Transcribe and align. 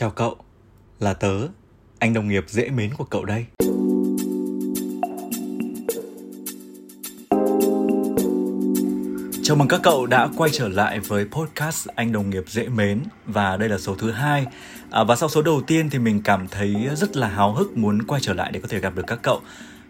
Chào 0.00 0.10
cậu, 0.10 0.36
là 1.00 1.14
tớ, 1.14 1.48
anh 1.98 2.14
đồng 2.14 2.28
nghiệp 2.28 2.44
dễ 2.48 2.70
mến 2.70 2.94
của 2.94 3.04
cậu 3.04 3.24
đây. 3.24 3.46
Chào 9.42 9.56
mừng 9.56 9.68
các 9.68 9.80
cậu 9.82 10.06
đã 10.06 10.28
quay 10.36 10.50
trở 10.52 10.68
lại 10.68 11.00
với 11.00 11.24
podcast 11.24 11.88
Anh 11.88 12.12
Đồng 12.12 12.30
nghiệp 12.30 12.44
dễ 12.46 12.68
mến 12.68 13.02
và 13.26 13.56
đây 13.56 13.68
là 13.68 13.78
số 13.78 13.94
thứ 13.94 14.10
hai. 14.10 14.46
À, 14.90 15.04
và 15.04 15.16
sau 15.16 15.28
số 15.28 15.42
đầu 15.42 15.62
tiên 15.66 15.90
thì 15.90 15.98
mình 15.98 16.22
cảm 16.22 16.48
thấy 16.48 16.88
rất 16.96 17.16
là 17.16 17.28
háo 17.28 17.52
hức 17.52 17.76
muốn 17.76 18.02
quay 18.02 18.20
trở 18.20 18.32
lại 18.32 18.50
để 18.52 18.60
có 18.60 18.68
thể 18.68 18.80
gặp 18.80 18.94
được 18.96 19.04
các 19.06 19.18
cậu. 19.22 19.40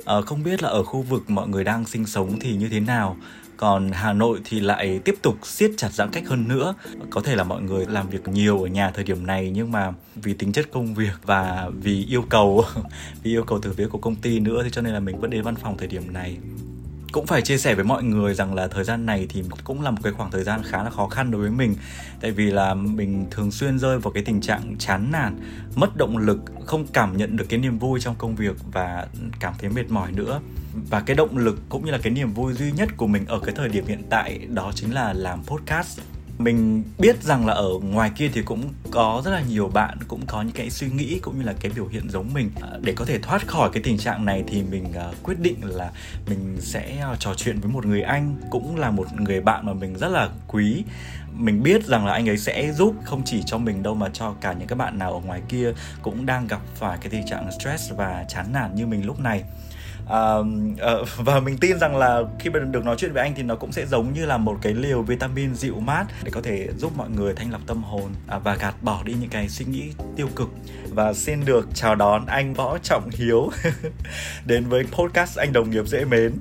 À, 0.05 0.15
không 0.27 0.43
biết 0.43 0.63
là 0.63 0.69
ở 0.69 0.83
khu 0.83 1.03
vực 1.03 1.31
mọi 1.31 1.49
người 1.49 1.65
đang 1.65 1.85
sinh 1.85 2.07
sống 2.07 2.37
thì 2.41 2.57
như 2.57 2.69
thế 2.69 2.81
nào 2.81 3.17
còn 3.61 3.91
Hà 3.93 4.13
Nội 4.13 4.39
thì 4.45 4.61
lại 4.61 5.01
tiếp 5.05 5.15
tục 5.23 5.37
siết 5.43 5.71
chặt 5.77 5.93
giãn 5.93 6.11
cách 6.13 6.29
hơn 6.29 6.49
nữa. 6.49 6.75
Có 7.11 7.21
thể 7.21 7.37
là 7.37 7.45
mọi 7.45 7.63
người 7.63 7.87
làm 7.87 8.09
việc 8.09 8.29
nhiều 8.29 8.63
ở 8.63 8.67
nhà 8.67 8.91
thời 8.91 9.05
điểm 9.05 9.27
này, 9.27 9.51
nhưng 9.55 9.73
mà 9.73 9.93
vì 10.15 10.35
tính 10.35 10.53
chất 10.53 10.71
công 10.73 10.95
việc 10.95 11.13
và 11.25 11.71
vì 11.83 12.07
yêu 12.09 12.25
cầu, 12.29 12.65
vì 13.23 13.31
yêu 13.31 13.45
cầu 13.45 13.59
từ 13.63 13.73
phía 13.73 13.89
của 13.89 13.99
công 13.99 14.17
ty 14.17 14.41
nữa, 14.41 14.63
thì 14.65 14.71
cho 14.71 14.83
nên 14.83 14.93
là 14.93 15.01
mình 15.01 15.21
vẫn 15.21 15.31
đến 15.31 15.43
văn 15.43 15.55
phòng 15.57 15.77
thời 15.79 15.89
điểm 15.89 16.13
này 16.13 16.37
cũng 17.13 17.27
phải 17.27 17.43
chia 17.43 17.59
sẻ 17.59 17.75
với 17.75 17.85
mọi 17.85 18.03
người 18.03 18.35
rằng 18.35 18.55
là 18.55 18.69
thời 18.69 18.85
gian 18.85 19.07
này 19.07 19.27
thì 19.31 19.45
cũng 19.65 19.83
là 19.83 19.91
một 19.91 19.99
cái 20.03 20.13
khoảng 20.13 20.31
thời 20.31 20.45
gian 20.45 20.63
khá 20.65 20.83
là 20.83 20.91
khó 20.91 21.09
khăn 21.09 21.31
đối 21.31 21.41
với 21.41 21.51
mình. 21.51 21.75
Tại 22.21 22.31
vì 22.31 22.51
là 22.51 22.75
mình 22.75 23.27
thường 23.31 23.51
xuyên 23.51 23.79
rơi 23.79 23.99
vào 23.99 24.13
cái 24.13 24.23
tình 24.23 24.41
trạng 24.41 24.77
chán 24.79 25.13
nản, 25.13 25.41
mất 25.75 25.97
động 25.97 26.19
lực, 26.19 26.39
không 26.67 26.87
cảm 26.93 27.17
nhận 27.17 27.37
được 27.37 27.47
cái 27.49 27.59
niềm 27.59 27.79
vui 27.79 28.01
trong 28.01 28.15
công 28.19 28.37
việc 28.37 28.57
và 28.73 29.07
cảm 29.41 29.55
thấy 29.59 29.71
mệt 29.71 29.91
mỏi 29.91 30.13
nữa. 30.13 30.41
Và 30.91 31.01
cái 31.01 31.17
động 31.17 31.39
lực 31.39 31.59
cũng 31.69 31.85
như 31.85 31.91
là 31.91 31.99
cái 31.99 32.13
niềm 32.13 32.33
vui 32.33 32.53
duy 32.53 32.73
nhất 32.73 32.89
của 32.97 33.07
mình 33.07 33.27
ở 33.27 33.41
cái 33.41 33.55
thời 33.55 33.69
điểm 33.69 33.87
hiện 33.87 34.03
tại 34.11 34.39
đó 34.49 34.73
chính 34.75 34.95
là 34.95 35.13
làm 35.13 35.45
podcast 35.45 36.01
mình 36.41 36.83
biết 36.99 37.23
rằng 37.23 37.47
là 37.47 37.55
ở 37.55 37.69
ngoài 37.83 38.11
kia 38.17 38.31
thì 38.35 38.43
cũng 38.43 38.63
có 38.91 39.23
rất 39.25 39.31
là 39.31 39.43
nhiều 39.49 39.69
bạn, 39.69 39.99
cũng 40.09 40.21
có 40.27 40.43
những 40.43 40.55
cái 40.55 40.71
suy 40.71 40.91
nghĩ 40.91 41.19
cũng 41.23 41.39
như 41.39 41.45
là 41.45 41.55
cái 41.61 41.73
biểu 41.75 41.87
hiện 41.87 42.11
giống 42.11 42.35
mình. 42.35 42.51
À, 42.63 42.69
để 42.81 42.93
có 42.97 43.05
thể 43.05 43.19
thoát 43.19 43.47
khỏi 43.47 43.71
cái 43.73 43.83
tình 43.83 43.99
trạng 43.99 44.25
này 44.25 44.45
thì 44.47 44.63
mình 44.63 44.93
à, 44.93 45.09
quyết 45.23 45.41
định 45.41 45.57
là 45.63 45.91
mình 46.27 46.57
sẽ 46.61 46.99
à, 47.01 47.17
trò 47.19 47.35
chuyện 47.35 47.61
với 47.61 47.71
một 47.73 47.87
người 47.87 48.03
anh 48.03 48.37
cũng 48.51 48.77
là 48.77 48.91
một 48.91 49.07
người 49.21 49.41
bạn 49.41 49.67
mà 49.67 49.73
mình 49.73 49.95
rất 49.99 50.09
là 50.09 50.29
quý. 50.49 50.85
Mình 51.33 51.63
biết 51.63 51.85
rằng 51.85 52.07
là 52.07 52.13
anh 52.13 52.29
ấy 52.29 52.39
sẽ 52.39 52.73
giúp 52.73 52.95
không 53.05 53.23
chỉ 53.25 53.43
cho 53.47 53.59
mình 53.59 53.83
đâu 53.83 53.95
mà 53.95 54.09
cho 54.13 54.35
cả 54.41 54.53
những 54.53 54.69
các 54.69 54.79
bạn 54.79 54.99
nào 54.99 55.13
ở 55.13 55.21
ngoài 55.21 55.43
kia 55.49 55.73
cũng 56.03 56.27
đang 56.27 56.47
gặp 56.47 56.61
phải 56.75 56.99
cái 57.01 57.11
tình 57.11 57.27
trạng 57.27 57.51
stress 57.61 57.93
và 57.97 58.25
chán 58.29 58.47
nản 58.53 58.75
như 58.75 58.87
mình 58.87 59.07
lúc 59.07 59.21
này 59.21 59.45
uh, 60.11 60.47
uh, 61.01 61.09
và 61.17 61.41
mình 61.41 61.59
tin 61.59 61.79
rằng 61.79 61.97
là 61.97 62.23
khi 62.39 62.51
mà 62.51 62.59
được 62.59 62.85
nói 62.85 62.97
chuyện 62.99 63.13
với 63.13 63.23
anh 63.23 63.35
thì 63.35 63.43
nó 63.43 63.55
cũng 63.55 63.73
sẽ 63.73 63.87
giống 63.87 64.13
như 64.13 64.27
là 64.27 64.37
một 64.37 64.59
cái 64.63 64.75
liều 64.75 65.03
vitamin 65.03 65.55
dịu 65.55 65.81
mát 65.81 66.05
để 66.25 66.31
có 66.35 66.41
thể 66.43 66.69
giúp 66.77 66.93
mọi 66.97 67.11
người 67.11 67.35
thanh 67.35 67.53
lọc 67.53 67.61
tâm 67.67 67.83
hồn 67.83 68.11
uh, 68.37 68.45
và 68.45 68.55
gạt 68.55 68.75
bỏ 68.83 69.03
đi 69.05 69.15
những 69.21 69.31
cái 69.31 69.49
suy 69.49 69.65
nghĩ 69.65 69.93
tiêu 70.17 70.29
cực. 70.37 70.49
Và 70.91 71.13
xin 71.13 71.45
được 71.45 71.69
chào 71.75 71.95
đón 71.95 72.27
anh 72.27 72.55
võ 72.55 72.79
trọng 72.79 73.11
hiếu 73.11 73.51
đến 74.47 74.65
với 74.69 74.85
podcast 74.93 75.39
anh 75.39 75.53
đồng 75.53 75.71
nghiệp 75.71 75.87
dễ 75.87 76.05
mến. 76.05 76.33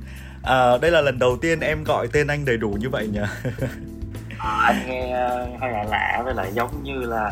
À, 0.43 0.77
đây 0.77 0.91
là 0.91 1.01
lần 1.01 1.19
đầu 1.19 1.37
tiên 1.41 1.59
em 1.59 1.83
gọi 1.83 2.07
tên 2.13 2.27
anh 2.27 2.45
đầy 2.45 2.57
đủ 2.57 2.69
như 2.79 2.89
vậy 2.89 3.07
nhỉ? 3.07 3.19
À, 4.39 4.61
anh 4.65 4.83
nghe 4.87 5.11
ờ, 5.11 5.47
hơi 5.59 5.71
lạ 5.71 5.83
lạ 5.89 6.21
với 6.25 6.33
lại 6.33 6.51
giống 6.53 6.83
như 6.83 6.99
là 6.99 7.31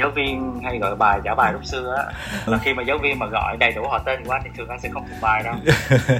giáo 0.00 0.10
viên 0.10 0.60
hay 0.64 0.78
gọi 0.78 0.96
bài 0.96 1.20
trả 1.24 1.34
bài 1.34 1.52
lúc 1.52 1.64
xưa 1.64 1.94
á. 1.96 2.04
Là 2.46 2.58
khi 2.58 2.74
mà 2.74 2.82
giáo 2.82 2.98
viên 2.98 3.18
mà 3.18 3.26
gọi 3.26 3.56
đầy 3.56 3.72
đủ 3.72 3.82
họ 3.88 3.98
tên 3.98 4.24
của 4.24 4.32
anh 4.32 4.42
thì 4.44 4.50
thường 4.56 4.68
anh 4.68 4.80
sẽ 4.80 4.88
không 4.92 5.04
thuộc 5.08 5.18
bài 5.20 5.42
đâu. 5.42 5.54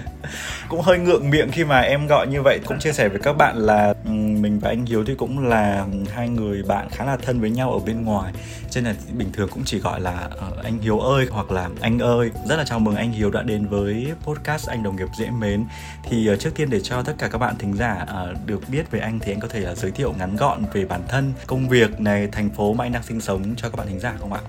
Cũng 0.68 0.80
hơi 0.80 0.98
ngượng 0.98 1.30
miệng 1.30 1.50
khi 1.52 1.64
mà 1.64 1.80
em 1.80 2.06
gọi 2.06 2.26
như 2.26 2.42
vậy 2.42 2.60
cũng 2.66 2.78
chia 2.78 2.92
sẻ 2.92 3.08
với 3.08 3.20
các 3.22 3.36
bạn 3.36 3.56
là 3.56 3.94
Ừ, 4.10 4.14
mình 4.40 4.58
và 4.58 4.68
anh 4.68 4.86
Hiếu 4.86 5.04
thì 5.04 5.14
cũng 5.14 5.48
là 5.48 5.86
hai 6.12 6.28
người 6.28 6.62
bạn 6.62 6.88
khá 6.90 7.04
là 7.04 7.16
thân 7.16 7.40
với 7.40 7.50
nhau 7.50 7.72
ở 7.72 7.78
bên 7.78 8.04
ngoài. 8.04 8.32
Cho 8.70 8.80
nên 8.80 8.94
là 8.94 9.00
bình 9.12 9.32
thường 9.32 9.48
cũng 9.52 9.62
chỉ 9.64 9.78
gọi 9.78 10.00
là 10.00 10.28
uh, 10.48 10.64
anh 10.64 10.78
Hiếu 10.78 10.98
ơi 10.98 11.26
hoặc 11.30 11.50
là 11.50 11.68
anh 11.80 11.98
ơi. 11.98 12.30
Rất 12.48 12.56
là 12.56 12.64
chào 12.64 12.78
mừng 12.78 12.96
anh 12.96 13.12
Hiếu 13.12 13.30
đã 13.30 13.42
đến 13.42 13.66
với 13.66 14.12
podcast 14.22 14.68
anh 14.68 14.82
đồng 14.82 14.96
nghiệp 14.96 15.08
dễ 15.18 15.30
mến. 15.30 15.64
Thì 16.04 16.30
uh, 16.32 16.40
trước 16.40 16.50
tiên 16.54 16.70
để 16.70 16.80
cho 16.80 17.02
tất 17.02 17.12
cả 17.18 17.28
các 17.28 17.38
bạn 17.38 17.54
thính 17.58 17.76
giả 17.76 18.02
uh, 18.02 18.46
được 18.46 18.60
biết 18.68 18.90
về 18.90 19.00
anh 19.00 19.18
thì 19.18 19.32
anh 19.32 19.40
có 19.40 19.48
thể 19.48 19.60
là 19.60 19.74
giới 19.74 19.90
thiệu 19.90 20.14
ngắn 20.18 20.36
gọn 20.36 20.62
về 20.72 20.84
bản 20.84 21.00
thân 21.08 21.32
công 21.46 21.68
việc 21.68 22.00
này 22.00 22.28
thành 22.32 22.50
phố 22.50 22.72
mà 22.72 22.84
anh 22.84 22.92
đang 22.92 23.02
sinh 23.02 23.20
sống 23.20 23.42
cho 23.56 23.68
các 23.68 23.76
bạn 23.76 23.86
thính 23.86 24.00
giả 24.00 24.14
không 24.20 24.32
ạ? 24.32 24.40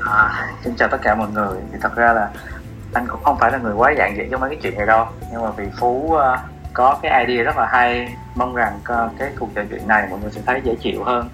À, 0.00 0.48
xin 0.64 0.76
chào 0.76 0.88
tất 0.88 0.98
cả 1.02 1.14
mọi 1.14 1.28
người. 1.30 1.58
Thì 1.72 1.78
thật 1.82 1.96
ra 1.96 2.12
là 2.12 2.30
anh 2.92 3.06
cũng 3.08 3.22
không 3.22 3.38
phải 3.40 3.52
là 3.52 3.58
người 3.58 3.74
quá 3.74 3.94
dạng 3.98 4.16
dĩ 4.16 4.22
trong 4.30 4.40
mấy 4.40 4.50
cái 4.50 4.58
chuyện 4.62 4.74
này 4.74 4.86
đâu. 4.86 5.06
Nhưng 5.32 5.42
mà 5.42 5.50
vì 5.50 5.64
phú 5.80 6.12
uh, 6.14 6.20
có 6.78 6.98
cái 7.02 7.26
idea 7.26 7.44
rất 7.44 7.56
là 7.56 7.66
hay. 7.66 8.14
Mong 8.34 8.54
rằng 8.54 8.80
ờ, 8.84 9.10
cái 9.18 9.32
cuộc 9.38 9.48
trò 9.54 9.62
chuyện 9.70 9.88
này 9.88 10.06
mọi 10.10 10.20
người 10.20 10.30
sẽ 10.30 10.40
thấy 10.46 10.60
dễ 10.64 10.74
chịu 10.74 11.04
hơn. 11.04 11.28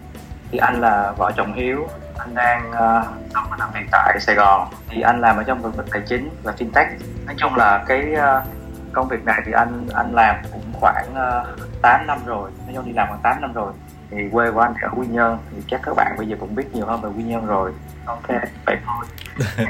Thì 0.50 0.58
anh 0.58 0.80
là 0.80 1.12
vợ 1.16 1.32
chồng 1.36 1.52
hiếu. 1.52 1.88
Anh 2.18 2.34
đang 2.34 2.70
uh, 2.70 3.06
sống 3.34 3.44
và 3.50 3.56
làm 3.58 3.68
việc 3.74 3.86
tại 3.92 4.20
sài 4.20 4.36
gòn. 4.36 4.68
Thì 4.88 5.00
anh 5.00 5.20
làm 5.20 5.36
ở 5.36 5.42
trong 5.42 5.64
lĩnh 5.64 5.72
vực 5.72 5.86
tài 5.90 6.02
chính 6.06 6.30
và 6.42 6.54
fintech. 6.58 6.86
Nói 7.26 7.34
chung 7.38 7.54
là 7.54 7.84
cái 7.86 8.12
uh, 8.12 8.44
công 8.92 9.08
việc 9.08 9.24
này 9.24 9.42
thì 9.46 9.52
anh 9.52 9.86
anh 9.94 10.14
làm 10.14 10.36
cũng 10.52 10.72
khoảng 10.72 11.06
uh, 11.12 11.58
8 11.82 12.06
năm 12.06 12.18
rồi. 12.26 12.50
Nói 12.66 12.74
chung 12.74 12.86
đi 12.86 12.92
làm 12.92 13.08
khoảng 13.08 13.20
8 13.22 13.40
năm 13.40 13.52
rồi. 13.52 13.72
Thì 14.10 14.28
quê 14.32 14.50
của 14.50 14.60
anh 14.60 14.74
ở 14.82 14.88
quy 14.96 15.06
nhơn. 15.06 15.38
Thì 15.50 15.62
chắc 15.68 15.80
các 15.82 15.94
bạn 15.96 16.14
bây 16.18 16.26
giờ 16.28 16.36
cũng 16.40 16.54
biết 16.54 16.74
nhiều 16.74 16.86
hơn 16.86 17.00
về 17.00 17.10
quy 17.16 17.22
nhơn 17.22 17.46
rồi 17.46 17.72
ok 18.06 18.28
vậy 18.66 18.76
thôi. 18.86 19.04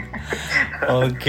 Ok. 0.88 1.26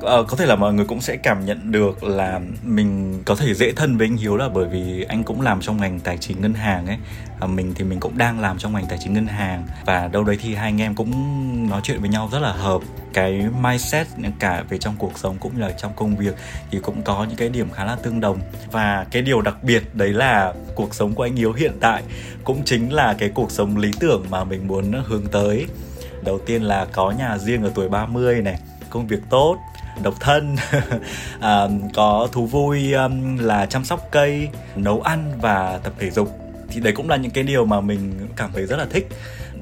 Ờ, 0.00 0.24
có 0.28 0.36
thể 0.36 0.46
là 0.46 0.56
mọi 0.56 0.74
người 0.74 0.84
cũng 0.84 1.00
sẽ 1.00 1.16
cảm 1.16 1.44
nhận 1.44 1.72
được 1.72 2.04
là 2.04 2.40
mình 2.62 3.22
có 3.24 3.34
thể 3.34 3.54
dễ 3.54 3.72
thân 3.72 3.96
với 3.96 4.06
anh 4.06 4.16
hiếu 4.16 4.36
là 4.36 4.48
bởi 4.48 4.68
vì 4.68 5.04
anh 5.08 5.24
cũng 5.24 5.40
làm 5.40 5.60
trong 5.60 5.80
ngành 5.80 6.00
tài 6.00 6.18
chính 6.18 6.40
ngân 6.40 6.54
hàng 6.54 6.86
ấy. 6.86 6.96
À, 7.40 7.46
mình 7.46 7.72
thì 7.74 7.84
mình 7.84 8.00
cũng 8.00 8.18
đang 8.18 8.40
làm 8.40 8.58
trong 8.58 8.72
ngành 8.72 8.86
tài 8.88 8.98
chính 9.00 9.12
ngân 9.12 9.26
hàng 9.26 9.66
và 9.86 10.08
đâu 10.08 10.24
đấy 10.24 10.38
thì 10.42 10.54
hai 10.54 10.68
anh 10.68 10.80
em 10.80 10.94
cũng 10.94 11.10
nói 11.70 11.80
chuyện 11.84 12.00
với 12.00 12.08
nhau 12.08 12.28
rất 12.32 12.38
là 12.38 12.52
hợp. 12.52 12.80
Cái 13.14 13.44
mindset 13.62 14.06
cả 14.38 14.64
về 14.68 14.78
trong 14.78 14.94
cuộc 14.98 15.18
sống 15.18 15.36
cũng 15.40 15.54
như 15.54 15.60
là 15.60 15.70
trong 15.70 15.92
công 15.96 16.16
việc 16.16 16.34
thì 16.70 16.78
cũng 16.82 17.02
có 17.02 17.24
những 17.24 17.36
cái 17.36 17.48
điểm 17.48 17.70
khá 17.70 17.84
là 17.84 17.96
tương 18.02 18.20
đồng. 18.20 18.40
Và 18.70 19.06
cái 19.10 19.22
điều 19.22 19.40
đặc 19.40 19.56
biệt 19.62 19.82
đấy 19.94 20.08
là 20.08 20.52
cuộc 20.74 20.94
sống 20.94 21.14
của 21.14 21.22
anh 21.22 21.36
Hiếu 21.36 21.52
hiện 21.52 21.72
tại 21.80 22.02
cũng 22.44 22.62
chính 22.64 22.92
là 22.92 23.14
cái 23.18 23.30
cuộc 23.34 23.50
sống 23.50 23.76
lý 23.76 23.90
tưởng 24.00 24.24
mà 24.30 24.44
mình 24.44 24.66
muốn 24.66 24.92
hướng 25.06 25.26
tới 25.26 25.66
đầu 26.24 26.38
tiên 26.46 26.62
là 26.62 26.86
có 26.92 27.10
nhà 27.10 27.38
riêng 27.38 27.62
ở 27.62 27.70
tuổi 27.74 27.88
30 27.88 28.42
này 28.42 28.58
công 28.90 29.06
việc 29.06 29.20
tốt 29.30 29.58
độc 30.02 30.14
thân. 30.20 30.56
À, 31.40 31.62
có 31.94 32.28
thú 32.32 32.46
vui 32.46 32.92
um, 32.92 33.38
là 33.38 33.66
chăm 33.66 33.84
sóc 33.84 34.00
cây 34.10 34.48
nấu 34.76 35.00
ăn 35.00 35.32
và 35.40 35.80
tập 35.84 35.92
thể 35.98 36.10
dục. 36.10 36.28
Thì 36.68 36.80
đấy 36.80 36.92
cũng 36.96 37.08
là 37.08 37.16
những 37.16 37.32
cái 37.32 37.44
điều 37.44 37.64
mà 37.64 37.80
mình 37.80 38.28
cảm 38.36 38.50
thấy 38.52 38.66
rất 38.66 38.76
là 38.76 38.86
thích. 38.90 39.08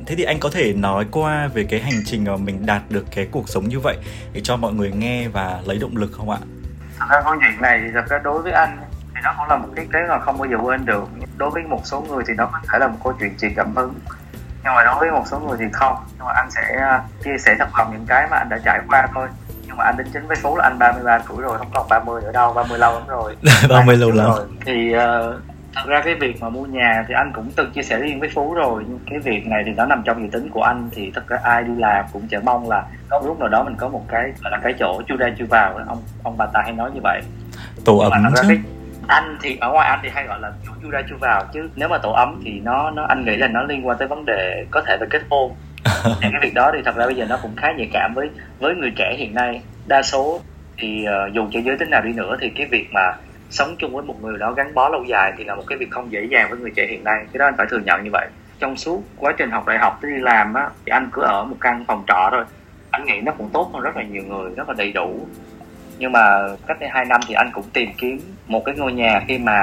Thế 0.07 0.15
thì 0.17 0.25
anh 0.25 0.41
có 0.41 0.51
thể 0.53 0.73
nói 0.73 1.07
qua 1.11 1.49
về 1.55 1.65
cái 1.65 1.81
hành 1.81 2.03
trình 2.07 2.25
mà 2.25 2.37
mình 2.37 2.67
đạt 2.67 2.83
được 2.91 3.05
cái 3.15 3.29
cuộc 3.31 3.49
sống 3.49 3.69
như 3.69 3.81
vậy 3.81 3.97
để 4.33 4.41
cho 4.45 4.57
mọi 4.57 4.73
người 4.73 4.91
nghe 4.91 5.29
và 5.29 5.61
lấy 5.65 5.79
động 5.79 5.97
lực 5.97 6.13
không 6.13 6.31
ạ? 6.31 6.39
Thật 6.99 7.07
ra 7.11 7.23
câu 7.25 7.35
chuyện 7.41 7.63
này 7.63 7.81
thì 7.85 7.91
thật 7.95 8.05
ra 8.09 8.19
đối 8.25 8.43
với 8.43 8.53
anh 8.53 8.79
thì 9.15 9.21
nó 9.25 9.35
cũng 9.39 9.49
là 9.49 9.57
một 9.57 9.69
cái 9.77 9.87
kế 9.93 9.99
mà 10.09 10.19
không 10.21 10.39
bao 10.39 10.49
giờ 10.51 10.57
quên 10.63 10.87
được. 10.87 11.09
Đối 11.37 11.51
với 11.51 11.63
một 11.63 11.81
số 11.85 12.01
người 12.01 12.25
thì 12.29 12.35
nó 12.37 12.47
có 12.53 12.59
thể 12.73 12.79
là 12.79 12.89
một 12.89 12.99
câu 13.05 13.13
chuyện 13.21 13.37
truyền 13.41 13.55
cảm 13.57 13.77
hứng 13.77 13.95
nhưng 14.65 14.75
mà 14.75 14.85
đối 14.85 14.99
với 14.99 15.11
một 15.11 15.23
số 15.27 15.39
người 15.39 15.57
thì 15.61 15.65
không. 15.73 15.97
Nhưng 16.17 16.27
mà 16.27 16.33
anh 16.33 16.51
sẽ 16.51 16.77
à, 16.81 17.03
chia 17.25 17.39
sẻ 17.39 17.57
thật 17.59 17.69
lòng 17.79 17.93
những 17.93 18.07
cái 18.07 18.27
mà 18.31 18.37
anh 18.37 18.49
đã 18.49 18.59
trải 18.65 18.81
qua 18.89 19.07
thôi. 19.15 19.29
Nhưng 19.67 19.77
mà 19.77 19.85
anh 19.85 19.97
đính 19.97 20.07
chính 20.13 20.27
với 20.27 20.37
số 20.37 20.57
là 20.57 20.65
anh 20.65 20.79
33 20.79 21.19
tuổi 21.29 21.43
rồi 21.43 21.59
không 21.59 21.71
còn 21.75 21.87
30 21.89 22.23
nữa 22.23 22.33
đâu 22.33 22.53
30 22.53 22.79
lâu 22.79 22.93
lắm 22.95 23.03
rồi. 23.09 23.37
30 23.69 23.97
lâu 23.97 24.11
lắm. 24.11 24.27
rồi. 24.27 24.47
thì 24.67 24.95
uh, 24.97 25.01
thật 25.75 25.83
ra 25.87 26.03
cái 26.05 26.15
việc 26.15 26.43
mà 26.43 26.49
mua 26.49 26.65
nhà 26.65 27.05
thì 27.09 27.15
anh 27.15 27.33
cũng 27.35 27.51
từng 27.57 27.71
chia 27.73 27.83
sẻ 27.83 27.99
riêng 27.99 28.21
với 28.21 28.29
phú 28.35 28.55
rồi. 28.55 28.85
Nhưng 28.89 28.99
cái 29.11 29.19
việc 29.19 29.47
này 29.47 29.63
thì 29.67 29.73
nó 29.77 29.87
nằm 29.87 30.03
trong 30.05 30.23
dự 30.23 30.29
tính 30.33 30.51
của 30.51 30.63
anh. 30.63 30.89
Thì 30.93 31.13
tất 31.15 31.23
cả 31.29 31.41
ai 31.43 31.63
đi 31.63 31.73
làm 31.77 32.05
cũng 32.13 32.27
chỉ 32.31 32.37
mong 32.45 32.69
là 32.69 32.85
có 33.09 33.23
lúc 33.27 33.41
nào 33.41 33.49
đó 33.49 33.63
mình 33.63 33.77
có 33.77 33.89
một 33.89 34.05
cái 34.09 34.33
là 34.45 34.59
cái 34.63 34.75
chỗ 34.79 35.03
chu 35.09 35.17
ra 35.17 35.27
chu 35.39 35.45
vào. 35.51 35.81
Ông 35.89 36.03
ông 36.23 36.37
bà 36.37 36.47
ta 36.47 36.61
hay 36.65 36.73
nói 36.73 36.91
như 36.95 37.01
vậy. 37.03 37.21
Tổ 37.85 37.99
ấm 37.99 38.13
chứ. 38.37 38.49
cái, 38.49 38.59
anh 39.11 39.37
thì 39.43 39.59
ở 39.61 39.73
ngoài 39.73 39.89
anh 39.89 40.01
thì 40.03 40.09
hay 40.15 40.27
gọi 40.27 40.41
là 40.41 40.53
chủ 40.67 40.73
chu 40.83 40.91
ra 40.91 41.03
chu 41.09 41.17
vào 41.21 41.45
chứ. 41.53 41.71
Nếu 41.77 41.89
mà 41.89 41.99
tổ 41.99 42.13
ấm 42.13 42.41
thì 42.45 42.61
nó 42.61 42.91
nó 42.91 43.07
anh 43.09 43.25
nghĩ 43.25 43.37
là 43.37 43.49
nó 43.49 43.63
liên 43.63 43.87
quan 43.87 43.99
tới 43.99 44.09
vấn 44.09 44.25
đề 44.25 44.65
có 44.71 44.83
thể 44.87 44.97
về 45.01 45.07
kết 45.11 45.23
hôn. 45.31 45.55
Thì 46.05 46.29
cái 46.33 46.41
việc 46.43 46.55
đó 46.55 46.71
thì 46.75 46.79
thật 46.85 46.97
ra 46.97 47.07
bây 47.07 47.15
giờ 47.15 47.27
nó 47.29 47.39
cũng 47.43 47.57
khá 47.57 47.73
nhạy 47.73 47.89
cảm 47.93 48.13
với 48.15 48.31
với 48.59 48.75
người 48.75 48.93
trẻ 48.97 49.15
hiện 49.19 49.35
nay. 49.35 49.63
Đa 49.87 50.03
số 50.03 50.41
thì 50.79 51.07
uh, 51.27 51.33
dù 51.33 51.49
cho 51.53 51.61
giới 51.61 51.79
tính 51.79 51.91
nào 51.91 52.03
đi 52.03 52.13
nữa 52.13 52.37
thì 52.41 52.51
cái 52.57 52.67
việc 52.71 52.89
mà 52.93 53.13
sống 53.51 53.75
chung 53.79 53.93
với 53.93 54.03
một 54.03 54.23
người 54.23 54.39
đó 54.39 54.53
gắn 54.53 54.75
bó 54.75 54.89
lâu 54.89 55.05
dài 55.05 55.33
thì 55.39 55.45
là 55.45 55.55
một 55.55 55.65
cái 55.67 55.79
việc 55.79 55.91
không 55.91 56.13
dễ 56.13 56.25
dàng 56.31 56.51
với 56.51 56.59
người 56.59 56.71
trẻ 56.77 56.87
hiện 56.91 57.05
nay. 57.05 57.25
Cái 57.33 57.39
đó 57.39 57.45
anh 57.45 57.55
phải 57.57 57.67
thừa 57.71 57.79
nhận 57.79 58.05
như 58.05 58.11
vậy. 58.13 58.29
Trong 58.59 58.77
suốt 58.77 59.03
quá 59.17 59.33
trình 59.39 59.51
học 59.51 59.67
đại 59.67 59.79
học 59.79 59.99
tới 60.03 60.11
đi 60.11 60.19
làm 60.21 60.55
á 60.55 60.69
thì 60.87 60.91
anh 60.91 61.09
cứ 61.13 61.23
ở 61.23 61.45
một 61.45 61.57
căn 61.61 61.85
phòng 61.89 62.05
trọ 62.07 62.29
thôi. 62.31 62.45
Anh 62.91 63.05
nghĩ 63.05 63.21
nó 63.21 63.33
cũng 63.33 63.51
tốt 63.53 63.71
hơn 63.73 63.83
rất 63.83 63.97
là 63.97 64.03
nhiều 64.03 64.23
người. 64.23 64.51
Rất 64.57 64.69
là 64.69 64.75
đầy 64.79 64.93
đủ 64.93 65.27
nhưng 66.01 66.13
mà 66.13 66.49
cách 66.67 66.81
đây 66.81 66.89
hai 66.93 67.05
năm 67.05 67.21
thì 67.29 67.35
anh 67.35 67.51
cũng 67.53 67.65
tìm 67.73 67.91
kiếm 67.99 68.19
một 68.47 68.63
cái 68.65 68.75
ngôi 68.75 68.93
nhà 68.93 69.23
khi 69.29 69.39
mà 69.39 69.59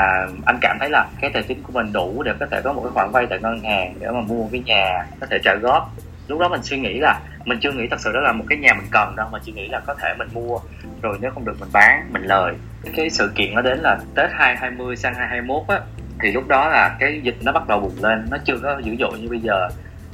anh 0.45 0.57
cảm 0.61 0.77
thấy 0.79 0.89
là 0.89 1.05
cái 1.21 1.29
tài 1.33 1.43
chính 1.43 1.63
của 1.63 1.71
mình 1.73 1.93
đủ 1.93 2.23
để 2.23 2.31
có 2.39 2.45
thể 2.51 2.61
có 2.61 2.73
một 2.73 2.81
cái 2.83 2.91
khoản 2.93 3.11
vay 3.11 3.25
tại 3.29 3.39
ngân 3.39 3.59
hàng 3.63 3.93
để 3.99 4.07
mà 4.11 4.21
mua 4.21 4.47
cái 4.51 4.61
nhà 4.65 5.05
có 5.19 5.27
thể 5.29 5.37
trả 5.43 5.55
góp. 5.55 5.91
Lúc 6.27 6.39
đó 6.39 6.49
mình 6.49 6.63
suy 6.63 6.77
nghĩ 6.77 6.99
là, 6.99 7.19
mình 7.45 7.59
chưa 7.61 7.71
nghĩ 7.71 7.87
thật 7.87 7.99
sự 7.99 8.11
đó 8.13 8.19
là 8.19 8.31
một 8.31 8.45
cái 8.49 8.57
nhà 8.57 8.73
mình 8.73 8.87
cần 8.91 9.15
đâu, 9.15 9.27
mà 9.31 9.39
chỉ 9.43 9.51
nghĩ 9.51 9.67
là 9.67 9.79
có 9.79 9.93
thể 9.93 10.13
mình 10.17 10.27
mua. 10.33 10.59
Rồi 11.01 11.17
nếu 11.21 11.31
không 11.31 11.45
được 11.45 11.55
mình 11.59 11.69
bán, 11.73 12.07
mình 12.13 12.23
lời. 12.23 12.53
Cái 12.95 13.09
sự 13.09 13.31
kiện 13.35 13.55
nó 13.55 13.61
đến 13.61 13.79
là 13.79 13.97
tết 14.15 14.29
2020 14.33 14.95
sang 14.95 15.13
2021 15.13 15.67
á, 15.67 15.81
thì 16.21 16.31
lúc 16.31 16.47
đó 16.47 16.69
là 16.69 16.95
cái 16.99 17.19
dịch 17.23 17.37
nó 17.41 17.51
bắt 17.51 17.67
đầu 17.67 17.79
bùng 17.79 18.03
lên, 18.03 18.25
nó 18.31 18.37
chưa 18.45 18.57
có 18.63 18.79
dữ 18.83 18.95
dội 18.99 19.19
như 19.19 19.29
bây 19.29 19.39
giờ. 19.39 19.69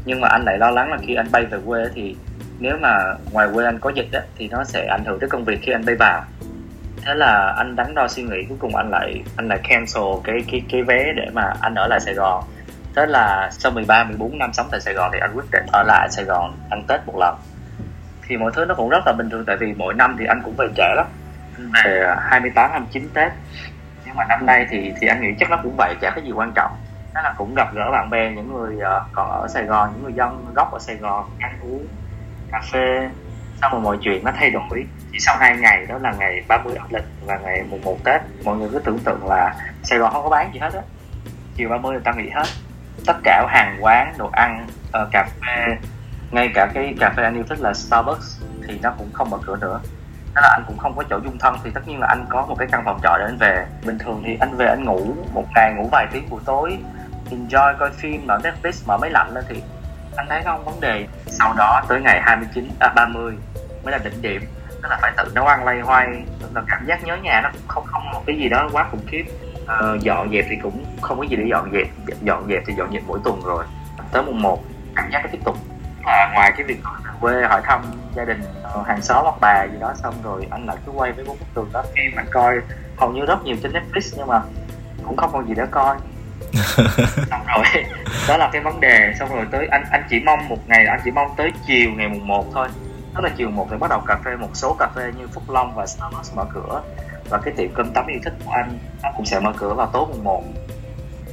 Nhưng 0.06 0.22
mà 0.22 0.28
anh 0.28 0.44
lại 0.44 0.58
lo 0.58 0.72
lắng 0.72 0.92
là 0.92 0.98
khi 1.08 1.16
anh 1.16 1.32
bay 1.32 1.46
về 1.46 1.58
quê 1.66 1.84
thì 1.96 2.16
nếu 2.60 2.78
mà 2.78 3.16
ngoài 3.32 3.48
quê 3.54 3.66
anh 3.66 3.80
có 3.80 3.90
dịch 3.90 4.12
á, 4.12 4.22
thì 4.38 4.48
nó 4.48 4.64
sẽ 4.64 4.88
ảnh 4.88 5.04
hưởng 5.06 5.20
tới 5.20 5.30
công 5.30 5.44
việc 5.44 5.60
khi 5.62 5.72
anh 5.72 5.86
bay 5.86 5.96
vào. 5.96 6.24
Thế 7.06 7.14
là 7.14 7.54
anh 7.58 7.76
đắn 7.76 7.96
đo 7.96 8.08
suy 8.08 8.24
nghĩ 8.24 8.44
cuối 8.50 8.58
cùng 8.62 8.76
anh 8.76 8.90
lại 8.90 9.24
anh 9.36 9.48
lại 9.48 9.60
cancel 9.70 10.04
cái 10.24 10.44
cái 10.52 10.62
cái 10.70 10.84
vé 10.84 11.14
để 11.16 11.30
mà 11.34 11.54
anh 11.62 11.76
ở 11.76 11.88
lại 11.88 12.00
Sài 12.00 12.14
Gòn. 12.14 12.44
Thế 12.96 13.06
là 13.06 13.50
sau 13.52 13.72
13 13.72 14.04
14 14.04 14.38
năm 14.38 14.54
sống 14.54 14.68
tại 14.72 14.82
Sài 14.82 14.94
Gòn 14.94 15.10
thì 15.14 15.20
anh 15.20 15.32
quyết 15.36 15.52
định 15.52 15.66
ở 15.74 15.84
lại 15.84 16.08
Sài 16.12 16.26
Gòn 16.26 16.58
ăn 16.70 16.84
Tết 16.88 17.02
một 17.06 17.18
lần. 17.20 17.36
Thì 18.28 18.38
mọi 18.38 18.52
thứ 18.56 18.66
nó 18.66 18.74
cũng 18.76 18.90
rất 18.90 19.04
là 19.06 19.14
bình 19.14 19.30
thường 19.30 19.46
tại 19.46 19.58
vì 19.58 19.74
mỗi 19.74 19.94
năm 19.94 20.16
thì 20.20 20.26
anh 20.26 20.42
cũng 20.44 20.56
về 20.58 20.68
trễ 20.76 20.96
lắm. 20.96 21.06
Về 21.86 22.00
à, 22.00 22.16
28 22.20 22.72
29 22.72 23.10
Tết. 23.14 23.32
Nhưng 24.06 24.16
mà 24.16 24.24
năm 24.30 24.46
nay 24.46 24.68
thì 24.70 24.94
thì 25.02 25.08
anh 25.08 25.22
nghĩ 25.22 25.28
chắc 25.40 25.50
nó 25.50 25.60
cũng 25.64 25.76
vậy 25.78 25.96
chả 26.02 26.12
có 26.16 26.22
gì 26.22 26.32
quan 26.32 26.52
trọng. 26.56 26.72
Đó 27.14 27.22
là 27.22 27.34
cũng 27.38 27.56
gặp 27.56 27.74
gỡ 27.74 27.92
bạn 27.92 28.10
bè 28.10 28.32
những 28.32 28.54
người 28.54 28.80
ờ, 28.80 29.06
còn 29.14 29.32
ở 29.32 29.48
Sài 29.48 29.64
Gòn 29.64 29.90
những 29.94 30.04
người 30.04 30.14
dân 30.14 30.46
gốc 30.56 30.72
ở 30.72 30.80
Sài 30.80 30.96
Gòn 30.96 31.30
ăn 31.40 31.60
uống 31.62 31.88
cà 32.54 32.62
phê 32.72 33.10
xong 33.62 33.72
rồi 33.72 33.82
mọi 33.82 33.98
chuyện 34.02 34.24
nó 34.24 34.32
thay 34.36 34.50
đổi. 34.52 34.86
Chỉ 35.12 35.20
sau 35.20 35.38
hai 35.40 35.58
ngày 35.58 35.86
đó 35.86 35.98
là 35.98 36.14
ngày 36.20 36.44
30 36.48 36.76
âm 36.76 36.88
lịch 36.90 37.06
và 37.26 37.38
ngày 37.38 37.64
mùng 37.70 37.82
1 37.82 37.98
Tết 38.04 38.22
mọi 38.44 38.58
người 38.58 38.70
cứ 38.72 38.80
tưởng 38.80 39.00
tượng 39.00 39.28
là 39.28 39.56
Sài 39.84 40.00
Gòn 40.00 40.14
không 40.14 40.24
có 40.24 40.30
bán 40.30 40.54
gì 40.54 40.60
hết 40.60 40.74
á. 40.74 40.82
Chiều 41.56 41.70
30 41.70 41.92
người 41.92 42.02
ta 42.04 42.14
nghỉ 42.14 42.30
hết. 42.30 42.46
Tất 43.06 43.18
cả 43.24 43.48
hàng 43.50 43.78
quán 43.82 44.14
đồ 44.18 44.30
ăn 44.32 44.68
uh, 44.88 45.12
cà 45.12 45.28
phê 45.42 45.76
ngay 46.32 46.52
cả 46.54 46.72
cái 46.74 46.96
cà 47.00 47.14
phê 47.18 47.24
anh 47.24 47.36
yêu 47.36 47.44
thích 47.50 47.60
là 47.60 47.74
Starbucks 47.74 48.42
thì 48.68 48.80
nó 48.82 48.94
cũng 48.98 49.10
không 49.14 49.30
mở 49.30 49.38
cửa 49.46 49.58
nữa. 49.62 49.80
Đó 50.36 50.42
là 50.42 50.50
anh 50.58 50.64
cũng 50.68 50.78
không 50.78 50.96
có 50.96 51.04
chỗ 51.10 51.20
dung 51.24 51.38
thân 51.38 51.56
thì 51.64 51.72
tất 51.74 51.88
nhiên 51.88 52.00
là 52.00 52.08
anh 52.08 52.26
có 52.30 52.46
một 52.46 52.56
cái 52.60 52.68
căn 52.72 52.82
phòng 52.86 53.00
trọ 53.04 53.18
để 53.20 53.26
anh 53.26 53.38
về. 53.40 53.66
Bình 53.86 53.98
thường 54.00 54.24
thì 54.26 54.38
anh 54.40 54.58
về 54.58 54.66
anh 54.66 54.84
ngủ 54.84 55.16
một 55.34 55.46
ngày 55.56 55.74
ngủ 55.74 55.90
vài 55.92 56.08
tiếng 56.12 56.30
buổi 56.30 56.42
tối 56.46 56.78
enjoy 57.32 57.78
coi 57.80 57.92
phim 57.92 58.28
mở 58.28 58.40
Netflix 58.44 58.88
mở 58.88 58.98
máy 58.98 59.10
lạnh 59.10 59.34
lên 59.34 59.44
thì 59.50 59.62
anh 60.16 60.26
thấy 60.30 60.42
không 60.44 60.66
vấn 60.66 60.80
đề 60.80 61.08
sau 61.28 61.54
đó 61.58 61.82
tới 61.90 62.02
ngày 62.02 62.22
29 62.22 62.70
à 62.80 62.94
30 62.96 63.34
mới 63.84 63.92
là 63.92 63.98
đỉnh 64.04 64.22
điểm. 64.22 64.42
Tức 64.70 64.90
là 64.90 64.98
phải 65.02 65.12
tự 65.18 65.32
nấu 65.36 65.46
ăn 65.46 65.66
lay 65.66 65.80
hoay 65.80 66.08
là 66.54 66.62
cảm 66.68 66.86
giác 66.86 67.04
nhớ 67.04 67.18
nhà 67.24 67.42
nó 67.44 67.50
cũng 67.52 67.68
không 67.68 67.86
không 67.86 68.12
một 68.12 68.24
cái 68.28 68.38
gì 68.38 68.50
đó 68.50 68.70
quá 68.72 68.88
khủng 68.92 69.06
khiếp. 69.08 69.26
Uh, 69.64 70.02
dọn 70.02 70.30
dẹp 70.32 70.46
thì 70.50 70.56
cũng 70.64 70.86
không 71.02 71.18
có 71.18 71.24
gì 71.24 71.36
để 71.36 71.44
dọn 71.50 71.72
dẹp 71.74 71.88
dọn 72.22 72.48
dẹp 72.50 72.64
thì 72.68 72.74
dọn 72.78 72.94
dẹp 72.94 73.04
mỗi 73.08 73.20
tuần 73.24 73.42
rồi. 73.46 73.66
Tới 74.12 74.24
mùng 74.24 74.42
1 74.42 74.64
cảm 74.96 75.10
giác 75.12 75.20
nó 75.24 75.30
tiếp 75.32 75.40
tục. 75.46 75.58
À, 76.06 76.32
ngoài 76.34 76.52
cái 76.58 76.64
việc 76.64 76.80
quê 77.22 77.44
hỏi 77.50 77.62
thăm 77.64 77.82
gia 78.16 78.26
đình 78.26 78.42
ờ, 78.64 78.84
hàng 78.88 79.02
xóm 79.02 79.24
hoặc 79.24 79.36
bà 79.42 79.66
gì 79.72 79.78
đó 79.80 79.94
xong 79.96 80.14
rồi 80.24 80.48
anh 80.52 80.66
lại 80.66 80.78
cứ 80.86 80.92
quay 80.92 81.12
với 81.12 81.26
bốn 81.26 81.38
bức 81.40 81.46
tường 81.54 81.70
đó. 81.74 81.84
Phim 81.96 82.16
anh 82.16 82.26
coi 82.32 82.56
hầu 82.98 83.12
như 83.12 83.26
rất 83.26 83.44
nhiều 83.44 83.56
trên 83.64 83.72
Netflix 83.72 84.16
nhưng 84.18 84.28
mà 84.28 84.42
cũng 85.04 85.18
không 85.18 85.30
còn 85.34 85.48
gì 85.48 85.54
để 85.58 85.64
coi. 85.72 85.98
xong 87.30 87.46
rồi 87.48 87.84
đó 88.28 88.38
là 88.38 88.50
cái 88.54 88.62
vấn 88.62 88.80
đề. 88.80 89.14
Xong 89.20 89.36
rồi 89.36 89.46
tới 89.52 89.68
anh 89.68 89.84
anh 89.92 90.04
chỉ 90.10 90.20
mong 90.26 90.50
một 90.50 90.68
ngày 90.68 90.86
anh 90.86 91.00
chỉ 91.06 91.12
mong 91.12 91.28
tới 91.38 91.52
chiều 91.68 91.92
ngày 91.92 92.10
mùng 92.10 92.28
1 92.28 92.46
thôi. 92.54 92.68
Đó 93.14 93.22
là 93.22 93.30
chiều 93.38 93.50
một 93.50 93.68
thì 93.72 93.78
bắt 93.78 93.90
đầu 93.90 94.02
cà 94.08 94.18
phê 94.26 94.36
một 94.36 94.50
số 94.54 94.76
cà 94.80 94.88
phê 94.96 95.12
như 95.18 95.28
Phúc 95.28 95.44
Long 95.50 95.76
và 95.76 95.86
Starbucks 95.86 96.36
mở 96.36 96.46
cửa. 96.54 96.82
Và 97.30 97.38
cái 97.38 97.54
tiệm 97.58 97.74
cơm 97.74 97.94
tấm 97.94 98.08
yêu 98.08 98.20
thích 98.24 98.34
của 98.46 98.52
anh 98.52 98.80
nó 99.04 99.10
cũng 99.18 99.26
sẽ 99.26 99.40
mở 99.40 99.54
cửa 99.58 99.74
vào 99.74 99.90
tối 99.94 100.06
mùng 100.10 100.24
1 100.24 100.44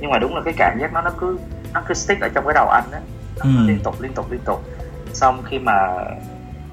nhưng 0.01 0.11
mà 0.11 0.19
đúng 0.19 0.35
là 0.35 0.43
cái 0.45 0.55
cảm 0.57 0.79
giác 0.81 0.93
nó 0.93 1.03
nó 1.03 1.11
cứ 1.19 1.39
nó 1.73 1.83
cứ 1.89 1.95
stick 1.95 2.21
ở 2.21 2.29
trong 2.35 2.45
cái 2.45 2.55
đầu 2.55 2.69
anh 2.69 2.85
á. 2.93 3.01
Ừ. 3.37 3.51
liên 3.67 3.79
tục 3.85 4.01
liên 4.01 4.13
tục 4.13 4.31
liên 4.31 4.41
tục. 4.45 4.65
Xong 5.13 5.43
khi 5.51 5.59
mà 5.59 5.75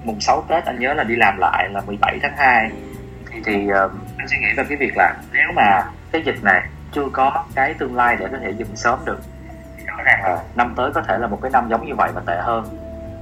mùng 0.03 0.21
6 0.21 0.45
Tết 0.47 0.65
anh 0.65 0.79
nhớ 0.79 0.93
là 0.93 1.03
đi 1.03 1.15
làm 1.15 1.37
lại 1.37 1.69
là 1.71 1.81
17 1.81 2.19
tháng 2.21 2.37
2 2.37 2.71
thì, 3.31 3.39
thì 3.45 3.67
uh, 3.85 3.91
anh 4.17 4.27
suy 4.27 4.37
nghĩ 4.37 4.47
về 4.57 4.63
cái 4.69 4.77
việc 4.77 4.97
là 4.97 5.15
nếu 5.33 5.47
mà 5.55 5.83
cái 6.11 6.21
dịch 6.25 6.43
này 6.43 6.61
chưa 6.97 7.09
có 7.13 7.45
cái 7.55 7.73
tương 7.73 7.95
lai 7.95 8.15
để 8.19 8.27
có 8.31 8.37
thể 8.41 8.51
dừng 8.51 8.75
sớm 8.75 8.99
được. 9.05 9.19
Thì 9.77 9.83
rõ 9.85 9.95
ràng 10.05 10.19
là 10.23 10.43
năm 10.55 10.73
tới 10.77 10.91
có 10.93 11.01
thể 11.01 11.17
là 11.17 11.27
một 11.27 11.39
cái 11.41 11.51
năm 11.51 11.67
giống 11.69 11.87
như 11.87 11.95
vậy 11.95 12.11
và 12.15 12.21
tệ 12.25 12.37
hơn. 12.41 12.65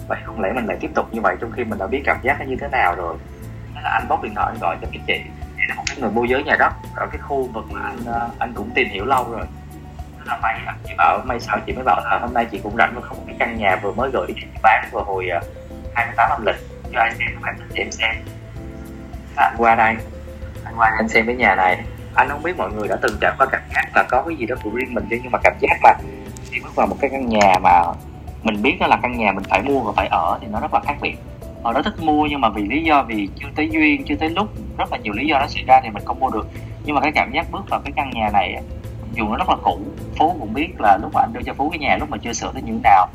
Vậy 0.08 0.20
không 0.26 0.42
lẽ 0.42 0.52
mình 0.56 0.66
lại 0.66 0.78
tiếp 0.82 0.92
tục 0.96 1.06
như 1.12 1.22
vậy 1.22 1.36
trong 1.42 1.52
khi 1.52 1.64
mình 1.64 1.80
đã 1.80 1.88
biết 1.88 2.02
cảm 2.06 2.18
giác 2.22 2.40
nó 2.40 2.46
như 2.46 2.56
thế 2.62 2.68
nào 2.68 2.96
rồi? 2.96 3.16
Thế 3.76 3.82
là 3.84 3.90
anh 3.90 4.08
bóc 4.08 4.24
điện 4.24 4.36
thoại 4.36 4.48
anh 4.50 4.58
gọi 4.62 4.78
cho 4.82 4.88
cái 4.92 5.02
chị. 5.08 5.24
Chị 5.58 5.64
là 5.70 5.76
một 5.76 5.84
cái 5.88 5.98
người 6.00 6.12
môi 6.12 6.30
giới 6.30 6.44
nhà 6.44 6.56
đất 6.60 6.74
ở 6.96 7.08
cái 7.12 7.22
khu 7.22 7.50
vực 7.54 7.66
mà 7.72 7.82
anh 7.84 7.98
ờ, 8.06 8.30
anh 8.40 8.54
cũng 8.54 8.70
tìm 8.76 8.88
hiểu 8.90 9.06
lâu 9.06 9.32
rồi. 9.32 9.46
Rất 10.18 10.26
là 10.28 10.38
may 10.42 10.60
chị 10.88 10.94
bảo 10.98 11.20
may 11.26 11.40
sao 11.40 11.60
chị 11.66 11.74
mới 11.74 11.84
bảo 11.84 12.02
là 12.04 12.20
hôm 12.20 12.34
nay 12.34 12.46
chị 12.52 12.60
cũng 12.64 12.76
rảnh 12.78 12.96
mà 12.96 13.02
không 13.02 13.18
cái 13.28 13.36
căn 13.40 13.58
nhà 13.58 13.76
vừa 13.76 13.92
mới 13.92 14.10
gửi 14.14 14.28
chị 14.36 14.48
bán 14.64 14.90
vào 14.92 15.04
hồi 15.04 15.28
28 15.96 16.30
ờ, 16.30 16.36
âm 16.36 16.46
lịch 16.46 16.56
cho 16.94 17.00
anh 17.00 17.14
xem 17.20 17.42
bạn 17.42 17.56
xem 17.76 17.92
xem. 17.92 18.16
Anh 19.36 19.56
qua 19.58 19.76
đây. 19.76 19.96
Anh 20.66 20.74
qua 20.78 20.92
anh 20.98 21.08
xem 21.08 21.26
cái 21.26 21.36
nhà 21.36 21.56
này 21.56 21.84
anh 22.16 22.30
không 22.30 22.44
biết 22.44 22.58
mọi 22.58 22.72
người 22.72 22.88
đã 22.88 22.96
từng 23.02 23.18
trải 23.22 23.34
qua 23.38 23.48
cảm 23.52 23.62
giác 23.76 23.86
là 23.96 24.04
có 24.10 24.24
cái 24.28 24.36
gì 24.36 24.46
đó 24.46 24.56
của 24.64 24.70
riêng 24.70 24.94
mình 24.94 25.06
chứ, 25.10 25.20
nhưng 25.24 25.32
mà 25.32 25.40
cảm 25.44 25.54
giác 25.60 25.78
là 25.84 25.96
khi 26.52 26.60
bước 26.64 26.76
vào 26.76 26.88
một 26.88 26.96
cái 27.02 27.10
căn 27.10 27.30
nhà 27.30 27.54
mà 27.62 27.82
mình 28.44 28.62
biết 28.62 28.78
đó 28.80 28.88
là 28.88 29.00
căn 29.02 29.18
nhà 29.18 29.32
mình 29.32 29.44
phải 29.50 29.62
mua 29.62 29.80
và 29.80 29.92
phải 29.96 30.08
ở 30.08 30.40
thì 30.42 30.48
nó 30.52 30.60
rất 30.60 30.74
là 30.74 30.80
khác 30.86 30.96
biệt. 31.02 31.16
Họ 31.64 31.74
đó 31.74 31.82
thích 31.82 32.00
mua 32.00 32.26
nhưng 32.26 32.42
mà 32.42 32.50
vì 32.50 32.64
lý 32.68 32.84
do, 32.84 33.04
vì 33.04 33.30
chưa 33.36 33.48
tới 33.56 33.70
duyên, 33.70 34.04
chưa 34.06 34.16
tới 34.16 34.30
lúc, 34.30 34.50
rất 34.78 34.92
là 34.92 34.98
nhiều 34.98 35.14
lý 35.14 35.28
do 35.28 35.40
nó 35.40 35.48
xảy 35.48 35.64
ra 35.68 35.82
thì 35.84 35.90
mình 35.90 36.04
không 36.06 36.20
mua 36.20 36.30
được. 36.30 36.48
Nhưng 36.86 36.96
mà 36.96 37.02
cái 37.02 37.12
cảm 37.12 37.32
giác 37.32 37.52
bước 37.52 37.70
vào 37.70 37.80
cái 37.80 37.92
căn 37.96 38.10
nhà 38.10 38.30
này 38.34 38.56
dù 39.14 39.28
nó 39.28 39.38
rất 39.38 39.50
là 39.50 39.56
cũ, 39.64 39.80
phú 40.18 40.36
cũng 40.40 40.54
biết 40.54 40.70
là 40.80 40.98
lúc 41.02 41.14
mà 41.14 41.22
anh 41.22 41.34
đưa 41.34 41.42
cho 41.46 41.54
phú 41.54 41.70
cái 41.70 41.80
nhà 41.80 41.98
lúc 41.98 42.10
mà 42.10 42.18
chưa 42.18 42.34
sửa 42.34 42.52
tới 42.54 42.62
như 42.62 42.74
thế 42.74 42.80
nào. 42.84 43.08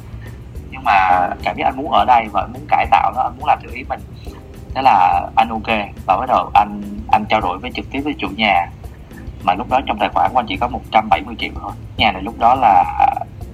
Nhưng 0.70 0.84
mà 0.84 1.28
cảm 1.44 1.56
giác 1.56 1.64
anh 1.64 1.76
muốn 1.76 1.92
ở 1.92 2.04
đây 2.04 2.26
và 2.32 2.46
muốn 2.52 2.62
cải 2.68 2.86
tạo 2.90 3.12
nó, 3.16 3.22
anh 3.22 3.32
muốn 3.38 3.46
làm 3.46 3.58
theo 3.62 3.70
ý 3.74 3.84
mình, 3.88 4.00
thế 4.74 4.82
là 4.82 5.28
anh 5.36 5.48
ok. 5.48 5.78
Và 6.06 6.16
bắt 6.16 6.26
đầu 6.28 6.50
anh 6.54 6.82
anh 7.12 7.24
trao 7.28 7.40
đổi 7.40 7.58
với 7.58 7.70
trực 7.74 7.90
tiếp 7.90 8.00
với 8.00 8.14
chủ 8.18 8.28
nhà 8.36 8.66
mà 9.44 9.54
lúc 9.54 9.70
đó 9.70 9.80
trong 9.86 9.98
tài 9.98 10.08
khoản 10.08 10.30
của 10.32 10.38
anh 10.38 10.46
chỉ 10.48 10.56
có 10.56 10.68
170 10.68 11.34
triệu 11.38 11.52
thôi. 11.60 11.72
Nhà 11.96 12.12
này 12.12 12.22
lúc 12.22 12.38
đó 12.38 12.54
là 12.54 12.84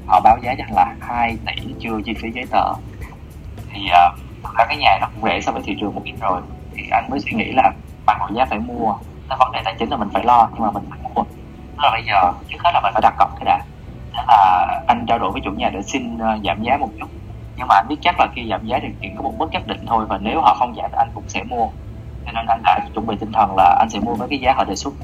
họ 0.06 0.20
báo 0.20 0.38
giá 0.42 0.54
cho 0.58 0.64
anh 0.64 0.74
là 0.74 0.94
2 1.00 1.36
tỷ 1.46 1.74
chưa 1.80 2.00
chi 2.04 2.14
phí 2.14 2.30
giấy 2.34 2.44
tờ. 2.50 2.72
Thì 3.72 3.88
ờ, 3.92 4.10
uh, 4.12 4.18
thực 4.42 4.54
ra 4.54 4.64
cái 4.64 4.76
nhà 4.76 4.98
nó 5.00 5.08
cũng 5.14 5.24
rẻ 5.24 5.40
so 5.40 5.52
với 5.52 5.62
thị 5.62 5.76
trường 5.80 5.94
một 5.94 6.02
ít 6.04 6.14
rồi. 6.20 6.40
Thì 6.74 6.82
anh 6.90 7.10
mới 7.10 7.20
suy 7.20 7.32
nghĩ 7.32 7.52
là 7.52 7.72
bằng 8.06 8.18
mọi 8.18 8.30
giá 8.34 8.44
phải 8.44 8.58
mua. 8.58 8.94
Cái 9.28 9.38
vấn 9.38 9.52
đề 9.52 9.62
tài 9.64 9.74
chính 9.78 9.90
là 9.90 9.96
mình 9.96 10.08
phải 10.12 10.24
lo 10.24 10.48
nhưng 10.52 10.62
mà 10.62 10.70
mình 10.70 10.84
phải 10.90 10.98
mua. 11.02 11.22
Thế 11.22 11.82
là 11.82 11.90
bây 11.90 12.02
giờ 12.04 12.32
trước 12.48 12.58
hết 12.64 12.70
là 12.74 12.80
mình 12.80 12.92
phải 12.92 13.02
đặt 13.02 13.14
cọc 13.18 13.30
cái 13.36 13.44
đã. 13.44 13.60
Thế 14.12 14.22
là 14.28 14.66
anh 14.86 15.06
trao 15.06 15.18
đổi 15.18 15.32
với 15.32 15.40
chủ 15.44 15.50
nhà 15.50 15.70
để 15.70 15.82
xin 15.82 16.14
uh, 16.14 16.44
giảm 16.44 16.62
giá 16.62 16.76
một 16.76 16.88
chút. 17.00 17.08
Nhưng 17.56 17.66
mà 17.68 17.74
anh 17.74 17.86
biết 17.88 17.96
chắc 18.00 18.20
là 18.20 18.28
khi 18.34 18.48
giảm 18.50 18.66
giá 18.66 18.78
thì 18.82 18.88
chỉ 19.00 19.08
có 19.16 19.22
một 19.22 19.34
mức 19.38 19.46
nhất 19.52 19.66
định 19.66 19.86
thôi 19.86 20.06
và 20.08 20.18
nếu 20.18 20.40
họ 20.40 20.54
không 20.58 20.74
giảm 20.76 20.90
thì 20.90 20.96
anh 20.98 21.08
cũng 21.14 21.28
sẽ 21.28 21.42
mua. 21.42 21.68
Cho 22.26 22.32
nên 22.32 22.46
anh 22.46 22.60
đã 22.64 22.80
chuẩn 22.94 23.06
bị 23.06 23.16
tinh 23.20 23.32
thần 23.32 23.56
là 23.56 23.76
anh 23.78 23.90
sẽ 23.90 24.00
mua 24.00 24.14
với 24.14 24.28
cái 24.28 24.38
giá 24.38 24.52
họ 24.52 24.64
đề 24.64 24.76
xuất 24.76 24.94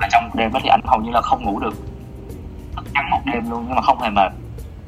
và 0.00 0.08
trong 0.10 0.30
đêm 0.34 0.52
đó 0.52 0.60
thì 0.62 0.68
anh 0.68 0.80
hầu 0.84 1.00
như 1.00 1.10
là 1.10 1.20
không 1.20 1.44
ngủ 1.44 1.58
được. 1.58 1.74
Thức 2.76 2.84
trắng 2.94 3.10
một 3.10 3.20
đêm 3.24 3.50
luôn 3.50 3.64
nhưng 3.66 3.76
mà 3.76 3.82
không 3.82 4.00
hề 4.00 4.10
mệt. 4.10 4.32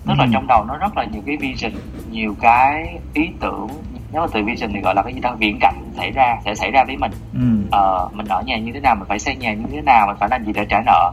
Tức 0.06 0.14
là 0.18 0.24
ừ. 0.24 0.30
trong 0.32 0.46
đầu 0.46 0.64
nó 0.64 0.76
rất 0.76 0.96
là 0.96 1.04
nhiều 1.04 1.22
cái 1.26 1.36
vision 1.36 1.72
nhiều 2.10 2.34
cái 2.40 2.98
ý 3.14 3.30
tưởng. 3.40 3.68
Nếu 4.12 4.22
mà 4.22 4.28
từ 4.32 4.44
vision 4.44 4.72
thì 4.74 4.80
gọi 4.80 4.94
là 4.94 5.02
cái 5.02 5.14
gì 5.14 5.20
đó 5.20 5.34
viễn 5.38 5.58
cảnh 5.60 5.74
xảy 5.96 6.10
ra 6.10 6.36
sẽ 6.44 6.54
xảy 6.54 6.70
ra 6.70 6.84
với 6.84 6.96
mình. 6.96 7.12
Ừ. 7.34 7.68
ờ, 7.70 8.08
mình 8.12 8.26
ở 8.26 8.42
nhà 8.42 8.58
như 8.58 8.72
thế 8.72 8.80
nào 8.80 8.94
mình 8.94 9.08
phải 9.08 9.18
xây 9.18 9.36
nhà 9.36 9.52
như 9.54 9.64
thế 9.72 9.80
nào 9.80 10.06
mình 10.06 10.16
phải 10.20 10.28
làm 10.28 10.44
gì 10.44 10.52
để 10.52 10.66
trả 10.68 10.82
nợ. 10.86 11.10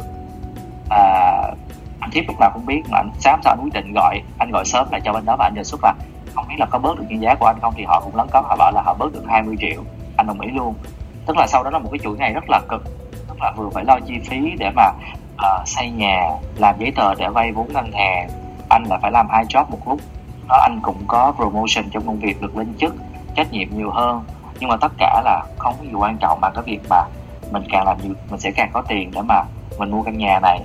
À, 0.89 0.99
anh 1.99 2.11
thiếp 2.11 2.23
lúc 2.27 2.39
nào 2.39 2.51
cũng 2.53 2.65
biết 2.65 2.81
mà 2.91 2.97
anh 2.97 3.11
sáng 3.19 3.39
sau 3.43 3.53
anh 3.53 3.63
quyết 3.63 3.73
định 3.73 3.93
gọi 3.93 4.21
anh 4.37 4.51
gọi 4.51 4.65
sớm 4.65 4.87
lại 4.91 5.01
cho 5.05 5.13
bên 5.13 5.25
đó 5.25 5.35
và 5.39 5.45
anh 5.45 5.55
đề 5.55 5.63
xuất 5.63 5.79
là 5.83 5.93
không 6.35 6.47
biết 6.47 6.55
là 6.57 6.65
có 6.65 6.79
bớt 6.79 6.99
được 6.99 7.05
nhân 7.09 7.21
giá 7.21 7.35
của 7.35 7.45
anh 7.45 7.59
không 7.61 7.73
thì 7.77 7.83
họ 7.83 8.01
cũng 8.01 8.15
lắng 8.15 8.27
cấn 8.33 8.43
họ 8.47 8.55
bảo 8.55 8.71
là 8.71 8.81
họ 8.81 8.93
bớt 8.93 9.13
được 9.13 9.23
20 9.27 9.55
triệu. 9.59 9.83
Anh 10.17 10.27
đồng 10.27 10.39
ý 10.39 10.51
luôn. 10.51 10.73
Tức 11.25 11.37
là 11.37 11.47
sau 11.47 11.63
đó 11.63 11.69
là 11.69 11.79
một 11.79 11.89
cái 11.91 11.99
chuỗi 12.03 12.17
ngày 12.17 12.33
rất 12.33 12.43
là 12.49 12.61
cực 12.69 12.83
và 13.39 13.51
vừa 13.55 13.69
phải 13.69 13.85
lo 13.85 13.99
chi 14.05 14.13
phí 14.29 14.55
để 14.59 14.69
mà 14.75 14.91
uh, 15.33 15.67
xây 15.67 15.89
nhà 15.89 16.29
làm 16.55 16.75
giấy 16.79 16.91
tờ 16.95 17.15
để 17.15 17.29
vay 17.29 17.51
vốn 17.51 17.73
ngân 17.73 17.91
hàng. 17.91 18.29
Anh 18.69 18.83
là 18.83 18.97
phải 19.01 19.11
làm 19.11 19.29
hai 19.29 19.45
job 19.45 19.65
một 19.69 19.87
lúc. 19.87 19.99
Đó 20.49 20.57
anh 20.61 20.79
cũng 20.83 21.03
có 21.07 21.33
promotion 21.35 21.89
trong 21.91 22.05
công 22.05 22.19
việc 22.19 22.41
được 22.41 22.57
lên 22.57 22.73
chức 22.77 22.95
trách 23.35 23.51
nhiệm 23.51 23.67
nhiều 23.77 23.91
hơn. 23.91 24.23
Nhưng 24.59 24.69
mà 24.69 24.77
tất 24.77 24.91
cả 24.97 25.21
là 25.25 25.45
không 25.57 25.75
có 25.79 25.83
gì 25.83 25.93
quan 25.93 26.17
trọng 26.17 26.41
bằng 26.41 26.51
cái 26.55 26.63
việc 26.65 26.79
mà 26.89 27.03
mình 27.51 27.63
càng 27.69 27.85
làm 27.85 27.97
nhiều 28.03 28.13
mình 28.29 28.39
sẽ 28.39 28.51
càng 28.51 28.69
có 28.73 28.81
tiền 28.81 29.11
để 29.13 29.21
mà 29.21 29.43
mình 29.79 29.91
mua 29.91 30.03
căn 30.03 30.17
nhà 30.17 30.39
này. 30.39 30.59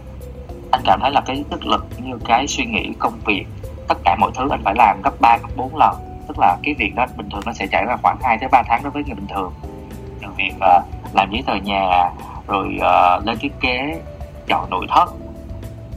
Anh 0.71 0.81
cảm 0.85 1.01
thấy 1.01 1.11
là 1.11 1.21
cái 1.21 1.45
sức 1.51 1.67
lực 1.67 1.87
như 1.99 2.19
cái 2.25 2.47
suy 2.47 2.65
nghĩ 2.65 2.93
công 2.99 3.19
việc 3.27 3.47
tất 3.89 3.99
cả 4.05 4.17
mọi 4.17 4.31
thứ 4.35 4.49
anh 4.51 4.61
phải 4.65 4.75
làm 4.77 5.03
gấp 5.03 5.21
3, 5.21 5.37
gấp 5.43 5.49
4 5.57 5.77
lần. 5.77 5.97
Tức 6.29 6.39
là 6.39 6.57
cái 6.63 6.75
việc 6.75 6.95
đó 6.95 7.07
bình 7.17 7.31
thường 7.31 7.43
nó 7.47 7.53
sẽ 7.53 7.67
trải 7.67 7.85
qua 7.87 7.97
khoảng 8.03 8.17
2 8.23 8.39
tới 8.39 8.49
3 8.49 8.63
tháng 8.67 8.83
đối 8.83 8.91
với 8.91 9.05
người 9.05 9.15
bình 9.15 9.27
thường. 9.27 9.53
Từ 10.23 10.29
việc 10.37 10.53
uh, 10.57 11.15
làm 11.15 11.31
giấy 11.31 11.43
tờ 11.47 11.55
nhà 11.55 12.11
rồi 12.47 12.77
uh, 12.77 13.27
lên 13.27 13.39
thiết 13.39 13.53
kế 13.61 14.01
chọn 14.47 14.71
nội 14.71 14.87
thất 14.89 15.09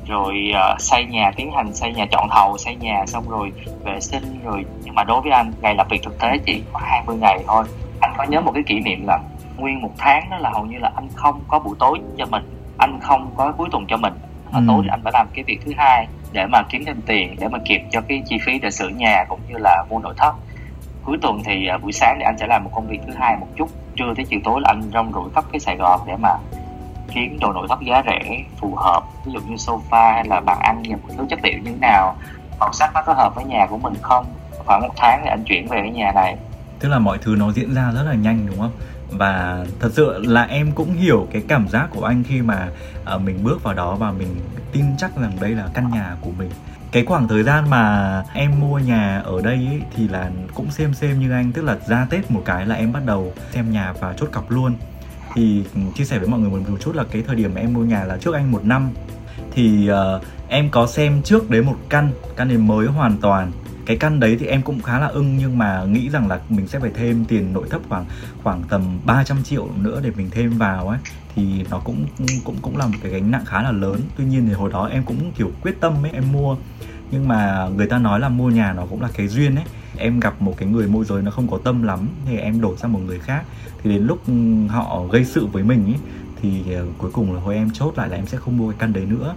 rồi 0.08 0.52
uh, 0.74 0.82
xây 0.82 1.06
nhà 1.06 1.32
tiến 1.36 1.52
hành 1.52 1.74
xây 1.74 1.94
nhà 1.94 2.06
chọn 2.12 2.28
thầu 2.32 2.58
xây 2.58 2.76
nhà 2.76 3.06
xong 3.08 3.30
rồi 3.30 3.52
vệ 3.84 4.00
sinh 4.00 4.40
rồi. 4.44 4.66
Nhưng 4.84 4.96
mà 4.96 5.04
đối 5.04 5.22
với 5.22 5.32
anh 5.32 5.54
ngày 5.62 5.76
làm 5.76 5.88
việc 5.90 6.04
thực 6.04 6.20
tế 6.20 6.38
chỉ 6.46 6.64
có 6.74 6.80
20 6.84 7.18
ngày 7.18 7.44
thôi. 7.48 7.64
Anh 8.02 8.14
có 8.18 8.24
nhớ 8.24 8.42
một 8.42 8.52
cái 8.54 8.64
kỷ 8.64 8.80
niệm 8.80 9.08
là 9.08 9.20
nguyên 9.58 9.82
một 9.82 9.92
tháng 9.98 10.30
đó 10.30 10.38
là 10.38 10.50
hầu 10.50 10.66
như 10.66 10.78
là 10.78 10.92
anh 10.96 11.08
không 11.16 11.42
có 11.48 11.60
buổi 11.60 11.76
tối 11.80 12.00
cho 12.18 12.26
mình 12.26 12.44
anh 12.78 13.00
không 13.02 13.32
có 13.38 13.52
cuối 13.58 13.68
tuần 13.72 13.86
cho 13.88 13.98
mình. 13.98 14.14
Ừ. 14.54 14.60
tối 14.68 14.82
thì 14.84 14.90
anh 14.90 15.02
phải 15.04 15.12
làm 15.16 15.28
cái 15.34 15.44
việc 15.44 15.60
thứ 15.66 15.72
hai 15.78 16.08
để 16.32 16.46
mà 16.46 16.64
kiếm 16.70 16.86
thêm 16.86 17.02
tiền 17.06 17.36
để 17.40 17.48
mà 17.48 17.60
kịp 17.66 17.82
cho 17.92 18.02
cái 18.02 18.22
chi 18.26 18.38
phí 18.46 18.60
để 18.60 18.72
sửa 18.72 18.90
nhà 18.90 19.26
cũng 19.30 19.40
như 19.50 19.58
là 19.58 19.84
mua 19.90 20.00
nội 20.00 20.14
thất 20.18 20.34
cuối 21.08 21.18
tuần 21.22 21.42
thì 21.46 21.68
uh, 21.76 21.82
buổi 21.84 21.92
sáng 21.92 22.16
thì 22.20 22.24
anh 22.24 22.38
sẽ 22.40 22.48
làm 22.48 22.64
một 22.64 22.70
công 22.74 22.88
việc 22.88 23.00
thứ 23.08 23.14
hai 23.20 23.38
một 23.38 23.48
chút. 23.56 23.70
Trưa 23.96 24.14
tới 24.16 24.26
chiều 24.30 24.40
tối 24.44 24.62
là 24.62 24.70
anh 24.70 24.82
rong 24.94 25.14
ruổi 25.14 25.30
khắp 25.36 25.46
cái 25.52 25.60
sài 25.60 25.78
gòn 25.78 26.02
để 26.08 26.14
mà 26.20 26.30
kiếm 27.14 27.40
đồ 27.40 27.54
nội 27.54 27.68
thất 27.70 27.80
giá 27.82 28.04
rẻ 28.06 28.44
phù 28.58 28.76
hợp. 28.76 29.04
Ví 29.26 29.32
dụ 29.34 29.40
như 29.40 29.56
sofa 29.56 30.14
hay 30.14 30.26
là 30.28 30.40
bàn 30.40 30.60
ăn 30.60 30.82
những 30.82 31.00
thứ 31.18 31.26
chất 31.30 31.40
liệu 31.44 31.58
như 31.58 31.72
thế 31.72 31.78
nào 31.82 32.16
màu 32.60 32.74
sắc 32.74 32.92
nó 32.94 33.02
có 33.06 33.14
hợp 33.14 33.36
với 33.36 33.46
nhà 33.46 33.68
của 33.70 33.78
mình 33.78 33.94
không? 34.02 34.26
Khoảng 34.66 34.82
một 34.82 34.94
tháng 34.98 35.22
thì 35.24 35.30
anh 35.30 35.44
chuyển 35.44 35.68
về 35.68 35.78
cái 35.82 35.92
nhà 35.92 36.12
này. 36.12 36.38
Tức 36.80 36.90
là 36.90 37.00
mọi 37.00 37.18
thứ 37.18 37.36
nó 37.40 37.52
diễn 37.52 37.76
ra 37.76 37.92
rất 37.96 38.04
là 38.04 38.14
nhanh 38.14 38.48
đúng 38.48 38.60
không? 38.60 38.72
Và 39.12 39.66
thật 39.80 39.90
sự 39.94 40.22
là 40.26 40.44
em 40.44 40.72
cũng 40.72 40.94
hiểu 40.94 41.28
cái 41.32 41.44
cảm 41.48 41.68
giác 41.68 41.88
của 41.92 42.06
anh 42.06 42.24
khi 42.24 42.42
mà 42.42 42.68
uh, 43.16 43.22
mình 43.22 43.40
bước 43.44 43.64
vào 43.64 43.74
đó 43.74 43.96
và 43.96 44.12
mình 44.12 44.36
tin 44.72 44.86
chắc 44.98 45.18
rằng 45.18 45.32
đây 45.42 45.52
là 45.52 45.68
căn 45.74 45.92
nhà 45.92 46.16
của 46.22 46.32
mình 46.38 46.50
cái 46.98 47.06
khoảng 47.06 47.28
thời 47.28 47.44
gian 47.44 47.70
mà 47.70 48.24
em 48.34 48.60
mua 48.60 48.80
nhà 48.80 49.22
ở 49.26 49.42
đây 49.42 49.56
ấy, 49.56 49.82
thì 49.96 50.08
là 50.08 50.32
cũng 50.56 50.72
xem 50.72 50.94
xem 50.94 51.20
như 51.20 51.32
anh 51.32 51.52
tức 51.52 51.62
là 51.62 51.78
ra 51.88 52.08
tết 52.10 52.32
một 52.32 52.42
cái 52.46 52.66
là 52.66 52.76
em 52.76 52.94
bắt 52.94 53.06
đầu 53.06 53.34
xem 53.52 53.72
nhà 53.72 53.94
và 54.00 54.14
chốt 54.14 54.30
cọc 54.32 54.52
luôn. 54.52 54.76
Thì 55.36 55.64
ừ, 55.76 55.82
chia 55.96 56.04
sẻ 56.04 56.20
với 56.20 56.28
mọi 56.28 56.40
người 56.40 56.50
một 56.50 56.78
chút 56.80 56.96
là 56.96 57.04
cái 57.12 57.24
thời 57.28 57.36
điểm 57.36 57.52
mà 57.56 57.62
em 57.62 57.74
mua 57.74 57.84
nhà 57.84 58.04
là 58.04 58.18
trước 58.18 58.34
anh 58.34 58.52
một 58.52 58.66
năm. 58.66 58.90
Thì 59.52 59.90
uh, 59.92 60.24
em 60.48 60.70
có 60.70 60.88
xem 60.88 61.22
trước 61.24 61.50
đấy 61.50 61.62
một 61.62 61.76
căn 61.90 62.12
căn 62.36 62.48
này 62.48 62.58
mới 62.58 62.88
hoàn 62.88 63.18
toàn. 63.18 63.52
Cái 63.86 63.98
căn 63.98 64.20
đấy 64.20 64.38
thì 64.40 64.46
em 64.46 64.62
cũng 64.62 64.82
khá 64.82 65.00
là 65.00 65.08
ưng 65.08 65.38
nhưng 65.38 65.58
mà 65.58 65.84
nghĩ 65.84 66.10
rằng 66.10 66.28
là 66.28 66.40
mình 66.50 66.68
sẽ 66.68 66.80
phải 66.80 66.92
thêm 66.96 67.26
tiền 67.26 67.54
nội 67.54 67.68
thất 67.70 67.82
khoảng 67.90 68.06
khoảng 68.44 68.64
tầm 68.70 69.00
300 69.06 69.44
triệu 69.44 69.68
nữa 69.76 70.00
để 70.04 70.12
mình 70.18 70.30
thêm 70.32 70.58
vào 70.58 70.88
ấy 70.88 71.00
thì 71.38 71.64
nó 71.70 71.80
cũng 71.80 72.06
cũng 72.44 72.56
cũng 72.62 72.78
là 72.78 72.86
một 72.86 72.98
cái 73.02 73.12
gánh 73.12 73.32
nặng 73.32 73.46
khá 73.46 73.62
là 73.62 73.72
lớn. 73.72 74.02
Tuy 74.18 74.26
nhiên 74.26 74.46
thì 74.48 74.54
hồi 74.54 74.70
đó 74.74 74.88
em 74.88 75.04
cũng 75.04 75.32
kiểu 75.36 75.52
quyết 75.62 75.82
tâm 75.82 76.06
ấy, 76.06 76.12
em 76.12 76.32
mua. 76.32 76.56
Nhưng 77.12 77.28
mà 77.28 77.68
người 77.76 77.88
ta 77.88 77.98
nói 77.98 78.20
là 78.20 78.30
mua 78.30 78.50
nhà 78.50 78.74
nó 78.74 78.86
cũng 78.90 79.02
là 79.02 79.10
cái 79.14 79.28
duyên 79.28 79.56
ấy. 79.56 79.66
Em 79.98 80.20
gặp 80.20 80.42
một 80.42 80.54
cái 80.58 80.70
người 80.70 80.88
môi 80.88 81.06
giới 81.06 81.22
nó 81.22 81.32
không 81.32 81.48
có 81.48 81.60
tâm 81.64 81.84
lắm, 81.84 82.00
thì 82.26 82.38
em 82.38 82.62
đổi 82.62 82.78
sang 82.78 82.94
một 82.94 83.00
người 83.06 83.20
khác. 83.20 83.44
Thì 83.84 83.90
đến 83.90 84.04
lúc 84.04 84.28
ừ, 84.28 84.34
họ 84.68 85.04
gây 85.12 85.26
sự 85.26 85.46
với 85.46 85.64
mình 85.64 85.86
ấy, 85.86 86.00
thì 86.42 86.74
ờ, 86.74 86.86
cuối 86.98 87.12
cùng 87.14 87.34
là 87.34 87.42
hồi 87.42 87.56
em 87.56 87.70
chốt 87.74 87.94
lại 87.98 88.10
là 88.10 88.16
em 88.16 88.26
sẽ 88.26 88.38
không 88.38 88.58
mua 88.58 88.70
cái 88.70 88.78
căn 88.80 88.94
đấy 88.94 89.06
nữa 89.06 89.36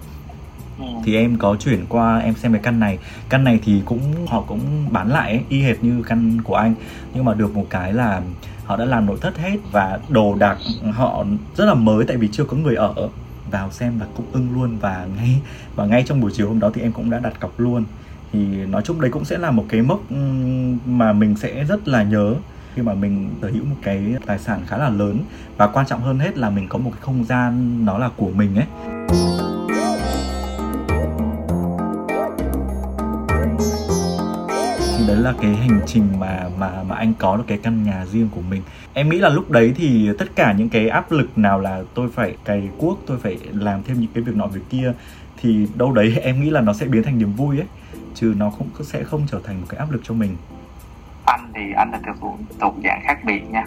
ừ. 0.81 0.87
thì 1.05 1.17
em 1.17 1.37
có 1.37 1.57
chuyển 1.57 1.87
qua 1.89 2.19
em 2.19 2.35
xem 2.35 2.53
cái 2.53 2.63
căn 2.63 2.81
này. 2.81 2.99
Căn 3.29 3.45
này 3.45 3.61
thì 3.65 3.83
cũng 3.85 4.27
họ 4.27 4.41
cũng 4.41 4.61
bán 4.91 5.09
lại 5.09 5.33
ấy, 5.33 5.41
y 5.49 5.63
hệt 5.63 5.85
như 5.85 6.03
căn 6.03 6.43
của 6.43 6.55
anh. 6.55 6.75
Nhưng 7.15 7.25
mà 7.25 7.35
được 7.35 7.55
một 7.55 7.67
cái 7.71 7.93
là 7.93 8.23
họ 8.65 8.77
đã 8.77 8.85
làm 8.85 9.07
nội 9.07 9.19
thất 9.21 9.39
hết 9.39 9.57
và 9.73 9.99
đồ 10.09 10.35
đạc 10.35 10.59
họ 10.93 11.25
rất 11.57 11.65
là 11.65 11.75
mới 11.75 12.05
tại 12.05 12.17
vì 12.17 12.29
chưa 12.33 12.45
có 12.45 12.57
người 12.57 12.75
ở. 12.75 13.09
Vào 13.51 13.71
xem 13.71 13.99
và 13.99 14.07
cũng 14.17 14.27
ưng 14.33 14.49
luôn 14.55 14.79
và 14.81 15.07
ngay 15.17 15.41
và 15.77 15.87
ngay 15.87 16.05
trong 16.07 16.21
buổi 16.21 16.31
chiều 16.35 16.49
hôm 16.49 16.61
đó 16.61 16.71
thì 16.75 16.83
em 16.83 16.93
cũng 16.93 17.11
đã 17.11 17.19
đặt 17.19 17.41
cọc 17.41 17.61
luôn. 17.61 17.85
Thì 18.33 18.39
nói 18.67 18.83
chung 18.85 19.01
đấy 19.01 19.11
cũng 19.11 19.25
sẽ 19.25 19.39
là 19.39 19.51
một 19.51 19.65
cái 19.69 19.83
mốc 19.83 20.01
ừ, 20.11 20.17
mà 20.87 21.13
mình 21.13 21.37
sẽ 21.37 21.65
rất 21.65 21.89
là 21.89 22.03
nhớ 22.03 22.35
khi 22.75 22.83
mà 22.83 22.95
mình 22.95 23.31
sở 23.43 23.49
hữu 23.49 23.65
một 23.65 23.77
cái 23.83 24.15
tài 24.27 24.39
sản 24.39 24.61
khá 24.67 24.77
là 24.77 24.89
lớn. 24.89 25.19
Và 25.57 25.67
quan 25.67 25.87
trọng 25.87 26.01
hơn 26.01 26.19
hết 26.19 26.39
là 26.39 26.51
mình 26.51 26.69
có 26.69 26.79
một 26.79 26.91
cái 26.91 27.01
không 27.01 27.25
gian 27.25 27.85
nó 27.85 27.99
là 27.99 28.11
của 28.17 28.31
mình 28.31 28.57
ấy. 28.57 28.67
Đấy 35.11 35.19
là 35.19 35.35
cái 35.41 35.55
hành 35.55 35.81
trình 35.87 36.09
mà 36.19 36.49
mà 36.59 36.71
mà 36.89 36.97
anh 36.97 37.13
có 37.19 37.37
được 37.37 37.45
cái 37.47 37.59
căn 37.63 37.85
nhà 37.85 38.07
riêng 38.07 38.29
của 38.35 38.41
mình. 38.51 38.63
Em 38.95 39.09
nghĩ 39.09 39.19
là 39.19 39.29
lúc 39.29 39.51
đấy 39.51 39.73
thì 39.77 40.11
tất 40.19 40.25
cả 40.35 40.53
những 40.53 40.69
cái 40.69 40.89
áp 40.89 41.13
lực 41.13 41.39
nào 41.39 41.61
là 41.61 41.83
tôi 41.95 42.09
phải 42.15 42.35
cày 42.45 42.69
cuốc, 42.79 42.99
tôi 43.07 43.19
phải 43.19 43.39
làm 43.53 43.83
thêm 43.83 44.01
những 44.01 44.11
cái 44.15 44.23
việc 44.23 44.37
nọ 44.37 44.47
việc 44.47 44.61
kia, 44.71 44.93
thì 45.41 45.67
đâu 45.75 45.93
đấy 45.93 46.17
em 46.23 46.41
nghĩ 46.41 46.51
là 46.51 46.61
nó 46.61 46.73
sẽ 46.73 46.87
biến 46.87 47.03
thành 47.03 47.19
niềm 47.19 47.33
vui 47.33 47.59
ấy, 47.59 47.67
chứ 48.15 48.35
nó 48.37 48.51
cũng 48.59 48.69
sẽ 48.85 49.05
không 49.05 49.27
trở 49.31 49.41
thành 49.45 49.61
một 49.61 49.67
cái 49.69 49.79
áp 49.79 49.91
lực 49.91 50.01
cho 50.05 50.15
mình. 50.15 50.37
Anh 51.27 51.53
thì 51.55 51.61
anh 51.77 51.91
là 51.91 51.99
thuộc 52.21 52.39
thuộc 52.61 52.75
dạng 52.85 53.01
khác 53.05 53.25
biệt 53.25 53.51
nha. 53.51 53.65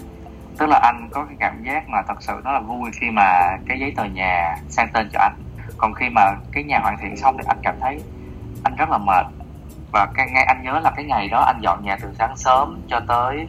Tức 0.57 0.65
là 0.65 0.79
anh 0.83 1.09
có 1.12 1.25
cái 1.25 1.35
cảm 1.39 1.63
giác 1.63 1.89
mà 1.89 2.01
thật 2.07 2.17
sự 2.19 2.33
nó 2.43 2.51
là 2.51 2.59
vui 2.59 2.91
khi 2.93 3.07
mà 3.12 3.57
cái 3.67 3.79
giấy 3.79 3.93
tờ 3.95 4.05
nhà 4.05 4.55
sang 4.69 4.89
tên 4.93 5.09
cho 5.13 5.19
anh. 5.19 5.33
Còn 5.77 5.93
khi 5.93 6.09
mà 6.09 6.21
cái 6.51 6.63
nhà 6.63 6.79
hoàn 6.79 6.97
thiện 7.01 7.17
xong 7.17 7.38
thì 7.38 7.43
anh 7.47 7.57
cảm 7.63 7.75
thấy 7.81 8.00
anh 8.63 8.75
rất 8.75 8.89
là 8.89 8.97
mệt 8.97 9.25
và 9.93 10.07
cái 10.13 10.31
ngay 10.31 10.43
anh 10.43 10.63
nhớ 10.63 10.79
là 10.79 10.91
cái 10.95 11.05
ngày 11.05 11.27
đó 11.27 11.39
anh 11.39 11.59
dọn 11.62 11.85
nhà 11.85 11.97
từ 12.01 12.13
sáng 12.19 12.38
sớm 12.38 12.81
cho 12.88 13.00
tới 13.07 13.47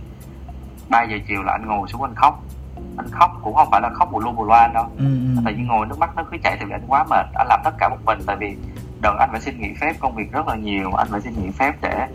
3 0.89 1.03
giờ 1.03 1.17
chiều 1.29 1.43
là 1.43 1.53
anh 1.53 1.67
ngồi 1.67 1.89
xuống 1.89 2.03
anh 2.03 2.15
khóc. 2.15 2.43
Anh 2.97 3.07
khóc 3.11 3.31
cũng 3.43 3.55
không 3.55 3.69
phải 3.71 3.81
là 3.81 3.91
khóc 3.95 4.13
bù 4.13 4.21
lu 4.21 4.33
bù 4.33 4.45
loa 4.45 4.69
đâu. 4.75 4.85
Ừ, 4.99 5.05
ừ. 5.05 5.41
tại 5.45 5.55
vì 5.55 5.63
ngồi 5.63 5.87
nước 5.87 5.99
mắt 5.99 6.17
nó 6.17 6.23
cứ 6.31 6.37
chảy 6.43 6.57
vì 6.61 6.73
anh 6.73 6.85
quá 6.87 7.05
mệt. 7.11 7.27
Anh 7.35 7.47
làm 7.49 7.61
tất 7.65 7.75
cả 7.79 7.89
một 7.89 7.97
mình 8.05 8.19
tại 8.27 8.37
vì 8.37 8.57
đợt 9.03 9.17
anh 9.21 9.29
phải 9.31 9.41
xin 9.41 9.61
nghỉ 9.61 9.75
phép 9.81 9.93
công 10.01 10.15
việc 10.15 10.33
rất 10.33 10.49
là 10.49 10.55
nhiều. 10.55 10.93
Anh 10.93 11.09
phải 11.11 11.21
xin 11.21 11.35
nghỉ 11.43 11.51
phép 11.51 11.75
để 11.81 12.07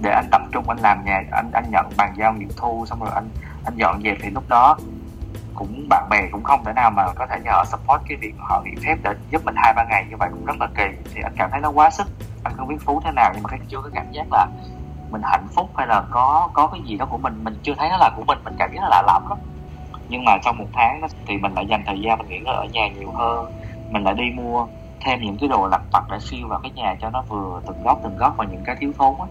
để 0.00 0.10
anh 0.10 0.28
tập 0.30 0.42
trung 0.52 0.68
anh 0.68 0.78
làm 0.78 1.04
nhà 1.04 1.22
anh 1.32 1.50
anh 1.52 1.64
nhận 1.70 1.86
bàn 1.96 2.12
giao 2.16 2.32
nghiệm 2.32 2.48
thu 2.56 2.84
xong 2.86 3.00
rồi 3.00 3.10
anh 3.14 3.28
anh 3.64 3.76
dọn 3.76 4.02
dẹp 4.02 4.16
thì 4.22 4.30
lúc 4.30 4.48
đó 4.48 4.78
cũng 5.54 5.86
bạn 5.88 6.08
bè 6.10 6.28
cũng 6.32 6.42
không 6.42 6.64
thể 6.64 6.72
nào 6.72 6.90
mà 6.90 7.12
có 7.14 7.26
thể 7.26 7.40
nhờ 7.44 7.64
support 7.64 8.02
cái 8.08 8.16
việc 8.20 8.34
họ 8.38 8.62
nghỉ 8.64 8.74
phép 8.84 8.96
để 9.02 9.10
giúp 9.30 9.44
mình 9.44 9.54
hai 9.56 9.72
ba 9.76 9.84
ngày. 9.84 10.06
Như 10.10 10.16
vậy 10.16 10.28
cũng 10.32 10.44
rất 10.44 10.56
là 10.60 10.68
kỳ. 10.74 11.10
Thì 11.14 11.20
anh 11.24 11.32
cảm 11.36 11.50
thấy 11.50 11.60
nó 11.60 11.70
quá 11.70 11.90
sức 11.90 12.06
anh 12.42 12.54
không 12.56 12.68
biết 12.68 12.76
phú 12.84 13.00
thế 13.04 13.10
nào 13.16 13.30
nhưng 13.34 13.42
mà 13.42 13.48
cái 13.50 13.60
chưa 13.68 13.80
có 13.82 13.90
cảm 13.94 14.10
giác 14.12 14.26
là 14.30 14.46
mình 15.10 15.22
hạnh 15.24 15.46
phúc 15.54 15.70
hay 15.76 15.86
là 15.86 16.02
có 16.10 16.50
có 16.52 16.66
cái 16.66 16.80
gì 16.86 16.96
đó 16.96 17.06
của 17.10 17.18
mình 17.18 17.44
mình 17.44 17.54
chưa 17.62 17.74
thấy 17.78 17.88
nó 17.90 17.96
là 17.96 18.10
của 18.16 18.24
mình 18.26 18.38
mình 18.44 18.54
cảm 18.58 18.70
giác 18.74 18.80
nó 18.82 18.88
lạ 18.88 19.02
lắm 19.06 19.22
lắm. 19.28 19.38
Nhưng 20.08 20.24
mà 20.24 20.38
trong 20.42 20.58
một 20.58 20.68
tháng 20.72 21.00
đó, 21.00 21.08
thì 21.26 21.38
mình 21.38 21.54
lại 21.54 21.66
dành 21.66 21.82
thời 21.86 22.00
gian 22.00 22.18
mình 22.18 22.28
nghỉ 22.28 22.38
ngơi 22.38 22.54
ở 22.54 22.64
nhà 22.64 22.88
nhiều 22.88 23.12
hơn. 23.12 23.52
Mình 23.90 24.04
lại 24.04 24.14
đi 24.14 24.24
mua 24.36 24.66
thêm 25.00 25.20
những 25.22 25.36
cái 25.40 25.48
đồ 25.48 25.68
lặt 25.68 25.82
vặt 25.92 26.04
để 26.10 26.18
siêu 26.20 26.48
vào 26.48 26.60
cái 26.62 26.72
nhà 26.72 26.96
cho 27.00 27.10
nó 27.10 27.22
vừa 27.28 27.60
từng 27.66 27.82
góc 27.82 28.00
từng 28.02 28.16
góc 28.16 28.34
và 28.38 28.44
những 28.44 28.64
cái 28.64 28.76
thiếu 28.80 28.92
thốn 28.98 29.14
á 29.20 29.26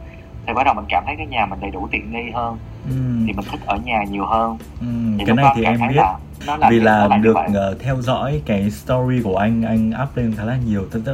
thì 0.48 0.54
bắt 0.54 0.64
đầu 0.64 0.74
mình 0.74 0.86
cảm 0.90 1.04
thấy 1.06 1.16
cái 1.18 1.28
nhà 1.28 1.46
mình 1.46 1.60
đầy 1.60 1.72
đủ 1.72 1.88
tiện 1.92 2.12
nghi 2.12 2.32
hơn. 2.34 2.58
Ừ. 2.90 2.96
thì 3.28 3.34
mình 3.34 3.46
thích 3.52 3.60
ở 3.66 3.78
nhà 3.84 4.04
nhiều 4.10 4.26
hơn. 4.26 4.58
Ừ, 4.80 4.88
thì 5.20 5.26
cái 5.28 5.36
này 5.36 5.54
thì 5.56 5.64
em 5.64 5.80
biết. 5.90 5.96
là, 5.96 6.18
là 6.58 6.70
vì 6.70 6.80
là, 6.80 7.08
là 7.08 7.18
được 7.18 7.36
uh, 7.48 7.80
theo 7.80 8.02
dõi 8.02 8.42
cái 8.46 8.72
story 8.72 9.22
của 9.24 9.38
anh 9.38 9.64
anh 9.64 9.92
up 10.04 10.18
lên 10.18 10.34
khá 10.38 10.44
là 10.44 10.58
nhiều 10.66 10.86
tức 10.92 11.02
là 11.06 11.14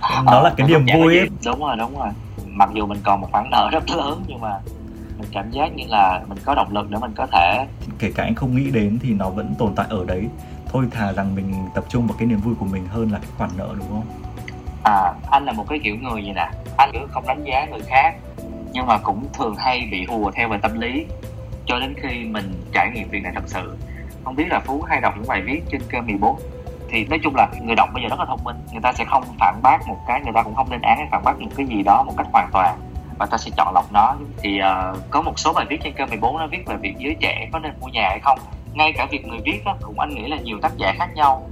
nó 0.24 0.40
là 0.40 0.54
cái 0.56 0.68
niềm 0.68 0.86
vui 0.94 1.18
ấy. 1.18 1.28
Đúng 1.44 1.60
rồi 1.60 1.76
đúng 1.76 1.98
rồi. 1.98 2.08
Mặc 2.46 2.70
dù 2.74 2.86
mình 2.86 2.98
còn 3.02 3.20
một 3.20 3.28
khoản 3.32 3.50
nợ 3.50 3.68
rất 3.72 3.90
lớn 3.90 4.22
nhưng 4.26 4.40
mà 4.40 4.58
mình 5.18 5.28
cảm 5.32 5.50
giác 5.50 5.76
như 5.76 5.84
là 5.88 6.20
mình 6.28 6.38
có 6.44 6.54
động 6.54 6.72
lực 6.72 6.90
để 6.90 6.98
mình 6.98 7.12
có 7.16 7.26
thể 7.26 7.66
kể 7.98 8.12
cả 8.14 8.22
anh 8.22 8.34
không 8.34 8.56
nghĩ 8.56 8.70
đến 8.70 8.98
thì 9.02 9.12
nó 9.12 9.30
vẫn 9.30 9.54
tồn 9.58 9.74
tại 9.76 9.86
ở 9.90 10.04
đấy. 10.04 10.28
Thôi 10.72 10.84
thà 10.90 11.12
rằng 11.12 11.34
mình 11.34 11.54
tập 11.74 11.84
trung 11.88 12.06
vào 12.06 12.16
cái 12.18 12.26
niềm 12.26 12.38
vui 12.38 12.54
của 12.54 12.66
mình 12.66 12.86
hơn 12.86 13.12
là 13.12 13.18
cái 13.18 13.30
khoản 13.38 13.50
nợ 13.56 13.68
đúng 13.78 13.88
không? 13.88 14.06
À 14.84 15.12
anh 15.30 15.44
là 15.44 15.52
một 15.52 15.64
cái 15.68 15.80
kiểu 15.84 15.96
người 15.96 16.24
gì 16.24 16.32
nè? 16.32 16.50
Anh 16.76 16.90
cũng 16.92 17.08
không 17.08 17.26
đánh 17.26 17.44
giá 17.44 17.66
người 17.70 17.80
khác 17.80 18.14
nhưng 18.72 18.86
mà 18.86 18.98
cũng 18.98 19.26
thường 19.32 19.54
hay 19.56 19.88
bị 19.90 20.04
hùa 20.04 20.30
theo 20.30 20.48
về 20.48 20.58
tâm 20.62 20.80
lý. 20.80 21.06
Cho 21.66 21.78
đến 21.78 21.94
khi 22.02 22.24
mình 22.24 22.52
trải 22.72 22.90
nghiệm 22.94 23.08
việc 23.08 23.22
này 23.22 23.32
thật 23.34 23.44
sự. 23.46 23.76
Không 24.24 24.36
biết 24.36 24.46
là 24.48 24.60
phú 24.60 24.82
hay 24.82 25.00
đọc 25.00 25.14
những 25.16 25.28
bài 25.28 25.42
viết 25.42 25.62
trên 25.70 25.80
kênh 25.90 26.06
14 26.06 26.38
thì 26.88 27.04
nói 27.04 27.18
chung 27.22 27.34
là 27.36 27.48
người 27.62 27.74
đọc 27.76 27.88
bây 27.94 28.02
giờ 28.02 28.08
rất 28.08 28.18
là 28.18 28.24
thông 28.24 28.44
minh. 28.44 28.56
Người 28.72 28.80
ta 28.82 28.92
sẽ 28.92 29.04
không 29.04 29.24
phản 29.38 29.62
bác 29.62 29.88
một 29.88 29.98
cái 30.06 30.20
người 30.20 30.32
ta 30.34 30.42
cũng 30.42 30.54
không 30.54 30.70
lên 30.70 30.82
án 30.82 30.98
hay 30.98 31.08
phản 31.10 31.24
bác 31.24 31.40
một 31.40 31.50
cái 31.56 31.66
gì 31.66 31.82
đó 31.82 32.02
một 32.06 32.12
cách 32.16 32.26
hoàn 32.32 32.48
toàn. 32.52 32.78
Và 33.18 33.26
ta 33.26 33.38
sẽ 33.38 33.50
chọn 33.56 33.74
lọc 33.74 33.92
nó. 33.92 34.14
Thì 34.38 34.60
uh, 34.60 34.98
có 35.10 35.22
một 35.22 35.38
số 35.38 35.52
bài 35.52 35.66
viết 35.68 35.80
trên 35.84 35.92
kênh 35.92 36.08
14 36.08 36.38
nó 36.38 36.46
viết 36.46 36.66
về 36.66 36.76
việc 36.76 36.94
giới 36.98 37.16
trẻ 37.20 37.48
có 37.52 37.58
nên 37.58 37.72
mua 37.80 37.88
nhà 37.88 38.08
hay 38.08 38.20
không. 38.22 38.38
Ngay 38.72 38.92
cả 38.92 39.06
việc 39.10 39.26
người 39.26 39.38
viết 39.44 39.62
đó, 39.64 39.76
cũng 39.82 40.00
anh 40.00 40.14
nghĩ 40.14 40.28
là 40.28 40.36
nhiều 40.36 40.58
tác 40.62 40.72
giả 40.76 40.94
khác 40.98 41.08
nhau. 41.14 41.48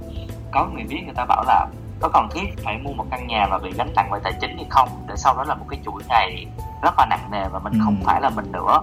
Có 0.51 0.67
người 0.73 0.83
viết 0.83 1.01
người 1.05 1.13
ta 1.15 1.25
bảo 1.25 1.43
là 1.47 1.67
có 2.01 2.09
cần 2.09 2.27
thiết 2.31 2.63
phải 2.63 2.77
mua 2.77 2.93
một 2.93 3.05
căn 3.11 3.27
nhà 3.27 3.47
và 3.49 3.57
bị 3.57 3.71
gánh 3.77 3.93
nặng 3.95 4.09
về 4.11 4.19
tài 4.23 4.33
chính 4.41 4.55
hay 4.55 4.65
không 4.69 4.89
để 5.07 5.13
sau 5.17 5.37
đó 5.37 5.43
là 5.43 5.55
một 5.55 5.65
cái 5.69 5.79
chuỗi 5.85 6.03
ngày 6.09 6.45
rất 6.81 6.93
là 6.97 7.05
nặng 7.05 7.31
nề 7.31 7.47
và 7.47 7.59
mình 7.59 7.73
ừ. 7.73 7.79
không 7.83 7.97
phải 8.03 8.21
là 8.21 8.29
mình 8.29 8.51
nữa. 8.51 8.81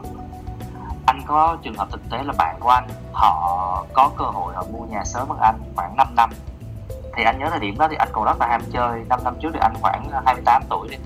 Anh 1.07 1.21
có 1.26 1.57
trường 1.62 1.75
hợp 1.75 1.88
thực 1.90 2.11
tế 2.11 2.23
là 2.23 2.33
bạn 2.38 2.57
của 2.61 2.69
anh 2.69 2.88
họ 3.12 3.85
có 3.93 4.11
cơ 4.17 4.25
hội 4.25 4.55
họ 4.55 4.64
mua 4.73 4.87
nhà 4.87 5.05
sớm 5.05 5.28
hơn 5.28 5.38
anh 5.40 5.61
khoảng 5.76 5.97
5 5.97 6.07
năm. 6.17 6.31
Thì 7.17 7.25
anh 7.25 7.38
nhớ 7.38 7.47
thời 7.50 7.61
điểm 7.61 7.78
đó 7.78 7.88
thì 7.90 7.97
anh 7.97 8.09
còn 8.12 8.25
rất 8.25 8.40
là 8.40 8.47
ham 8.47 8.61
chơi. 8.73 9.05
5 9.09 9.21
năm 9.25 9.35
trước 9.40 9.50
thì 9.52 9.59
anh 9.62 9.75
khoảng 9.81 10.11
28 10.26 10.62
tuổi 10.69 10.88
đi. 10.88 10.97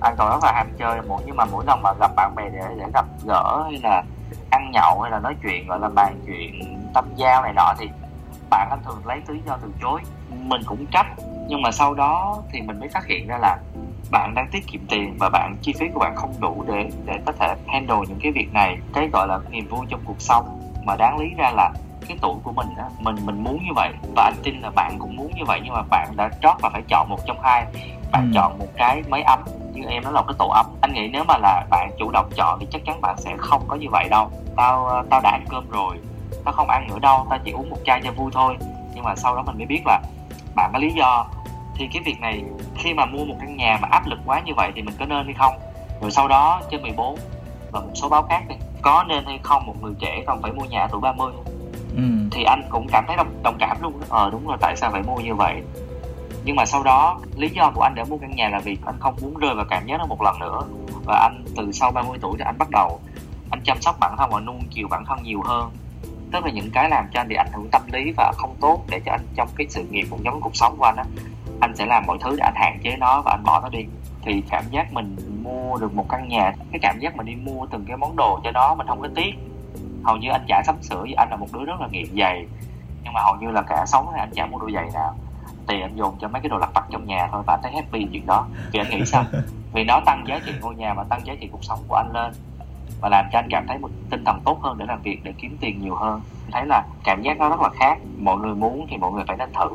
Anh 0.00 0.14
còn 0.18 0.30
rất 0.30 0.44
là 0.44 0.52
ham 0.52 0.66
chơi 0.78 1.00
mỗi 1.08 1.22
nhưng 1.26 1.36
mà 1.36 1.44
mỗi 1.44 1.64
lần 1.66 1.82
mà 1.82 1.92
gặp 2.00 2.10
bạn 2.16 2.34
bè 2.34 2.48
để 2.48 2.60
để 2.78 2.84
gặp 2.94 3.06
gỡ 3.26 3.62
hay 3.64 3.80
là 3.82 4.02
ăn 4.50 4.70
nhậu 4.72 5.00
hay 5.00 5.10
là 5.10 5.18
nói 5.18 5.36
chuyện 5.42 5.66
gọi 5.68 5.80
là 5.80 5.88
bàn 5.88 6.20
chuyện 6.26 6.52
tâm 6.94 7.04
giao 7.16 7.42
này 7.42 7.52
nọ 7.56 7.74
thì 7.78 7.90
bạn 8.50 8.68
anh 8.70 8.78
thường 8.84 9.06
lấy 9.06 9.20
lý 9.28 9.40
do 9.46 9.58
từ 9.62 9.68
chối. 9.82 10.00
Mình 10.30 10.62
cũng 10.66 10.86
trách 10.86 11.06
nhưng 11.48 11.62
mà 11.62 11.70
sau 11.72 11.94
đó 11.94 12.42
thì 12.52 12.60
mình 12.60 12.80
mới 12.80 12.88
phát 12.88 13.06
hiện 13.06 13.26
ra 13.26 13.38
là 13.38 13.58
bạn 14.10 14.34
đang 14.34 14.48
tiết 14.52 14.66
kiệm 14.66 14.80
tiền 14.88 15.16
và 15.20 15.28
bạn 15.28 15.56
chi 15.62 15.74
phí 15.78 15.86
của 15.94 16.00
bạn 16.00 16.16
không 16.16 16.34
đủ 16.40 16.64
để 16.68 16.90
để 17.04 17.14
có 17.26 17.32
thể 17.32 17.54
handle 17.66 17.96
những 18.08 18.18
cái 18.22 18.32
việc 18.32 18.52
này. 18.52 18.78
Cái 18.94 19.08
gọi 19.12 19.28
là 19.28 19.38
niềm 19.50 19.68
vui 19.68 19.86
trong 19.88 20.00
cuộc 20.04 20.20
sống. 20.20 20.60
Mà 20.84 20.96
đáng 20.96 21.18
lý 21.18 21.26
ra 21.36 21.50
là 21.50 21.72
cái 22.08 22.18
tuổi 22.20 22.34
của 22.42 22.52
mình 22.52 22.68
á 22.76 22.84
mình 22.98 23.16
mình 23.24 23.44
muốn 23.44 23.58
như 23.64 23.72
vậy. 23.74 23.92
Và 24.16 24.24
anh 24.24 24.36
tin 24.42 24.60
là 24.60 24.70
bạn 24.70 24.96
cũng 24.98 25.16
muốn 25.16 25.30
như 25.36 25.44
vậy 25.46 25.60
nhưng 25.64 25.74
mà 25.74 25.82
bạn 25.90 26.08
đã 26.16 26.30
trót 26.42 26.56
và 26.62 26.70
phải 26.72 26.82
chọn 26.88 27.08
một 27.08 27.18
trong 27.26 27.40
hai. 27.42 27.66
Bạn 28.12 28.30
ừ. 28.32 28.34
chọn 28.34 28.58
một 28.58 28.68
cái 28.76 29.02
máy 29.08 29.22
ấm 29.22 29.40
như 29.74 29.82
em 29.88 30.04
nó 30.04 30.10
là 30.10 30.20
một 30.20 30.26
cái 30.28 30.36
tổ 30.38 30.48
ấm. 30.48 30.66
Anh 30.80 30.92
nghĩ 30.92 31.08
nếu 31.12 31.24
mà 31.28 31.38
là 31.38 31.66
bạn 31.70 31.90
chủ 31.98 32.10
động 32.10 32.30
chọn 32.36 32.58
thì 32.60 32.66
chắc 32.72 32.82
chắn 32.86 33.00
bạn 33.00 33.16
sẽ 33.18 33.34
không 33.38 33.62
có 33.68 33.76
như 33.76 33.86
vậy 33.90 34.08
đâu. 34.10 34.30
Tao 34.56 35.02
tao 35.10 35.20
đã 35.20 35.30
ăn 35.30 35.44
cơm 35.48 35.70
rồi 35.70 35.96
tao 36.44 36.52
không 36.52 36.68
ăn 36.68 36.88
nữa 36.88 36.98
đâu. 36.98 37.26
Tao 37.30 37.38
chỉ 37.44 37.50
uống 37.50 37.70
một 37.70 37.78
chai 37.84 38.00
cho 38.04 38.12
vui 38.12 38.30
thôi. 38.34 38.56
Nhưng 38.94 39.04
mà 39.04 39.16
sau 39.16 39.36
đó 39.36 39.42
mình 39.42 39.56
mới 39.58 39.66
biết 39.66 39.82
là 39.86 40.00
bạn 40.56 40.70
có 40.72 40.78
lý 40.78 40.92
do 40.92 41.26
thì 41.78 41.88
cái 41.92 42.02
việc 42.06 42.20
này 42.20 42.44
khi 42.78 42.94
mà 42.94 43.06
mua 43.06 43.24
một 43.24 43.36
căn 43.40 43.56
nhà 43.56 43.78
mà 43.82 43.88
áp 43.90 44.06
lực 44.06 44.18
quá 44.26 44.40
như 44.46 44.52
vậy 44.56 44.72
thì 44.74 44.82
mình 44.82 44.94
có 44.98 45.06
nên 45.06 45.24
hay 45.24 45.34
không? 45.38 45.54
Rồi 46.00 46.10
sau 46.10 46.28
đó 46.28 46.62
trên 46.70 46.82
14 46.82 47.18
và 47.72 47.80
một 47.80 47.92
số 47.94 48.08
báo 48.08 48.22
khác 48.22 48.42
đi 48.48 48.54
có 48.82 49.04
nên 49.08 49.24
hay 49.24 49.40
không 49.42 49.66
một 49.66 49.74
người 49.82 49.92
trẻ 49.98 50.22
còn 50.26 50.42
phải 50.42 50.52
mua 50.52 50.64
nhà 50.64 50.86
tuổi 50.86 51.00
30 51.00 51.32
ừ. 51.96 52.02
thì 52.32 52.44
anh 52.44 52.62
cũng 52.70 52.86
cảm 52.92 53.04
thấy 53.06 53.16
đồng, 53.16 53.42
đồng 53.42 53.56
cảm 53.58 53.76
luôn 53.82 54.00
ờ 54.08 54.30
đúng 54.30 54.46
rồi 54.46 54.56
tại 54.60 54.76
sao 54.76 54.90
phải 54.90 55.02
mua 55.02 55.16
như 55.16 55.34
vậy? 55.34 55.62
Nhưng 56.44 56.56
mà 56.56 56.66
sau 56.66 56.82
đó 56.82 57.20
lý 57.36 57.48
do 57.48 57.70
của 57.74 57.82
anh 57.82 57.92
để 57.94 58.04
mua 58.04 58.18
căn 58.18 58.36
nhà 58.36 58.48
là 58.48 58.58
vì 58.58 58.76
anh 58.86 58.94
không 59.00 59.16
muốn 59.22 59.34
rơi 59.38 59.54
vào 59.54 59.64
cảm 59.70 59.86
giác 59.86 59.98
đó 59.98 60.06
một 60.06 60.22
lần 60.22 60.38
nữa. 60.38 60.60
Và 61.06 61.18
anh 61.18 61.44
từ 61.56 61.72
sau 61.72 61.90
30 61.90 62.18
tuổi 62.20 62.34
thì 62.38 62.44
anh 62.44 62.58
bắt 62.58 62.68
đầu 62.70 63.00
anh 63.50 63.60
chăm 63.64 63.80
sóc 63.80 63.96
bản 64.00 64.14
thân 64.18 64.30
và 64.30 64.40
nuông 64.40 64.62
chiều 64.70 64.88
bản 64.88 65.04
thân 65.04 65.22
nhiều 65.22 65.42
hơn. 65.44 65.70
Tức 66.32 66.44
là 66.44 66.50
những 66.50 66.70
cái 66.70 66.90
làm 66.90 67.04
cho 67.14 67.20
anh 67.20 67.28
bị 67.28 67.34
ảnh 67.36 67.52
hưởng 67.52 67.68
tâm 67.72 67.82
lý 67.92 68.12
và 68.16 68.32
không 68.36 68.56
tốt 68.60 68.84
để 68.90 69.00
cho 69.06 69.12
anh 69.12 69.26
trong 69.36 69.48
cái 69.56 69.66
sự 69.70 69.84
nghiệp 69.90 70.06
cũng 70.10 70.24
giống 70.24 70.40
cuộc 70.40 70.56
sống 70.56 70.76
của 70.78 70.84
anh 70.84 70.96
á 70.96 71.04
anh 71.60 71.76
sẽ 71.76 71.86
làm 71.86 72.06
mọi 72.06 72.18
thứ 72.20 72.30
để 72.30 72.42
anh 72.44 72.54
hạn 72.56 72.78
chế 72.82 72.96
nó 72.96 73.22
và 73.22 73.30
anh 73.30 73.44
bỏ 73.44 73.60
nó 73.60 73.68
đi. 73.68 73.84
Thì 74.22 74.42
cảm 74.50 74.64
giác 74.70 74.92
mình 74.92 75.16
mua 75.42 75.78
được 75.78 75.94
một 75.94 76.06
căn 76.08 76.28
nhà 76.28 76.52
cái 76.72 76.78
cảm 76.82 76.98
giác 76.98 77.16
mình 77.16 77.26
đi 77.26 77.34
mua 77.34 77.66
từng 77.66 77.84
cái 77.88 77.96
món 77.96 78.16
đồ 78.16 78.40
cho 78.44 78.50
nó 78.50 78.74
mình 78.74 78.86
không 78.86 79.00
có 79.00 79.08
tiếc. 79.14 79.34
Hầu 80.04 80.16
như 80.16 80.30
anh 80.30 80.44
chả 80.48 80.62
sắm 80.66 80.82
sửa 80.82 81.04
gì 81.04 81.12
anh 81.12 81.30
là 81.30 81.36
một 81.36 81.46
đứa 81.52 81.64
rất 81.64 81.80
là 81.80 81.88
nghiện 81.90 82.06
giày. 82.18 82.46
Nhưng 83.04 83.12
mà 83.12 83.20
hầu 83.22 83.36
như 83.40 83.50
là 83.50 83.62
cả 83.62 83.84
sống 83.86 84.12
này 84.12 84.20
anh 84.20 84.30
chả 84.34 84.46
mua 84.46 84.58
đôi 84.58 84.72
giày 84.72 84.88
nào. 84.94 85.14
Tiền 85.66 85.82
anh 85.82 85.96
dùng 85.96 86.16
cho 86.20 86.28
mấy 86.28 86.42
cái 86.42 86.48
đồ 86.48 86.58
lặt 86.58 86.70
vặt 86.74 86.84
trong 86.90 87.06
nhà 87.06 87.28
thôi 87.32 87.42
và 87.46 87.54
anh 87.54 87.60
thấy 87.62 87.72
happy 87.72 88.06
chuyện 88.12 88.26
đó. 88.26 88.46
Vì 88.72 88.80
anh 88.80 88.90
nghĩ 88.90 89.04
sao? 89.04 89.24
Vì 89.72 89.84
nó 89.84 90.00
tăng 90.06 90.24
giá 90.28 90.40
trị 90.46 90.52
ngôi 90.60 90.74
nhà 90.74 90.94
và 90.94 91.04
tăng 91.04 91.26
giá 91.26 91.34
trị 91.40 91.48
cuộc 91.52 91.64
sống 91.64 91.80
của 91.88 91.94
anh 91.94 92.12
lên 92.12 92.32
và 93.00 93.08
làm 93.08 93.24
cho 93.32 93.38
anh 93.38 93.48
cảm 93.50 93.66
thấy 93.66 93.78
một 93.78 93.88
tinh 94.10 94.24
thần 94.24 94.40
tốt 94.44 94.58
hơn 94.62 94.78
để 94.78 94.86
làm 94.86 95.02
việc 95.02 95.20
để 95.24 95.32
kiếm 95.38 95.56
tiền 95.60 95.80
nhiều 95.82 95.94
hơn. 95.94 96.20
Thấy 96.52 96.66
là 96.66 96.86
cảm 97.04 97.22
giác 97.22 97.38
nó 97.38 97.48
rất 97.48 97.60
là 97.60 97.68
khác. 97.68 97.98
Mọi 98.18 98.38
người 98.38 98.54
muốn 98.54 98.86
thì 98.90 98.96
mọi 98.96 99.12
người 99.12 99.24
phải 99.28 99.36
nên 99.36 99.52
thử. 99.52 99.68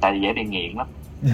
Tại 0.00 0.12
vì 0.12 0.20
dễ 0.20 0.32
bị 0.32 0.44
nghiện 0.44 0.76
lắm 0.76 0.86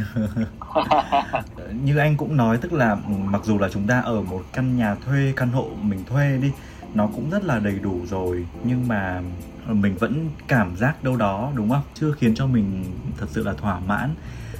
như 1.84 1.96
anh 1.96 2.16
cũng 2.16 2.36
nói 2.36 2.58
tức 2.58 2.72
là 2.72 2.96
mặc 3.06 3.40
dù 3.44 3.58
là 3.58 3.68
chúng 3.68 3.86
ta 3.86 4.00
ở 4.00 4.22
một 4.22 4.42
căn 4.52 4.76
nhà 4.76 4.94
thuê 4.94 5.32
căn 5.36 5.50
hộ 5.50 5.68
mình 5.82 6.04
thuê 6.04 6.38
đi 6.42 6.52
nó 6.94 7.06
cũng 7.06 7.30
rất 7.30 7.44
là 7.44 7.58
đầy 7.58 7.78
đủ 7.78 8.00
rồi 8.06 8.46
nhưng 8.64 8.88
mà 8.88 9.22
mình 9.66 9.96
vẫn 9.96 10.30
cảm 10.48 10.76
giác 10.76 11.04
đâu 11.04 11.16
đó 11.16 11.52
đúng 11.54 11.70
không? 11.70 11.82
Chưa 11.94 12.12
khiến 12.12 12.34
cho 12.34 12.46
mình 12.46 12.84
thật 13.18 13.26
sự 13.30 13.42
là 13.44 13.52
thỏa 13.52 13.80
mãn. 13.80 14.14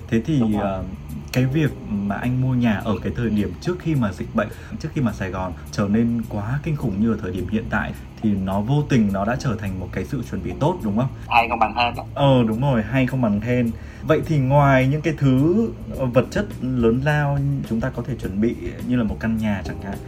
Thế 0.08 0.23
thì 0.26 0.42
uh, 0.42 0.85
cái 1.32 1.47
việc 1.47 1.70
mà 1.88 2.14
anh 2.14 2.40
mua 2.40 2.54
nhà 2.54 2.76
ở 2.85 2.94
cái 3.02 3.12
thời 3.16 3.30
điểm 3.30 3.52
trước 3.61 3.78
khi 3.80 3.94
mà 3.94 4.12
dịch 4.12 4.35
bệnh 4.35 4.49
trước 4.80 4.88
khi 4.94 5.00
mà 5.00 5.12
sài 5.12 5.30
gòn 5.30 5.52
trở 5.73 5.88
nên 5.88 6.23
quá 6.28 6.58
kinh 6.62 6.76
khủng 6.76 7.00
như 7.00 7.12
ở 7.12 7.18
thời 7.23 7.32
điểm 7.32 7.49
hiện 7.49 7.64
tại 7.70 7.92
thì 8.23 8.30
nó 8.30 8.61
vô 8.61 8.82
tình 8.88 9.12
nó 9.12 9.25
đã 9.25 9.37
trở 9.38 9.56
thành 9.58 9.80
một 9.80 9.88
cái 9.92 10.04
sự 10.04 10.23
chuẩn 10.30 10.42
bị 10.42 10.52
tốt 10.61 10.78
đúng 10.82 10.97
không? 10.97 11.08
Hay 11.28 11.49
không 11.49 11.58
bằng 11.58 11.75
hên. 11.76 11.94
Ờ 12.14 12.44
đúng 12.49 12.61
rồi 12.61 12.82
hay 12.82 13.06
không 13.06 13.23
bằng 13.23 13.40
hên 13.40 13.70
vậy 14.09 14.23
thì 14.27 14.38
ngoài 14.38 14.88
những 14.88 15.03
cái 15.03 15.15
thứ 15.19 15.69
vật 15.99 16.27
chất 16.31 16.47
lớn 16.62 17.00
lao 17.05 17.38
chúng 17.69 17.81
ta 17.81 17.91
có 17.91 18.03
thể 18.03 18.15
chuẩn 18.17 18.41
bị 18.41 18.55
như 18.87 18.97
là 18.97 19.05
một 19.05 19.17
căn 19.21 19.37
nhà 19.37 19.62
chẳng 19.65 19.83
hạn 19.83 19.99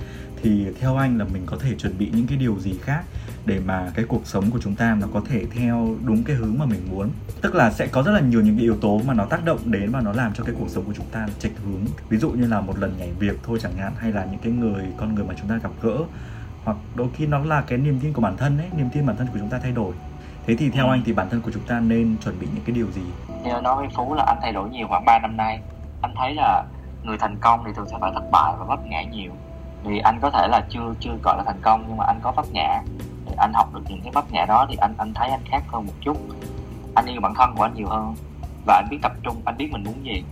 thì 0.43 0.67
theo 0.81 0.97
anh 0.97 1.19
là 1.19 1.25
mình 1.33 1.43
có 1.47 1.57
thể 1.57 1.75
chuẩn 1.75 1.99
bị 1.99 2.11
những 2.13 2.27
cái 2.27 2.39
điều 2.39 2.59
gì 2.61 2.75
khác 2.83 3.05
để 3.47 3.61
mà 3.67 3.91
cái 3.95 4.05
cuộc 4.05 4.27
sống 4.27 4.51
của 4.51 4.59
chúng 4.63 4.75
ta 4.75 4.97
nó 5.01 5.07
có 5.13 5.23
thể 5.29 5.45
theo 5.51 5.97
đúng 6.05 6.25
cái 6.25 6.37
hướng 6.37 6.59
mà 6.59 6.67
mình 6.67 6.81
muốn? 6.91 7.11
Tức 7.41 7.55
là 7.55 7.73
sẽ 7.73 7.87
có 7.87 8.03
rất 8.03 8.13
là 8.13 8.21
nhiều 8.21 8.41
những 8.41 8.57
cái 8.57 8.63
yếu 8.63 8.77
tố 8.77 9.01
mà 9.07 9.15
nó 9.15 9.25
tác 9.25 9.45
động 9.45 9.59
đến 9.65 9.91
và 9.91 10.01
nó 10.01 10.13
làm 10.13 10.35
cho 10.35 10.45
cái 10.45 10.55
cuộc 10.59 10.69
sống 10.69 10.85
của 10.85 10.93
chúng 10.97 11.07
ta 11.13 11.29
chệch 11.39 11.53
hướng. 11.65 11.85
Ví 12.09 12.19
dụ 12.19 12.31
như 12.31 12.47
là 12.47 12.61
một 12.61 12.79
lần 12.79 12.95
nhảy 12.99 13.13
việc 13.19 13.39
thôi 13.43 13.59
chẳng 13.63 13.77
hạn 13.77 13.93
hay 13.99 14.13
là 14.13 14.25
những 14.25 14.41
cái 14.43 14.53
người 14.53 14.85
con 14.97 15.15
người 15.15 15.25
mà 15.25 15.35
chúng 15.41 15.49
ta 15.49 15.57
gặp 15.63 15.71
gỡ 15.83 15.99
hoặc 16.65 16.77
đôi 16.95 17.09
khi 17.17 17.27
nó 17.27 17.45
là 17.45 17.61
cái 17.61 17.79
niềm 17.79 17.99
tin 18.03 18.13
của 18.13 18.23
bản 18.23 18.37
thân 18.37 18.59
ấy 18.59 18.69
niềm 18.77 18.89
tin 18.93 19.07
bản 19.07 19.17
thân 19.17 19.27
của 19.33 19.39
chúng 19.39 19.49
ta 19.49 19.59
thay 19.59 19.73
đổi. 19.73 19.95
Thế 20.47 20.57
thì 20.57 20.71
theo 20.71 20.87
ừ. 20.87 20.91
anh 20.91 21.03
thì 21.07 21.13
bản 21.13 21.31
thân 21.31 21.41
của 21.41 21.51
chúng 21.51 21.63
ta 21.63 21.81
nên 21.81 22.17
chuẩn 22.25 22.39
bị 22.41 22.47
những 22.55 22.65
cái 22.65 22.77
điều 22.77 22.87
gì 22.87 23.03
theo 23.45 23.61
nói 23.61 23.77
với 23.77 23.89
phú 23.95 24.15
là 24.15 24.25
anh 24.27 24.39
thay 24.43 24.53
đổi 24.53 24.69
nhiều 24.69 24.87
khoảng 24.89 25.05
3 25.05 25.19
năm 25.19 25.37
nay. 25.37 25.61
Anh 26.03 26.15
thấy 26.17 26.35
là 26.35 26.65
người 27.03 27.19
thành 27.19 27.37
công 27.41 27.65
thì 27.67 27.73
thường 27.77 27.89
sẽ 27.91 27.97
phải 28.01 28.11
thất 28.15 28.25
bại 28.33 28.53
và 28.59 28.65
vấp 28.65 28.87
ngã 28.87 29.03
nhiều. 29.03 29.33
Thì 29.85 29.99
anh 29.99 30.19
có 30.23 30.31
thể 30.31 30.49
là 30.49 30.61
chưa 30.69 30.95
chưa 31.01 31.17
gọi 31.23 31.37
là 31.37 31.43
thành 31.47 31.61
công, 31.63 31.85
nhưng 31.89 31.97
mà 31.97 32.05
anh 32.07 32.21
có 32.23 32.33
vấp 32.33 32.45
ngã. 32.53 32.83
Thì 33.27 33.35
anh 33.39 33.53
học 33.55 33.75
được 33.75 33.83
những 33.89 34.01
cái 34.03 34.13
vấp 34.13 34.25
ngã 34.33 34.45
đó 34.45 34.67
thì 34.69 34.77
anh 34.77 34.95
anh 34.99 35.15
thấy 35.15 35.31
anh 35.31 35.41
khác 35.45 35.63
hơn 35.69 35.87
một 35.87 35.93
chút. 36.01 36.17
Anh 36.95 37.07
yêu 37.07 37.21
bản 37.21 37.35
thân 37.35 37.55
của 37.57 37.63
anh 37.63 37.75
nhiều 37.75 37.87
hơn. 37.89 38.15
Và 38.67 38.75
anh 38.75 38.87
biết 38.91 38.99
tập 39.03 39.13
trung, 39.23 39.43
anh 39.45 39.57
biết 39.57 39.73
mình 39.73 39.85
muốn 39.85 40.05
gì. 40.05 40.25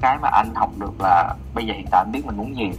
Cái 0.00 0.18
mà 0.18 0.28
anh 0.28 0.54
học 0.54 0.70
được 0.78 0.92
là 1.00 1.34
bây 1.54 1.66
giờ 1.66 1.74
hiện 1.74 1.86
tại 1.90 2.00
anh 2.00 2.12
biết 2.12 2.26
mình 2.26 2.36
muốn 2.36 2.56
gì. 2.56 2.70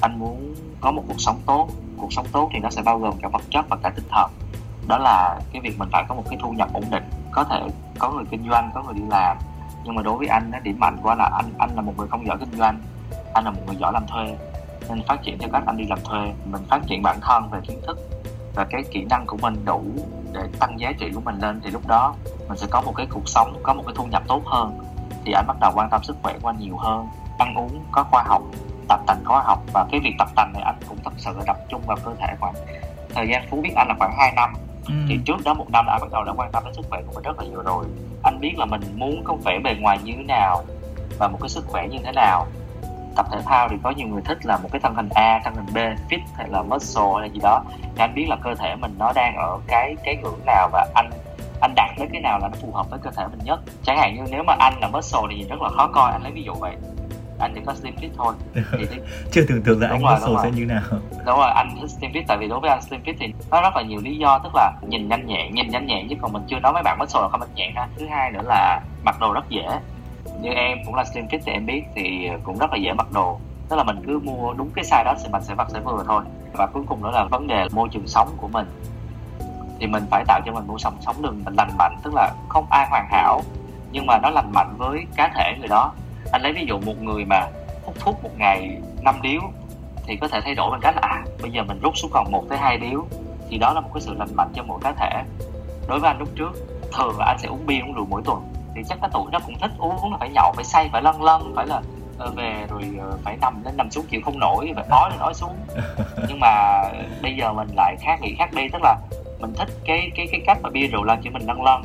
Anh 0.00 0.18
muốn 0.18 0.54
có 0.80 0.92
một 0.92 1.02
cuộc 1.08 1.20
sống 1.20 1.40
tốt. 1.46 1.68
Cuộc 1.96 2.12
sống 2.12 2.26
tốt 2.32 2.48
thì 2.52 2.58
nó 2.58 2.70
sẽ 2.70 2.82
bao 2.82 2.98
gồm 2.98 3.14
cả 3.22 3.28
vật 3.28 3.42
chất 3.50 3.66
và 3.68 3.76
cả 3.82 3.90
tinh 3.96 4.06
thần. 4.10 4.30
Đó 4.88 4.98
là 4.98 5.40
cái 5.52 5.62
việc 5.62 5.78
mình 5.78 5.88
phải 5.92 6.04
có 6.08 6.14
một 6.14 6.24
cái 6.30 6.38
thu 6.42 6.52
nhập 6.52 6.68
ổn 6.72 6.84
định 6.90 7.04
có 7.34 7.44
thể 7.44 7.60
có 7.98 8.10
người 8.10 8.24
kinh 8.30 8.48
doanh, 8.50 8.70
có 8.74 8.82
người 8.82 8.94
đi 8.94 9.02
làm. 9.10 9.38
Nhưng 9.84 9.94
mà 9.94 10.02
đối 10.02 10.18
với 10.18 10.26
anh 10.26 10.50
nó 10.50 10.58
điểm 10.58 10.76
mạnh 10.80 10.96
của 11.02 11.08
anh 11.08 11.18
là 11.18 11.30
anh 11.36 11.44
anh 11.58 11.70
là 11.76 11.82
một 11.82 11.92
người 11.96 12.08
không 12.08 12.26
giỏi 12.26 12.36
kinh 12.40 12.58
doanh. 12.58 12.78
Anh 13.34 13.44
là 13.44 13.50
một 13.50 13.60
người 13.66 13.76
giỏi 13.76 13.92
làm 13.92 14.06
thuê. 14.06 14.36
Nên 14.88 15.02
phát 15.08 15.22
triển 15.22 15.38
theo 15.38 15.48
cách 15.52 15.62
anh 15.66 15.76
đi 15.76 15.84
làm 15.86 15.98
thuê. 16.04 16.32
Mình 16.44 16.62
phát 16.70 16.80
triển 16.86 17.02
bản 17.02 17.16
thân 17.20 17.50
về 17.50 17.60
kiến 17.68 17.80
thức 17.86 17.98
và 18.54 18.64
cái 18.70 18.82
kỹ 18.90 19.04
năng 19.10 19.26
của 19.26 19.36
mình 19.42 19.64
đủ 19.64 19.84
để 20.32 20.40
tăng 20.60 20.80
giá 20.80 20.92
trị 20.98 21.10
của 21.14 21.20
mình 21.20 21.38
lên. 21.38 21.60
Thì 21.64 21.70
lúc 21.70 21.86
đó, 21.86 22.14
mình 22.48 22.58
sẽ 22.58 22.66
có 22.70 22.80
một 22.80 22.92
cái 22.96 23.06
cuộc 23.10 23.28
sống, 23.28 23.60
có 23.62 23.74
một 23.74 23.82
cái 23.86 23.94
thu 23.96 24.04
nhập 24.04 24.22
tốt 24.28 24.42
hơn. 24.46 24.78
Thì 25.24 25.32
anh 25.32 25.46
bắt 25.46 25.56
đầu 25.60 25.72
quan 25.74 25.90
tâm 25.90 26.02
sức 26.02 26.16
khỏe 26.22 26.34
của 26.42 26.48
anh 26.48 26.58
nhiều 26.58 26.76
hơn. 26.76 27.08
Ăn 27.38 27.54
uống, 27.54 27.84
có 27.92 28.04
khoa 28.10 28.22
học, 28.26 28.42
tập 28.88 29.00
tành 29.06 29.24
khoa 29.24 29.42
học. 29.42 29.62
Và 29.72 29.86
cái 29.90 30.00
việc 30.00 30.14
tập 30.18 30.28
tành 30.36 30.52
này 30.52 30.62
anh 30.62 30.76
cũng 30.88 30.98
thật 31.04 31.12
sự 31.16 31.30
là 31.36 31.42
tập 31.46 31.56
trung 31.68 31.82
vào 31.86 31.96
cơ 32.04 32.14
thể 32.20 32.34
khoảng 32.40 32.54
thời 33.14 33.28
gian 33.28 33.46
phú 33.50 33.60
biết 33.62 33.72
anh 33.76 33.88
là 33.88 33.94
khoảng 33.98 34.12
2 34.18 34.32
năm 34.36 34.52
ừ. 34.86 34.94
thì 35.08 35.18
trước 35.24 35.36
đó 35.44 35.54
một 35.54 35.70
năm 35.70 35.86
anh 35.86 36.00
bắt 36.00 36.12
đầu 36.12 36.24
đã 36.24 36.32
quan 36.36 36.52
tâm 36.52 36.62
đến 36.64 36.74
sức 36.74 36.86
khỏe 36.90 37.02
của 37.06 37.12
mình 37.14 37.22
rất 37.22 37.38
là 37.38 37.44
nhiều 37.44 37.62
rồi. 37.62 37.84
Anh 38.22 38.40
biết 38.40 38.52
là 38.58 38.64
mình 38.64 38.80
muốn 38.94 39.22
có 39.24 39.34
vẻ 39.44 39.58
bề 39.64 39.74
ngoài 39.80 39.98
như 40.04 40.12
thế 40.16 40.22
nào 40.22 40.64
và 41.18 41.28
một 41.28 41.38
cái 41.40 41.48
sức 41.48 41.64
khỏe 41.66 41.88
như 41.88 41.98
thế 42.04 42.12
nào. 42.12 42.46
Tập 43.16 43.26
thể 43.32 43.38
thao 43.44 43.68
thì 43.68 43.76
có 43.82 43.90
nhiều 43.90 44.08
người 44.08 44.22
thích 44.24 44.46
là 44.46 44.56
một 44.56 44.68
cái 44.72 44.80
thân 44.80 44.94
hình 44.94 45.08
A, 45.14 45.40
thân 45.44 45.54
hình 45.54 45.74
B, 45.74 45.76
fit 46.10 46.20
hay 46.36 46.48
là 46.48 46.62
muscle 46.62 47.20
hay 47.20 47.30
gì 47.30 47.40
đó. 47.42 47.62
Thì 47.82 47.98
anh 47.98 48.14
biết 48.14 48.26
là 48.28 48.36
cơ 48.36 48.54
thể 48.54 48.76
mình 48.76 48.94
nó 48.98 49.12
đang 49.12 49.36
ở 49.36 49.58
cái 49.66 49.96
cái 50.04 50.16
ngưỡng 50.16 50.40
nào 50.46 50.68
và 50.72 50.86
anh 50.94 51.10
anh 51.60 51.72
đạt 51.76 51.90
đến 51.98 52.08
cái 52.12 52.20
nào 52.20 52.38
là 52.38 52.48
nó 52.48 52.54
phù 52.60 52.72
hợp 52.72 52.90
với 52.90 52.98
cơ 53.02 53.10
thể 53.10 53.26
mình 53.26 53.38
nhất. 53.44 53.60
Chẳng 53.82 53.98
hạn 53.98 54.14
như 54.16 54.22
nếu 54.30 54.42
mà 54.42 54.54
anh 54.58 54.74
là 54.80 54.88
muscle 54.88 55.20
thì 55.30 55.36
nhìn 55.36 55.48
rất 55.48 55.62
là 55.62 55.68
khó 55.68 55.86
coi 55.86 56.12
anh 56.12 56.22
lấy 56.22 56.32
ví 56.32 56.42
dụ 56.42 56.54
vậy 56.54 56.76
anh 57.38 57.52
chỉ 57.54 57.60
có 57.66 57.74
slim 57.74 57.94
fit 57.96 58.08
thôi. 58.16 58.34
Thì 58.54 58.86
chưa 59.32 59.42
tưởng 59.48 59.62
tượng 59.62 59.80
là 59.80 59.88
anh 59.88 60.02
rồi, 60.02 60.14
muscle 60.14 60.34
sẽ 60.42 60.50
như 60.50 60.66
nào. 60.66 60.82
Đúng 61.10 61.38
rồi 61.38 61.50
anh 61.54 61.88
slim 61.88 62.12
fit 62.12 62.22
tại 62.28 62.36
vì 62.36 62.48
đối 62.48 62.60
với 62.60 62.70
anh 62.70 62.82
slim 62.82 63.02
fit 63.02 63.14
thì 63.20 63.34
nó 63.50 63.60
rất 63.60 63.76
là 63.76 63.82
nhiều 63.82 64.00
lý 64.02 64.16
do 64.16 64.38
tức 64.38 64.50
là 64.54 64.72
nhìn 64.88 65.08
nhanh 65.08 65.26
nhẹn 65.26 65.54
nhìn 65.54 65.68
nhanh 65.68 65.86
nhẹn 65.86 66.08
chứ 66.08 66.16
còn 66.22 66.32
mình 66.32 66.42
chưa 66.48 66.58
nói 66.58 66.72
mấy 66.72 66.82
bạn 66.82 66.98
muscle 66.98 67.20
là 67.20 67.28
không 67.28 67.40
nhanh 67.40 67.54
nhẹn 67.54 67.70
ha. 67.74 67.88
Thứ 67.98 68.06
hai 68.10 68.32
nữa 68.32 68.42
là 68.44 68.80
mặc 69.04 69.20
đồ 69.20 69.32
rất 69.32 69.48
dễ. 69.48 69.66
Như 70.40 70.50
em 70.50 70.78
cũng 70.86 70.94
là 70.94 71.04
slim 71.04 71.26
fit 71.26 71.38
thì 71.46 71.52
em 71.52 71.66
biết 71.66 71.82
thì 71.94 72.28
cũng 72.44 72.58
rất 72.58 72.70
là 72.70 72.76
dễ 72.76 72.92
mặc 72.92 73.12
đồ. 73.12 73.40
Tức 73.68 73.76
là 73.76 73.84
mình 73.84 74.02
cứ 74.06 74.20
mua 74.24 74.52
đúng 74.52 74.70
cái 74.74 74.84
size 74.84 75.04
đó 75.04 75.14
thì 75.22 75.28
mình 75.32 75.42
sẽ 75.42 75.54
mặc 75.54 75.68
sẽ 75.70 75.80
vừa 75.80 76.04
thôi. 76.06 76.24
Và 76.52 76.66
cuối 76.66 76.82
cùng 76.88 77.02
nữa 77.02 77.10
là 77.10 77.24
vấn 77.24 77.46
đề 77.46 77.68
môi 77.72 77.88
trường 77.92 78.06
sống 78.06 78.28
của 78.36 78.48
mình. 78.48 78.66
Thì 79.80 79.86
mình 79.86 80.04
phải 80.10 80.24
tạo 80.28 80.40
cho 80.46 80.52
mình 80.52 80.66
môi 80.66 80.78
sống 80.78 80.96
sống 81.00 81.22
đường 81.22 81.42
mình 81.44 81.54
lành 81.54 81.70
mạnh 81.78 81.96
tức 82.02 82.14
là 82.14 82.32
không 82.48 82.66
ai 82.70 82.86
hoàn 82.90 83.06
hảo 83.10 83.42
nhưng 83.92 84.06
mà 84.06 84.18
nó 84.18 84.30
lành 84.30 84.52
mạnh 84.52 84.74
với 84.78 85.06
cá 85.16 85.30
thể 85.34 85.56
người 85.58 85.68
đó 85.68 85.92
anh 86.32 86.42
lấy 86.42 86.52
ví 86.52 86.64
dụ 86.68 86.78
một 86.78 87.02
người 87.02 87.24
mà 87.24 87.48
hút 87.84 87.94
thuốc 87.98 88.22
một 88.22 88.30
ngày 88.38 88.78
năm 89.02 89.22
điếu 89.22 89.40
thì 90.06 90.16
có 90.16 90.28
thể 90.28 90.40
thay 90.44 90.54
đổi 90.54 90.70
bằng 90.70 90.80
cách 90.80 90.94
là 90.94 91.08
à, 91.08 91.24
bây 91.42 91.50
giờ 91.50 91.62
mình 91.62 91.80
rút 91.80 91.96
xuống 91.96 92.10
còn 92.14 92.32
một 92.32 92.44
tới 92.48 92.58
hai 92.58 92.78
điếu. 92.78 93.06
Thì 93.50 93.58
đó 93.58 93.72
là 93.74 93.80
một 93.80 93.90
cái 93.94 94.00
sự 94.00 94.14
lành 94.14 94.36
mạnh 94.36 94.52
cho 94.54 94.62
mỗi 94.62 94.80
cá 94.82 94.92
thể. 94.92 95.22
Đối 95.88 95.98
với 96.00 96.10
anh 96.10 96.18
lúc 96.18 96.28
trước 96.34 96.52
thường 96.96 97.18
là 97.18 97.24
anh 97.26 97.38
sẽ 97.38 97.48
uống 97.48 97.66
bia 97.66 97.80
uống 97.80 97.94
rượu 97.94 98.06
mỗi 98.10 98.22
tuần. 98.24 98.52
Thì 98.74 98.82
chắc 98.88 98.98
cái 99.00 99.10
tuổi 99.12 99.24
nó 99.32 99.38
cũng 99.46 99.58
thích 99.60 99.70
uống 99.78 100.12
là 100.12 100.16
phải 100.20 100.28
nhậu 100.28 100.52
phải 100.56 100.64
say 100.64 100.88
phải 100.92 101.02
lân 101.02 101.22
lân 101.22 101.52
phải 101.56 101.66
là 101.66 101.82
uh, 102.28 102.36
về 102.36 102.66
rồi 102.70 102.82
uh, 103.14 103.20
phải 103.24 103.36
nằm 103.40 103.64
lên 103.64 103.76
nằm 103.76 103.90
xuống 103.90 104.04
chịu 104.08 104.20
không 104.24 104.38
nổi 104.38 104.72
phải 104.74 104.84
nói 104.90 105.10
lên 105.10 105.18
nói 105.18 105.34
xuống. 105.34 105.54
Nhưng 106.28 106.40
mà 106.40 106.82
bây 107.22 107.36
giờ 107.36 107.52
mình 107.52 107.68
lại 107.76 107.96
khác 108.00 108.20
nghĩ 108.20 108.34
khác 108.38 108.52
đi 108.52 108.68
tức 108.68 108.82
là 108.82 108.96
mình 109.40 109.52
thích 109.54 109.68
cái 109.84 110.10
cái 110.14 110.26
cái 110.32 110.40
cách 110.46 110.58
mà 110.62 110.70
bia 110.70 110.86
rượu 110.86 111.04
lên 111.04 111.18
cho 111.24 111.30
mình 111.30 111.46
lân 111.46 111.62
lân. 111.62 111.82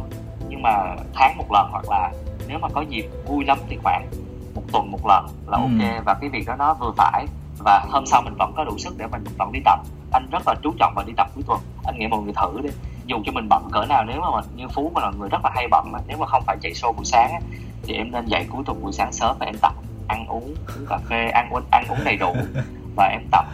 Nhưng 0.49 0.61
mà 0.61 0.95
tháng 1.13 1.37
một 1.37 1.51
lần 1.51 1.67
hoặc 1.71 1.89
là 1.89 2.11
nếu 2.47 2.59
mà 2.59 2.67
có 2.73 2.81
dịp 2.81 3.05
vui 3.25 3.45
lắm 3.45 3.57
thì 3.69 3.77
khoảng 3.83 4.07
một 4.55 4.63
tuần 4.71 4.91
một 4.91 5.07
lần 5.07 5.25
là 5.47 5.57
ừ. 5.57 5.61
ok. 5.61 6.05
Và 6.05 6.13
cái 6.21 6.29
việc 6.29 6.47
đó 6.47 6.55
nó 6.55 6.73
vừa 6.73 6.91
phải. 6.97 7.25
Và 7.65 7.85
hôm 7.89 8.05
sau 8.05 8.21
mình 8.21 8.33
vẫn 8.39 8.53
có 8.57 8.63
đủ 8.63 8.77
sức 8.77 8.93
để 8.97 9.07
mình 9.07 9.23
vẫn 9.37 9.51
đi 9.51 9.59
tập. 9.65 9.79
Anh 10.11 10.27
rất 10.31 10.43
là 10.47 10.55
chú 10.63 10.73
trọng 10.79 10.93
vào 10.95 11.05
đi 11.05 11.13
tập 11.17 11.27
cuối 11.35 11.43
tuần. 11.47 11.59
Anh 11.85 11.99
nghĩ 11.99 12.07
mọi 12.07 12.21
người 12.21 12.33
thử 12.33 12.61
đi. 12.63 12.69
Dù 13.05 13.17
cho 13.25 13.31
mình 13.31 13.49
bận 13.49 13.69
cỡ 13.71 13.85
nào 13.85 14.03
nếu 14.07 14.21
mà 14.21 14.31
mình 14.31 14.45
như 14.55 14.67
phú 14.67 14.91
mà 14.95 15.01
là 15.01 15.11
người 15.19 15.29
rất 15.29 15.41
là 15.43 15.51
hay 15.55 15.67
bận 15.71 15.91
nếu 16.07 16.17
mà 16.17 16.25
không 16.25 16.43
phải 16.47 16.57
chạy 16.61 16.71
show 16.71 16.93
buổi 16.93 17.05
sáng 17.05 17.41
thì 17.83 17.93
em 17.93 18.11
nên 18.11 18.25
dậy 18.25 18.45
cuối 18.49 18.63
tuần 18.65 18.83
buổi 18.83 18.91
sáng 18.91 19.13
sớm 19.13 19.35
và 19.39 19.45
em 19.45 19.55
tập 19.61 19.73
ăn 20.07 20.25
uống 20.27 20.39
uống 20.39 20.85
cà 20.89 20.97
phê 20.97 21.29
ăn 21.29 21.49
uống 21.49 21.63
ăn 21.71 21.85
uống 21.89 21.99
đầy 22.05 22.15
đủ 22.15 22.35
và 22.95 23.05
em 23.05 23.21
tập. 23.31 23.45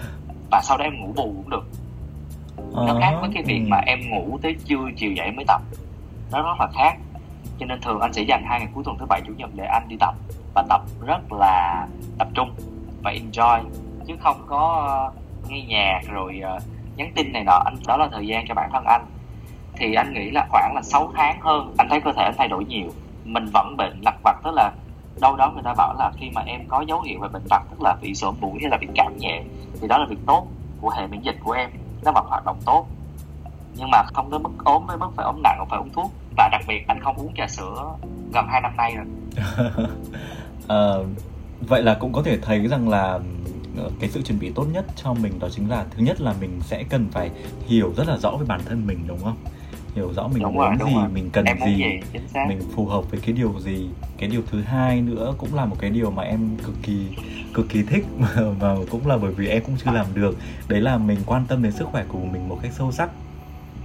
Và 0.51 0.61
sau 0.63 0.77
đó 0.77 0.83
em 0.83 0.99
ngủ 0.99 1.13
bù 1.15 1.23
cũng 1.23 1.49
được. 1.49 1.63
Nó 2.73 2.93
ờ. 2.93 2.99
khác 3.01 3.17
với 3.21 3.29
cái 3.33 3.43
việc 3.43 3.61
mà 3.67 3.77
em 3.77 3.99
ngủ 4.09 4.39
tới 4.41 4.55
trưa 4.65 4.89
chiều 4.97 5.11
dậy 5.11 5.31
mới 5.31 5.45
tập. 5.47 5.61
Nó 6.31 6.41
rất 6.41 6.59
là 6.59 6.67
khác. 6.73 6.97
Cho 7.59 7.65
nên 7.65 7.81
thường 7.81 7.99
anh 7.99 8.13
sẽ 8.13 8.21
dành 8.21 8.43
hai 8.45 8.59
ngày 8.59 8.69
cuối 8.73 8.83
tuần 8.83 8.97
thứ 8.99 9.05
bảy 9.09 9.21
chủ 9.27 9.33
nhật 9.37 9.49
để 9.55 9.65
anh 9.65 9.87
đi 9.87 9.95
tập 9.99 10.15
và 10.55 10.63
tập 10.69 10.81
rất 11.05 11.33
là 11.33 11.87
tập 12.17 12.27
trung 12.33 12.55
và 13.03 13.11
enjoy. 13.11 13.63
Chứ 14.07 14.13
không 14.23 14.45
có 14.47 14.85
ờ, 14.87 15.21
nghe 15.47 15.61
nhạc 15.67 16.01
rồi 16.13 16.41
uh, 16.55 16.63
nhắn 16.97 17.11
tin 17.15 17.31
này 17.31 17.43
nọ. 17.43 17.61
Anh 17.65 17.75
đó 17.87 17.97
là 17.97 18.07
thời 18.11 18.27
gian 18.27 18.45
cho 18.47 18.53
bản 18.53 18.69
thân 18.73 18.83
anh. 18.85 19.05
Thì 19.77 19.93
anh 19.93 20.13
nghĩ 20.13 20.31
là 20.31 20.47
khoảng 20.49 20.75
là 20.75 20.81
6 20.81 21.11
tháng 21.15 21.41
hơn 21.41 21.73
anh 21.77 21.89
thấy 21.89 22.01
cơ 22.01 22.11
thể 22.11 22.23
anh 22.23 22.33
thay 22.37 22.47
đổi 22.47 22.65
nhiều. 22.65 22.87
Mình 23.25 23.45
vẫn 23.53 23.77
bệnh 23.77 24.01
lặt 24.01 24.15
vặt 24.23 24.35
tức 24.43 24.51
là 24.53 24.71
đâu 25.21 25.35
đó 25.35 25.51
người 25.51 25.63
ta 25.63 25.73
bảo 25.77 25.93
là 25.99 26.11
khi 26.17 26.29
mà 26.35 26.41
em 26.45 26.61
có 26.67 26.81
dấu 26.87 27.01
hiệu 27.01 27.19
về 27.21 27.27
bệnh 27.33 27.43
vặt 27.49 27.63
tức 27.69 27.81
là 27.81 27.95
bị 28.01 28.15
sổ 28.15 28.33
mũi 28.41 28.59
hay 28.61 28.69
là 28.69 28.77
bị 28.77 28.87
cảm 28.95 29.17
nhẹ 29.17 29.43
thì 29.81 29.87
đó 29.87 29.97
là 29.97 30.05
việc 30.09 30.19
tốt 30.25 30.47
của 30.81 30.89
hệ 30.89 31.07
miễn 31.07 31.21
dịch 31.21 31.35
của 31.43 31.51
em. 31.51 31.69
Nó 32.03 32.11
vẫn 32.11 32.25
hoạt 32.27 32.45
động 32.45 32.57
tốt. 32.65 32.85
Nhưng 33.77 33.91
mà 33.91 34.03
không 34.13 34.31
tới 34.31 34.39
mức 34.39 34.49
ốm 34.65 34.87
mới 34.87 34.97
mức 34.97 35.07
phải 35.15 35.25
ốm 35.25 35.41
nặng 35.43 35.65
phải 35.69 35.79
uống 35.79 35.89
thuốc. 35.93 36.11
Và 36.37 36.49
đặc 36.51 36.61
biệt 36.67 36.87
anh 36.87 36.99
không 37.03 37.15
uống 37.15 37.33
trà 37.35 37.47
sữa 37.47 37.95
gần 38.33 38.47
2 38.49 38.61
năm 38.61 38.77
nay 38.77 38.95
rồi. 38.95 39.05
à, 40.67 40.93
vậy 41.67 41.83
là 41.83 41.93
cũng 41.93 42.13
có 42.13 42.23
thể 42.23 42.37
thấy 42.37 42.67
rằng 42.67 42.89
là 42.89 43.19
ờ, 43.77 43.91
cái 43.99 44.09
sự 44.09 44.21
chuẩn 44.21 44.39
bị 44.39 44.51
tốt 44.55 44.65
nhất 44.73 44.85
cho 45.03 45.13
mình 45.13 45.39
đó 45.39 45.49
chính 45.51 45.69
là 45.69 45.85
thứ 45.91 46.03
nhất 46.03 46.21
là 46.21 46.33
mình 46.41 46.59
sẽ 46.61 46.83
cần 46.89 47.07
phải 47.11 47.31
hiểu 47.67 47.93
rất 47.97 48.07
là 48.07 48.17
rõ 48.17 48.31
về 48.31 48.45
bản 48.47 48.61
thân 48.65 48.87
mình 48.87 48.99
đúng 49.07 49.19
không? 49.23 49.37
Hiểu 49.95 50.13
rõ 50.13 50.27
mình 50.27 50.43
đúng 50.43 50.53
muốn 50.53 50.77
rồi, 50.77 50.89
gì 50.89 50.95
rồi. 50.95 51.09
mình 51.13 51.29
cần 51.29 51.45
em 51.45 51.57
gì, 51.65 51.75
gì 51.75 52.19
mình 52.47 52.59
phù 52.75 52.85
hợp 52.85 53.11
với 53.11 53.19
cái 53.19 53.33
điều 53.33 53.59
gì. 53.59 53.89
Cái 54.17 54.29
điều 54.29 54.41
thứ 54.51 54.61
hai 54.61 55.01
nữa 55.01 55.33
cũng 55.37 55.55
là 55.55 55.65
một 55.65 55.75
cái 55.79 55.89
điều 55.89 56.11
mà 56.11 56.23
em 56.23 56.57
cực 56.65 56.75
kỳ 56.83 57.07
cực 57.53 57.69
kỳ 57.69 57.83
thích 57.83 58.05
và 58.59 58.75
cũng 58.89 59.07
là 59.07 59.17
bởi 59.17 59.31
vì 59.31 59.47
em 59.47 59.63
cũng 59.63 59.75
chưa 59.85 59.91
làm 59.91 60.05
được. 60.13 60.37
Đấy 60.67 60.81
là 60.81 60.97
mình 60.97 61.19
quan 61.25 61.45
tâm 61.47 61.63
đến 61.63 61.71
sức 61.71 61.85
khỏe 61.91 62.05
của 62.07 62.19
mình 62.19 62.49
một 62.49 62.59
cách 62.61 62.71
sâu 62.77 62.91
sắc 62.91 63.09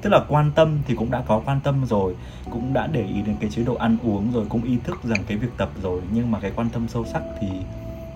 tức 0.03 0.11
là 0.11 0.21
quan 0.29 0.51
tâm 0.55 0.79
thì 0.87 0.95
cũng 0.95 1.11
đã 1.11 1.23
có 1.27 1.43
quan 1.45 1.61
tâm 1.65 1.87
rồi, 1.87 2.17
cũng 2.51 2.73
đã 2.73 2.87
để 2.87 3.03
ý 3.03 3.23
đến 3.23 3.37
cái 3.41 3.51
chế 3.51 3.63
độ 3.63 3.75
ăn 3.75 3.97
uống 4.03 4.33
rồi, 4.33 4.47
cũng 4.49 4.63
ý 4.63 4.79
thức 4.85 5.05
rằng 5.05 5.21
cái 5.27 5.37
việc 5.37 5.51
tập 5.57 5.71
rồi. 5.83 6.01
Nhưng 6.13 6.31
mà 6.31 6.41
cái 6.41 6.53
quan 6.57 6.69
tâm 6.69 6.89
sâu 6.89 7.05
sắc 7.13 7.23
thì 7.41 7.49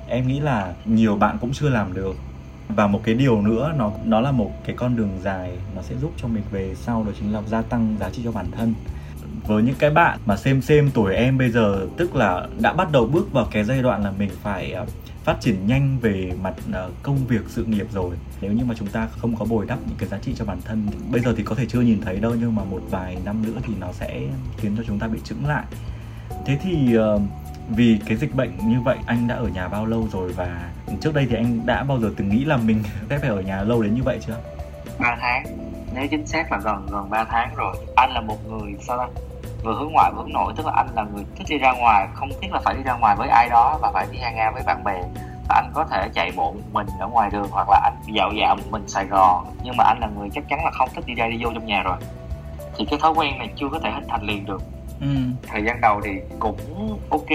em 0.08 0.26
nghĩ 0.26 0.40
là 0.40 0.74
nhiều 0.84 1.16
bạn 1.16 1.38
cũng 1.40 1.52
chưa 1.52 1.68
làm 1.68 1.94
được. 1.94 2.16
Và 2.68 2.86
một 2.86 3.00
cái 3.04 3.14
điều 3.14 3.42
nữa, 3.42 3.72
nó 3.76 3.92
nó 4.04 4.20
là 4.20 4.32
một 4.32 4.50
cái 4.64 4.76
con 4.76 4.96
đường 4.96 5.18
dài, 5.22 5.50
nó 5.76 5.82
sẽ 5.82 5.94
giúp 5.96 6.12
cho 6.16 6.28
mình 6.28 6.42
về 6.50 6.74
sau, 6.74 7.04
đó 7.04 7.12
chính 7.20 7.32
là 7.32 7.42
gia 7.46 7.62
tăng 7.62 7.96
giá 8.00 8.10
trị 8.10 8.22
cho 8.24 8.32
bản 8.32 8.46
thân. 8.50 8.74
Với 9.46 9.62
những 9.62 9.74
cái 9.78 9.90
bạn 9.90 10.18
mà 10.26 10.36
xem 10.36 10.62
xem 10.62 10.90
tuổi 10.94 11.14
em 11.14 11.38
bây 11.38 11.50
giờ, 11.50 11.86
tức 11.96 12.16
là 12.16 12.46
đã 12.60 12.72
bắt 12.72 12.92
đầu 12.92 13.06
bước 13.06 13.32
vào 13.32 13.46
cái 13.50 13.64
giai 13.64 13.82
đoạn 13.82 14.04
là 14.04 14.12
mình 14.18 14.30
phải 14.42 14.72
à, 14.72 14.84
phát 15.24 15.36
triển 15.40 15.66
nhanh 15.66 15.98
về 16.00 16.32
mặt 16.42 16.54
ờ, 16.72 16.90
công 17.02 17.26
việc, 17.26 17.40
sự 17.46 17.64
nghiệp 17.64 17.86
rồi. 17.92 18.16
Nếu 18.40 18.52
như 18.52 18.64
mà 18.64 18.74
chúng 18.78 18.88
ta 18.88 19.08
không 19.18 19.36
có 19.36 19.44
bồi 19.44 19.66
đắp 19.66 19.78
những 19.86 19.96
cái 19.98 20.08
giá 20.08 20.18
trị 20.18 20.34
cho 20.36 20.44
bản 20.44 20.58
thân, 20.64 20.86
bây 21.10 21.20
giờ 21.20 21.34
thì 21.36 21.42
có 21.42 21.54
thể 21.54 21.66
chưa 21.68 21.80
nhìn 21.80 22.00
thấy 22.00 22.16
đâu, 22.16 22.32
nhưng 22.40 22.54
mà 22.54 22.64
một 22.64 22.82
vài 22.90 23.16
năm 23.24 23.42
nữa 23.42 23.60
thì 23.62 23.74
nó 23.80 23.92
sẽ 23.92 24.20
khiến 24.56 24.74
cho 24.76 24.82
chúng 24.86 24.98
ta 24.98 25.08
bị 25.08 25.18
chững 25.24 25.46
lại. 25.46 25.64
Thế 26.46 26.58
thì 26.62 26.94
ờ, 26.94 27.20
vì 27.68 27.98
cái 28.06 28.16
dịch 28.16 28.34
bệnh 28.34 28.50
như 28.68 28.80
vậy, 28.80 28.98
anh 29.06 29.28
đã 29.28 29.34
ở 29.34 29.48
nhà 29.48 29.68
bao 29.68 29.86
lâu 29.86 30.08
rồi 30.12 30.32
và 30.32 30.72
trước 31.00 31.14
đây 31.14 31.26
thì 31.30 31.36
anh 31.36 31.66
đã 31.66 31.84
bao 31.84 32.00
giờ 32.00 32.10
từng 32.16 32.28
nghĩ 32.28 32.44
là 32.44 32.56
mình 32.56 32.82
sẽ 33.10 33.18
phải 33.18 33.28
ở 33.28 33.40
nhà 33.40 33.62
lâu 33.62 33.82
đến 33.82 33.94
như 33.94 34.02
vậy 34.02 34.18
chưa? 34.26 34.36
3 34.98 35.16
tháng. 35.20 35.44
Nếu 35.94 36.06
chính 36.10 36.26
xác 36.26 36.52
là 36.52 36.58
gần 36.64 36.86
gần 36.90 37.10
3 37.10 37.24
tháng 37.24 37.54
rồi. 37.54 37.76
Anh 37.96 38.10
là 38.10 38.20
một 38.20 38.38
người 38.48 38.74
sao 38.86 38.98
ta? 38.98 39.06
Vừa 39.64 39.74
hướng 39.78 39.92
ngoại 39.92 40.12
vừa 40.12 40.22
hướng 40.22 40.32
nội 40.32 40.52
tức 40.56 40.66
là 40.66 40.72
anh 40.76 40.86
là 40.96 41.04
người 41.14 41.24
thích 41.36 41.46
đi 41.48 41.58
ra 41.58 41.72
ngoài 41.72 42.08
không 42.14 42.28
thiết 42.40 42.52
là 42.52 42.60
phải 42.64 42.74
đi 42.74 42.82
ra 42.82 42.94
ngoài 42.94 43.16
với 43.16 43.28
ai 43.28 43.48
đó 43.48 43.78
và 43.82 43.90
phải 43.92 44.06
đi 44.12 44.18
hang 44.18 44.46
out 44.46 44.54
với 44.54 44.62
bạn 44.66 44.84
bè. 44.84 45.02
Anh 45.48 45.70
có 45.74 45.84
thể 45.84 46.08
chạy 46.14 46.32
bộ 46.36 46.52
một 46.52 46.60
mình 46.72 46.86
ở 47.00 47.06
ngoài 47.06 47.30
đường 47.32 47.46
hoặc 47.50 47.68
là 47.70 47.80
anh 47.84 48.14
dạo 48.14 48.32
dạo 48.40 48.56
một 48.56 48.62
mình 48.70 48.88
Sài 48.88 49.06
Gòn 49.06 49.46
nhưng 49.62 49.76
mà 49.76 49.84
anh 49.84 49.98
là 50.00 50.08
người 50.18 50.28
chắc 50.34 50.44
chắn 50.48 50.64
là 50.64 50.70
không 50.70 50.88
thích 50.94 51.04
đi 51.06 51.14
ra 51.14 51.28
đi 51.28 51.36
vô 51.44 51.50
trong 51.54 51.66
nhà 51.66 51.82
rồi. 51.82 51.96
Thì 52.76 52.84
cái 52.84 52.98
thói 53.02 53.12
quen 53.16 53.38
này 53.38 53.48
chưa 53.56 53.68
có 53.72 53.78
thể 53.78 53.90
hình 53.90 54.08
thành 54.08 54.22
liền 54.22 54.46
được. 54.46 54.62
Ừ. 55.00 55.06
thời 55.48 55.62
gian 55.64 55.80
đầu 55.80 56.00
thì 56.04 56.10
cũng 56.38 56.56
ok 57.10 57.28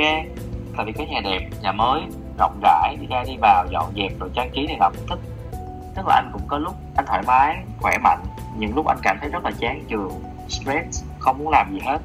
tại 0.77 0.85
vì 0.85 0.91
cái 0.91 1.07
nhà 1.07 1.19
đẹp 1.23 1.49
nhà 1.61 1.71
mới 1.71 2.01
rộng 2.39 2.59
rãi 2.63 2.95
đi 3.01 3.07
ra 3.07 3.23
đi 3.27 3.37
vào 3.41 3.65
dọn 3.71 3.93
dẹp 3.95 4.19
rồi 4.19 4.29
trang 4.35 4.49
trí 4.53 4.67
này 4.67 4.77
là 4.79 4.89
cũng 4.89 5.07
thích. 5.09 5.19
Tức 5.95 6.07
là 6.07 6.15
anh 6.15 6.29
cũng 6.33 6.41
có 6.47 6.57
lúc 6.57 6.75
anh 6.95 7.05
thoải 7.05 7.21
mái 7.27 7.57
khỏe 7.81 7.97
mạnh 7.97 8.19
những 8.57 8.75
lúc 8.75 8.85
anh 8.87 8.97
cảm 9.03 9.17
thấy 9.21 9.29
rất 9.29 9.43
là 9.43 9.51
chán 9.59 9.83
trường 9.87 10.11
stress 10.47 11.03
không 11.19 11.37
muốn 11.37 11.49
làm 11.49 11.73
gì 11.73 11.79
hết 11.85 12.01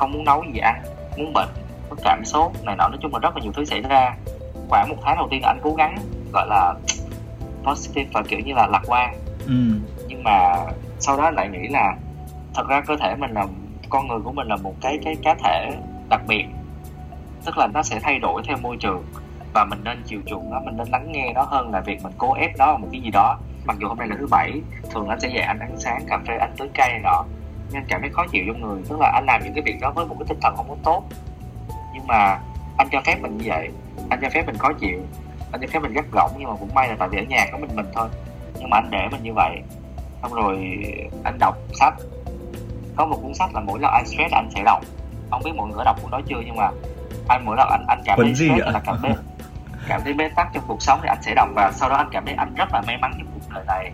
không 0.00 0.12
muốn 0.12 0.24
nấu 0.24 0.44
gì 0.52 0.58
ăn 0.58 0.82
muốn 1.16 1.32
bệnh 1.32 1.48
có 1.90 1.96
cảm 2.04 2.24
sốt 2.24 2.52
này 2.64 2.76
nọ. 2.76 2.88
Nói 2.88 2.98
chung 3.02 3.12
là 3.12 3.18
rất 3.18 3.36
là 3.36 3.42
nhiều 3.42 3.52
thứ 3.52 3.64
xảy 3.64 3.80
ra. 3.80 4.16
Khoảng 4.68 4.88
một 4.88 4.96
tháng 5.02 5.16
đầu 5.16 5.28
tiên 5.30 5.42
anh 5.42 5.58
cố 5.62 5.74
gắng 5.74 5.96
gọi 6.32 6.46
là 6.48 6.74
positive 7.64 8.10
và 8.12 8.22
kiểu 8.28 8.40
như 8.40 8.52
là 8.54 8.66
lạc 8.66 8.82
quan. 8.86 9.14
Ừ. 9.46 9.54
nhưng 10.08 10.22
mà 10.22 10.56
sau 10.98 11.16
đó 11.16 11.30
lại 11.30 11.48
nghĩ 11.48 11.68
là 11.68 11.96
thật 12.54 12.68
ra 12.68 12.80
cơ 12.80 12.96
thể 12.96 13.14
mình 13.16 13.30
là 13.30 13.46
con 13.88 14.08
người 14.08 14.18
của 14.24 14.32
mình 14.32 14.46
là 14.46 14.56
một 14.56 14.74
cái 14.80 14.98
cái 15.04 15.16
cá 15.22 15.34
thể 15.44 15.70
đặc 16.08 16.20
biệt. 16.28 16.44
Tức 17.44 17.58
là 17.58 17.66
nó 17.66 17.82
sẽ 17.82 18.00
thay 18.02 18.18
đổi 18.18 18.42
theo 18.46 18.56
môi 18.62 18.76
trường 18.76 19.04
và 19.54 19.64
mình 19.64 19.78
nên 19.84 20.02
chiều 20.06 20.20
chuộng 20.26 20.50
nó 20.50 20.60
mình 20.60 20.76
nên 20.76 20.88
lắng 20.88 21.12
nghe 21.12 21.32
nó 21.32 21.42
hơn 21.42 21.70
là 21.70 21.80
việc 21.80 22.02
mình 22.02 22.12
cố 22.18 22.34
ép 22.34 22.56
nó 22.58 22.76
một 22.76 22.88
cái 22.92 23.00
gì 23.00 23.10
đó. 23.10 23.38
Mặc 23.64 23.76
dù 23.80 23.88
hôm 23.88 23.98
nay 23.98 24.08
là 24.08 24.16
thứ 24.18 24.26
bảy 24.30 24.60
thường 24.90 25.08
anh 25.08 25.20
sẽ 25.20 25.28
dậy 25.28 25.42
anh 25.42 25.58
ăn 25.58 25.74
sáng 25.76 26.02
cà 26.08 26.18
phê 26.28 26.36
anh 26.40 26.52
tưới 26.58 26.68
cây 26.74 26.88
này 26.88 27.00
nọ 27.04 27.24
anh 27.78 27.84
cảm 27.88 28.00
thấy 28.00 28.10
khó 28.10 28.26
chịu 28.32 28.44
trong 28.46 28.60
người. 28.60 28.82
Tức 28.88 29.00
là 29.00 29.10
anh 29.14 29.24
làm 29.26 29.44
những 29.44 29.54
cái 29.54 29.62
việc 29.62 29.80
đó 29.80 29.90
với 29.90 30.06
một 30.06 30.16
cái 30.18 30.26
tinh 30.28 30.38
thần 30.42 30.56
không 30.56 30.68
có 30.68 30.76
tốt. 30.84 31.02
Nhưng 31.94 32.06
mà 32.06 32.38
anh 32.78 32.88
cho 32.92 33.00
phép 33.04 33.16
mình 33.20 33.36
như 33.36 33.44
vậy. 33.48 33.68
Anh 34.10 34.18
cho 34.22 34.28
phép 34.30 34.46
mình 34.46 34.56
khó 34.56 34.72
chịu. 34.72 35.00
Anh 35.52 35.60
cho 35.60 35.66
phép 35.72 35.78
mình 35.82 35.92
gắt 35.92 36.04
gỏng 36.12 36.30
nhưng 36.38 36.48
mà 36.48 36.56
cũng 36.60 36.74
may 36.74 36.88
là 36.88 36.96
tại 36.98 37.08
vì 37.08 37.18
ở 37.18 37.24
nhà 37.28 37.46
có 37.52 37.58
mình 37.58 37.70
mình 37.76 37.86
thôi. 37.94 38.08
Nhưng 38.58 38.70
mà 38.70 38.76
anh 38.76 38.90
để 38.90 39.08
mình 39.10 39.22
như 39.22 39.32
vậy. 39.34 39.62
Xong 40.22 40.34
rồi 40.34 40.84
anh 41.24 41.38
đọc 41.38 41.56
sách. 41.72 41.94
Có 42.96 43.06
một 43.06 43.18
cuốn 43.22 43.34
sách 43.34 43.54
là 43.54 43.60
mỗi 43.60 43.78
lần 43.80 43.92
anh 43.92 44.06
stress 44.06 44.34
anh 44.34 44.48
sẽ 44.54 44.62
đọc. 44.64 44.80
Không 45.30 45.42
biết 45.44 45.52
mọi 45.56 45.68
người 45.68 45.84
đọc 45.84 46.02
cuốn 46.02 46.10
đó 46.10 46.20
chưa 46.26 46.40
nhưng 46.46 46.56
mà 46.56 46.70
anh 47.28 47.44
mỗi 47.44 47.56
lần 47.56 47.68
anh 47.70 47.84
anh 47.88 48.02
cảm 48.04 48.18
thấy 48.22 48.34
stress 48.34 48.66
là 48.66 48.80
cảm 48.84 48.96
thấy 49.02 49.12
cảm 49.88 50.00
thấy 50.04 50.12
bế 50.12 50.28
tắc 50.28 50.48
trong 50.52 50.64
cuộc 50.66 50.82
sống 50.82 50.98
thì 51.02 51.08
anh 51.08 51.22
sẽ 51.22 51.34
đọc. 51.34 51.48
Và 51.54 51.72
sau 51.72 51.88
đó 51.88 51.96
anh 51.96 52.08
cảm 52.12 52.24
thấy 52.26 52.34
anh 52.34 52.54
rất 52.54 52.68
là 52.72 52.82
may 52.86 52.96
mắn 52.96 53.12
trong 53.18 53.26
cuộc 53.34 53.54
đời 53.54 53.64
này 53.66 53.90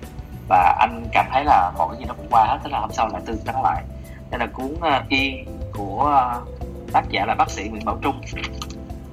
và 0.48 0.76
anh 0.80 1.04
cảm 1.12 1.26
thấy 1.32 1.44
là 1.44 1.72
mọi 1.78 1.88
cái 1.90 1.98
gì 1.98 2.04
nó 2.04 2.14
cũng 2.14 2.26
qua 2.30 2.44
hết 2.44 2.58
thế 2.64 2.70
là 2.70 2.80
hôm 2.80 2.90
sau 2.92 3.08
lại 3.08 3.22
tươi 3.26 3.36
tắn 3.44 3.54
lại. 3.62 3.84
Đây 4.30 4.40
là 4.40 4.46
cuốn 4.46 4.72
uh, 4.72 5.08
Yên 5.08 5.58
của 5.72 6.22
uh, 6.38 6.92
tác 6.92 7.08
giả 7.08 7.24
là 7.26 7.34
bác 7.34 7.50
sĩ 7.50 7.68
Nguyễn 7.68 7.84
Bảo 7.84 7.98
Trung. 8.02 8.20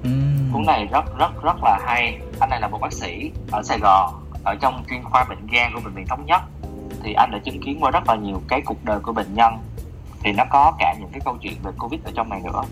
Uhm. 0.08 0.52
cuốn 0.52 0.66
này 0.66 0.88
rất 0.92 1.18
rất 1.18 1.42
rất 1.42 1.56
là 1.62 1.78
hay. 1.86 2.18
Anh 2.40 2.50
này 2.50 2.60
là 2.60 2.68
một 2.68 2.78
bác 2.80 2.92
sĩ 2.92 3.30
ở 3.52 3.62
Sài 3.62 3.78
Gòn 3.78 4.14
ở 4.44 4.54
trong 4.60 4.84
chuyên 4.90 5.02
khoa 5.04 5.24
bệnh 5.24 5.46
gan 5.46 5.72
của 5.74 5.80
bệnh 5.84 5.94
viện 5.94 6.06
thống 6.06 6.26
nhất. 6.26 6.40
Thì 7.02 7.12
anh 7.12 7.30
đã 7.30 7.38
chứng 7.44 7.60
kiến 7.60 7.78
qua 7.80 7.90
rất 7.90 8.08
là 8.08 8.14
nhiều 8.14 8.42
cái 8.48 8.60
cuộc 8.64 8.84
đời 8.84 9.00
của 9.00 9.12
bệnh 9.12 9.34
nhân. 9.34 9.58
Thì 10.22 10.32
nó 10.32 10.44
có 10.50 10.72
cả 10.78 10.94
những 11.00 11.08
cái 11.12 11.20
câu 11.24 11.36
chuyện 11.40 11.54
về 11.62 11.72
covid 11.78 12.00
ở 12.04 12.10
trong 12.14 12.28
này 12.28 12.40
nữa. 12.44 12.62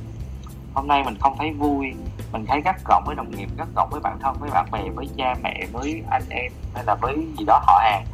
Hôm 0.75 0.89
nay 0.89 1.03
mình 1.05 1.17
không 1.21 1.37
thấy 1.39 1.53
vui. 1.53 1.93
Mình 2.33 2.47
thấy 2.47 2.61
gắt 2.65 2.77
gỏng 2.85 3.03
với 3.07 3.15
đồng 3.15 3.31
nghiệp 3.31 3.49
gắt 3.59 3.69
gỏng 3.75 3.89
với 3.91 4.01
bạn 4.01 4.19
thân 4.23 4.37
với 4.41 4.51
bạn 4.51 4.67
bè 4.73 4.83
với 4.95 5.09
cha 5.17 5.35
mẹ 5.43 5.67
với 5.73 6.03
anh 6.11 6.23
em 6.29 6.53
hay 6.75 6.85
là 6.85 6.95
với 6.95 7.17
gì 7.39 7.45
đó 7.45 7.61
họ 7.67 7.81
hàng 7.83 8.05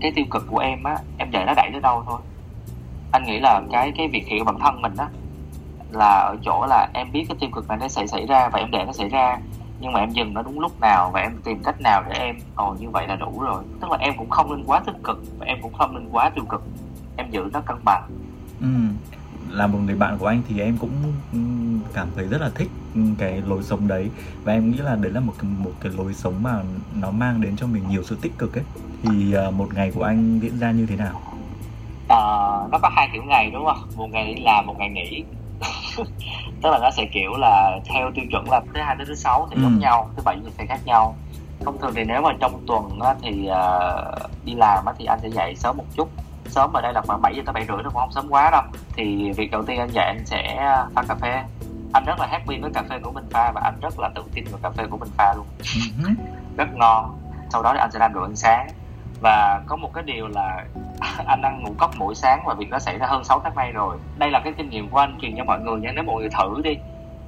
cái 0.00 0.12
tiêu 0.14 0.24
cực 0.30 0.46
của 0.50 0.58
em 0.58 0.82
á, 0.84 0.96
em 1.18 1.30
để 1.30 1.44
nó 1.46 1.54
đẩy 1.54 1.68
tới 1.72 1.80
đâu 1.80 2.02
thôi. 2.06 2.20
Anh 3.12 3.24
nghĩ 3.24 3.38
là 3.40 3.60
cái 3.72 3.92
cái 3.96 4.08
việc 4.08 4.26
hiểu 4.26 4.44
bản 4.44 4.58
thân 4.60 4.82
mình 4.82 4.96
á, 4.96 5.08
là 5.90 6.06
ở 6.06 6.36
chỗ 6.44 6.66
là 6.66 6.88
em 6.94 7.12
biết 7.12 7.24
cái 7.28 7.36
tiêu 7.40 7.50
cực 7.52 7.68
này 7.68 7.78
nó 7.80 7.88
sẽ 7.88 8.06
xảy 8.06 8.26
ra 8.26 8.48
và 8.48 8.58
em 8.58 8.70
để 8.70 8.84
nó 8.86 8.92
xảy 8.92 9.08
ra, 9.08 9.38
nhưng 9.80 9.92
mà 9.92 10.00
em 10.00 10.10
dừng 10.10 10.34
nó 10.34 10.42
đúng 10.42 10.60
lúc 10.60 10.80
nào 10.80 11.10
và 11.10 11.20
em 11.20 11.36
tìm 11.44 11.62
cách 11.64 11.80
nào 11.80 12.02
để 12.08 12.18
em, 12.18 12.36
ồ, 12.54 12.76
như 12.80 12.90
vậy 12.90 13.06
là 13.06 13.16
đủ 13.16 13.40
rồi. 13.40 13.62
Tức 13.80 13.90
là 13.90 13.96
em 14.00 14.14
cũng 14.18 14.30
không 14.30 14.56
nên 14.56 14.64
quá 14.66 14.80
tích 14.86 14.96
cực, 15.04 15.22
và 15.38 15.46
em 15.46 15.58
cũng 15.62 15.72
không 15.72 15.94
nên 15.94 16.08
quá 16.12 16.30
tiêu 16.30 16.44
cực. 16.48 16.62
Em 17.16 17.30
giữ 17.30 17.50
nó 17.52 17.60
cân 17.60 17.76
bằng. 17.84 18.02
Ừ 18.60 18.66
là 19.54 19.66
một 19.66 19.78
người 19.86 19.94
bạn 19.94 20.18
của 20.18 20.26
anh 20.26 20.42
thì 20.48 20.60
em 20.60 20.76
cũng 20.80 20.90
ừ, 21.32 21.38
cảm 21.94 22.08
thấy 22.16 22.26
rất 22.26 22.40
là 22.40 22.50
thích 22.54 22.70
cái 23.18 23.42
lối 23.46 23.62
sống 23.62 23.88
đấy. 23.88 24.10
Và 24.44 24.52
em 24.52 24.70
nghĩ 24.70 24.78
là 24.78 24.96
đấy 24.96 25.12
là 25.12 25.20
một 25.20 25.32
một 25.58 25.72
cái 25.80 25.92
lối 25.96 26.14
sống 26.14 26.42
mà 26.42 26.62
nó 26.94 27.10
mang 27.10 27.40
đến 27.40 27.56
cho 27.56 27.66
mình 27.66 27.82
nhiều 27.88 28.02
sự 28.02 28.18
tích 28.22 28.38
cực 28.38 28.54
ấy. 28.54 28.64
Thì 29.02 29.34
uh, 29.48 29.54
một 29.54 29.68
ngày 29.74 29.90
của 29.94 30.02
anh 30.02 30.38
diễn 30.42 30.58
ra 30.58 30.70
như 30.70 30.86
thế 30.86 30.96
nào? 30.96 31.20
À, 32.08 32.18
nó 32.72 32.78
có 32.82 32.88
hai 32.88 33.08
kiểu 33.12 33.22
ngày 33.22 33.50
đúng 33.50 33.64
không? 33.64 33.88
Một 33.96 34.08
ngày 34.10 34.34
đi 34.34 34.42
làm 34.42 34.66
một 34.66 34.74
ngày 34.78 34.88
nghỉ. 34.88 35.24
Tức 36.62 36.70
là 36.70 36.78
nó 36.82 36.90
sẽ 36.90 37.06
kiểu 37.12 37.30
là 37.38 37.80
theo 37.84 38.10
tiêu 38.14 38.24
chuẩn 38.30 38.50
là 38.50 38.60
thứ 38.60 38.80
hai 38.80 38.96
tới 38.96 39.06
thứ 39.06 39.14
sáu 39.14 39.48
thì 39.50 39.56
ừ. 39.56 39.62
giống 39.62 39.78
nhau 39.78 40.10
thứ 40.16 40.22
bảy 40.24 40.36
thì 40.44 40.50
sẽ 40.58 40.66
khác 40.66 40.80
nhau. 40.84 41.16
Thông 41.64 41.78
thường 41.78 41.92
thì 41.94 42.04
nếu 42.04 42.22
mà 42.22 42.30
trong 42.40 42.66
tuần 42.66 43.00
á, 43.00 43.14
thì 43.22 43.30
uh, 43.30 44.30
đi 44.44 44.54
làm 44.54 44.84
á, 44.84 44.92
thì 44.98 45.04
anh 45.04 45.18
sẽ 45.22 45.28
dậy 45.28 45.54
sớm 45.56 45.76
một 45.76 45.84
chút 45.96 46.08
sớm 46.54 46.72
ở 46.72 46.80
đây 46.80 46.92
là 46.92 47.02
khoảng 47.06 47.22
7 47.22 47.34
giờ 47.36 47.42
tới 47.46 47.52
bảy 47.52 47.64
rưỡi 47.68 47.76
nó 47.76 47.90
cũng 47.90 48.00
không 48.00 48.12
sớm 48.12 48.26
quá 48.30 48.50
đâu. 48.50 48.62
Thì 48.96 49.32
việc 49.32 49.50
đầu 49.50 49.62
tiên 49.62 49.78
anh 49.78 49.90
dậy 49.92 50.04
anh 50.06 50.26
sẽ 50.26 50.56
pha 50.94 51.02
cà 51.08 51.14
phê. 51.14 51.42
Anh 51.92 52.04
rất 52.04 52.20
là 52.20 52.26
happy 52.26 52.58
với 52.58 52.70
cà 52.74 52.82
phê 52.88 52.98
của 53.02 53.12
mình 53.12 53.24
pha 53.30 53.52
và 53.54 53.60
anh 53.64 53.74
rất 53.82 53.98
là 53.98 54.10
tự 54.14 54.22
tin 54.34 54.44
vào 54.50 54.60
cà 54.62 54.70
phê 54.70 54.84
của 54.90 54.96
mình 54.96 55.10
pha 55.16 55.34
luôn. 55.36 55.46
Ừ 56.04 56.10
rất 56.56 56.68
ngon. 56.74 57.18
Sau 57.50 57.62
đó 57.62 57.70
thì 57.72 57.78
anh 57.78 57.90
sẽ 57.92 57.98
làm 57.98 58.14
đồ 58.14 58.22
ăn 58.22 58.36
sáng. 58.36 58.68
Và 59.20 59.60
có 59.66 59.76
một 59.76 59.90
cái 59.94 60.04
điều 60.04 60.26
là 60.28 60.64
anh 61.26 61.42
ăn 61.42 61.62
ngũ 61.62 61.74
cốc 61.78 61.90
mỗi 61.96 62.14
sáng 62.14 62.42
và 62.46 62.54
việc 62.54 62.70
đó 62.70 62.78
xảy 62.78 62.98
ra 62.98 63.06
hơn 63.06 63.24
6 63.24 63.40
tháng 63.44 63.54
nay 63.54 63.72
rồi. 63.72 63.96
Đây 64.18 64.30
là 64.30 64.40
cái 64.44 64.52
kinh 64.56 64.70
nghiệm 64.70 64.88
của 64.88 64.98
anh 64.98 65.18
truyền 65.20 65.36
cho 65.36 65.44
mọi 65.44 65.60
người 65.60 65.80
nha. 65.80 65.92
Nếu 65.94 66.04
mọi 66.04 66.20
người 66.20 66.30
thử 66.30 66.60
đi 66.64 66.76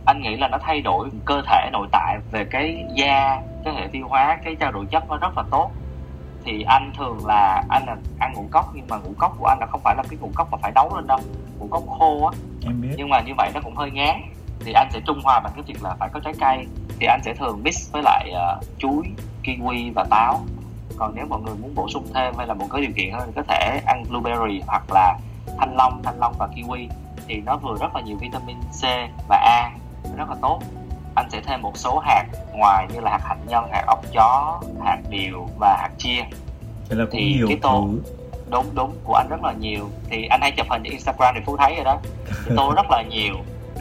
anh 0.07 0.23
nghĩ 0.23 0.37
là 0.37 0.49
nó 0.49 0.59
thay 0.63 0.81
đổi 0.81 1.09
cơ 1.25 1.43
thể 1.47 1.71
nội 1.73 1.87
tại 1.93 2.19
về 2.33 2.45
cái 2.45 2.85
da 2.95 3.43
cái 3.65 3.75
hệ 3.75 3.87
tiêu 3.93 4.07
hóa 4.09 4.39
cái 4.45 4.57
trao 4.61 4.73
đổi 4.73 4.87
chất 4.91 5.05
nó 5.09 5.17
rất 5.17 5.37
là 5.37 5.45
tốt 5.51 5.71
thì 6.47 6.63
anh 6.63 6.93
thường 6.99 7.27
là 7.27 7.63
anh 7.69 7.87
là 7.87 7.97
ăn 8.19 8.33
ngũ 8.33 8.45
cốc 8.51 8.67
nhưng 8.75 8.87
mà 8.89 8.97
ngũ 8.97 9.13
cốc 9.19 9.37
của 9.39 9.47
anh 9.47 9.59
là 9.61 9.67
không 9.67 9.81
phải 9.85 9.95
là 9.97 10.03
cái 10.11 10.19
ngũ 10.21 10.31
cốc 10.35 10.49
mà 10.51 10.59
phải 10.63 10.73
nấu 10.75 10.97
lên 10.97 11.07
đâu 11.07 11.19
ngũ 11.59 11.67
cốc 11.71 11.83
khô 11.99 12.31
á. 12.33 12.39
Em 12.67 12.81
biết. 12.81 12.95
Nhưng 12.97 13.09
mà 13.09 13.21
như 13.21 13.33
vậy 13.37 13.51
nó 13.55 13.61
cũng 13.65 13.77
hơi 13.77 13.91
ngán. 13.91 14.23
Thì 14.61 14.73
anh 14.73 14.89
sẽ 14.93 15.01
trung 15.07 15.21
hòa 15.25 15.41
bằng 15.41 15.53
cái 15.57 15.63
việc 15.67 15.83
là 15.83 15.95
phải 15.99 16.09
có 16.13 16.21
trái 16.25 16.33
cây. 16.41 16.67
Thì 17.01 17.07
anh 17.07 17.21
sẽ 17.25 17.35
thường 17.35 17.61
mix 17.63 17.93
với 17.93 18.03
lại 18.03 18.33
uh, 18.33 18.65
chuối 18.79 19.03
kiwi 19.45 19.93
và 19.95 20.05
táo. 20.11 20.41
Còn 20.97 21.15
nếu 21.15 21.27
mọi 21.27 21.41
người 21.41 21.55
muốn 21.55 21.75
bổ 21.75 21.89
sung 21.89 22.07
thêm 22.15 22.35
hay 22.39 22.47
là 22.47 22.55
một 22.55 22.67
cái 22.73 22.81
điều 22.81 22.93
kiện 22.97 23.13
hơn 23.13 23.23
thì 23.27 23.33
có 23.37 23.43
thể 23.49 23.81
ăn 23.87 24.05
blueberry 24.09 24.61
hoặc 24.67 24.83
là 24.91 25.19
thanh 25.59 25.77
long 25.77 26.03
thanh 26.03 26.19
long 26.19 26.35
và 26.39 26.49
kiwi. 26.57 26.89
Thì 27.29 27.43
nó 27.47 27.57
vừa 27.57 27.77
rất 27.81 27.95
là 27.95 28.01
nhiều 28.01 28.17
vitamin 28.21 28.57
C 28.61 28.85
và 29.29 29.37
A 29.37 29.71
rất 30.17 30.29
là 30.29 30.37
tốt 30.43 30.61
anh 31.17 31.31
sẽ 31.31 31.41
thêm 31.41 31.63
một 31.63 31.77
số 31.77 31.99
hạt 31.99 32.25
ngoài 32.53 32.87
như 32.95 33.01
là 33.01 33.11
hạt 33.11 33.21
hạnh 33.25 33.41
nhân 33.47 33.69
hạt 33.73 33.85
ốc 33.87 34.05
chó 34.13 34.61
hạt 34.85 34.99
điều 35.09 35.49
và 35.61 35.77
hạt 35.81 35.91
chia 35.99 36.23
Thế 36.89 36.97
là 36.97 37.05
cũng 37.05 37.21
thì 37.21 37.35
nhiều 37.35 37.47
cái 37.49 37.59
tô 37.63 37.89
thứ. 37.89 38.13
đúng 38.51 38.67
đúng 38.75 38.93
của 39.05 39.15
anh 39.15 39.29
rất 39.29 39.45
là 39.45 39.53
nhiều. 39.53 39.89
Thì 40.11 40.27
anh 40.27 40.41
hay 40.41 40.51
chụp 40.51 40.67
hình 40.71 40.83
trên 40.83 40.93
instagram 40.93 41.35
thì 41.35 41.41
phú 41.47 41.57
thấy 41.57 41.75
rồi 41.75 41.85
đó. 41.85 41.99
Thì 42.45 42.53
tôi 42.57 42.75
rất 42.77 42.87
là 42.91 43.03
nhiều 43.03 43.35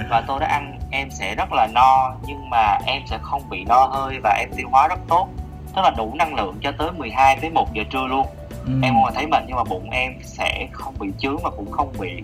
và 0.09 0.23
tôi 0.27 0.39
đã 0.39 0.47
ăn 0.47 0.79
em 0.91 1.11
sẽ 1.11 1.35
rất 1.35 1.53
là 1.53 1.67
no 1.73 2.13
nhưng 2.27 2.49
mà 2.49 2.77
em 2.85 3.01
sẽ 3.09 3.17
không 3.21 3.49
bị 3.49 3.63
no 3.65 3.85
hơi 3.85 4.19
và 4.23 4.37
em 4.39 4.49
tiêu 4.57 4.67
hóa 4.71 4.87
rất 4.87 4.99
tốt. 5.07 5.27
Tức 5.75 5.81
là 5.81 5.91
đủ 5.97 6.13
năng 6.15 6.35
lượng 6.35 6.55
cho 6.61 6.71
tới 6.77 6.91
12 6.91 7.37
tới 7.41 7.49
1 7.49 7.73
giờ 7.73 7.83
trưa 7.89 8.05
luôn. 8.09 8.25
Ừ. 8.65 8.71
em 8.83 8.93
không 8.93 9.13
thấy 9.15 9.27
mệt 9.27 9.43
nhưng 9.47 9.55
mà 9.55 9.63
bụng 9.63 9.89
em 9.89 10.13
sẽ 10.23 10.67
không 10.71 10.93
bị 10.99 11.07
chướng 11.17 11.37
và 11.43 11.49
cũng 11.49 11.71
không 11.71 11.93
bị 11.99 12.21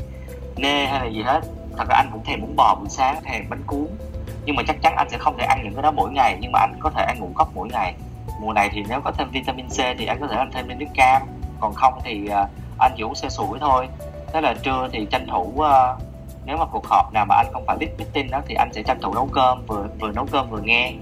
nê 0.58 0.86
hay 0.86 1.00
là 1.00 1.06
gì 1.06 1.22
hết. 1.22 1.42
Thật 1.78 1.86
ra 1.90 1.96
anh 1.96 2.10
cũng 2.12 2.24
thèm 2.24 2.42
bún 2.42 2.56
bò 2.56 2.76
buổi 2.80 2.90
sáng 2.90 3.24
thèm 3.24 3.50
bánh 3.50 3.64
cuốn 3.68 3.88
nhưng 4.46 4.56
mà 4.56 4.64
chắc 4.68 4.82
chắn 4.82 4.96
anh 4.96 5.10
sẽ 5.10 5.18
không 5.18 5.38
thể 5.38 5.46
ăn 5.46 5.62
những 5.64 5.74
cái 5.74 5.84
đó 5.84 5.92
mỗi 5.92 6.12
ngày 6.12 6.38
nhưng 6.42 6.52
mà 6.52 6.60
anh 6.60 6.76
có 6.80 6.90
thể 6.90 7.04
ăn 7.04 7.20
ngũ 7.20 7.30
cốc 7.36 7.50
mỗi 7.56 7.68
ngày. 7.72 7.94
Mùa 8.40 8.54
này 8.54 8.70
thì 8.74 8.84
nếu 8.90 9.02
có 9.02 9.12
thêm 9.12 9.30
vitamin 9.32 9.68
C 9.68 9.78
thì 9.98 10.06
anh 10.06 10.18
có 10.22 10.28
thể 10.28 10.36
ăn 10.36 10.50
thêm 10.54 10.80
nước 10.80 10.86
cam. 10.94 11.22
Còn 11.60 11.74
không 11.74 11.94
thì 12.04 12.30
uh, 12.44 12.50
anh 12.80 12.92
chỉ 12.98 13.04
uống 13.04 13.16
xe 13.16 13.30
sủi 13.30 13.60
thôi. 13.60 13.88
Thế 14.34 14.42
là 14.42 14.54
trưa 14.64 14.90
thì 14.92 15.08
tranh 15.12 15.28
thủ 15.28 15.54
uh, 15.56 16.02
nếu 16.46 16.58
mà 16.58 16.66
cuộc 16.66 16.88
họp 16.88 17.14
nào 17.14 17.26
mà 17.26 17.36
anh 17.36 17.48
không 17.54 17.64
phải 17.68 17.78
biết 17.78 17.90
meeting 17.98 18.32
đó 18.32 18.42
thì 18.48 18.56
anh 18.56 18.74
sẽ 18.74 18.84
tranh 18.84 18.98
thủ 19.02 19.14
nấu 19.14 19.30
cơm 19.34 19.66
vừa 19.68 19.88
vừa 20.00 20.12
nấu 20.12 20.26
cơm 20.32 20.50
vừa 20.50 20.62
nghe. 20.62 20.94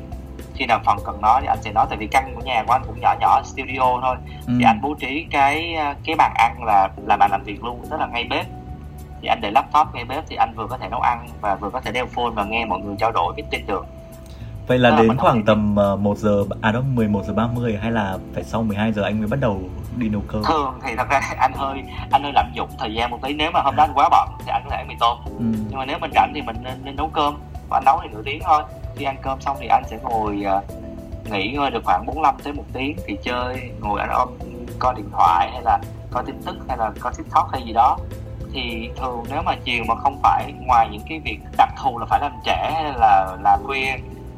Khi 0.56 0.66
nào 0.66 0.80
phần 0.86 0.98
cần 1.06 1.22
nói 1.22 1.42
thì 1.42 1.48
anh 1.48 1.62
sẽ 1.62 1.72
nói 1.72 1.86
tại 1.90 1.98
vì 1.98 2.08
căn 2.08 2.32
của 2.36 2.42
nhà 2.42 2.64
của 2.68 2.74
anh 2.74 2.82
cũng 2.88 3.00
nhỏ 3.02 3.16
nhỏ 3.20 3.42
studio 3.44 4.00
thôi. 4.02 4.16
Ừ. 4.48 4.54
thì 4.60 4.66
anh 4.66 4.80
bố 4.82 4.94
trí 5.00 5.26
cái 5.32 5.76
ờ, 5.76 5.94
cái 6.06 6.16
bàn 6.16 6.32
ăn 6.36 6.64
là 6.64 6.90
là 7.06 7.18
bàn 7.18 7.32
làm 7.32 7.44
việc 7.44 7.64
luôn 7.64 7.86
tức 7.90 8.00
là 8.00 8.08
ngay 8.08 8.24
bếp 8.30 8.46
thì 9.22 9.28
anh 9.28 9.42
để 9.42 9.52
laptop 9.52 9.88
ngay 9.94 10.06
bếp 10.06 10.24
thì 10.30 10.36
anh 10.36 10.54
vừa 10.56 10.68
có 10.68 10.78
thể 10.78 10.90
nấu 10.90 11.00
ăn 11.00 11.28
và 11.42 11.56
vừa 11.56 11.70
có 11.70 11.82
thể 11.82 11.92
đeo 11.92 12.06
phone 12.06 12.30
và 12.36 12.44
nghe 12.44 12.66
mọi 12.66 12.80
người 12.80 12.96
trao 13.00 13.12
đổi 13.12 13.34
meeting 13.36 13.68
được 13.68 13.86
Vậy 14.70 14.78
là 14.78 14.92
đến 14.92 15.18
khoảng 15.18 15.46
tầm 15.46 15.76
1 15.76 15.82
ờ, 15.82 16.16
giờ 16.16 16.44
à 16.62 16.72
đâu 16.72 16.82
11 16.94 17.26
giờ 17.26 17.34
30 17.34 17.78
hay 17.82 17.92
là 17.92 18.18
phải 18.34 18.44
sau 18.44 18.64
12 18.64 18.94
giờ 18.94 19.04
anh 19.04 19.20
mới 19.20 19.28
bắt 19.28 19.40
đầu 19.40 19.62
đi 19.98 20.10
nấu 20.10 20.22
cơm? 20.28 20.44
Thường 20.44 20.80
thì 20.84 20.96
thật 20.96 21.10
ra 21.10 21.22
anh 21.40 21.54
hơi 21.56 21.84
anh 22.12 22.24
hơi 22.24 22.32
lạm 22.36 22.52
dụng 22.54 22.70
thời 22.80 22.94
gian 22.94 23.12
một 23.12 23.20
tí 23.24 23.34
nếu 23.34 23.52
mà 23.52 23.62
hôm 23.62 23.76
đó 23.76 23.84
anh 23.84 23.92
quá 23.96 24.10
bận 24.12 24.30
thì 24.40 24.52
anh 24.52 24.62
có 24.64 24.70
thể 24.72 24.78
ăn 24.78 24.88
mì 24.88 24.96
tôm. 25.00 25.18
Ừ. 25.26 25.46
Nhưng 25.70 25.78
mà 25.78 25.86
nếu 25.86 25.98
mình 26.00 26.12
rảnh 26.16 26.32
thì 26.36 26.42
mình 26.42 26.56
nên, 26.64 26.74
nên 26.84 26.96
nấu 26.96 27.08
cơm 27.08 27.38
và 27.70 27.78
anh 27.78 27.84
nấu 27.86 28.00
thì 28.04 28.10
nửa 28.12 28.22
tiếng 28.26 28.42
thôi. 28.46 28.64
Khi 28.96 29.06
ăn 29.06 29.16
cơm 29.22 29.42
xong 29.42 29.58
thì 29.60 29.68
anh 29.68 29.84
sẽ 29.88 29.98
ngồi 30.04 30.46
uh, 30.58 30.64
nghỉ 31.32 31.52
ngơi 31.52 31.72
được 31.72 31.84
khoảng 31.84 32.06
45 32.06 32.36
tới 32.44 32.54
một 32.54 32.66
tiếng 32.74 32.98
thì 33.08 33.18
chơi 33.24 33.72
ngồi 33.80 34.00
anh 34.00 34.10
ôm 34.10 34.30
coi 34.80 34.94
điện 34.96 35.10
thoại 35.12 35.50
hay 35.52 35.62
là 35.62 35.80
coi 36.12 36.24
tin 36.26 36.42
tức 36.46 36.56
hay 36.68 36.78
là 36.78 36.92
coi 37.00 37.14
tiktok 37.18 37.50
hay 37.52 37.64
gì 37.66 37.74
đó 37.74 37.98
thì 38.54 38.90
thường 38.98 39.24
nếu 39.30 39.42
mà 39.42 39.56
chiều 39.64 39.84
mà 39.88 39.96
không 39.96 40.20
phải 40.24 40.54
ngoài 40.60 40.88
những 40.92 41.02
cái 41.10 41.20
việc 41.20 41.40
đặc 41.58 41.70
thù 41.84 42.00
là 42.00 42.06
phải 42.06 42.20
làm 42.20 42.32
trễ 42.46 42.72
hay 42.74 42.94
là 42.96 43.38
làm 43.44 43.60
khuya 43.64 43.94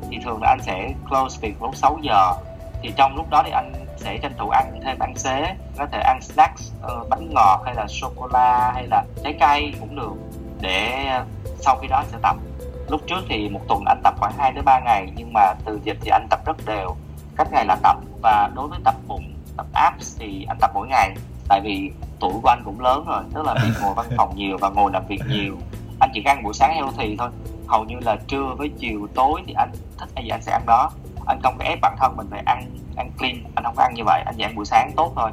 thì 0.10 0.19
thường 0.24 0.39
là 0.41 0.50
anh 0.50 0.60
sẽ 0.62 0.93
close 1.10 1.39
việc 1.41 1.62
lúc 1.62 1.76
6 1.76 1.97
giờ. 2.02 2.34
Thì 2.82 2.93
trong 2.95 3.15
lúc 3.15 3.30
đó 3.30 3.43
thì 3.45 3.52
anh 3.52 3.74
sẽ 3.97 4.17
tranh 4.17 4.34
thủ 4.38 4.50
ăn 4.50 4.80
thêm 4.84 5.00
ăn 5.00 5.15
xế 5.15 5.56
có 5.78 5.86
thể 5.91 6.00
ăn 6.00 6.21
snacks 6.21 6.71
uh, 6.86 7.10
bánh 7.10 7.30
ngọt 7.34 7.62
hay 7.65 7.76
là 7.76 7.88
sô 7.88 8.12
cô 8.15 8.28
la 8.28 8.71
hay 8.74 8.88
là 8.88 9.04
trái 9.24 9.36
cây 9.39 9.74
cũng 9.80 9.95
được 9.95 10.13
để 10.62 11.06
ờ, 11.08 11.26
sau 11.60 11.78
khi 11.82 11.88
đó 11.88 11.97
anh 11.97 12.08
sẽ 12.12 12.17
tập. 12.21 12.36
Lúc 12.89 13.02
trước 13.08 13.21
thì 13.30 13.50
một 13.50 13.62
tuần 13.67 13.84
anh 13.86 14.02
tập 14.04 14.13
khoảng 14.17 14.34
2 14.38 14.52
đến 14.52 14.65
3 14.65 14.80
ngày 14.80 15.12
nhưng 15.15 15.34
mà 15.34 15.54
từ 15.65 15.80
dịch 15.84 15.97
thì 16.02 16.10
anh 16.10 16.28
tập 16.30 16.39
rất 16.45 16.58
đều. 16.65 16.95
Cách 17.38 17.47
ngày 17.52 17.65
là 17.65 17.78
tập 17.84 17.97
và 18.21 18.50
đối 18.56 18.67
với 18.67 18.80
tập 18.84 18.95
bụng 19.08 19.34
tập 19.58 19.65
abs 19.74 20.19
thì 20.19 20.45
anh 20.50 20.58
tập 20.62 20.71
mỗi 20.74 20.88
ngày 20.88 21.15
tại 21.49 21.62
vì 21.63 21.91
tuổi 22.19 22.34
của 22.43 22.49
anh 22.49 22.62
cũng 22.65 22.80
lớn 22.80 23.06
rồi 23.08 23.23
tức 23.34 23.45
là 23.45 23.54
bị 23.54 23.69
ngồi 23.82 23.93
văn 23.93 24.06
phòng 24.17 24.36
nhiều 24.36 24.58
và 24.62 24.69
ngồi 24.69 24.91
làm 24.91 25.04
việc 25.08 25.21
nhiều. 25.30 25.58
Anh 25.99 26.10
chỉ 26.13 26.23
ăn 26.25 26.43
buổi 26.43 26.54
sáng 26.54 26.75
healthy 26.75 27.15
thôi. 27.19 27.30
Hầu 27.67 27.84
như 27.84 27.95
là 28.01 28.17
trưa 28.27 28.56
với 28.58 28.69
chiều 28.80 29.08
tối 29.15 29.41
thì 29.47 29.54
anh 29.54 29.71
thích 29.97 30.10
cái 30.15 30.23
gì 30.23 30.30
anh 30.30 30.41
sẽ 30.41 30.51
ăn 30.51 30.62
đó. 30.65 30.91
Anh 31.25 31.39
không 31.43 31.56
có 31.58 31.65
ép 31.65 31.80
bản 31.82 31.95
thân 31.99 32.17
mình 32.17 32.27
phải 32.30 32.43
ăn 32.45 32.65
ăn 32.95 33.12
clean. 33.17 33.36
Anh 33.56 33.63
không 33.63 33.75
có 33.77 33.84
ăn 33.84 33.93
như 33.93 34.04
vậy 34.06 34.21
anh 34.25 34.36
chỉ 34.38 34.43
ăn 34.43 34.56
buổi 34.56 34.65
sáng 34.65 34.91
tốt 34.95 35.13
thôi. 35.15 35.32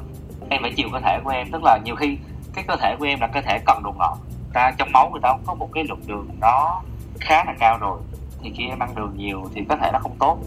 Em 0.49 0.61
phải 0.61 0.71
chiều 0.75 0.89
cơ 0.93 0.99
thể 0.99 1.19
của 1.23 1.29
em. 1.29 1.47
Tức 1.51 1.63
là 1.63 1.79
nhiều 1.85 1.95
khi 1.95 2.17
cái 2.53 2.63
cơ 2.67 2.75
thể 2.75 2.95
của 2.99 3.05
em 3.05 3.19
là 3.19 3.27
cơ 3.27 3.41
thể 3.41 3.59
cần 3.65 3.83
đồ 3.83 3.91
ngọt. 3.97 4.17
Ta 4.53 4.71
trong 4.77 4.91
máu 4.91 5.09
người 5.09 5.21
ta 5.21 5.37
có 5.45 5.53
một 5.53 5.69
cái 5.73 5.83
lượng 5.83 6.01
đường 6.07 6.27
nó 6.41 6.81
khá 7.19 7.43
là 7.45 7.53
cao 7.59 7.77
rồi. 7.77 7.99
Thì 8.41 8.51
khi 8.57 8.67
em 8.67 8.79
ăn 8.79 8.95
đường 8.95 9.13
nhiều 9.17 9.49
thì 9.55 9.61
có 9.69 9.75
thể 9.75 9.89
nó 9.93 9.99
không 9.99 10.15
tốt. 10.19 10.37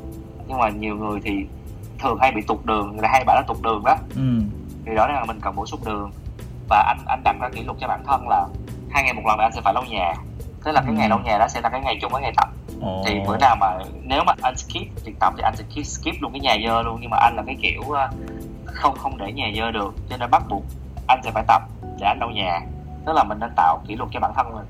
Nhưng 0.47 0.59
mà 0.59 0.69
nhiều 0.69 0.97
người 0.97 1.21
thì 1.25 1.47
thường 1.99 2.19
hay 2.21 2.33
bị 2.33 2.43
tụt 2.43 2.65
đường. 2.65 2.91
Người 2.91 3.03
ta 3.03 3.09
hay 3.13 3.25
bảo 3.25 3.37
là 3.37 3.43
tụt 3.49 3.63
đường 3.63 3.83
đó. 3.85 3.97
Ừ. 4.17 4.41
thì 4.87 4.95
đó 4.95 5.07
là 5.07 5.25
mình 5.25 5.41
cần 5.41 5.57
bổ 5.57 5.67
sung 5.67 5.81
đường. 5.85 6.11
Và 6.69 6.83
anh 6.89 6.99
anh 7.07 7.21
đặt 7.25 7.37
ra 7.41 7.49
kỷ 7.49 7.63
lục 7.63 7.77
cho 7.81 7.89
bản 7.89 8.03
thân 8.07 8.29
là 8.29 8.47
hai 8.91 9.03
ngày 9.03 9.13
một 9.13 9.23
lần 9.27 9.39
là 9.39 9.45
anh 9.45 9.53
sẽ 9.53 9.61
phải 9.61 9.75
lau 9.75 9.85
nhà. 9.85 10.15
Thế 10.65 10.73
là 10.73 10.83
cái 10.87 10.95
ngày 10.95 11.09
lau 11.09 11.19
nhà 11.19 11.39
đó 11.39 11.49
sẽ 11.49 11.61
là 11.61 11.69
cái 11.69 11.81
ngày 11.81 11.99
chung 12.01 12.13
với 12.13 12.23
ngày 12.23 12.33
tập. 12.37 12.49
Oh. 12.79 13.07
thì 13.07 13.21
bữa 13.27 13.37
nào 13.37 13.57
mà 13.61 13.79
nếu 14.03 14.25
mà 14.27 14.33
anh 14.43 14.57
skip 14.57 15.05
việc 15.05 15.15
tập 15.21 15.35
thì 15.37 15.43
anh 15.43 15.57
sẽ 15.57 15.83
skip 15.83 16.23
luôn 16.23 16.33
cái 16.33 16.41
nhà 16.41 16.57
dơ 16.67 16.83
luôn. 16.83 16.99
Nhưng 17.01 17.11
mà 17.11 17.17
anh 17.17 17.37
là 17.37 17.43
cái 17.47 17.57
kiểu 17.63 17.83
ờ, 17.91 18.09
không 18.67 18.95
không 18.99 19.19
để 19.19 19.33
nhà 19.33 19.47
dơ 19.57 19.71
được 19.71 19.95
cho 20.11 20.17
nên 20.17 20.31
bắt 20.31 20.43
buộc 20.49 20.63
anh 21.09 21.21
sẽ 21.25 21.31
phải 21.31 21.45
tập 21.49 21.63
để 22.01 22.07
anh 22.07 22.19
lau 22.21 22.31
nhà. 22.31 22.61
Tức 23.07 23.13
là 23.13 23.25
mình 23.25 23.39
nên 23.41 23.51
tạo 23.57 23.81
kỷ 23.89 23.95
luật 23.95 24.09
cho 24.13 24.21
bản 24.21 24.33
thân 24.37 24.55
mình 24.55 24.67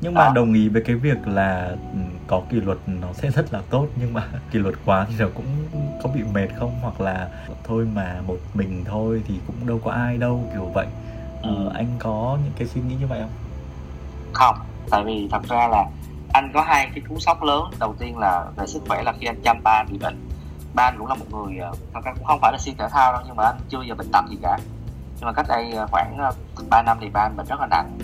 nhưng 0.00 0.14
mà 0.14 0.32
đồng 0.34 0.52
ý 0.52 0.68
với 0.68 0.82
cái 0.82 0.96
việc 0.96 1.28
là 1.28 1.76
ừ, 1.92 1.98
có 2.26 2.42
kỷ 2.50 2.60
luật 2.60 2.78
nó 2.86 3.12
sẽ 3.12 3.30
rất 3.30 3.52
là 3.52 3.60
tốt 3.70 3.86
nhưng 3.96 4.14
mà 4.14 4.28
kỷ 4.50 4.58
luật 4.58 4.74
quá 4.84 5.06
thì 5.08 5.14
nó 5.18 5.26
cũng 5.34 5.46
có 6.02 6.10
bị 6.14 6.22
mệt 6.32 6.48
không? 6.58 6.78
Hoặc 6.82 7.00
là 7.00 7.28
thôi 7.64 7.86
mà 7.94 8.20
một 8.26 8.38
mình 8.54 8.84
thôi 8.84 9.22
thì 9.28 9.34
cũng 9.46 9.66
đâu 9.66 9.80
có 9.84 9.90
ai 9.90 10.16
đâu 10.16 10.44
kiểu 10.52 10.64
vậy. 10.64 10.86
Ờ, 11.42 11.54
ừ. 11.54 11.70
anh 11.74 11.86
có 11.98 12.38
những 12.44 12.52
cái 12.58 12.68
suy 12.68 12.80
nghĩ 12.80 12.94
như 13.00 13.06
vậy 13.06 13.20
không? 13.20 13.30
Không 14.32 14.56
tại 14.90 15.02
vì 15.04 15.28
thật 15.30 15.42
ra 15.48 15.68
là 15.68 15.84
anh 16.32 16.50
có 16.54 16.62
hai 16.62 16.90
cái 16.94 17.02
cú 17.08 17.18
sốc 17.18 17.42
lớn. 17.42 17.62
Đầu 17.78 17.94
tiên 17.98 18.18
là 18.18 18.46
về 18.56 18.66
sức 18.66 18.82
khỏe 18.88 19.02
là 19.02 19.12
khi 19.20 19.26
anh 19.26 19.40
chăm 19.44 19.60
ba 19.64 19.84
bị 19.90 19.98
bệnh 19.98 20.28
ba 20.74 20.90
cũng 20.98 21.06
là 21.06 21.14
một 21.14 21.26
người 21.30 21.58
ờ, 21.58 21.72
thật 21.94 22.00
ra 22.04 22.12
cũng 22.14 22.24
không 22.24 22.38
phải 22.42 22.52
là 22.52 22.58
siêu 22.58 22.74
thể 22.78 22.88
thao 22.90 23.12
đâu 23.12 23.22
nhưng 23.26 23.36
mà 23.36 23.44
anh 23.44 23.56
chưa 23.68 23.82
giờ 23.88 23.94
bệnh 23.94 24.10
tật 24.12 24.24
gì 24.30 24.36
cả. 24.42 24.58
Nhưng 25.16 25.26
mà 25.26 25.32
cách 25.32 25.46
đây 25.48 25.72
ờ, 25.72 25.86
khoảng 25.90 26.18
3 26.70 26.82
năm 26.82 26.98
thì 27.00 27.08
ba 27.08 27.20
anh 27.20 27.36
bệnh 27.36 27.46
rất 27.46 27.60
là 27.60 27.66
nặng 27.66 27.98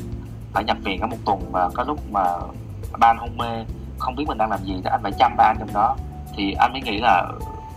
phải 0.54 0.64
nhập 0.64 0.76
viện 0.84 1.00
cả 1.00 1.06
một 1.06 1.16
tuần 1.24 1.40
và 1.52 1.68
có 1.74 1.84
lúc 1.84 1.98
mà 2.10 2.24
ba 2.98 3.08
anh 3.08 3.18
hôn 3.18 3.36
mê 3.36 3.64
không 3.98 4.16
biết 4.16 4.24
mình 4.28 4.38
đang 4.38 4.50
làm 4.50 4.64
gì 4.64 4.74
thì 4.84 4.90
anh 4.90 5.00
phải 5.02 5.12
chăm 5.18 5.36
ba 5.36 5.44
anh 5.44 5.56
trong 5.58 5.72
đó. 5.74 5.96
Thì 6.36 6.52
anh 6.52 6.72
mới 6.72 6.80
nghĩ 6.82 6.98
là 6.98 7.28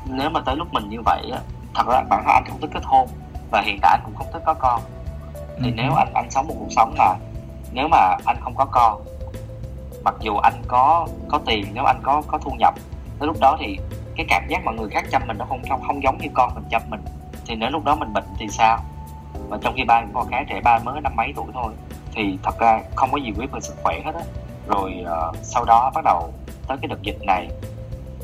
nếu 0.06 0.30
mà 0.30 0.42
tới 0.46 0.56
lúc 0.56 0.74
mình 0.74 0.90
như 0.90 1.02
vậy 1.06 1.32
thật 1.76 1.88
ra 1.88 2.04
bản 2.10 2.24
thân 2.26 2.34
anh 2.34 2.44
không 2.48 2.62
thích 2.62 2.70
kết 2.74 2.84
hôn 2.86 3.08
và 3.52 3.62
hiện 3.62 3.80
tại 3.82 3.92
anh 3.92 4.02
cũng 4.06 4.16
không 4.16 4.28
thích 4.34 4.42
có 4.46 4.54
con. 4.54 4.82
Thì 5.64 5.70
ừ. 5.70 5.74
nếu 5.76 5.94
anh 5.94 6.08
anh 6.14 6.32
sống 6.32 6.48
một 6.48 6.56
cuộc 6.60 6.72
sống 6.72 6.96
mà 6.98 7.14
nếu 7.72 7.88
mà 7.88 8.18
anh 8.26 8.38
không 8.42 8.56
có 8.56 8.66
con 8.66 9.02
mặc 10.04 10.16
dù 10.20 10.38
anh 10.38 10.54
có 10.68 11.08
có 11.28 11.40
tiền 11.46 11.66
nếu 11.74 11.84
anh 11.84 12.00
có 12.04 12.22
có 12.28 12.38
thu 12.38 12.52
nhập 12.60 12.74
tới 13.20 13.28
lúc 13.28 13.38
đó 13.42 13.58
thì 13.60 13.78
cái 14.16 14.26
cảm 14.30 14.48
giác 14.48 14.66
mà 14.66 14.72
người 14.72 14.90
khác 14.90 15.06
chăm 15.12 15.22
mình 15.28 15.38
nó 15.38 15.46
không 15.46 15.62
không 15.70 15.82
không 15.88 16.04
giống 16.04 16.18
như 16.18 16.28
con 16.34 16.56
mình 16.56 16.64
chăm 16.70 16.82
mình. 16.90 17.02
Thì 17.46 17.56
nếu 17.56 17.70
lúc 17.70 17.86
đó 17.86 17.96
mình 17.96 18.14
bệnh 18.14 18.24
thì 18.38 18.48
sao? 18.50 18.80
Và 19.50 19.58
trong 19.62 19.74
khi 19.78 19.84
ba 19.84 20.04
con 20.14 20.28
khá 20.32 20.44
trẻ 20.50 20.62
ba 20.64 20.80
mới 20.80 21.02
năm 21.02 21.16
mấy 21.16 21.34
tuổi 21.36 21.46
thôi 21.54 21.74
thì 22.18 22.38
thật 22.44 22.60
ra 22.60 22.82
không 22.96 23.10
có 23.12 23.18
gì 23.18 23.32
quyết 23.38 23.52
về 23.52 23.60
sức 23.60 23.74
khỏe 23.84 24.02
hết 24.06 24.16
á. 24.16 24.24
Rồi 24.68 24.94
uh, 25.02 25.36
sau 25.44 25.66
đó 25.66 25.92
bắt 25.96 26.02
đầu 26.06 26.34
tới 26.68 26.78
cái 26.82 26.88
đợt 26.88 27.02
dịch 27.02 27.18
này 27.22 27.48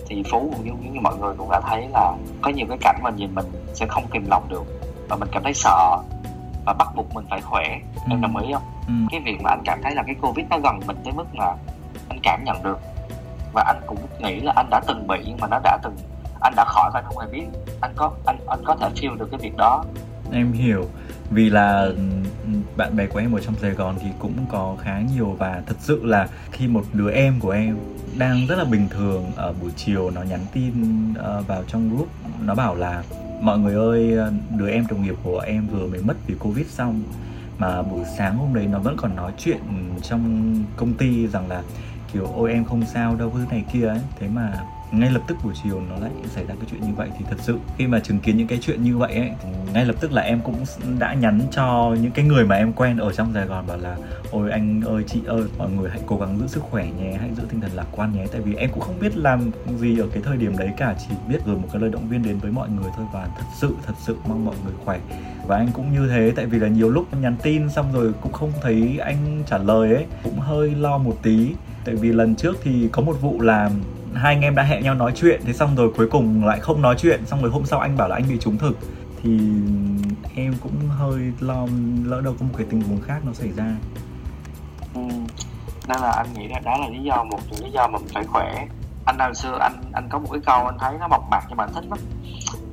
thì 0.07 0.23
phú 0.31 0.53
cũng 0.55 0.65
như, 0.65 0.91
như 0.91 0.99
mọi 1.01 1.17
người 1.17 1.33
cũng 1.37 1.51
đã 1.51 1.61
thấy 1.69 1.87
là 1.93 2.13
có 2.41 2.51
nhiều 2.51 2.65
cái 2.69 2.77
cảnh 2.81 2.99
mà 3.03 3.09
nhìn 3.09 3.35
mình 3.35 3.45
sẽ 3.73 3.85
không 3.87 4.03
kìm 4.11 4.25
lòng 4.29 4.49
được 4.49 4.63
và 5.09 5.15
mình 5.15 5.29
cảm 5.31 5.43
thấy 5.43 5.53
sợ 5.53 5.97
và 6.65 6.73
bắt 6.73 6.87
buộc 6.95 7.13
mình 7.13 7.25
phải 7.29 7.41
khỏe. 7.41 7.79
Ừ. 7.95 8.01
em 8.09 8.21
đồng 8.21 8.37
ý 8.37 8.53
không? 8.53 8.63
Ừ. 8.87 8.93
cái 9.11 9.19
việc 9.19 9.41
mà 9.43 9.49
anh 9.49 9.61
cảm 9.65 9.79
thấy 9.83 9.95
là 9.95 10.03
cái 10.03 10.15
covid 10.21 10.45
nó 10.49 10.57
gần 10.63 10.79
mình 10.87 10.97
tới 11.03 11.13
mức 11.13 11.35
mà 11.35 11.45
anh 12.09 12.19
cảm 12.23 12.43
nhận 12.43 12.63
được 12.63 12.79
và 13.53 13.63
anh 13.67 13.81
cũng 13.87 13.97
nghĩ 14.19 14.39
là 14.39 14.53
anh 14.55 14.67
đã 14.69 14.81
từng 14.87 15.07
bị 15.07 15.23
nhưng 15.27 15.37
mà 15.41 15.47
nó 15.47 15.59
đã 15.63 15.77
từng 15.83 15.95
anh 16.41 16.53
đã 16.55 16.65
khỏi 16.67 16.91
và 16.93 16.99
anh 16.99 17.05
không 17.05 17.17
hề 17.17 17.27
biết. 17.31 17.45
Anh 17.81 17.91
có 17.95 18.11
anh 18.25 18.37
anh 18.47 18.59
có 18.65 18.75
thể 18.75 18.89
feel 18.95 19.17
được 19.17 19.27
cái 19.31 19.39
việc 19.43 19.57
đó. 19.57 19.83
Em 20.31 20.51
hiểu. 20.51 20.85
Vì 21.29 21.49
là 21.49 21.87
bạn 22.77 22.95
bè 22.95 23.07
của 23.07 23.19
em 23.19 23.31
ở 23.31 23.39
trong 23.39 23.55
Sài 23.61 23.71
Gòn 23.71 23.95
thì 24.01 24.07
cũng 24.19 24.45
có 24.51 24.75
khá 24.81 25.01
nhiều 25.15 25.35
và 25.39 25.61
thật 25.65 25.75
sự 25.79 26.05
là 26.05 26.27
khi 26.51 26.67
một 26.67 26.85
đứa 26.93 27.11
em 27.11 27.39
của 27.39 27.51
em 27.51 27.77
đang 28.17 28.47
rất 28.47 28.55
là 28.55 28.63
bình 28.63 28.87
thường 28.89 29.31
ở 29.35 29.53
buổi 29.61 29.71
chiều 29.75 30.11
nó 30.11 30.21
nhắn 30.21 30.39
tin 30.53 30.73
ờ, 31.17 31.43
vào 31.47 31.63
trong 31.67 31.89
group, 31.95 32.07
nó 32.45 32.55
bảo 32.55 32.75
là, 32.75 33.03
mọi 33.41 33.59
người 33.59 33.75
ơi 33.75 34.17
ờ, 34.17 34.31
đứa 34.57 34.69
em 34.69 34.85
đồng 34.89 35.03
nghiệp 35.03 35.15
của 35.23 35.39
em 35.39 35.67
vừa 35.67 35.87
mới 35.87 36.01
mất 36.01 36.17
vì 36.27 36.35
covid 36.39 36.67
xong. 36.67 37.03
Mà 37.57 37.81
buổi 37.81 38.03
sáng 38.17 38.37
hôm 38.37 38.53
đấy 38.53 38.67
nó 38.71 38.79
vẫn 38.79 38.95
còn 38.97 39.15
nói 39.15 39.31
chuyện 39.37 39.59
trong 40.01 40.55
công 40.77 40.93
ty 40.93 41.27
rằng 41.27 41.49
là, 41.49 41.63
kiểu, 42.13 42.27
ôi, 42.35 42.51
em 42.51 42.65
không 42.65 42.85
sao 42.93 43.15
đâu 43.15 43.31
thứ 43.33 43.45
này 43.51 43.63
kia 43.73 43.87
ấy. 43.87 43.99
Thế 44.19 44.27
mà 44.27 44.63
ngay 44.93 45.11
lập 45.11 45.21
tức 45.27 45.37
buổi 45.43 45.53
chiều 45.63 45.81
nó 45.89 45.95
lại 45.95 46.11
xảy 46.35 46.45
ra 46.45 46.55
cái 46.59 46.67
chuyện 46.71 46.81
như 46.81 46.93
vậy 46.95 47.09
thì 47.17 47.25
thật 47.29 47.37
sự 47.39 47.57
khi 47.77 47.87
mà 47.87 47.99
chứng 47.99 48.19
kiến 48.19 48.37
những 48.37 48.47
cái 48.47 48.59
chuyện 48.61 48.83
như 48.83 48.97
vậy 48.97 49.13
ấy 49.13 49.31
ngay 49.73 49.85
lập 49.85 49.95
tức 49.99 50.11
là 50.11 50.21
em 50.21 50.41
cũng 50.41 50.55
đã 50.99 51.13
nhắn 51.13 51.41
cho 51.51 51.95
những 52.01 52.11
cái 52.11 52.25
người 52.25 52.45
mà 52.45 52.55
em 52.55 52.73
quen 52.73 52.97
ở 52.97 53.13
trong 53.13 53.33
Sài 53.33 53.45
Gòn 53.45 53.67
bảo 53.67 53.77
là, 53.77 53.97
ôi 54.31 54.51
anh 54.51 54.81
ơi, 54.81 55.03
chị 55.07 55.21
ơi, 55.25 55.43
mọi 55.57 55.69
người 55.69 55.89
hãy 55.89 55.99
cố 56.05 56.17
gắng 56.17 56.39
giữ 56.39 56.47
sức 56.47 56.63
khỏe 56.63 56.85
nhé, 56.99 57.17
hãy 57.19 57.29
giữ 57.37 57.43
tinh 57.49 57.61
thần 57.61 57.71
lạc 57.73 57.85
quan 57.91 58.13
nhé. 58.13 58.25
Tại 58.31 58.41
vì 58.41 58.55
em 58.55 58.69
cũng 58.73 58.79
không 58.79 58.99
biết 58.99 59.17
làm 59.17 59.51
gì 59.79 59.99
ở 59.99 60.07
cái 60.13 60.23
thời 60.25 60.37
điểm 60.37 60.57
đấy 60.57 60.69
cả, 60.77 60.95
chỉ 60.99 61.15
biết 61.29 61.37
gửi 61.45 61.55
một 61.55 61.67
cái 61.71 61.81
lời 61.81 61.91
động 61.91 62.09
viên 62.09 62.23
đến 62.23 62.37
với 62.37 62.51
mọi 62.51 62.69
người 62.69 62.91
thôi 62.95 63.05
và 63.13 63.27
thật 63.37 63.45
sự 63.55 63.75
thật 63.85 63.93
sự 63.99 64.17
mong 64.27 64.45
mọi 64.45 64.55
người 64.65 64.73
khỏe. 64.85 64.99
Và 65.47 65.57
anh 65.57 65.69
cũng 65.73 65.93
như 65.93 66.07
thế, 66.07 66.33
tại 66.35 66.45
vì 66.45 66.59
là 66.59 66.67
nhiều 66.67 66.89
lúc 66.89 67.07
em 67.11 67.21
nhắn 67.21 67.35
tin 67.43 67.69
xong 67.69 67.93
rồi 67.93 68.13
cũng 68.21 68.31
không 68.31 68.51
thấy 68.61 68.97
anh 69.01 69.43
trả 69.47 69.57
lời 69.57 69.95
ấy, 69.95 70.05
cũng 70.23 70.39
hơi 70.39 70.75
lo 70.75 70.97
một 70.97 71.17
tí. 71.23 71.49
Tại 71.85 71.95
vì 71.95 72.11
lần 72.11 72.35
trước 72.35 72.57
thì 72.63 72.89
có 72.91 73.01
một 73.01 73.21
vụ 73.21 73.41
làm 73.41 73.71
hai 74.15 74.33
anh 74.33 74.41
em 74.41 74.55
đã 74.55 74.63
hẹn 74.63 74.83
nhau 74.83 74.95
nói 74.95 75.11
chuyện, 75.15 75.41
thế 75.45 75.53
xong 75.53 75.75
rồi 75.75 75.93
cuối 75.97 76.07
cùng 76.11 76.45
lại 76.45 76.59
không 76.59 76.81
nói 76.81 76.95
chuyện, 76.97 77.25
xong 77.25 77.41
rồi 77.41 77.51
hôm 77.51 77.65
sau 77.65 77.79
anh 77.79 77.97
bảo 77.97 78.09
là 78.09 78.15
anh 78.15 78.25
bị 78.29 78.37
trúng 78.39 78.57
thực. 78.57 78.77
Thì 79.23 79.39
em 80.35 80.53
cũng 80.63 80.89
hơi 80.89 81.31
lo, 81.39 81.67
lỡ 82.05 82.21
đâu 82.21 82.35
có 82.39 82.45
một 82.45 82.53
cái 82.57 82.67
tình 82.69 82.81
huống 82.81 83.01
khác 83.01 83.21
nó 83.25 83.33
xảy 83.33 83.51
ra. 83.51 83.75
Ừ. 84.95 85.01
nên 85.87 86.01
là 86.01 86.11
anh 86.11 86.33
nghĩ 86.33 86.47
là 86.47 86.59
đó 86.59 86.77
là 86.77 86.89
lý 86.89 87.03
do 87.03 87.23
một 87.23 87.39
trong 87.51 87.65
lý 87.65 87.71
do 87.71 87.87
mà 87.87 87.99
mình 87.99 88.07
phải 88.13 88.23
khỏe. 88.23 88.67
Anh 89.05 89.19
hồi 89.19 89.35
xưa 89.35 89.57
anh 89.59 89.73
anh 89.93 90.09
có 90.09 90.19
một 90.19 90.27
cái 90.31 90.41
câu 90.45 90.65
anh 90.65 90.77
thấy 90.79 90.97
nó 90.99 91.07
mộc 91.07 91.23
mạc 91.31 91.41
nhưng 91.47 91.57
mà 91.57 91.63
anh 91.63 91.73
thích 91.73 91.85
lắm. 91.89 91.99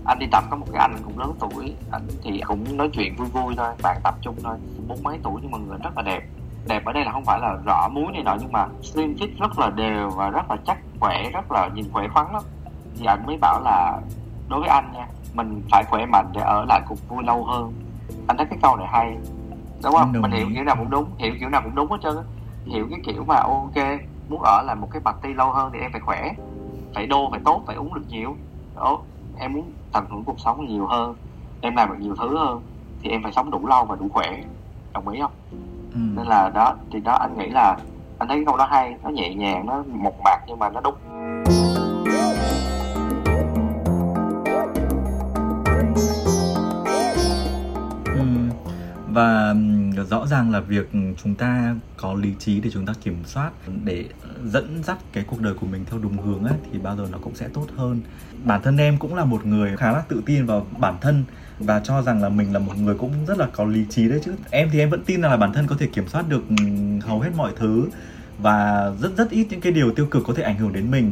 Anh 0.06 0.18
đi 0.18 0.26
tập 0.32 0.44
có 0.50 0.56
một 0.56 0.66
cái 0.72 0.80
anh 0.80 0.96
cũng 1.04 1.18
lớn 1.18 1.32
tuổi, 1.40 1.74
anh 1.90 2.02
thì 2.22 2.40
cũng 2.46 2.76
nói 2.76 2.90
chuyện 2.92 3.16
vui 3.16 3.28
vui 3.28 3.54
thôi, 3.56 3.68
bạn 3.82 4.00
tập 4.04 4.14
chung 4.22 4.36
thôi. 4.42 4.56
Bốn 4.88 5.02
mấy 5.02 5.18
tuổi 5.22 5.40
nhưng 5.42 5.50
mà 5.50 5.58
người 5.58 5.78
rất 5.82 5.96
là 5.96 6.02
đẹp 6.02 6.20
đẹp 6.66 6.84
ở 6.84 6.92
đây 6.92 7.04
là 7.04 7.12
không 7.12 7.24
phải 7.24 7.40
là 7.40 7.56
rõ 7.64 7.88
múi 7.88 8.12
này 8.12 8.22
nọ 8.22 8.36
nhưng 8.40 8.52
mà 8.52 8.66
slim 8.82 9.14
fit 9.14 9.28
rất 9.38 9.58
là 9.58 9.70
đều 9.70 10.10
và 10.10 10.30
rất 10.30 10.50
là 10.50 10.56
chắc 10.66 10.78
khỏe 11.00 11.30
rất 11.32 11.52
là 11.52 11.68
nhìn 11.74 11.84
khỏe 11.92 12.08
khoắn 12.08 12.26
lắm. 12.32 12.42
Thì 12.96 13.06
anh 13.06 13.26
mới 13.26 13.36
bảo 13.40 13.60
là 13.60 14.00
đối 14.48 14.60
với 14.60 14.68
anh 14.68 14.92
nha 14.92 15.06
mình 15.34 15.62
phải 15.70 15.84
khỏe 15.84 16.06
mạnh 16.06 16.26
để 16.32 16.40
ở 16.40 16.64
lại 16.68 16.80
cuộc 16.88 17.08
vui 17.08 17.24
lâu 17.24 17.44
hơn. 17.44 17.72
Anh 18.26 18.36
thấy 18.36 18.46
cái 18.46 18.58
câu 18.62 18.76
này 18.76 18.86
hay 18.90 19.16
đúng 19.82 19.92
không? 19.92 20.12
Mình 20.12 20.30
hiểu 20.30 20.46
kiểu 20.54 20.64
nào 20.64 20.76
cũng 20.78 20.90
đúng 20.90 21.04
hiểu 21.18 21.34
kiểu 21.40 21.48
nào 21.48 21.60
cũng 21.64 21.74
đúng 21.74 21.90
hết 21.90 21.98
trơn 22.02 22.16
á. 22.16 22.22
Hiểu 22.66 22.86
cái 22.90 23.00
kiểu 23.04 23.24
mà 23.24 23.36
ok 23.36 23.86
muốn 24.28 24.42
ở 24.42 24.62
lại 24.66 24.76
một 24.76 24.88
cái 24.90 25.02
party 25.04 25.34
lâu 25.34 25.52
hơn 25.52 25.70
thì 25.72 25.78
em 25.78 25.92
phải 25.92 26.00
khỏe 26.00 26.32
phải 26.94 27.06
đô 27.06 27.28
phải 27.30 27.40
tốt 27.44 27.62
phải 27.66 27.76
uống 27.76 27.94
được 27.94 28.04
nhiều. 28.08 28.36
Đó 28.76 28.98
em 29.38 29.52
muốn 29.52 29.72
tận 29.92 30.04
hưởng 30.10 30.24
cuộc 30.24 30.40
sống 30.40 30.66
nhiều 30.66 30.86
hơn 30.86 31.14
em 31.60 31.76
làm 31.76 31.88
được 31.88 31.98
nhiều 31.98 32.14
thứ 32.16 32.38
hơn 32.38 32.62
thì 33.02 33.10
em 33.10 33.22
phải 33.22 33.32
sống 33.32 33.50
đủ 33.50 33.66
lâu 33.66 33.84
và 33.84 33.96
đủ 33.96 34.08
khỏe. 34.12 34.40
Đồng 34.92 35.08
ý 35.08 35.20
không 35.20 35.32
ừ. 35.94 35.98
nên 36.16 36.26
là 36.26 36.48
đó, 36.54 36.76
thì 36.92 37.00
đó 37.00 37.12
anh 37.14 37.38
nghĩ 37.38 37.48
là, 37.50 37.76
anh 38.18 38.28
thấy 38.28 38.36
cái 38.38 38.44
câu 38.46 38.56
đó 38.56 38.64
hay, 38.70 38.94
nó 39.02 39.10
nhẹ 39.10 39.34
nhàng, 39.34 39.66
nó 39.66 39.82
một 39.86 40.14
mạc 40.24 40.38
nhưng 40.46 40.58
mà 40.58 40.70
nó 40.70 40.80
đúng 40.80 40.94
và 49.12 49.54
rõ 50.10 50.26
ràng 50.26 50.50
là 50.50 50.60
việc 50.60 50.90
chúng 51.22 51.34
ta 51.34 51.74
có 51.96 52.14
lý 52.14 52.30
trí 52.38 52.60
để 52.60 52.70
chúng 52.72 52.86
ta 52.86 52.92
kiểm 53.04 53.16
soát 53.24 53.50
để 53.84 54.04
dẫn 54.44 54.82
dắt 54.84 54.98
cái 55.12 55.24
cuộc 55.26 55.40
đời 55.40 55.54
của 55.54 55.66
mình 55.66 55.84
theo 55.90 55.98
đúng 55.98 56.18
hướng 56.18 56.44
ấy, 56.44 56.54
thì 56.72 56.78
bao 56.78 56.96
giờ 56.96 57.06
nó 57.12 57.18
cũng 57.18 57.34
sẽ 57.34 57.48
tốt 57.54 57.66
hơn. 57.76 58.00
Bản 58.44 58.62
thân 58.62 58.76
em 58.76 58.98
cũng 58.98 59.14
là 59.14 59.24
một 59.24 59.46
người 59.46 59.76
khá 59.76 59.92
là 59.92 60.02
tự 60.08 60.22
tin 60.26 60.46
vào 60.46 60.66
bản 60.78 60.94
thân 61.00 61.24
và 61.58 61.80
cho 61.80 62.02
rằng 62.02 62.22
là 62.22 62.28
mình 62.28 62.52
là 62.52 62.58
một 62.58 62.78
người 62.78 62.94
cũng 62.94 63.12
rất 63.26 63.38
là 63.38 63.46
có 63.52 63.64
lý 63.64 63.84
trí 63.90 64.08
đấy 64.08 64.20
chứ. 64.24 64.32
Em 64.50 64.68
thì 64.72 64.78
em 64.78 64.90
vẫn 64.90 65.04
tin 65.04 65.20
rằng 65.20 65.30
là 65.30 65.36
bản 65.36 65.52
thân 65.52 65.66
có 65.66 65.76
thể 65.78 65.86
kiểm 65.86 66.08
soát 66.08 66.28
được 66.28 66.42
hầu 67.02 67.20
hết 67.20 67.30
mọi 67.36 67.52
thứ 67.56 67.88
và 68.38 68.90
rất 69.00 69.16
rất 69.16 69.30
ít 69.30 69.46
những 69.50 69.60
cái 69.60 69.72
điều 69.72 69.92
tiêu 69.92 70.06
cực 70.06 70.22
có 70.26 70.34
thể 70.34 70.42
ảnh 70.42 70.56
hưởng 70.56 70.72
đến 70.72 70.90
mình. 70.90 71.10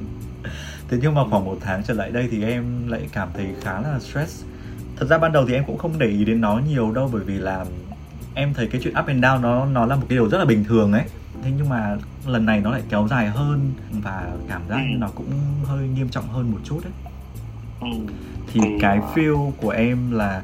Thế 0.89 0.99
nhưng 1.03 1.15
mà 1.15 1.23
khoảng 1.31 1.45
một 1.45 1.59
tháng 1.61 1.83
trở 1.83 1.95
lại 1.95 2.11
đây 2.11 2.29
thì 2.31 2.45
em 2.45 2.89
lại 2.89 3.09
cảm 3.13 3.29
thấy 3.35 3.47
khá 3.63 3.81
là 3.81 3.99
stress. 4.01 4.45
Thật 4.97 5.07
ra 5.11 5.19
ban 5.19 5.33
đầu 5.33 5.45
thì 5.49 5.55
em 5.55 5.65
cũng 5.67 5.79
không 5.79 5.99
để 5.99 6.07
ý 6.07 6.25
đến 6.25 6.41
nó 6.41 6.61
nhiều 6.69 6.93
đâu 6.93 7.11
bởi 7.13 7.25
vì 7.25 7.39
là 7.39 7.65
em 8.39 8.55
thấy 8.55 8.67
cái 8.67 8.81
chuyện 8.85 8.95
up 9.01 9.07
and 9.07 9.25
down 9.25 9.41
nó 9.41 9.65
nó 9.65 9.87
là 9.87 9.97
một 9.97 10.07
cái 10.09 10.17
điều 10.17 10.29
rất 10.29 10.39
là 10.39 10.45
bình 10.45 10.65
thường 10.65 10.93
ấy 10.93 11.05
thế 11.43 11.51
nhưng 11.57 11.69
mà 11.69 11.97
lần 12.27 12.47
này 12.47 12.61
nó 12.61 12.71
lại 12.71 12.83
kéo 12.89 13.09
dài 13.11 13.29
hơn 13.29 13.73
và 14.03 14.31
cảm 14.49 14.63
giác 14.69 14.77
như 14.77 14.95
ừ. 14.95 14.99
nó 14.99 15.09
cũng 15.15 15.31
hơi 15.65 15.89
nghiêm 15.89 16.09
trọng 16.09 16.29
hơn 16.29 16.51
một 16.51 16.59
chút 16.65 16.81
đấy 16.85 16.93
ừ. 17.81 18.13
thì 18.53 18.61
cái 18.81 19.01
feel 19.15 19.51
của 19.51 19.71
em 19.71 20.11
là 20.11 20.43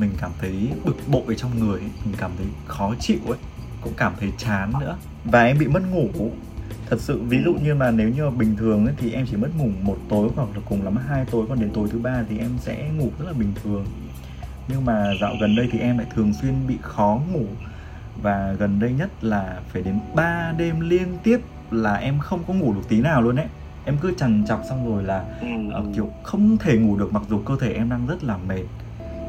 mình 0.00 0.10
cảm 0.20 0.30
thấy 0.40 0.68
bực 0.84 0.96
bội 1.08 1.34
trong 1.36 1.58
người 1.58 1.80
ấy. 1.80 1.90
mình 2.04 2.14
cảm 2.18 2.30
thấy 2.38 2.46
khó 2.66 2.94
chịu 3.00 3.18
ấy 3.26 3.38
cũng 3.80 3.92
cảm 3.96 4.12
thấy 4.20 4.32
chán 4.38 4.72
nữa 4.80 4.96
và 5.24 5.44
em 5.44 5.58
bị 5.58 5.66
mất 5.66 5.82
ngủ 5.90 6.30
thật 6.90 7.00
sự 7.00 7.22
ví 7.22 7.38
dụ 7.44 7.54
như 7.54 7.74
mà 7.74 7.90
nếu 7.90 8.08
như 8.08 8.24
mà 8.24 8.30
bình 8.30 8.56
thường 8.56 8.86
ấy, 8.86 8.94
thì 8.98 9.12
em 9.12 9.26
chỉ 9.30 9.36
mất 9.36 9.48
ngủ 9.56 9.70
một 9.82 9.98
tối 10.08 10.28
hoặc 10.36 10.48
là 10.54 10.60
cùng 10.68 10.84
lắm 10.84 10.96
hai 11.08 11.24
tối 11.30 11.46
còn 11.48 11.60
đến 11.60 11.70
tối 11.74 11.88
thứ 11.92 11.98
ba 11.98 12.24
thì 12.28 12.38
em 12.38 12.50
sẽ 12.60 12.90
ngủ 12.96 13.10
rất 13.18 13.24
là 13.26 13.32
bình 13.32 13.52
thường 13.62 13.86
nhưng 14.68 14.84
mà 14.84 15.12
dạo 15.20 15.34
gần 15.40 15.56
đây 15.56 15.68
thì 15.72 15.78
em 15.78 15.98
lại 15.98 16.06
thường 16.14 16.32
xuyên 16.32 16.66
bị 16.66 16.76
khó 16.82 17.20
ngủ. 17.32 17.44
Và 18.22 18.54
gần 18.58 18.80
đây 18.80 18.92
nhất 18.92 19.10
là 19.20 19.60
phải 19.68 19.82
đến 19.82 19.98
3 20.14 20.52
đêm 20.56 20.80
liên 20.80 21.18
tiếp 21.22 21.40
là 21.70 21.94
em 21.94 22.18
không 22.18 22.42
có 22.48 22.54
ngủ 22.54 22.74
được 22.74 22.88
tí 22.88 23.00
nào 23.00 23.22
luôn 23.22 23.36
ấy. 23.36 23.46
Em 23.84 23.96
cứ 24.00 24.14
trằn 24.16 24.44
trọc 24.48 24.62
xong 24.68 24.92
rồi 24.92 25.02
là 25.04 25.24
uh, 25.78 25.94
kiểu 25.96 26.10
không 26.22 26.56
thể 26.56 26.76
ngủ 26.78 26.96
được 26.96 27.12
mặc 27.12 27.22
dù 27.28 27.38
cơ 27.38 27.56
thể 27.60 27.72
em 27.72 27.90
đang 27.90 28.06
rất 28.06 28.24
là 28.24 28.36
mệt. 28.36 28.64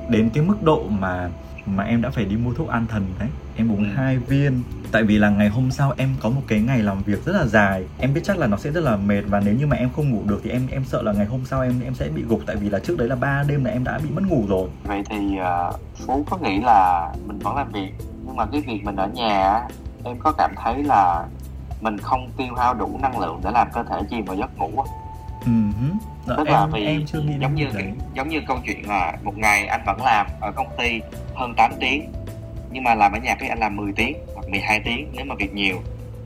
Đến 0.09 0.29
cái 0.33 0.43
mức 0.43 0.63
độ 0.63 0.87
mà 0.89 1.29
mà 1.75 1.83
em 1.83 2.01
đã 2.01 2.09
phải 2.09 2.25
đi 2.25 2.35
mua 2.35 2.53
thuốc 2.53 2.69
an 2.69 2.85
thần 2.89 3.05
đấy. 3.19 3.29
Em 3.55 3.71
uống 3.71 3.83
ừ. 3.83 3.89
hai 3.95 4.17
viên. 4.17 4.63
Tại 4.91 5.03
vì 5.03 5.17
là 5.17 5.29
ngày 5.29 5.49
hôm 5.49 5.71
sau 5.71 5.93
em 5.97 6.09
có 6.19 6.29
một 6.29 6.41
cái 6.47 6.59
ngày 6.59 6.79
làm 6.79 7.03
việc 7.03 7.25
rất 7.25 7.35
là 7.35 7.45
dài. 7.45 7.83
Em 7.99 8.13
biết 8.13 8.21
chắc 8.23 8.37
là 8.37 8.47
nó 8.47 8.57
sẽ 8.57 8.71
rất 8.71 8.83
là 8.83 8.95
mệt 8.95 9.21
và 9.27 9.39
nếu 9.39 9.53
như 9.53 9.67
mà 9.67 9.75
em 9.75 9.89
không 9.95 10.11
ngủ 10.11 10.21
được 10.25 10.41
thì 10.43 10.49
em 10.49 10.67
em 10.71 10.83
sợ 10.85 11.01
là 11.01 11.13
ngày 11.13 11.25
hôm 11.25 11.45
sau 11.45 11.61
em 11.61 11.73
em 11.83 11.93
sẽ 11.93 12.09
bị 12.09 12.23
gục. 12.27 12.41
Tại 12.45 12.55
vì 12.55 12.69
là 12.69 12.79
trước 12.79 12.97
đấy 12.97 13.07
là 13.07 13.15
ba 13.15 13.43
đêm 13.47 13.63
là 13.63 13.71
em 13.71 13.83
đã 13.83 13.99
bị 14.03 14.09
mất 14.09 14.23
ngủ 14.27 14.45
rồi. 14.49 14.69
Vậy 14.83 15.03
thì 15.09 15.17
uh, 15.17 15.79
phú 16.05 16.25
có 16.29 16.37
nghĩ 16.37 16.59
là 16.63 17.11
mình 17.27 17.39
vẫn 17.39 17.55
làm 17.55 17.71
việc 17.71 17.91
nhưng 18.25 18.35
mà 18.35 18.45
cái 18.45 18.61
việc 18.61 18.83
mình 18.83 18.95
ở 18.95 19.07
nhà 19.07 19.67
em 20.03 20.17
có 20.19 20.31
cảm 20.37 20.53
thấy 20.63 20.83
là 20.83 21.25
mình 21.81 21.97
không 21.97 22.29
tiêu 22.37 22.53
hao 22.57 22.73
đủ 22.73 22.99
năng 23.01 23.19
lượng 23.19 23.41
để 23.43 23.51
làm 23.51 23.67
cơ 23.73 23.83
thể 23.83 24.01
chìm 24.09 24.25
vào 24.25 24.35
giấc 24.35 24.57
ngủ 24.57 24.83
uh-huh. 25.47 26.37
tức 26.37 26.47
em, 26.47 26.53
là 26.53 26.67
vì 26.73 26.85
em 26.85 27.05
chưa 27.05 27.21
nghĩ 27.21 27.33
giống 27.39 27.55
như 27.55 27.65
cái, 27.73 27.93
giống 28.13 28.29
như 28.29 28.41
câu 28.47 28.57
chuyện 28.65 28.87
là 28.87 29.17
một 29.23 29.37
ngày 29.37 29.65
anh 29.65 29.81
vẫn 29.85 30.01
làm 30.05 30.27
ở 30.41 30.51
công 30.51 30.67
ty 30.77 31.01
hơn 31.35 31.53
8 31.57 31.71
tiếng 31.79 32.11
nhưng 32.71 32.83
mà 32.83 32.95
làm 32.95 33.11
ở 33.11 33.19
nhà 33.19 33.35
cái 33.39 33.49
anh 33.49 33.59
làm 33.59 33.75
10 33.75 33.91
tiếng 33.95 34.17
hoặc 34.35 34.49
12 34.49 34.79
tiếng 34.85 35.11
nếu 35.13 35.25
mà 35.25 35.35
việc 35.35 35.53
nhiều 35.53 35.81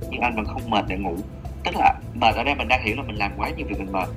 nhưng 0.09 0.21
anh 0.21 0.35
vẫn 0.35 0.45
không 0.45 0.69
mệt 0.69 0.85
để 0.87 0.97
ngủ 0.97 1.15
tức 1.63 1.75
là 1.75 1.93
mệt 2.13 2.35
ở 2.35 2.43
đây 2.43 2.55
mình 2.55 2.67
đang 2.67 2.83
hiểu 2.83 2.95
là 2.95 3.03
mình 3.03 3.15
làm 3.15 3.31
quá 3.37 3.49
nhiều 3.49 3.67
việc 3.67 3.79
mình 3.79 3.91
mệt 3.91 4.09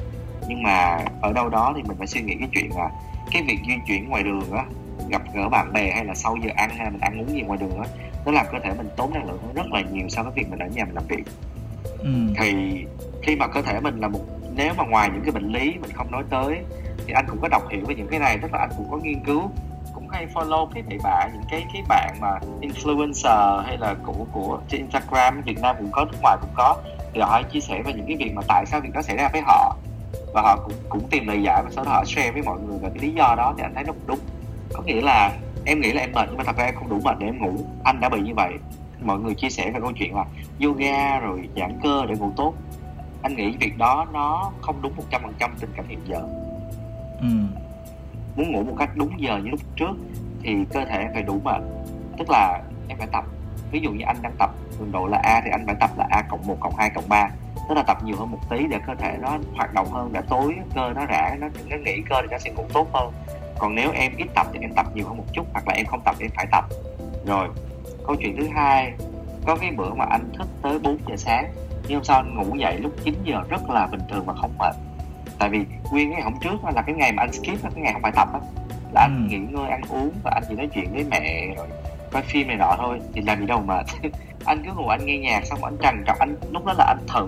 nhưng 0.48 0.62
mà 0.62 0.98
ở 1.22 1.32
đâu 1.32 1.48
đó 1.48 1.72
thì 1.76 1.82
mình 1.82 1.96
phải 1.98 2.06
suy 2.06 2.20
nghĩ 2.20 2.34
cái 2.38 2.48
chuyện 2.52 2.76
là 2.76 2.90
cái 3.32 3.42
việc 3.42 3.58
di 3.66 3.74
chuyển 3.86 4.08
ngoài 4.08 4.22
đường 4.22 4.52
á 4.52 4.64
gặp 5.08 5.22
gỡ 5.34 5.48
bạn 5.48 5.72
bè 5.72 5.92
hay 5.94 6.04
là 6.04 6.14
sau 6.14 6.36
giờ 6.44 6.50
ăn 6.56 6.70
hay 6.70 6.84
là 6.84 6.90
mình 6.90 7.00
ăn 7.00 7.20
uống 7.20 7.34
gì 7.34 7.40
ngoài 7.40 7.58
đường 7.62 7.78
á 7.78 7.88
nó 8.26 8.32
làm 8.32 8.46
cơ 8.52 8.58
thể 8.64 8.70
mình 8.76 8.88
tốn 8.96 9.14
năng 9.14 9.26
lượng 9.26 9.38
rất 9.54 9.66
là 9.72 9.80
nhiều 9.80 10.08
so 10.08 10.22
với 10.22 10.32
việc 10.36 10.50
mình 10.50 10.58
ở 10.58 10.66
nhà 10.66 10.84
mình 10.84 10.94
làm 10.94 11.04
việc 11.08 11.24
ừ. 11.98 12.10
thì 12.36 12.54
khi 13.22 13.36
mà 13.36 13.46
cơ 13.46 13.62
thể 13.62 13.80
mình 13.80 14.00
là 14.00 14.08
một 14.08 14.20
nếu 14.56 14.74
mà 14.76 14.84
ngoài 14.84 15.10
những 15.12 15.22
cái 15.22 15.32
bệnh 15.32 15.52
lý 15.52 15.74
mình 15.80 15.90
không 15.94 16.10
nói 16.10 16.22
tới, 16.30 16.58
thì 17.06 17.12
anh 17.12 17.26
cũng 17.28 17.38
có 17.42 17.48
đọc 17.48 17.62
hiểu 17.70 17.84
về 17.86 17.94
những 17.94 18.08
cái 18.08 18.20
này, 18.20 18.38
tức 18.42 18.52
là 18.52 18.58
anh 18.58 18.70
cũng 18.76 18.90
có 18.90 18.96
nghiên 18.96 19.24
cứu, 19.24 19.50
cũng 19.94 20.08
hay 20.08 20.26
follow 20.34 20.66
cái 20.74 20.82
thầy 20.88 20.98
bạn 21.02 21.30
những 21.32 21.44
cái 21.50 21.66
cái 21.72 21.82
bạn 21.88 22.14
mà 22.20 22.38
influencer 22.60 23.62
hay 23.62 23.78
là 23.78 23.94
của 24.06 24.26
của 24.32 24.58
trên 24.68 24.80
Instagram 24.80 25.42
Việt 25.42 25.60
Nam 25.60 25.76
cũng 25.78 25.90
có, 25.92 26.04
nước 26.04 26.18
ngoài 26.22 26.36
cũng 26.40 26.50
có, 26.54 26.76
thì 27.12 27.20
họ 27.20 27.42
chia 27.42 27.60
sẻ 27.60 27.82
về 27.82 27.92
những 27.92 28.06
cái 28.06 28.16
việc 28.16 28.32
mà 28.34 28.42
tại 28.48 28.66
sao 28.66 28.80
việc 28.80 28.92
đó 28.92 29.02
xảy 29.02 29.16
ra 29.16 29.28
với 29.32 29.40
họ. 29.40 29.76
Và 30.34 30.42
họ 30.42 30.56
cũng 30.56 30.74
cũng 30.88 31.08
tìm 31.10 31.26
lời 31.26 31.42
giải 31.42 31.62
và 31.64 31.70
sau 31.70 31.84
đó 31.84 31.90
họ 31.90 32.04
share 32.04 32.30
với 32.30 32.42
mọi 32.42 32.58
người 32.60 32.78
về 32.78 32.88
cái 32.94 32.98
lý 33.02 33.12
do 33.12 33.34
đó, 33.36 33.54
thì 33.56 33.62
anh 33.62 33.74
thấy 33.74 33.84
nó 33.84 33.92
đúng. 34.06 34.18
Có 34.74 34.82
nghĩa 34.82 35.00
là 35.00 35.30
em 35.64 35.80
nghĩ 35.80 35.92
là 35.92 36.00
em 36.00 36.12
mệt, 36.12 36.26
nhưng 36.28 36.36
mà 36.36 36.44
thật 36.44 36.56
ra 36.56 36.64
em 36.64 36.74
không 36.74 36.88
đủ 36.88 37.00
mệt 37.04 37.16
để 37.18 37.26
em 37.26 37.38
ngủ. 37.38 37.52
Anh 37.84 38.00
đã 38.00 38.08
bị 38.08 38.20
như 38.20 38.34
vậy. 38.34 38.52
Mọi 39.02 39.18
người 39.18 39.34
chia 39.34 39.50
sẻ 39.50 39.70
về 39.70 39.80
câu 39.80 39.92
chuyện 39.92 40.14
là 40.14 40.24
yoga 40.64 41.18
rồi 41.18 41.48
giãn 41.56 41.78
cơ 41.82 42.06
để 42.08 42.14
ngủ 42.14 42.30
tốt 42.36 42.54
anh 43.24 43.36
nghĩ 43.36 43.56
việc 43.60 43.78
đó 43.78 44.06
nó 44.12 44.50
không 44.60 44.82
đúng 44.82 44.96
một 44.96 45.02
trăm 45.10 45.22
phần 45.22 45.32
trăm 45.38 45.54
tình 45.60 45.70
cảm 45.76 45.84
hiện 45.88 46.00
giờ. 46.04 46.22
Ừ. 47.20 47.28
muốn 48.36 48.52
ngủ 48.52 48.62
một 48.62 48.74
cách 48.78 48.90
đúng 48.94 49.10
giờ 49.20 49.40
như 49.44 49.50
lúc 49.50 49.60
trước 49.76 49.96
thì 50.42 50.56
cơ 50.72 50.84
thể 50.84 51.08
phải 51.12 51.22
đủ 51.22 51.40
mệt 51.44 51.62
tức 52.18 52.30
là 52.30 52.62
em 52.88 52.98
phải 52.98 53.08
tập. 53.12 53.24
Ví 53.70 53.80
dụ 53.80 53.90
như 53.90 54.04
anh 54.06 54.16
đang 54.22 54.32
tập 54.38 54.50
cường 54.78 54.92
độ 54.92 55.06
là 55.06 55.18
A 55.22 55.40
thì 55.44 55.50
anh 55.50 55.66
phải 55.66 55.74
tập 55.80 55.90
là 55.96 56.06
A 56.10 56.22
cộng 56.22 56.46
1 56.46 56.56
cộng 56.60 56.76
2 56.76 56.90
cộng 56.90 57.08
3 57.08 57.30
tức 57.68 57.74
là 57.74 57.82
tập 57.82 57.98
nhiều 58.04 58.16
hơn 58.16 58.30
một 58.30 58.38
tí 58.50 58.66
để 58.70 58.78
cơ 58.86 58.94
thể 58.94 59.16
nó 59.20 59.38
hoạt 59.54 59.74
động 59.74 59.86
hơn 59.90 60.10
để 60.12 60.20
tối 60.28 60.56
cơ 60.74 60.92
nó 60.94 61.06
rã 61.06 61.36
nó 61.40 61.48
nó 61.68 61.76
nghỉ 61.76 62.02
cơ 62.08 62.22
thì 62.22 62.28
nó 62.30 62.38
sẽ 62.38 62.50
ngủ 62.50 62.64
tốt 62.72 62.88
hơn. 62.92 63.12
Còn 63.58 63.74
nếu 63.74 63.90
em 63.92 64.12
ít 64.16 64.26
tập 64.34 64.46
thì 64.52 64.58
em 64.62 64.72
tập 64.74 64.86
nhiều 64.94 65.06
hơn 65.06 65.16
một 65.16 65.26
chút 65.32 65.46
hoặc 65.52 65.68
là 65.68 65.74
em 65.74 65.86
không 65.86 66.00
tập 66.04 66.14
thì 66.18 66.24
em 66.24 66.30
phải 66.36 66.46
tập. 66.52 66.64
Rồi 67.26 67.48
câu 68.06 68.16
chuyện 68.16 68.36
thứ 68.36 68.48
hai. 68.54 68.92
Có 69.46 69.56
cái 69.56 69.70
bữa 69.70 69.94
mà 69.94 70.04
anh 70.04 70.32
thức 70.38 70.48
tới 70.62 70.78
4 70.78 70.98
giờ 71.08 71.16
sáng 71.16 71.52
nhưng 71.88 71.94
hôm 71.94 72.04
sau 72.04 72.16
anh 72.16 72.36
ngủ 72.36 72.56
dậy 72.56 72.78
lúc 72.78 72.92
9 73.04 73.14
giờ 73.24 73.42
rất 73.48 73.70
là 73.70 73.86
bình 73.86 74.00
thường 74.10 74.24
và 74.26 74.34
không 74.34 74.58
mệt? 74.58 74.74
Tại 75.38 75.48
vì 75.48 75.64
nguyên 75.90 76.12
cái 76.12 76.22
hôm 76.22 76.34
trước 76.40 76.64
là 76.74 76.82
cái 76.82 76.94
ngày 76.94 77.12
mà 77.12 77.22
anh 77.22 77.32
skip 77.32 77.64
là 77.64 77.70
cái 77.74 77.82
ngày 77.82 77.92
không 77.92 78.02
phải 78.02 78.12
tập 78.16 78.28
á 78.32 78.40
là 78.94 79.00
anh 79.00 79.28
ừ. 79.28 79.30
nghỉ 79.30 79.38
ngơi 79.38 79.68
ăn 79.70 79.80
uống 79.88 80.10
và 80.24 80.30
anh 80.34 80.42
chỉ 80.48 80.54
nói 80.54 80.68
chuyện 80.74 80.92
với 80.92 81.04
mẹ 81.10 81.54
rồi 81.56 81.66
coi 82.12 82.22
phim 82.22 82.46
này 82.48 82.56
nọ 82.56 82.76
thôi. 82.78 83.00
Thì 83.12 83.20
làm 83.20 83.40
gì 83.40 83.46
đâu 83.46 83.62
mà 83.66 83.82
anh 84.44 84.62
cứ 84.64 84.70
ngồi 84.76 84.96
anh 84.96 85.06
nghe 85.06 85.18
nhạc 85.18 85.46
xong 85.46 85.64
anh 85.64 85.76
trằn 85.82 86.04
trọc 86.06 86.18
anh 86.18 86.36
lúc 86.52 86.64
đó 86.64 86.74
là 86.78 86.84
anh 86.84 87.06
thử 87.06 87.26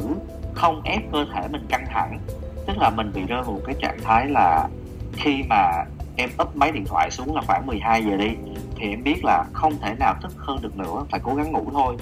không 0.54 0.82
ép 0.82 1.02
cơ 1.12 1.24
thể 1.34 1.48
mình 1.48 1.66
căng 1.68 1.84
thẳng. 1.90 2.18
Tức 2.66 2.78
là 2.78 2.90
mình 2.90 3.12
bị 3.14 3.22
rơi 3.26 3.42
vào 3.42 3.60
cái 3.66 3.74
trạng 3.80 3.98
thái 4.04 4.26
là 4.26 4.68
khi 5.12 5.42
mà 5.48 5.84
em 6.16 6.30
úp 6.38 6.56
máy 6.56 6.72
điện 6.72 6.84
thoại 6.86 7.10
xuống 7.10 7.36
là 7.36 7.42
khoảng 7.46 7.66
12 7.66 8.04
giờ 8.04 8.16
đi 8.16 8.30
thì 8.76 8.90
em 8.90 9.02
biết 9.02 9.24
là 9.24 9.44
không 9.52 9.78
thể 9.78 9.94
nào 9.98 10.14
thức 10.22 10.32
hơn 10.36 10.58
được 10.62 10.76
nữa 10.76 11.04
phải 11.10 11.20
cố 11.24 11.34
gắng 11.34 11.52
ngủ 11.52 11.70
thôi. 11.72 11.96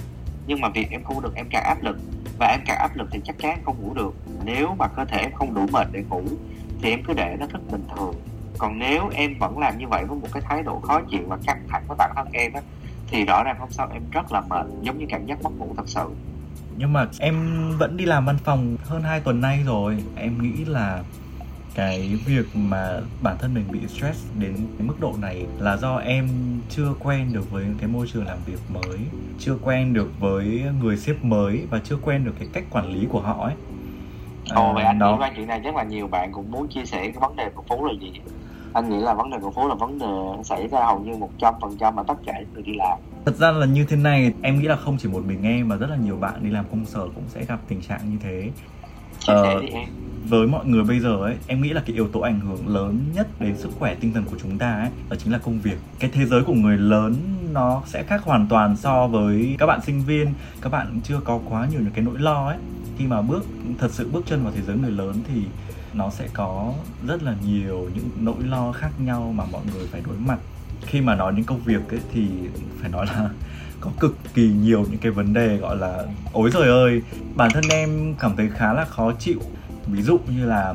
Nhưng 0.46 0.60
mà 0.60 0.68
việc 0.68 0.90
em 0.90 1.04
không 1.04 1.22
được 1.22 1.34
em 1.34 1.46
càng 1.50 1.64
áp 1.64 1.82
lực 1.82 1.98
và 2.38 2.46
em 2.46 2.60
càng 2.66 2.78
áp 2.78 2.96
lực 2.96 3.08
thì 3.12 3.20
chắc 3.24 3.38
chắn 3.38 3.50
em 3.50 3.64
không 3.64 3.76
ngủ 3.82 3.94
được. 3.94 4.14
Nếu 4.44 4.74
mà 4.78 4.88
cơ 4.88 5.04
thể 5.04 5.18
em 5.18 5.32
không 5.32 5.54
đủ 5.54 5.66
mệt 5.72 5.86
để 5.92 6.02
ngủ, 6.08 6.22
thì 6.82 6.90
em 6.90 7.02
cứ 7.06 7.12
để 7.12 7.36
nó 7.40 7.46
thức 7.46 7.60
bình 7.72 7.84
thường. 7.96 8.14
Còn 8.58 8.78
nếu 8.78 9.10
em 9.14 9.38
vẫn 9.38 9.58
làm 9.58 9.78
như 9.78 9.88
vậy 9.88 10.04
với 10.04 10.18
một 10.18 10.28
cái 10.32 10.42
thái 10.46 10.62
độ 10.62 10.80
khó 10.80 11.00
chịu 11.10 11.22
và 11.26 11.38
căng 11.46 11.62
thẳng 11.68 11.84
với 11.88 11.96
bản 11.98 12.12
thân 12.16 12.28
em 12.32 12.52
á, 12.52 12.60
thì 13.06 13.24
rõ 13.24 13.42
ràng 13.44 13.56
hôm 13.58 13.70
sau 13.70 13.88
em 13.92 14.02
rất 14.10 14.32
là 14.32 14.40
mệt, 14.40 14.66
giống 14.82 14.98
như 14.98 15.06
cảm 15.08 15.26
giác 15.26 15.42
mất 15.42 15.50
ngủ 15.58 15.74
thật 15.76 15.88
sự. 15.88 16.10
Nhưng 16.76 16.92
mà 16.92 17.06
em 17.18 17.70
vẫn 17.78 17.96
đi 17.96 18.04
làm 18.04 18.24
văn 18.24 18.38
phòng 18.44 18.76
hơn 18.84 19.02
2 19.02 19.20
tuần 19.20 19.40
nay 19.40 19.62
rồi. 19.66 19.98
Em 20.16 20.42
nghĩ 20.42 20.64
là 20.64 21.02
cái 21.74 22.18
việc 22.26 22.46
mà 22.54 23.00
bản 23.22 23.36
thân 23.38 23.54
mình 23.54 23.64
bị 23.70 23.80
stress 23.88 24.24
đến 24.38 24.56
cái 24.78 24.86
mức 24.86 25.00
độ 25.00 25.14
này 25.20 25.46
là 25.58 25.76
do 25.76 25.96
em 25.96 26.28
chưa 26.70 26.94
quen 26.98 27.32
được 27.32 27.50
với 27.50 27.64
cái 27.78 27.88
môi 27.88 28.06
trường 28.12 28.26
làm 28.26 28.38
việc 28.46 28.58
mới 28.68 28.98
chưa 29.38 29.56
quen 29.62 29.92
được 29.92 30.10
với 30.20 30.62
người 30.82 30.96
sếp 30.96 31.24
mới 31.24 31.66
và 31.70 31.80
chưa 31.84 31.96
quen 32.02 32.24
được 32.24 32.32
cái 32.38 32.48
cách 32.52 32.64
quản 32.70 32.92
lý 32.92 33.06
của 33.10 33.20
họ 33.20 33.44
ấy 33.44 33.54
Ồ, 34.50 34.72
vậy 34.72 34.84
anh 34.84 34.98
đó. 34.98 35.12
nghĩ 35.12 35.16
qua 35.18 35.32
chuyện 35.36 35.46
này 35.46 35.60
chắc 35.64 35.76
là 35.76 35.82
nhiều 35.82 36.08
bạn 36.08 36.32
cũng 36.32 36.50
muốn 36.50 36.68
chia 36.68 36.84
sẻ 36.84 36.98
cái 36.98 37.20
vấn 37.20 37.36
đề 37.36 37.50
của 37.54 37.62
Phú 37.68 37.84
là 37.86 37.92
gì? 38.00 38.12
Anh 38.72 38.90
nghĩ 38.90 39.00
là 39.00 39.14
vấn 39.14 39.30
đề 39.30 39.38
của 39.38 39.50
Phú 39.50 39.68
là 39.68 39.74
vấn 39.74 39.98
đề 39.98 40.42
xảy 40.44 40.68
ra 40.68 40.84
hầu 40.84 41.00
như 41.00 41.16
một 41.16 41.30
trăm 41.38 41.54
phần 41.60 41.76
trăm 41.76 41.96
ở 41.96 42.04
tất 42.08 42.14
cả 42.26 42.32
người 42.54 42.62
đi 42.62 42.72
làm. 42.74 42.98
Thật 43.24 43.36
ra 43.36 43.52
là 43.52 43.66
như 43.66 43.84
thế 43.84 43.96
này, 43.96 44.32
em 44.42 44.58
nghĩ 44.58 44.68
là 44.68 44.76
không 44.76 44.96
chỉ 44.98 45.08
một 45.08 45.24
mình 45.26 45.42
em 45.42 45.68
mà 45.68 45.76
rất 45.76 45.90
là 45.90 45.96
nhiều 45.96 46.16
bạn 46.16 46.34
đi 46.42 46.50
làm 46.50 46.64
công 46.70 46.86
sở 46.86 47.00
cũng 47.14 47.24
sẽ 47.28 47.44
gặp 47.44 47.60
tình 47.68 47.80
trạng 47.80 48.00
như 48.10 48.16
thế. 48.22 48.50
Chia 49.18 49.32
ờ, 49.32 49.44
sẻ 49.44 49.66
đi 49.66 49.68
em 49.68 49.88
với 50.28 50.46
mọi 50.46 50.66
người 50.66 50.84
bây 50.84 51.00
giờ 51.00 51.16
ấy, 51.16 51.36
em 51.46 51.62
nghĩ 51.62 51.68
là 51.68 51.82
cái 51.86 51.94
yếu 51.94 52.08
tố 52.08 52.20
ảnh 52.20 52.40
hưởng 52.40 52.68
lớn 52.68 53.00
nhất 53.14 53.26
đến 53.40 53.56
sức 53.56 53.70
khỏe 53.78 53.94
tinh 54.00 54.12
thần 54.12 54.24
của 54.24 54.36
chúng 54.42 54.58
ta 54.58 54.72
ấy, 54.72 54.90
đó 55.10 55.16
chính 55.16 55.32
là 55.32 55.38
công 55.38 55.60
việc. 55.60 55.78
Cái 55.98 56.10
thế 56.14 56.26
giới 56.26 56.42
của 56.44 56.54
người 56.54 56.78
lớn 56.78 57.14
nó 57.52 57.82
sẽ 57.86 58.02
khác 58.02 58.22
hoàn 58.22 58.46
toàn 58.48 58.76
so 58.76 59.06
với 59.06 59.56
các 59.58 59.66
bạn 59.66 59.80
sinh 59.86 60.02
viên. 60.02 60.34
Các 60.60 60.72
bạn 60.72 61.00
chưa 61.04 61.20
có 61.24 61.40
quá 61.48 61.66
nhiều 61.70 61.80
những 61.80 61.92
cái 61.92 62.04
nỗi 62.04 62.18
lo 62.18 62.46
ấy. 62.46 62.58
Khi 62.98 63.06
mà 63.06 63.22
bước, 63.22 63.44
thật 63.78 63.88
sự 63.90 64.08
bước 64.12 64.24
chân 64.26 64.44
vào 64.44 64.52
thế 64.56 64.62
giới 64.66 64.76
người 64.76 64.90
lớn 64.90 65.14
thì 65.28 65.42
nó 65.94 66.10
sẽ 66.10 66.28
có 66.32 66.72
rất 67.06 67.22
là 67.22 67.34
nhiều 67.46 67.90
những 67.94 68.08
nỗi 68.20 68.42
lo 68.44 68.72
khác 68.72 68.90
nhau 68.98 69.32
mà 69.36 69.44
mọi 69.52 69.62
người 69.74 69.86
phải 69.86 70.02
đối 70.06 70.16
mặt. 70.16 70.38
Khi 70.86 71.00
mà 71.00 71.14
nói 71.14 71.32
đến 71.32 71.44
công 71.44 71.60
việc 71.64 71.88
ấy 71.90 72.00
thì 72.12 72.28
phải 72.80 72.90
nói 72.90 73.06
là 73.06 73.30
có 73.80 73.90
cực 74.00 74.16
kỳ 74.34 74.48
nhiều 74.48 74.86
những 74.90 75.00
cái 75.00 75.12
vấn 75.12 75.32
đề 75.32 75.56
gọi 75.56 75.76
là 75.76 76.04
ối 76.32 76.50
trời 76.52 76.68
ơi, 76.68 77.02
bản 77.34 77.50
thân 77.54 77.64
em 77.70 78.14
cảm 78.18 78.36
thấy 78.36 78.50
khá 78.54 78.72
là 78.72 78.84
khó 78.84 79.12
chịu 79.18 79.40
ví 79.86 80.02
dụ 80.02 80.18
như 80.28 80.46
là 80.46 80.74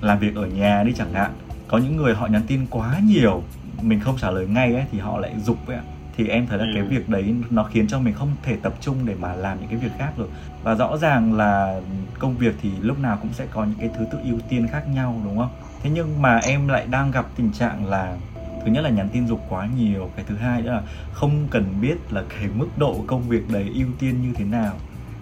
làm 0.00 0.18
việc 0.18 0.34
ở 0.34 0.46
nhà 0.46 0.82
đi 0.82 0.92
chẳng 0.96 1.12
hạn 1.12 1.30
có 1.68 1.78
những 1.78 1.96
người 1.96 2.14
họ 2.14 2.26
nhắn 2.26 2.42
tin 2.46 2.66
quá 2.70 2.98
nhiều 3.04 3.42
mình 3.82 4.00
không 4.00 4.16
trả 4.18 4.30
lời 4.30 4.46
ngay 4.46 4.74
ấy 4.74 4.84
thì 4.92 4.98
họ 4.98 5.18
lại 5.18 5.34
dục 5.44 5.66
ấy 5.66 5.76
ạ. 5.76 5.82
Thì 6.16 6.28
em 6.28 6.46
thấy 6.46 6.58
là 6.58 6.64
ừ. 6.64 6.70
cái 6.74 6.82
việc 6.82 7.08
đấy 7.08 7.34
nó 7.50 7.64
khiến 7.64 7.88
cho 7.88 7.98
mình 7.98 8.14
không 8.14 8.30
thể 8.42 8.56
tập 8.62 8.74
trung 8.80 8.96
để 9.04 9.14
mà 9.14 9.34
làm 9.34 9.60
những 9.60 9.68
cái 9.68 9.78
việc 9.78 9.92
khác 9.98 10.18
được. 10.18 10.30
Và 10.62 10.74
rõ 10.74 10.96
ràng 10.96 11.34
là 11.34 11.80
công 12.18 12.36
việc 12.36 12.54
thì 12.62 12.70
lúc 12.80 12.98
nào 12.98 13.18
cũng 13.22 13.32
sẽ 13.32 13.46
có 13.50 13.64
những 13.64 13.78
cái 13.78 13.90
thứ 13.98 14.04
tự 14.12 14.18
ưu 14.24 14.38
tiên 14.48 14.68
khác 14.68 14.88
nhau 14.94 15.20
đúng 15.24 15.38
không? 15.38 15.50
Thế 15.82 15.90
nhưng 15.94 16.22
mà 16.22 16.36
em 16.36 16.68
lại 16.68 16.86
đang 16.90 17.10
gặp 17.10 17.26
tình 17.36 17.52
trạng 17.52 17.86
là 17.86 18.16
thứ 18.64 18.72
nhất 18.72 18.80
là 18.80 18.90
nhắn 18.90 19.08
tin 19.12 19.26
dục 19.26 19.40
quá 19.48 19.68
nhiều 19.76 20.10
cái 20.16 20.24
thứ 20.28 20.36
hai 20.36 20.62
nữa 20.62 20.72
là 20.72 20.82
không 21.12 21.46
cần 21.50 21.64
biết 21.80 21.96
là 22.10 22.22
cái 22.28 22.48
mức 22.54 22.68
độ 22.76 23.04
công 23.06 23.28
việc 23.28 23.50
đấy 23.50 23.70
ưu 23.74 23.88
tiên 23.98 24.22
như 24.22 24.32
thế 24.36 24.44
nào. 24.44 24.74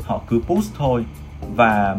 Họ 0.03 0.23
cứ 0.29 0.41
post 0.47 0.75
thôi. 0.79 1.05
Và 1.55 1.97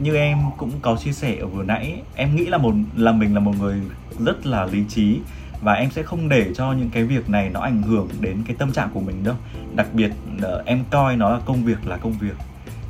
như 0.00 0.16
em 0.16 0.38
cũng 0.56 0.70
có 0.82 0.96
chia 0.96 1.12
sẻ 1.12 1.36
ở 1.40 1.46
vừa 1.46 1.62
nãy 1.62 2.02
em 2.14 2.36
nghĩ 2.36 2.46
là 2.46 2.58
một 2.58 2.74
là 2.96 3.12
mình 3.12 3.34
là 3.34 3.40
một 3.40 3.52
người 3.60 3.80
rất 4.18 4.46
là 4.46 4.64
lý 4.64 4.84
trí 4.88 5.20
và 5.60 5.72
em 5.72 5.90
sẽ 5.90 6.02
không 6.02 6.28
để 6.28 6.52
cho 6.54 6.72
những 6.72 6.90
cái 6.90 7.04
việc 7.04 7.30
này 7.30 7.50
nó 7.50 7.60
ảnh 7.60 7.82
hưởng 7.82 8.08
đến 8.20 8.42
cái 8.46 8.56
tâm 8.58 8.72
trạng 8.72 8.88
của 8.94 9.00
mình 9.00 9.24
đâu. 9.24 9.34
Đặc 9.74 9.86
biệt 9.92 10.10
uh, 10.36 10.64
em 10.64 10.84
coi 10.90 11.16
nó 11.16 11.30
là 11.30 11.40
công 11.46 11.64
việc 11.64 11.86
là 11.86 11.96
công 11.96 12.12
việc 12.12 12.36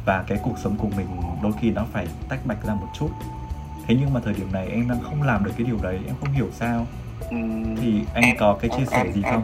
và 0.04 0.24
cái 0.26 0.38
cuộc 0.42 0.58
sống 0.58 0.76
của 0.76 0.88
mình 0.96 1.06
đôi 1.42 1.52
khi 1.60 1.70
nó 1.70 1.86
phải 1.92 2.06
tách 2.28 2.46
bạch 2.46 2.66
ra 2.66 2.74
một 2.74 2.88
chút. 2.98 3.10
Thế 3.86 3.96
nhưng 4.00 4.14
mà 4.14 4.20
thời 4.24 4.34
điểm 4.34 4.52
này 4.52 4.68
em 4.68 4.88
đang 4.88 5.02
không 5.02 5.22
làm 5.22 5.44
được 5.44 5.52
cái 5.58 5.66
điều 5.66 5.78
đấy 5.82 5.98
em 6.06 6.14
không 6.20 6.32
hiểu 6.32 6.48
sao. 6.52 6.86
Ừ, 7.30 7.36
thì 7.82 8.00
anh 8.14 8.24
em, 8.24 8.36
có 8.38 8.58
cái 8.60 8.70
chia 8.70 8.76
em, 8.76 8.86
sẻ 8.86 9.02
em, 9.04 9.12
gì 9.12 9.22
không 9.22 9.42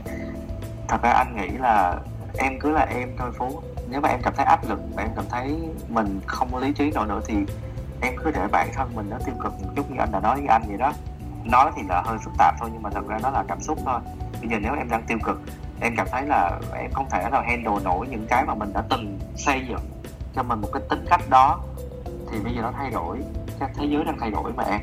thật 0.88 1.02
ra 1.02 1.10
anh 1.10 1.36
nghĩ 1.36 1.48
là 1.58 1.98
em 2.38 2.58
cứ 2.60 2.70
là 2.70 2.82
em 2.82 3.08
thôi 3.18 3.30
phú 3.38 3.62
nếu 3.88 4.00
mà 4.00 4.08
em 4.08 4.20
cảm 4.22 4.34
thấy 4.36 4.46
áp 4.46 4.68
lực 4.68 4.80
và 4.94 5.02
em 5.02 5.10
cảm 5.16 5.24
thấy 5.30 5.58
mình 5.88 6.20
không 6.26 6.48
có 6.52 6.58
lý 6.58 6.72
trí 6.72 6.90
nổi 6.90 7.06
nữa 7.06 7.20
thì 7.26 7.34
em 8.00 8.14
cứ 8.24 8.30
để 8.30 8.46
bản 8.52 8.68
thân 8.74 8.90
mình 8.94 9.10
nó 9.10 9.16
tiêu 9.24 9.34
cực 9.42 9.52
một 9.62 9.68
chút 9.76 9.90
như 9.90 9.96
anh 9.98 10.12
đã 10.12 10.20
nói 10.20 10.36
với 10.36 10.46
anh 10.46 10.62
vậy 10.68 10.76
đó. 10.76 10.92
Nói 11.44 11.70
thì 11.76 11.82
là 11.88 12.02
hơi 12.06 12.18
phức 12.24 12.32
tạp 12.38 12.54
thôi, 12.60 12.70
nhưng 12.72 12.82
mà 12.82 12.90
thật 12.90 13.08
ra 13.08 13.18
nó 13.22 13.30
là 13.30 13.44
cảm 13.48 13.60
xúc 13.60 13.78
thôi. 13.84 14.00
Bây 14.40 14.50
giờ 14.50 14.56
nếu 14.62 14.74
em 14.74 14.88
đang 14.90 15.02
tiêu 15.02 15.18
cực, 15.24 15.40
em 15.80 15.96
cảm 15.96 16.06
thấy 16.10 16.26
là 16.26 16.60
em 16.74 16.92
không 16.92 17.06
thể 17.10 17.28
nào 17.30 17.42
handle 17.46 17.84
nổi 17.84 18.08
những 18.10 18.26
cái 18.28 18.44
mà 18.44 18.54
mình 18.54 18.72
đã 18.72 18.82
từng 18.90 19.18
xây 19.36 19.66
dựng 19.68 19.90
cho 20.34 20.42
mình 20.42 20.60
một 20.60 20.68
cái 20.72 20.82
tính 20.90 21.04
cách 21.10 21.20
đó, 21.30 21.60
thì 22.30 22.38
bây 22.44 22.54
giờ 22.54 22.62
nó 22.62 22.72
thay 22.72 22.90
đổi. 22.90 23.18
Các 23.58 23.70
thế 23.74 23.86
giới 23.90 24.04
đang 24.04 24.18
thay 24.20 24.30
đổi 24.30 24.52
mà 24.52 24.64
em. 24.64 24.80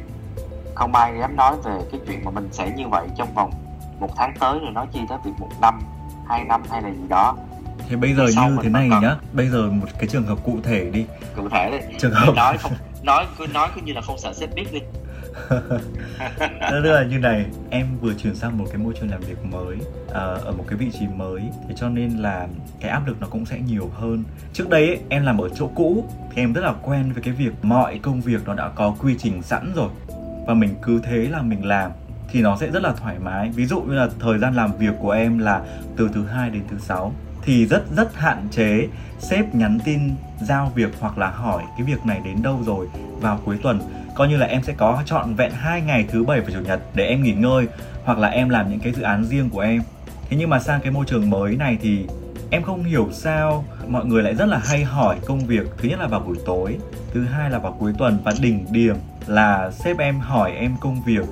Không 0.76 0.95
ai 0.95 1.20
dám 1.20 1.36
nói 1.36 1.56
về 1.64 1.80
cái 1.91 2.02
chuyện 2.08 2.26
mà 2.26 2.32
mình 2.32 2.50
sẽ 2.52 2.72
như 2.78 2.88
vậy 2.88 3.08
trong 3.16 3.34
vòng 3.34 3.52
một 4.00 4.10
tháng 4.16 4.34
tới 4.39 4.60
rồi 4.60 4.72
nói 4.72 4.88
chi 4.91 5.00
tới 5.10 5.18
việc 5.24 5.32
một 5.39 5.50
năm, 5.62 5.80
hai 6.28 6.43
năm 6.43 6.64
hay 6.70 6.82
là 6.82 6.89
gì 6.89 7.08
đó 7.10 7.36
thế 7.90 7.96
bây 7.96 8.14
giờ 8.14 8.28
như 8.28 8.58
thế 8.64 8.70
này 8.70 8.90
nhá 8.90 9.16
bây 9.34 9.48
giờ 9.48 9.70
một 9.70 9.88
cái 10.00 10.08
trường 10.08 10.26
hợp 10.26 10.38
cụ 10.44 10.60
thể 10.64 10.90
đi. 10.90 11.06
Cụ 11.36 11.50
thể 11.50 11.70
đi. 11.72 11.96
Trường 12.00 12.12
hợp. 12.12 12.36
Nói 12.36 12.58
không 12.58 12.72
nói 13.04 13.26
cứ 13.38 13.48
nói 13.54 13.70
cứ 13.76 13.82
như 13.82 13.94
là 13.94 14.02
không 14.02 14.18
sợ 14.18 14.34
sếp 14.34 14.56
biết 14.56 14.74
đi. 14.74 14.80
Tức 16.72 16.82
là 16.82 17.04
như 17.04 17.18
này 17.18 17.46
em 17.70 17.88
vừa 18.02 18.14
chuyển 18.14 18.36
sang 18.36 18.58
một 18.58 18.66
cái 18.68 18.78
môi 18.78 18.94
trường 19.00 19.12
làm 19.12 19.22
việc 19.22 19.46
mới 19.46 19.78
uh, 19.78 20.14
ở 20.46 20.54
một 20.58 20.64
cái 20.68 20.78
vị 20.78 20.92
trí 21.00 21.08
mới. 21.08 21.42
Thế 21.68 21.76
cho 21.78 21.90
nên 21.90 22.18
là 22.18 22.48
cái 22.80 22.92
áp 22.92 23.08
lực 23.08 23.22
nó 23.22 23.28
cũng 23.28 23.46
sẽ 23.46 23.60
nhiều 23.60 23.92
hơn. 23.96 24.24
Trước 24.54 24.70
đây 24.70 24.88
ấy, 24.88 25.00
em 25.10 25.26
làm 25.26 25.42
ở 25.42 25.50
chỗ 25.50 25.70
cũ 25.76 26.10
thì 26.36 26.42
em 26.42 26.54
rất 26.54 26.62
là 26.62 26.74
quen 26.82 27.12
với 27.14 27.24
cái 27.24 27.34
việc 27.34 27.52
mọi 27.62 28.00
công 28.02 28.22
việc 28.22 28.48
nó 28.48 28.54
đã 28.54 28.70
có 28.76 28.96
quy 29.00 29.16
trình 29.20 29.42
sẵn 29.42 29.74
rồi. 29.76 29.90
Và 30.48 30.54
mình 30.54 30.76
cứ 30.82 31.02
thế 31.04 31.18
là 31.18 31.42
mình 31.42 31.66
làm 31.66 31.92
thì 32.32 32.42
nó 32.42 32.58
sẽ 32.58 32.72
rất 32.72 32.84
là 32.84 32.94
thoải 32.98 33.16
mái. 33.20 33.50
Ví 33.50 33.66
dụ 33.66 33.82
như 33.82 33.94
là 33.94 34.08
thời 34.20 34.38
gian 34.38 34.54
làm 34.54 34.78
việc 34.78 34.94
của 35.00 35.12
em 35.12 35.38
là 35.38 35.62
từ 35.98 36.10
thứ 36.14 36.26
hai 36.26 36.50
đến 36.50 36.64
thứ 36.72 36.78
sáu 36.80 37.14
thì 37.44 37.66
rất 37.66 37.84
rất 37.96 38.16
hạn 38.16 38.48
chế 38.52 38.88
sếp 39.20 39.56
nhắn 39.56 39.80
tin, 39.86 40.00
giao 40.42 40.72
việc 40.76 40.90
hoặc 41.00 41.18
là 41.18 41.30
hỏi 41.30 41.64
cái 41.78 41.88
việc 41.88 42.06
này 42.06 42.22
đến 42.26 42.44
đâu 42.44 42.60
rồi 42.66 42.88
vào 43.22 43.40
cuối 43.46 43.58
tuần. 43.64 43.80
Coi 44.16 44.28
như 44.28 44.38
là 44.38 44.46
em 44.46 44.64
sẽ 44.64 44.74
có 44.74 45.04
chọn 45.06 45.36
vẹn 45.36 45.52
hai 45.52 45.82
ngày 45.82 46.06
thứ 46.12 46.24
bảy 46.24 46.42
và 46.42 46.50
chủ 46.54 46.60
nhật 46.60 46.82
để 46.96 47.06
em 47.06 47.24
nghỉ 47.24 47.34
ngơi 47.34 47.68
hoặc 48.04 48.18
là 48.18 48.28
em 48.28 48.50
làm 48.50 48.70
những 48.70 48.80
cái 48.80 48.94
dự 48.94 49.02
án 49.02 49.26
riêng 49.26 49.50
của 49.50 49.60
em. 49.60 49.82
Thế 50.30 50.38
nhưng 50.38 50.50
mà 50.50 50.60
sang 50.60 50.82
cái 50.82 50.92
môi 50.92 51.06
trường 51.06 51.30
mới 51.30 51.56
này 51.56 51.78
thì 51.82 52.06
em 52.50 52.64
không 52.64 52.84
hiểu 52.84 53.10
sao 53.14 53.66
mọi 53.88 54.06
người 54.06 54.24
lại 54.24 54.36
rất 54.36 54.46
là 54.46 54.58
hay 54.58 54.84
hỏi 54.84 55.18
công 55.26 55.40
việc. 55.40 55.68
Thứ 55.78 55.90
nhất 55.90 56.00
là 56.00 56.08
vào 56.08 56.20
buổi 56.20 56.38
tối, 56.46 56.78
thứ 57.14 57.26
hai 57.26 57.50
là 57.50 57.60
vào 57.60 57.76
cuối 57.80 57.94
tuần 57.98 58.18
và 58.24 58.34
đỉnh 58.42 58.66
điểm 58.72 58.96
là 59.28 59.72
sếp 59.72 59.98
em 59.98 60.20
hỏi 60.20 60.52
em 60.52 60.76
công 60.82 61.02
việc 61.02 61.26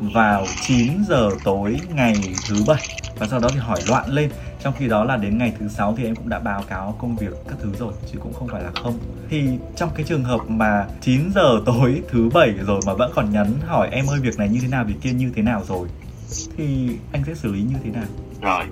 vào 0.00 0.46
9 0.60 0.92
giờ 1.08 1.30
tối 1.44 1.76
ngày 1.94 2.14
thứ 2.48 2.56
bảy 2.66 2.82
và 3.18 3.26
sau 3.26 3.40
đó 3.40 3.48
thì 3.52 3.58
hỏi 3.58 3.80
loạn 3.88 4.08
lên 4.08 4.30
trong 4.62 4.74
khi 4.78 4.88
đó 4.88 5.04
là 5.04 5.16
đến 5.16 5.38
ngày 5.38 5.52
thứ 5.58 5.68
sáu 5.68 5.94
thì 5.96 6.04
em 6.04 6.16
cũng 6.16 6.28
đã 6.28 6.38
báo 6.38 6.62
cáo 6.68 6.96
công 6.98 7.16
việc 7.16 7.32
các 7.48 7.56
thứ 7.62 7.72
rồi, 7.78 7.92
chứ 8.12 8.18
cũng 8.22 8.32
không 8.32 8.48
phải 8.48 8.62
là 8.62 8.70
không. 8.82 8.98
Thì 9.30 9.48
trong 9.76 9.90
cái 9.94 10.06
trường 10.08 10.24
hợp 10.24 10.40
mà 10.48 10.86
9 11.00 11.30
giờ 11.34 11.60
tối 11.66 12.02
thứ 12.10 12.28
bảy 12.34 12.50
rồi 12.66 12.80
mà 12.86 12.94
vẫn 12.94 13.12
còn 13.14 13.32
nhắn 13.32 13.46
hỏi 13.66 13.88
em 13.92 14.06
ơi, 14.06 14.20
việc 14.22 14.38
này 14.38 14.48
như 14.48 14.58
thế 14.62 14.68
nào, 14.68 14.84
việc 14.84 14.94
kia 15.02 15.12
như 15.12 15.32
thế 15.36 15.42
nào 15.42 15.62
rồi, 15.68 15.88
thì 16.56 16.88
anh 17.12 17.22
sẽ 17.26 17.34
xử 17.34 17.52
lý 17.52 17.62
như 17.62 17.76
thế 17.84 17.90
nào? 17.90 18.04
Rồi, 18.40 18.64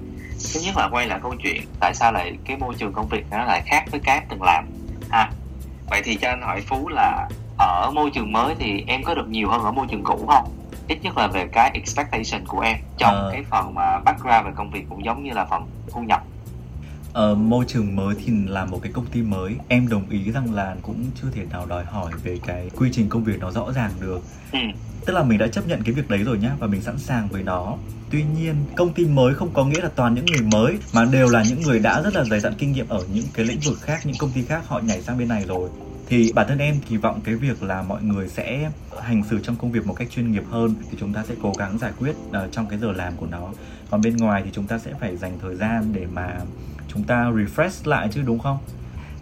thứ 0.55 0.61
nhất 0.61 0.77
là 0.77 0.89
quay 0.93 1.07
lại 1.07 1.21
câu 1.23 1.35
chuyện, 1.43 1.63
tại 1.81 1.95
sao 1.95 2.13
lại 2.13 2.39
cái 2.45 2.57
môi 2.57 2.75
trường 2.79 2.93
công 2.93 3.09
việc 3.09 3.25
nó 3.31 3.45
lại 3.45 3.63
khác 3.67 3.85
với 3.91 4.01
cái 4.05 4.27
từng 4.29 4.43
làm? 4.43 4.65
Ha, 5.11 5.31
vậy 5.91 6.03
thì 6.05 6.15
cho 6.15 6.29
anh 6.29 6.43
hỏi 6.43 6.61
phú 6.67 6.89
là 6.89 7.29
ở 7.59 7.91
môi 7.95 8.11
trường 8.15 8.33
mới 8.33 8.55
thì 8.59 8.85
em 8.87 9.03
có 9.03 9.15
được 9.15 9.29
nhiều 9.29 9.49
hơn 9.49 9.63
ở 9.63 9.73
môi 9.73 9.87
trường 9.91 10.05
cũ 10.05 10.27
không? 10.29 10.51
Ít 10.91 10.99
nhất 11.03 11.17
là 11.17 11.27
về 11.27 11.47
cái 11.53 11.71
expectation 11.75 12.47
của 12.47 12.61
em. 12.61 12.79
Trong 12.99 13.15
à. 13.15 13.29
cái 13.33 13.45
phần 13.51 13.75
mà 13.75 14.01
background 14.05 14.47
về 14.47 14.53
công 14.57 14.71
việc 14.71 14.85
cũng 14.89 15.05
giống 15.05 15.25
như 15.25 15.33
là 15.33 15.45
phần 15.45 15.63
thu 15.91 16.01
nhập. 16.01 16.23
Ở 17.13 17.35
môi 17.35 17.65
trường 17.69 17.97
mới 17.97 18.15
thì 18.25 18.33
là 18.47 18.65
một 18.65 18.79
cái 18.83 18.93
công 18.93 19.07
ty 19.07 19.23
mới. 19.23 19.57
Em 19.69 19.89
đồng 19.89 20.11
ý 20.11 20.33
rằng 20.33 20.55
là 20.55 20.77
cũng 20.83 21.05
chưa 21.23 21.29
thể 21.35 21.45
nào 21.51 21.67
đòi 21.67 21.85
hỏi 21.85 22.13
về 22.25 22.39
cái 22.47 22.71
quy 22.77 22.89
trình 22.93 23.09
công 23.09 23.25
việc 23.25 23.39
nó 23.41 23.51
rõ 23.51 23.73
ràng 23.73 23.91
được. 24.01 24.21
Ừ. 24.53 24.59
tức 25.07 25.13
là 25.13 25.23
mình 25.23 25.39
đã 25.39 25.47
chấp 25.47 25.69
nhận 25.69 25.83
cái 25.83 25.95
việc 25.95 26.11
đấy 26.11 26.23
rồi 26.25 26.39
nhá 26.39 26.51
và 26.59 26.67
mình 26.67 26.83
sẵn 26.83 26.99
sàng 26.99 27.29
với 27.29 27.43
nó. 27.43 27.77
Tuy 28.11 28.25
nhiên 28.37 28.55
công 28.77 28.93
ty 28.93 29.05
mới 29.05 29.35
không 29.35 29.51
có 29.53 29.65
nghĩa 29.65 29.81
là 29.81 29.91
toàn 29.95 30.15
những 30.15 30.27
người 30.27 30.43
mới 30.53 30.79
mà 30.93 31.05
đều 31.05 31.29
là 31.29 31.45
những 31.49 31.63
người 31.63 31.79
đã 31.79 32.03
rất 32.03 32.15
là 32.15 32.25
dày 32.25 32.41
dặn 32.41 32.55
kinh 32.59 32.73
nghiệm 32.73 32.89
ở 32.89 33.05
những 33.15 33.25
cái 33.35 33.47
lĩnh 33.47 33.61
vực 33.61 33.81
khác 33.81 34.01
những 34.05 34.17
công 34.19 34.31
ty 34.31 34.43
khác 34.43 34.63
họ 34.67 34.79
nhảy 34.79 35.03
sang 35.03 35.19
bên 35.19 35.29
này 35.29 35.45
rồi 35.45 35.71
thì 36.11 36.33
bản 36.35 36.47
thân 36.49 36.59
em 36.59 36.81
kỳ 36.89 36.97
vọng 36.97 37.21
cái 37.25 37.35
việc 37.35 37.63
là 37.63 37.83
mọi 37.83 38.03
người 38.03 38.29
sẽ 38.29 38.71
hành 39.01 39.23
xử 39.31 39.41
trong 39.43 39.57
công 39.57 39.73
việc 39.73 39.87
một 39.87 39.95
cách 39.95 40.09
chuyên 40.11 40.33
nghiệp 40.33 40.43
hơn 40.51 40.75
thì 40.91 40.97
chúng 41.01 41.13
ta 41.13 41.25
sẽ 41.29 41.35
cố 41.43 41.53
gắng 41.59 41.79
giải 41.79 41.93
quyết 41.99 42.15
uh, 42.29 42.53
trong 42.53 42.67
cái 42.67 42.79
giờ 42.79 42.93
làm 42.93 43.13
của 43.17 43.27
nó. 43.27 43.49
Còn 43.91 44.01
bên 44.01 44.17
ngoài 44.17 44.43
thì 44.45 44.51
chúng 44.53 44.67
ta 44.67 44.79
sẽ 44.79 44.91
phải 45.01 45.17
dành 45.17 45.39
thời 45.43 45.55
gian 45.55 45.93
để 45.93 46.07
mà 46.13 46.41
chúng 46.89 47.05
ta 47.05 47.25
refresh 47.25 47.91
lại 47.91 48.09
chứ 48.13 48.23
đúng 48.27 48.39
không? 48.39 48.59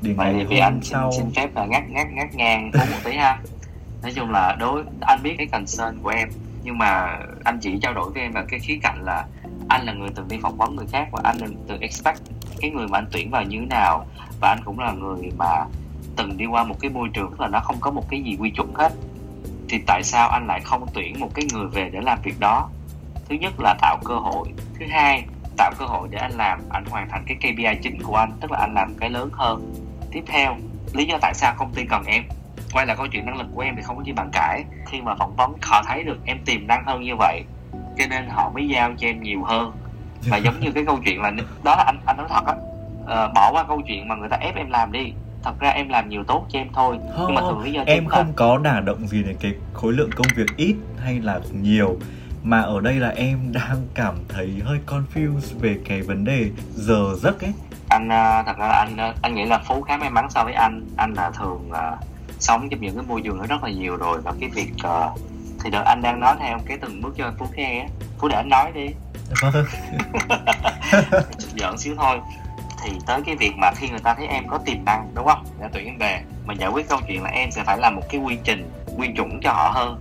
Để 0.02 0.14
ngày 0.14 0.46
thì 0.50 0.58
anh 0.58 0.80
sau 0.82 1.12
xin, 1.12 1.24
xin 1.24 1.34
phép 1.34 1.56
là 1.56 1.66
ngắt 1.66 1.82
ngắt 1.90 2.06
ngắt 2.12 2.34
ngang 2.34 2.70
một 2.74 2.98
tí 3.04 3.12
ha. 3.12 3.38
Nói 4.02 4.12
chung 4.14 4.30
là 4.30 4.56
đối 4.60 4.84
anh 5.00 5.22
biết 5.22 5.34
cái 5.38 5.46
concern 5.46 6.02
của 6.02 6.08
em 6.08 6.28
nhưng 6.62 6.78
mà 6.78 7.18
anh 7.44 7.58
chỉ 7.60 7.78
trao 7.82 7.94
đổi 7.94 8.10
với 8.10 8.22
em 8.22 8.32
vào 8.32 8.44
cái 8.48 8.60
khía 8.60 8.78
cạnh 8.82 9.02
là 9.04 9.26
anh 9.68 9.86
là 9.86 9.92
người 9.92 10.08
từng 10.14 10.28
đi 10.28 10.38
phỏng 10.42 10.56
vấn 10.56 10.76
người 10.76 10.86
khác 10.92 11.08
và 11.12 11.20
anh 11.24 11.38
là 11.38 11.46
từng 11.68 11.80
expect 11.80 12.20
cái 12.60 12.70
người 12.70 12.88
mà 12.88 12.98
anh 12.98 13.06
tuyển 13.12 13.30
vào 13.30 13.44
như 13.44 13.58
thế 13.60 13.66
nào. 13.66 14.06
Và 14.40 14.48
anh 14.48 14.64
cũng 14.64 14.78
là 14.78 14.92
người 14.92 15.30
mà 15.38 15.64
từng 16.18 16.36
đi 16.36 16.46
qua 16.46 16.64
một 16.64 16.74
cái 16.80 16.90
môi 16.90 17.08
trường 17.14 17.40
là 17.40 17.48
nó 17.48 17.60
không 17.60 17.76
có 17.80 17.90
một 17.90 18.04
cái 18.10 18.22
gì 18.22 18.36
quy 18.40 18.50
chuẩn 18.50 18.74
hết. 18.74 18.92
Thì 19.68 19.82
tại 19.86 20.02
sao 20.02 20.28
anh 20.28 20.46
lại 20.46 20.60
không 20.64 20.86
tuyển 20.94 21.20
một 21.20 21.28
cái 21.34 21.44
người 21.52 21.66
về 21.66 21.90
để 21.92 22.00
làm 22.00 22.18
việc 22.22 22.40
đó? 22.40 22.68
Thứ 23.28 23.34
nhất 23.34 23.52
là 23.58 23.74
tạo 23.80 23.98
cơ 24.04 24.14
hội. 24.14 24.48
Thứ 24.78 24.86
hai 24.90 25.24
tạo 25.56 25.72
cơ 25.78 25.84
hội 25.84 26.08
để 26.10 26.18
anh 26.18 26.32
làm 26.32 26.60
anh 26.70 26.84
hoàn 26.84 27.08
thành 27.10 27.24
cái 27.26 27.36
KPI 27.36 27.82
chính 27.82 28.02
của 28.02 28.16
anh 28.16 28.32
tức 28.40 28.50
là 28.50 28.58
anh 28.58 28.74
làm 28.74 28.94
cái 29.00 29.10
lớn 29.10 29.30
hơn. 29.32 29.74
Tiếp 30.12 30.22
theo 30.26 30.56
lý 30.92 31.04
do 31.04 31.18
tại 31.20 31.34
sao 31.34 31.54
công 31.58 31.72
ty 31.74 31.84
cần 31.84 32.04
em? 32.04 32.24
Quay 32.72 32.86
lại 32.86 32.96
câu 32.96 33.06
chuyện 33.06 33.26
năng 33.26 33.38
lực 33.38 33.46
của 33.54 33.60
em 33.60 33.76
thì 33.76 33.82
không 33.82 33.96
có 33.96 34.02
gì 34.02 34.12
bàn 34.12 34.28
cãi. 34.32 34.64
Khi 34.86 35.00
mà 35.00 35.14
phỏng 35.14 35.36
vấn 35.36 35.52
họ 35.62 35.82
thấy 35.86 36.02
được 36.02 36.18
em 36.24 36.38
tiềm 36.44 36.66
năng 36.66 36.84
hơn 36.84 37.02
như 37.02 37.16
vậy 37.18 37.42
cho 37.98 38.04
nên 38.10 38.28
họ 38.28 38.50
mới 38.54 38.68
giao 38.68 38.92
cho 38.98 39.06
em 39.06 39.22
nhiều 39.22 39.42
hơn. 39.42 39.72
Và 40.28 40.36
giống 40.36 40.60
như 40.60 40.72
cái 40.72 40.84
câu 40.86 40.98
chuyện 41.04 41.20
là 41.20 41.30
đó 41.64 41.76
là 41.76 41.84
anh 41.86 41.98
anh 42.06 42.16
nói 42.16 42.26
thật 42.28 42.46
á 42.46 42.54
uh, 43.02 43.34
bỏ 43.34 43.50
qua 43.52 43.64
câu 43.68 43.82
chuyện 43.86 44.08
mà 44.08 44.14
người 44.14 44.28
ta 44.28 44.36
ép 44.36 44.56
em 44.56 44.70
làm 44.70 44.92
đi 44.92 45.12
thật 45.42 45.60
ra 45.60 45.68
em 45.68 45.88
làm 45.88 46.08
nhiều 46.08 46.24
tốt 46.24 46.46
cho 46.48 46.58
em 46.58 46.68
thôi 46.74 46.98
không, 47.16 47.24
nhưng 47.26 47.34
mà 47.34 47.40
thường 47.40 47.60
lý 47.60 47.72
do 47.72 47.82
em 47.86 48.06
không 48.06 48.26
là... 48.26 48.32
có 48.36 48.58
đả 48.58 48.80
động 48.80 49.06
gì 49.06 49.22
đến 49.22 49.36
cái 49.40 49.54
khối 49.74 49.92
lượng 49.92 50.10
công 50.16 50.26
việc 50.36 50.56
ít 50.56 50.74
hay 50.98 51.20
là 51.20 51.40
nhiều 51.62 51.98
mà 52.42 52.60
ở 52.60 52.80
đây 52.80 52.94
là 52.94 53.08
em 53.08 53.38
đang 53.52 53.86
cảm 53.94 54.14
thấy 54.28 54.62
hơi 54.64 54.78
confused 54.86 55.60
về 55.60 55.78
cái 55.84 56.02
vấn 56.02 56.24
đề 56.24 56.50
giờ 56.74 57.14
giấc 57.16 57.40
ấy. 57.40 57.52
Anh 57.88 58.08
ờ, 58.08 58.42
thật 58.46 58.58
ra 58.58 58.68
anh 58.68 58.96
anh 59.22 59.34
nghĩ 59.34 59.44
là 59.44 59.58
phú 59.58 59.82
khá 59.82 59.96
may 59.96 60.10
mắn 60.10 60.30
so 60.30 60.44
với 60.44 60.52
anh. 60.52 60.86
Anh 60.96 61.14
là 61.14 61.30
thường 61.30 61.70
uh, 61.70 61.98
sống 62.38 62.68
trong 62.70 62.80
những 62.80 62.94
cái 62.94 63.04
môi 63.08 63.22
trường 63.22 63.38
nó 63.38 63.46
rất 63.46 63.64
là 63.64 63.70
nhiều 63.70 63.96
rồi 63.96 64.20
và 64.24 64.32
cái 64.40 64.50
việc 64.54 64.72
uh, 64.86 65.20
thì 65.64 65.70
đợi 65.70 65.84
anh 65.84 66.02
đang 66.02 66.20
nói 66.20 66.36
theo 66.38 66.58
cái 66.66 66.78
từng 66.80 67.02
bước 67.02 67.14
cho 67.16 67.32
phú 67.38 67.46
nghe 67.56 67.80
á. 67.80 67.86
Phú 68.18 68.28
để 68.28 68.36
anh 68.36 68.48
nói 68.48 68.72
đi. 68.74 68.86
Vâng. 69.42 69.64
Giỡn 71.56 71.78
xíu 71.78 71.94
thôi 71.96 72.18
thì 72.82 72.90
tới 73.06 73.20
cái 73.26 73.36
việc 73.36 73.52
mà 73.56 73.70
khi 73.76 73.88
người 73.88 74.00
ta 74.00 74.14
thấy 74.14 74.26
em 74.26 74.48
có 74.48 74.58
tiềm 74.58 74.84
năng, 74.84 75.08
đúng 75.14 75.26
không? 75.26 75.44
Để 75.60 75.66
tuyển 75.72 75.86
em 75.86 75.98
về 75.98 76.20
mình 76.44 76.58
giải 76.60 76.70
quyết 76.70 76.88
câu 76.88 76.98
chuyện 77.08 77.22
là 77.22 77.30
em 77.30 77.50
sẽ 77.50 77.64
phải 77.64 77.78
làm 77.78 77.96
một 77.96 78.02
cái 78.10 78.20
quy 78.20 78.38
trình, 78.44 78.70
quy 78.96 79.08
chuẩn 79.16 79.40
cho 79.42 79.52
họ 79.52 79.70
hơn. 79.74 80.00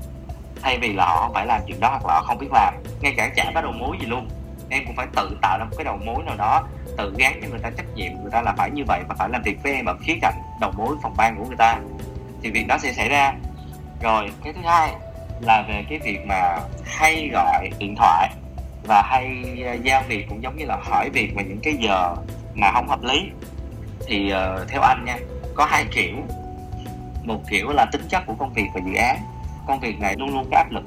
Thay 0.61 0.77
vì 0.77 0.93
là 0.93 1.05
họ 1.05 1.21
không 1.21 1.33
phải 1.33 1.45
làm 1.45 1.61
chuyện 1.67 1.79
đó 1.79 1.89
hoặc 1.89 2.05
là 2.05 2.13
họ 2.13 2.21
không 2.21 2.37
biết 2.37 2.47
làm. 2.51 2.73
Ngay 3.01 3.13
cả 3.17 3.29
chả 3.35 3.51
có 3.55 3.61
đầu 3.61 3.71
mối 3.71 3.97
gì 3.99 4.05
luôn. 4.05 4.29
Em 4.69 4.83
cũng 4.85 4.95
phải 4.95 5.07
tự 5.15 5.37
tạo 5.41 5.57
ra 5.59 5.65
một 5.65 5.75
cái 5.77 5.85
đầu 5.85 5.97
mối 6.05 6.23
nào 6.23 6.35
đó, 6.37 6.63
tự 6.97 7.15
gán 7.17 7.33
cho 7.41 7.47
người 7.49 7.59
ta 7.59 7.69
trách 7.69 7.95
nhiệm, 7.95 8.11
người 8.21 8.31
ta 8.31 8.41
là 8.41 8.53
phải 8.57 8.71
như 8.71 8.83
vậy 8.87 9.01
và 9.09 9.15
phải 9.19 9.29
làm 9.29 9.41
việc 9.41 9.63
với 9.63 9.73
em 9.73 9.85
ở 9.85 9.95
khía 10.01 10.15
cạnh 10.21 10.35
đầu 10.61 10.71
mối 10.77 10.95
phòng 11.03 11.13
ban 11.17 11.35
của 11.37 11.45
người 11.45 11.57
ta. 11.57 11.79
Thì 12.43 12.51
việc 12.51 12.67
đó 12.67 12.77
sẽ 12.77 12.93
xảy 12.93 13.09
ra. 13.09 13.33
Rồi, 14.01 14.31
cái 14.43 14.53
thứ 14.53 14.61
hai 14.65 14.93
là 15.41 15.63
về 15.67 15.85
cái 15.89 15.99
việc 15.99 16.25
mà 16.25 16.59
hay 16.85 17.29
gọi 17.33 17.69
điện 17.79 17.95
thoại 17.97 18.29
và 18.87 19.01
hay 19.01 19.43
ờ, 19.65 19.73
giao 19.83 20.03
việc 20.07 20.25
cũng 20.29 20.43
giống 20.43 20.57
như 20.57 20.65
là 20.65 20.77
hỏi 20.83 21.09
việc 21.13 21.33
về 21.35 21.43
những 21.43 21.59
cái 21.63 21.73
giờ 21.79 22.15
mà 22.57 22.71
không 22.71 22.87
hợp 22.87 23.03
lý. 23.03 23.29
Thì 24.07 24.33
uh, 24.33 24.69
theo 24.69 24.81
anh 24.81 25.05
nha 25.05 25.17
có 25.55 25.65
hai 25.65 25.85
kiểu. 25.91 26.15
Một 27.23 27.41
kiểu 27.49 27.69
là 27.69 27.85
tính 27.91 28.01
chất 28.09 28.23
của 28.25 28.33
công 28.33 28.53
việc 28.53 28.65
và 28.73 28.81
dự 28.85 28.93
án. 28.93 29.17
Công 29.67 29.79
việc 29.79 29.99
này 29.99 30.15
luôn 30.17 30.29
luôn 30.29 30.47
có 30.51 30.57
áp 30.57 30.71
lực. 30.71 30.83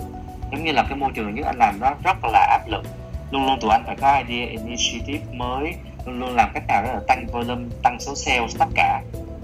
Giống 0.51 0.65
như 0.65 0.73
là 0.73 0.83
cái 0.89 0.99
môi 0.99 1.11
trường 1.15 1.35
nhất 1.35 1.47
anh 1.47 1.59
làm 1.59 1.81
đó 1.81 1.95
rất 2.05 2.17
là 2.25 2.47
áp 2.51 2.69
lực. 2.69 2.83
Luôn 3.31 3.47
luôn 3.47 3.61
tụi 3.61 3.71
anh 3.71 3.83
phải 3.87 3.97
có 3.97 4.23
idea 4.29 4.47
initiative 4.47 5.25
mới. 5.33 5.75
Luôn 6.07 6.21
luôn 6.21 6.37
làm 6.37 6.51
cách 6.55 6.67
nào 6.69 6.83
đó 6.83 6.93
là 6.93 7.01
tăng 7.09 7.27
volume 7.27 7.69
tăng 7.83 8.01
số 8.01 8.15
sales 8.15 8.59
tất 8.59 8.69
cả. 8.75 9.03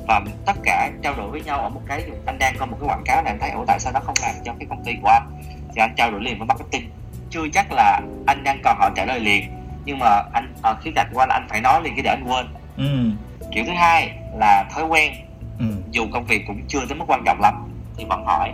Và 0.09 0.21
tất 0.47 0.57
cả 0.63 0.91
trao 1.03 1.15
đổi 1.15 1.31
với 1.31 1.43
nhau 1.43 1.61
ở 1.61 1.69
một 1.69 1.81
cái 1.87 2.05
anh 2.27 2.39
đang 2.39 2.55
có 2.59 2.67
một 2.67 2.77
cái 2.81 2.89
quảng 2.89 3.03
cáo 3.05 3.23
này 3.23 3.33
anh 3.33 3.41
thấy 3.41 3.51
ủa 3.51 3.65
tại 3.65 3.81
sao 3.81 3.93
nó 3.93 4.01
không 4.01 4.15
làm 4.23 4.35
cho 4.45 4.53
cái 4.59 4.67
công 4.69 4.85
ty 4.85 4.93
của 5.03 5.09
anh? 5.09 5.29
Thì 5.75 5.81
anh 5.81 5.95
trao 5.97 6.11
đổi 6.11 6.21
liền 6.21 6.39
với 6.39 6.47
marketing. 6.47 6.91
Chưa 7.31 7.49
chắc 7.53 7.73
là 7.73 8.01
anh 8.27 8.45
đang 8.45 8.61
còn 8.65 8.77
họ 8.79 8.91
trả 8.97 9.05
lời 9.05 9.21
liền 9.21 9.45
nhưng 9.87 9.99
mà 9.99 10.23
anh 10.33 10.55
ở 10.63 10.77
khía 10.83 10.91
cạnh 10.95 11.07
của 11.13 11.21
anh 11.21 11.29
anh 11.29 11.47
phải 11.49 11.61
nói 11.61 11.81
liền 11.83 11.95
cái 11.97 12.03
để 12.03 12.11
anh 12.11 12.25
quên. 12.29 12.47
Ừ. 12.77 13.11
kiểu 13.53 13.65
thứ 13.67 13.73
hai 13.73 14.19
là 14.39 14.65
thói 14.75 14.85
quen. 14.85 15.13
Ừ. 15.59 15.67
dù 15.91 16.07
công 16.13 16.25
việc 16.25 16.45
cũng 16.47 16.61
chưa 16.69 16.87
tới 16.89 16.99
mức 16.99 17.05
quan 17.09 17.23
trọng 17.27 17.41
lắm 17.41 17.55
thì 17.97 18.05
vẫn 18.09 18.25
hỏi. 18.25 18.53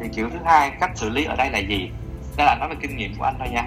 Thì 0.00 0.08
kiểu 0.16 0.30
thứ 0.32 0.38
hai 0.44 0.70
cách 0.80 0.90
xử 0.94 1.10
lý 1.10 1.24
ở 1.24 1.36
đây 1.36 1.50
là 1.50 1.58
gì? 1.58 1.90
Đó 2.36 2.44
là 2.44 2.56
nói 2.60 2.68
về 2.68 2.74
kinh 2.80 2.96
nghiệm 2.96 3.14
của 3.18 3.24
anh 3.24 3.34
thôi 3.38 3.48
nha. 3.52 3.64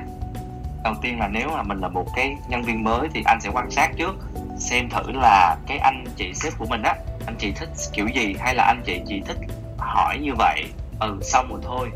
Đầu 0.84 0.94
tiên 1.02 1.20
là 1.20 1.28
nếu 1.28 1.50
mà 1.50 1.64
mình 1.64 1.80
là 1.80 1.88
một 1.88 2.06
cái 2.16 2.36
nhân 2.50 2.62
viên 2.62 2.84
mới 2.84 3.08
thì 3.14 3.22
anh 3.26 3.42
sẽ 3.42 3.50
quan 3.54 3.72
sát 3.72 3.92
trước 3.98 4.16
xem 4.58 4.90
thử 4.90 5.12
là 5.12 5.56
cái 5.68 5.78
anh 5.78 6.04
chị 6.16 6.34
sếp 6.34 6.54
của 6.58 6.66
mình 6.70 6.82
á 6.84 6.96
anh 7.26 7.36
chị 7.40 7.52
thích 7.52 7.70
kiểu 7.94 8.08
gì 8.08 8.36
hay 8.40 8.56
là 8.56 8.64
anh 8.64 8.82
chị 8.86 9.02
chỉ 9.08 9.22
thích 9.26 9.38
hỏi 9.78 10.18
như 10.22 10.32
vậy 10.38 10.64
ừ 11.00 11.20
xong 11.22 11.48
rồi 11.50 11.60
thôi. 11.64 11.90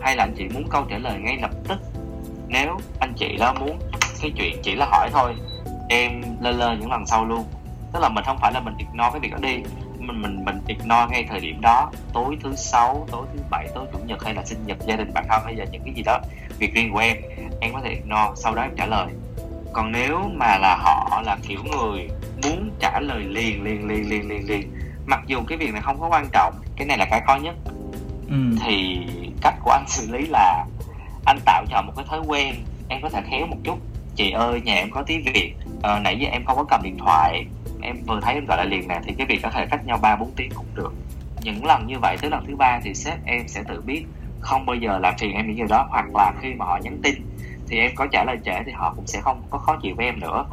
Hay 0.00 0.16
là 0.16 0.24
anh 0.24 0.34
chị 0.38 0.48
muốn 0.54 0.64
câu 0.70 0.84
trả 0.90 0.98
lời 0.98 1.18
ngay 1.18 1.38
lập 1.42 1.50
tức. 1.68 1.78
Nếu 2.48 2.78
anh 3.00 3.12
chị 3.16 3.36
đó 3.36 3.54
muốn 3.60 3.78
cái 4.22 4.32
chuyện 4.36 4.60
chỉ 4.62 4.74
là 4.74 4.86
hỏi 4.90 5.10
thôi. 5.12 5.34
Em 5.88 6.22
lơ 6.40 6.50
lơ 6.50 6.76
những 6.80 6.90
lần 6.90 7.06
sau 7.06 7.24
luôn. 7.24 7.44
Tức 7.92 8.00
là 8.00 8.08
mình 8.08 8.24
không 8.24 8.38
phải 8.40 8.52
là 8.52 8.60
mình 8.60 8.74
ignore 8.78 9.10
cái 9.12 9.20
việc 9.20 9.32
đó 9.32 9.38
đi. 9.42 9.56
Mình 9.98 10.22
mình 10.22 10.44
mình 10.44 10.60
ignore 10.66 11.06
ngay 11.10 11.26
thời 11.28 11.40
điểm 11.40 11.60
đó. 11.60 11.90
Tối 12.12 12.38
thứ 12.42 12.56
sáu 12.56 13.06
tối 13.10 13.26
thứ 13.32 13.40
bảy 13.50 13.68
tối 13.74 13.86
chủ 13.92 13.98
nhật 14.06 14.24
hay 14.24 14.34
là 14.34 14.44
sinh 14.44 14.66
nhật 14.66 14.78
gia 14.86 14.96
đình 14.96 15.14
bạn 15.14 15.24
thân 15.28 15.42
hay 15.44 15.54
là 15.54 15.64
những 15.64 15.82
cái 15.84 15.94
gì 15.94 16.02
đó. 16.02 16.20
Việc 16.58 16.74
riêng 16.74 16.92
của 16.92 16.98
em 16.98 17.16
em 17.60 17.72
có 17.72 17.80
thể 17.80 17.90
ignore. 17.90 18.30
Sau 18.36 18.54
đó 18.54 18.62
em 18.62 18.76
trả 18.76 18.86
lời. 18.86 19.06
Còn 19.72 19.92
nếu 19.92 20.18
mà 20.34 20.58
là 20.58 20.76
họ 20.76 21.22
là 21.26 21.36
kiểu 21.42 21.60
người 21.64 22.08
muốn 22.42 22.70
trả 22.80 23.00
lời 23.00 23.20
liền 23.20 23.62
liền 23.62 23.88
liền 23.88 24.10
liền 24.10 24.28
liền 24.28 24.48
liền 24.48 24.72
mặc 25.08 25.20
dù 25.26 25.40
cái 25.48 25.58
việc 25.58 25.72
này 25.72 25.82
không 25.82 26.00
có 26.00 26.08
quan 26.08 26.28
trọng 26.32 26.54
cái 26.76 26.86
này 26.86 26.98
là 26.98 27.06
cái 27.10 27.20
khó 27.26 27.36
nhất. 27.36 27.54
Ừ. 28.28 28.36
thì 28.64 28.98
cách 29.42 29.54
của 29.62 29.70
anh 29.70 29.84
xử 29.88 30.12
lý 30.12 30.26
là 30.26 30.66
anh 31.24 31.38
tạo 31.44 31.64
cho 31.70 31.82
một 31.82 31.92
cái 31.96 32.04
thói 32.08 32.20
quen. 32.26 32.54
Em 32.88 33.02
có 33.02 33.08
thể 33.08 33.22
khéo 33.30 33.46
một 33.46 33.56
chút 33.64 33.78
chị 34.18 34.30
ơi 34.30 34.60
nhà 34.60 34.74
em 34.74 34.90
có 34.90 35.02
tí 35.02 35.18
việc 35.18 35.54
à, 35.82 36.00
nãy 36.00 36.18
giờ 36.18 36.28
em 36.32 36.44
không 36.44 36.56
có 36.56 36.64
cầm 36.64 36.82
điện 36.82 36.98
thoại. 36.98 37.46
Em 37.82 37.96
vừa 38.06 38.20
thấy 38.20 38.34
em 38.34 38.46
gọi 38.46 38.56
lại 38.56 38.66
liền 38.66 38.88
nè 38.88 39.00
thì 39.04 39.14
cái 39.18 39.26
việc 39.26 39.40
có 39.42 39.50
thể 39.50 39.66
cách 39.70 39.86
nhau 39.86 39.98
ba 40.02 40.16
bốn 40.16 40.30
tiếng 40.36 40.50
cũng 40.54 40.66
được. 40.74 40.92
Những 41.42 41.64
lần 41.64 41.86
như 41.86 41.98
vậy 41.98 42.16
tới 42.20 42.30
lần 42.30 42.44
thứ 42.46 42.56
ba 42.56 42.80
thì 42.82 42.94
sếp 42.94 43.24
em 43.24 43.48
sẽ 43.48 43.62
tự 43.68 43.80
biết 43.80 44.04
không 44.40 44.66
bao 44.66 44.76
giờ 44.76 44.98
làm 44.98 45.14
phiền 45.18 45.32
em 45.32 45.46
những 45.46 45.56
điều 45.56 45.66
đó 45.66 45.86
hoặc 45.90 46.14
là 46.14 46.32
khi 46.40 46.54
mà 46.54 46.64
họ 46.64 46.78
nhắn 46.82 46.98
tin 47.02 47.14
thì 47.68 47.78
em 47.78 47.90
có 47.94 48.06
trả 48.12 48.24
lời 48.24 48.36
trễ 48.44 48.62
thì 48.66 48.72
họ 48.72 48.92
cũng 48.96 49.06
sẽ 49.06 49.20
không 49.20 49.42
có 49.50 49.58
khó 49.58 49.76
chịu 49.82 49.94
với 49.96 50.06
em 50.06 50.20
nữa. 50.20 50.44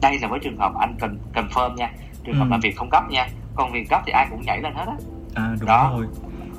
Đây 0.00 0.18
là 0.18 0.28
với 0.28 0.38
trường 0.42 0.58
hợp 0.58 0.72
anh 0.74 0.96
cần 1.00 1.18
confirm 1.34 1.74
nha 1.74 1.92
trường 2.24 2.34
hợp 2.34 2.44
ừ. 2.44 2.50
làm 2.50 2.60
việc 2.60 2.76
không 2.76 2.88
gấp 2.90 3.10
nha. 3.10 3.28
Còn 3.54 3.72
việc 3.72 3.90
gấp 3.90 4.02
thì 4.06 4.12
ai 4.12 4.26
cũng 4.30 4.42
nhảy 4.46 4.60
lên 4.62 4.74
hết 4.74 4.84
á. 4.86 4.96
À 5.34 5.54
đúng 5.60 5.68
đó. 5.68 5.92
rồi. 5.96 6.06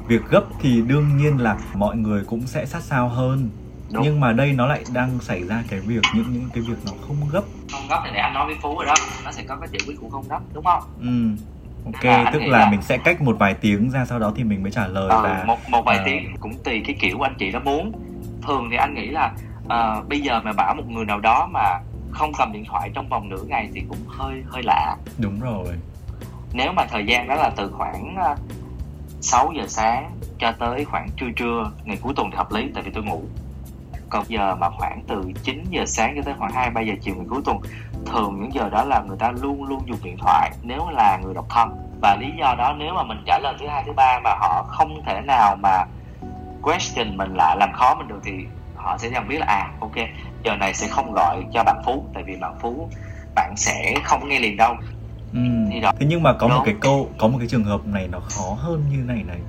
Việc 0.08 0.22
gấp 0.30 0.44
thì 0.62 0.82
đương 0.88 1.18
nhiên 1.18 1.38
là 1.38 1.58
mọi 1.76 1.98
người 1.98 2.24
cũng 2.28 2.42
sẽ 2.48 2.66
sát 2.66 2.82
sao 2.82 3.10
hơn 3.10 3.50
Đúng. 3.94 4.04
nhưng 4.04 4.20
mà 4.20 4.32
đây 4.32 4.54
nó 4.54 4.66
lại 4.68 4.84
đang 4.94 5.20
xảy 5.22 5.44
ra 5.44 5.64
cái 5.70 5.80
việc 5.80 6.02
những 6.16 6.34
những 6.34 6.50
cái 6.54 6.64
việc 6.68 6.78
nó 6.86 6.92
không 7.08 7.18
gấp. 7.32 7.44
Không 7.72 7.88
gấp 7.90 8.02
thì 8.06 8.10
để 8.14 8.20
anh 8.20 8.34
nói 8.34 8.46
với 8.46 8.56
phú 8.62 8.76
rồi 8.76 8.86
đó. 8.86 8.94
Nó 9.26 9.32
sẽ 9.32 9.44
có 9.44 9.56
cái 9.56 9.70
giải 9.72 9.80
quyết 9.88 9.96
cũng 10.02 10.12
không 10.12 10.26
gấp 10.30 10.40
đúng 10.54 10.64
không? 10.64 10.84
Ừ 11.02 11.44
ok 11.86 12.04
là 12.04 12.30
tức 12.34 12.40
là, 12.40 12.60
là 12.60 12.70
mình 12.72 12.82
sẽ 12.82 12.98
cách 12.98 13.22
một 13.22 13.36
vài 13.40 13.54
tiếng 13.54 13.90
ra 13.90 14.06
sau 14.06 14.20
đó 14.20 14.32
thì 14.36 14.44
mình 14.44 14.64
mới 14.64 14.72
trả 14.72 14.88
lời 14.88 15.10
ừ, 15.10 15.20
và 15.24 15.44
một 15.48 15.58
một 15.70 15.86
vài 15.86 15.98
uh... 16.00 16.06
tiếng 16.06 16.36
cũng 16.40 16.54
tùy 16.64 16.84
cái 16.88 16.96
kiểu 17.00 17.26
anh 17.26 17.36
chị 17.40 17.52
nó 17.52 17.60
muốn. 17.60 17.92
Thường 18.48 18.68
thì 18.72 18.78
anh 18.78 18.94
nghĩ 18.94 19.08
là 19.08 19.34
uh, 19.66 20.10
bây 20.10 20.22
giờ 20.22 20.42
mà 20.44 20.52
bảo 20.54 20.76
một 20.76 20.84
người 20.90 21.06
nào 21.06 21.20
đó 21.20 21.50
mà 21.54 21.80
không 22.12 22.32
cầm 22.38 22.52
điện 22.52 22.66
thoại 22.66 22.92
trong 22.94 23.10
vòng 23.10 23.30
nửa 23.30 23.44
ngày 23.48 23.70
thì 23.74 23.82
cũng 23.90 23.98
hơi 24.08 24.44
hơi 24.48 24.64
lạ. 24.66 24.96
Đúng 25.18 25.40
rồi. 25.40 25.68
Nếu 26.54 26.72
mà 26.74 26.86
thời 26.86 27.06
gian 27.06 27.28
đó 27.28 27.36
là 27.36 27.52
từ 27.56 27.72
khoảng 27.72 28.16
uh, 28.32 28.40
6 29.22 29.54
giờ 29.58 29.68
sáng 29.68 30.12
cho 30.40 30.52
tới 30.52 30.86
khoảng 30.86 31.10
trưa 31.18 31.32
trưa 31.36 31.72
ngày 31.84 31.98
cuối 32.02 32.14
tuần 32.16 32.32
thì 32.32 32.38
hợp 32.38 32.52
lý 32.52 32.72
tại 32.74 32.84
vì 32.84 32.92
tôi 32.92 33.04
ngủ 33.04 33.24
còn 34.14 34.26
giờ 34.28 34.56
mà 34.56 34.70
khoảng 34.70 35.04
từ 35.08 35.32
9 35.44 35.64
giờ 35.70 35.86
sáng 35.86 36.14
cho 36.16 36.22
tới 36.22 36.34
khoảng 36.40 36.52
2 36.52 36.70
3 36.70 36.82
giờ 36.82 36.94
chiều 37.02 37.16
ngày 37.16 37.26
cuối 37.30 37.42
tuần 37.46 37.58
thường 38.06 38.42
những 38.42 38.54
giờ 38.54 38.70
đó 38.70 38.84
là 38.84 39.02
người 39.08 39.18
ta 39.20 39.32
luôn 39.42 39.64
luôn 39.64 39.82
dùng 39.88 39.98
điện 40.04 40.18
thoại 40.18 40.52
nếu 40.64 40.90
là 40.90 41.20
người 41.24 41.34
độc 41.34 41.46
thân 41.50 41.70
và 42.02 42.18
lý 42.22 42.28
do 42.40 42.56
đó 42.58 42.76
nếu 42.78 42.94
mà 42.94 43.04
mình 43.04 43.24
trả 43.26 43.40
lời 43.40 43.56
thứ 43.60 43.68
hai 43.68 43.84
thứ 43.86 43.94
ba 43.94 44.20
mà 44.24 44.30
họ 44.30 44.66
không 44.68 45.02
thể 45.06 45.22
nào 45.22 45.56
mà 45.56 45.86
question 46.62 47.18
mình 47.18 47.34
lại 47.34 47.58
làm 47.60 47.74
khó 47.74 47.96
mình 47.96 48.08
được 48.08 48.20
thì 48.24 48.32
họ 48.76 48.98
sẽ 48.98 49.10
dần 49.10 49.28
biết 49.28 49.38
là 49.40 49.46
à 49.46 49.72
ok 49.80 49.96
giờ 50.44 50.56
này 50.56 50.74
sẽ 50.74 50.88
không 50.88 51.12
gọi 51.12 51.44
cho 51.54 51.64
bạn 51.64 51.82
phú 51.86 52.06
tại 52.14 52.24
vì 52.24 52.36
bạn 52.36 52.56
phú 52.62 52.90
bạn 53.36 53.54
sẽ 53.58 53.96
không 54.04 54.30
nghe 54.30 54.40
liền 54.40 54.58
đâu 54.58 54.76
ừ. 55.34 55.40
thì 55.72 55.80
đó 55.80 55.92
thế 56.00 56.06
nhưng 56.10 56.24
mà 56.24 56.34
có 56.34 56.48
Đúng. 56.48 56.58
một 56.58 56.64
cái 56.66 56.76
câu 56.82 57.10
có 57.18 57.28
một 57.28 57.38
cái 57.40 57.48
trường 57.48 57.64
hợp 57.64 57.86
này 57.86 58.08
nó 58.08 58.20
khó 58.20 58.58
hơn 58.60 58.84
như 58.92 58.98
này 59.08 59.24
này 59.28 59.40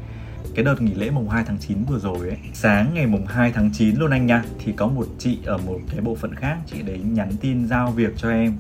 cái 0.55 0.65
đợt 0.65 0.83
nghỉ 0.83 0.95
lễ 0.95 1.11
mùng 1.11 1.29
2 1.29 1.45
tháng 1.47 1.59
9 1.59 1.85
vừa 1.85 1.99
rồi 1.99 2.29
ấy 2.29 2.39
sáng 2.53 2.95
ngày 2.95 3.07
mùng 3.07 3.27
2 3.27 3.53
tháng 3.53 3.71
9 3.73 3.97
luôn 3.97 4.11
anh 4.11 4.27
nha 4.27 4.45
thì 4.59 4.73
có 4.73 4.87
một 4.87 5.07
chị 5.19 5.39
ở 5.47 5.59
một 5.59 5.79
cái 5.91 6.01
bộ 6.01 6.15
phận 6.15 6.35
khác 6.35 6.57
chị 6.67 6.83
đấy 6.83 7.01
nhắn 7.05 7.33
tin 7.41 7.69
giao 7.69 7.91
việc 7.91 8.13
cho 8.17 8.31
em. 8.31 8.57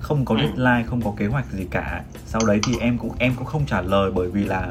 Không 0.00 0.24
có 0.24 0.34
ừ. 0.34 0.40
deadline 0.40 0.84
không 0.86 1.02
có 1.02 1.12
kế 1.16 1.26
hoạch 1.26 1.52
gì 1.52 1.66
cả. 1.70 2.02
Sau 2.26 2.40
đấy 2.46 2.60
thì 2.66 2.72
em 2.80 2.98
cũng 2.98 3.12
em 3.18 3.32
cũng 3.36 3.46
không 3.46 3.66
trả 3.66 3.80
lời 3.80 4.10
bởi 4.14 4.30
vì 4.30 4.44
là 4.44 4.68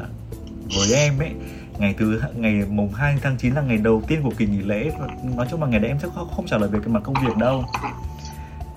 với 0.76 0.94
em 0.94 1.18
ấy 1.18 1.30
ngày 1.78 1.94
thứ 1.98 2.20
ngày 2.34 2.62
mùng 2.70 2.92
2 2.92 3.18
tháng 3.22 3.36
9 3.36 3.54
là 3.54 3.62
ngày 3.62 3.76
đầu 3.76 4.02
tiên 4.06 4.22
của 4.22 4.32
kỳ 4.38 4.46
nghỉ 4.46 4.62
lễ. 4.62 4.90
Nói 5.36 5.46
chung 5.50 5.62
là 5.62 5.68
ngày 5.68 5.80
đấy 5.80 5.90
em 5.90 5.98
sẽ 5.98 6.08
không, 6.14 6.28
không 6.36 6.46
trả 6.46 6.58
lời 6.58 6.68
về 6.68 6.78
cái 6.78 6.88
mặt 6.88 7.00
công 7.04 7.14
việc 7.26 7.36
đâu. 7.36 7.64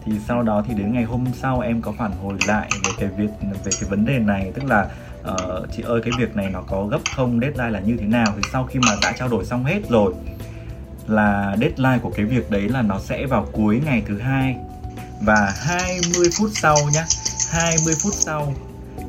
Thì 0.06 0.12
sau 0.28 0.44
đó 0.44 0.64
thì 0.68 0.74
đến 0.74 0.94
ngày 0.94 1.04
hôm 1.04 1.26
sau 1.34 1.60
em 1.60 1.82
có 1.82 1.92
phản 1.92 2.12
hồi 2.12 2.34
lại 2.48 2.70
về 2.86 2.92
cái 3.00 3.10
việc 3.18 3.30
về 3.42 3.72
cái 3.82 3.90
vấn 3.90 4.06
đề 4.06 4.20
này 4.20 4.52
tức 4.56 4.64
là 4.66 4.90
uh, 5.32 5.68
chị 5.76 5.84
ơi 5.84 6.02
cái 6.04 6.12
việc 6.20 6.36
này 6.36 6.50
nó 6.50 6.62
có 6.62 6.86
gấp 6.86 7.00
không? 7.16 7.40
Deadline 7.40 7.70
là 7.70 7.80
như 7.80 7.98
thế 8.00 8.06
nào? 8.06 8.34
Thì 8.36 8.42
sau 8.52 8.64
khi 8.64 8.80
mà 8.80 8.96
đã 9.02 9.14
trao 9.20 9.28
đổi 9.28 9.46
xong 9.46 9.66
hết 9.66 9.80
rồi 9.90 10.14
là 11.08 11.56
deadline 11.60 12.00
của 12.02 12.12
cái 12.16 12.26
việc 12.26 12.52
đấy 12.52 12.70
là 12.70 12.82
nó 12.82 13.00
sẽ 13.00 13.26
vào 13.26 13.48
cuối 13.52 13.82
ngày 13.86 14.04
thứ 14.08 14.18
hai. 14.18 14.56
Và 15.22 15.54
20 15.56 16.28
phút 16.40 16.50
sau 16.54 16.78
nhá 16.94 17.06
20 17.52 17.94
phút 18.04 18.14
sau 18.14 18.54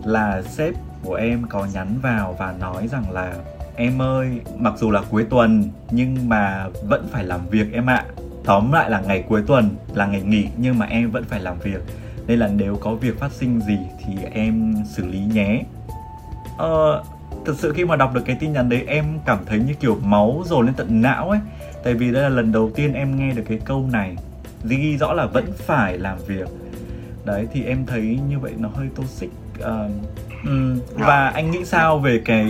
là 0.04 0.42
sếp 0.42 0.74
của 1.02 1.14
em 1.14 1.46
có 1.48 1.66
nhắn 1.74 1.98
vào 2.02 2.36
và 2.38 2.54
nói 2.60 2.88
rằng 2.88 3.10
là 3.10 3.34
em 3.76 4.02
ơi 4.02 4.40
mặc 4.56 4.74
dù 4.78 4.90
là 4.90 5.02
cuối 5.10 5.26
tuần 5.30 5.70
nhưng 5.90 6.28
mà 6.28 6.68
vẫn 6.88 7.08
phải 7.12 7.24
làm 7.24 7.48
việc 7.48 7.72
em 7.72 7.86
ạ. 7.86 8.04
Tóm 8.44 8.72
lại 8.72 8.90
là 8.90 9.00
ngày 9.00 9.24
cuối 9.28 9.42
tuần 9.46 9.70
là 9.94 10.06
ngày 10.06 10.22
nghỉ 10.22 10.48
nhưng 10.56 10.78
mà 10.78 10.86
em 10.86 11.10
vẫn 11.10 11.24
phải 11.24 11.40
làm 11.40 11.58
việc. 11.58 11.80
Nên 12.26 12.38
là 12.38 12.48
nếu 12.48 12.76
có 12.76 12.94
việc 12.94 13.18
phát 13.18 13.32
sinh 13.32 13.60
gì 13.60 13.78
thì 14.04 14.14
em 14.32 14.74
xử 14.96 15.06
lý 15.06 15.18
nhé 15.18 15.62
ờ, 16.58 17.02
thật 17.46 17.54
sự 17.58 17.72
khi 17.72 17.84
mà 17.84 17.96
đọc 17.96 18.14
được 18.14 18.22
cái 18.24 18.36
tin 18.40 18.52
nhắn 18.52 18.68
đấy 18.68 18.84
em 18.86 19.04
cảm 19.26 19.38
thấy 19.46 19.58
như 19.58 19.74
kiểu 19.74 19.98
máu 20.02 20.42
dồn 20.46 20.66
lên 20.66 20.74
tận 20.74 21.02
não 21.02 21.30
ấy. 21.30 21.40
Tại 21.84 21.94
vì 21.94 22.12
đây 22.12 22.22
là 22.22 22.28
lần 22.28 22.52
đầu 22.52 22.70
tiên 22.74 22.94
em 22.94 23.16
nghe 23.16 23.34
được 23.34 23.44
cái 23.48 23.58
câu 23.64 23.88
này. 23.92 24.16
Ghi 24.64 24.96
rõ 24.96 25.12
là 25.12 25.26
vẫn 25.26 25.52
phải 25.58 25.98
làm 25.98 26.18
việc. 26.26 26.48
Đấy 27.24 27.46
thì 27.52 27.64
em 27.64 27.86
thấy 27.86 28.18
như 28.28 28.38
vậy 28.38 28.52
nó 28.58 28.68
hơi 28.74 28.88
toxic. 28.96 29.30
Uh, 29.58 29.90
và 30.92 31.28
anh 31.28 31.50
nghĩ 31.50 31.64
sao 31.64 31.98
về 31.98 32.22
cái 32.24 32.44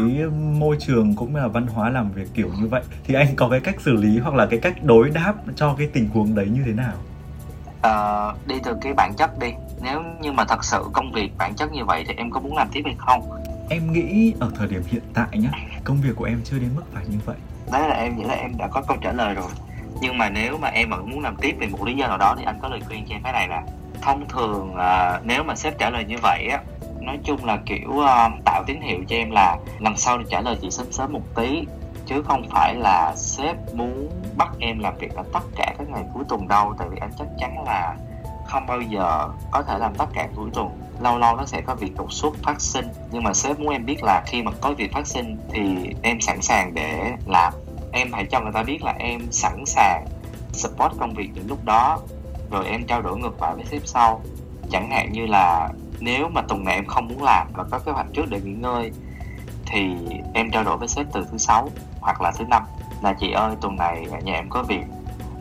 môi 0.58 0.76
trường 0.80 1.16
cũng 1.16 1.32
như 1.32 1.40
là 1.40 1.48
văn 1.48 1.66
hóa 1.66 1.90
làm 1.90 2.12
việc 2.12 2.28
kiểu 2.34 2.50
như 2.60 2.66
vậy? 2.68 2.82
Thì 3.04 3.14
anh 3.14 3.26
có 3.36 3.48
cái 3.48 3.60
cách 3.60 3.80
xử 3.80 3.92
lý 3.92 4.18
hoặc 4.18 4.34
là 4.34 4.46
cái 4.46 4.58
cách 4.58 4.84
đối 4.84 5.10
đáp 5.10 5.34
cho 5.56 5.74
cái 5.78 5.88
tình 5.92 6.08
huống 6.08 6.34
đấy 6.34 6.46
như 6.52 6.60
thế 6.66 6.72
nào? 6.72 6.92
Uh, 7.86 8.48
đi 8.48 8.54
từ 8.64 8.76
cái 8.80 8.94
bản 8.94 9.12
chất 9.16 9.38
đi. 9.38 9.52
Nếu 9.82 10.02
như 10.20 10.32
mà 10.32 10.44
thật 10.44 10.64
sự 10.64 10.84
công 10.92 11.12
việc 11.12 11.30
bản 11.38 11.54
chất 11.54 11.72
như 11.72 11.84
vậy 11.84 12.04
thì 12.08 12.14
em 12.16 12.30
có 12.30 12.40
muốn 12.40 12.56
làm 12.56 12.68
tiếp 12.72 12.82
hay 12.84 12.94
không 12.98 13.30
em 13.70 13.92
nghĩ 13.92 14.34
ở 14.40 14.50
thời 14.58 14.68
điểm 14.68 14.82
hiện 14.86 15.02
tại 15.14 15.28
nhá 15.32 15.50
công 15.84 16.00
việc 16.00 16.16
của 16.16 16.24
em 16.24 16.40
chưa 16.44 16.58
đến 16.58 16.70
mức 16.74 16.82
phải 16.94 17.04
như 17.08 17.18
vậy. 17.24 17.36
Đấy 17.72 17.88
là 17.88 17.94
em 17.94 18.16
nghĩ 18.16 18.24
là 18.24 18.34
em 18.34 18.56
đã 18.58 18.68
có 18.68 18.82
câu 18.88 18.96
trả 19.00 19.12
lời 19.12 19.34
rồi. 19.34 19.50
Nhưng 20.00 20.18
mà 20.18 20.30
nếu 20.30 20.58
mà 20.58 20.68
em 20.68 20.90
vẫn 20.90 21.10
muốn 21.10 21.20
làm 21.20 21.36
tiếp 21.36 21.56
vì 21.58 21.66
một 21.66 21.86
lý 21.86 21.94
do 21.94 22.06
nào 22.06 22.18
đó 22.18 22.34
thì 22.38 22.44
anh 22.44 22.58
có 22.62 22.68
lời 22.68 22.80
khuyên 22.86 23.04
cho 23.08 23.14
em 23.14 23.22
cái 23.22 23.32
này 23.32 23.48
là 23.48 23.62
thông 24.02 24.28
thường 24.28 24.74
à, 24.76 25.20
nếu 25.24 25.42
mà 25.42 25.54
sếp 25.54 25.78
trả 25.78 25.90
lời 25.90 26.04
như 26.04 26.16
vậy 26.22 26.48
á 26.48 26.62
nói 27.00 27.18
chung 27.24 27.44
là 27.44 27.58
kiểu 27.66 27.90
uh, 27.90 28.44
tạo 28.44 28.64
tín 28.66 28.80
hiệu 28.80 28.98
cho 29.08 29.16
em 29.16 29.30
là 29.30 29.56
lần 29.78 29.96
sau 29.96 30.18
thì 30.18 30.24
trả 30.30 30.40
lời 30.40 30.56
chị 30.62 30.70
sớm 30.70 30.92
sớm 30.92 31.12
một 31.12 31.22
tí. 31.34 31.64
Chứ 32.06 32.22
không 32.22 32.48
phải 32.50 32.74
là 32.74 33.12
sếp 33.16 33.56
muốn 33.74 34.08
bắt 34.36 34.48
em 34.58 34.78
làm 34.78 34.94
việc 34.98 35.14
ở 35.14 35.24
tất 35.32 35.40
cả 35.56 35.74
các 35.78 35.88
ngày 35.88 36.02
cuối 36.14 36.24
tuần 36.28 36.48
đâu 36.48 36.74
tại 36.78 36.88
vì 36.90 36.98
anh 37.00 37.10
chắc 37.18 37.28
chắn 37.38 37.64
là 37.66 37.94
không 38.54 38.66
bao 38.66 38.80
giờ 38.80 39.28
có 39.50 39.62
thể 39.62 39.78
làm 39.78 39.94
tất 39.94 40.06
cả 40.14 40.28
cuối 40.36 40.50
tuần 40.54 40.68
lâu 41.00 41.18
lâu 41.18 41.36
nó 41.36 41.44
sẽ 41.44 41.60
có 41.60 41.74
việc 41.74 41.96
đột 41.96 42.12
xuất 42.12 42.34
phát 42.42 42.60
sinh. 42.60 42.88
Nhưng 43.10 43.22
mà 43.22 43.34
sếp 43.34 43.60
muốn 43.60 43.72
em 43.72 43.86
biết 43.86 44.02
là 44.02 44.22
khi 44.26 44.42
mà 44.42 44.50
có 44.60 44.72
việc 44.72 44.92
phát 44.92 45.06
sinh 45.06 45.36
thì 45.52 45.94
em 46.02 46.20
sẵn 46.20 46.42
sàng 46.42 46.74
để 46.74 47.12
làm. 47.26 47.52
Em 47.92 48.12
hãy 48.12 48.26
cho 48.30 48.40
người 48.40 48.52
ta 48.52 48.62
biết 48.62 48.82
là 48.82 48.94
em 48.98 49.32
sẵn 49.32 49.64
sàng 49.66 50.06
support 50.52 50.92
công 51.00 51.14
việc 51.14 51.30
những 51.34 51.48
lúc 51.48 51.64
đó. 51.64 51.98
Rồi 52.50 52.66
em 52.66 52.86
trao 52.86 53.02
đổi 53.02 53.18
ngược 53.18 53.42
lại 53.42 53.54
với 53.54 53.64
sếp 53.64 53.82
sau. 53.84 54.22
Chẳng 54.70 54.90
hạn 54.90 55.12
như 55.12 55.26
là 55.26 55.68
nếu 56.00 56.28
mà 56.28 56.42
tuần 56.42 56.64
này 56.64 56.74
em 56.74 56.86
không 56.86 57.08
muốn 57.08 57.22
làm 57.22 57.48
và 57.54 57.64
có 57.70 57.78
kế 57.78 57.92
hoạch 57.92 58.06
trước 58.12 58.24
để 58.30 58.40
nghỉ 58.40 58.52
ngơi, 58.52 58.92
thì 59.66 59.96
em 60.34 60.50
trao 60.50 60.64
đổi 60.64 60.76
với 60.76 60.88
sếp 60.88 61.06
từ 61.12 61.26
thứ 61.30 61.38
sáu 61.38 61.68
hoặc 62.00 62.22
là 62.22 62.32
thứ 62.38 62.44
năm. 62.44 62.62
Là, 63.02 63.12
chị 63.12 63.30
ơi, 63.30 63.56
tuần 63.60 63.76
này 63.76 64.06
nhà 64.22 64.34
em 64.34 64.50
có 64.50 64.62
việc 64.62 64.84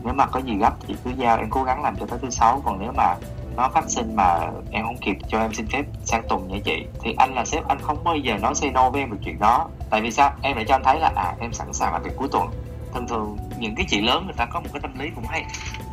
nếu 0.04 0.14
mà 0.14 0.26
có 0.26 0.40
gì 0.40 0.54
gấp 0.54 0.74
chị 0.88 0.94
cứ 1.04 1.10
giao 1.16 1.38
em 1.38 1.50
cố 1.50 1.62
gắng 1.62 1.82
làm 1.82 1.96
cho 1.96 2.06
tới 2.06 2.18
thứ 2.22 2.30
sáu. 2.30 2.62
Còn 2.64 2.78
nếu 2.80 2.92
mà 2.96 3.14
nó 3.56 3.68
phát 3.68 3.84
sinh 3.88 4.16
mà 4.16 4.40
em 4.70 4.84
không 4.84 4.96
kịp 4.96 5.16
cho 5.28 5.40
em 5.40 5.52
xin 5.54 5.66
phép 5.66 5.84
sang 6.04 6.22
tuần 6.28 6.48
nha 6.48 6.58
chị 6.64 6.86
thì 7.02 7.14
anh 7.18 7.34
là 7.34 7.44
sếp 7.44 7.68
anh 7.68 7.78
không 7.80 8.04
bao 8.04 8.16
giờ 8.16 8.36
nói 8.38 8.54
say 8.54 8.70
no 8.70 8.90
với 8.90 9.00
em 9.00 9.10
về 9.10 9.18
chuyện 9.24 9.38
đó. 9.38 9.68
Tại 9.90 10.00
vì 10.00 10.10
sao? 10.10 10.32
Em 10.42 10.56
để 10.56 10.64
cho 10.68 10.74
anh 10.74 10.82
thấy 10.84 11.00
là 11.00 11.12
à 11.16 11.34
em 11.40 11.52
sẵn 11.52 11.72
sàng 11.72 11.92
làm 11.92 12.02
việc 12.02 12.16
cuối 12.16 12.28
tuần. 12.32 12.48
Thường 12.94 13.06
thường 13.08 13.36
những 13.58 13.74
cái 13.74 13.86
chị 13.88 14.00
lớn 14.00 14.24
người 14.24 14.34
ta 14.36 14.46
có 14.46 14.60
một 14.60 14.68
cái 14.72 14.80
tâm 14.80 14.98
lý 14.98 15.10
cũng 15.14 15.24
hay 15.26 15.44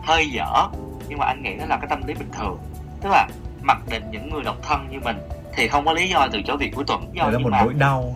hơi 0.03 0.29
dở 0.29 0.67
nhưng 1.09 1.19
mà 1.19 1.25
anh 1.25 1.43
nghĩ 1.43 1.55
đó 1.55 1.65
là 1.69 1.77
cái 1.77 1.87
tâm 1.89 2.01
lý 2.07 2.13
bình 2.13 2.31
thường. 2.31 2.57
Tức 3.01 3.09
là 3.09 3.27
mặc 3.61 3.77
định 3.89 4.03
những 4.11 4.29
người 4.29 4.43
độc 4.43 4.55
thân 4.61 4.87
như 4.91 4.99
mình 4.99 5.17
thì 5.55 5.67
không 5.67 5.85
có 5.85 5.93
lý 5.93 6.09
do 6.09 6.27
từ 6.31 6.41
chối 6.41 6.57
việc 6.57 6.71
cuối 6.75 6.83
tuần. 6.87 7.09
Do 7.13 7.27
là 7.27 7.39
một 7.39 7.49
nỗi 7.49 7.73
đau. 7.73 8.15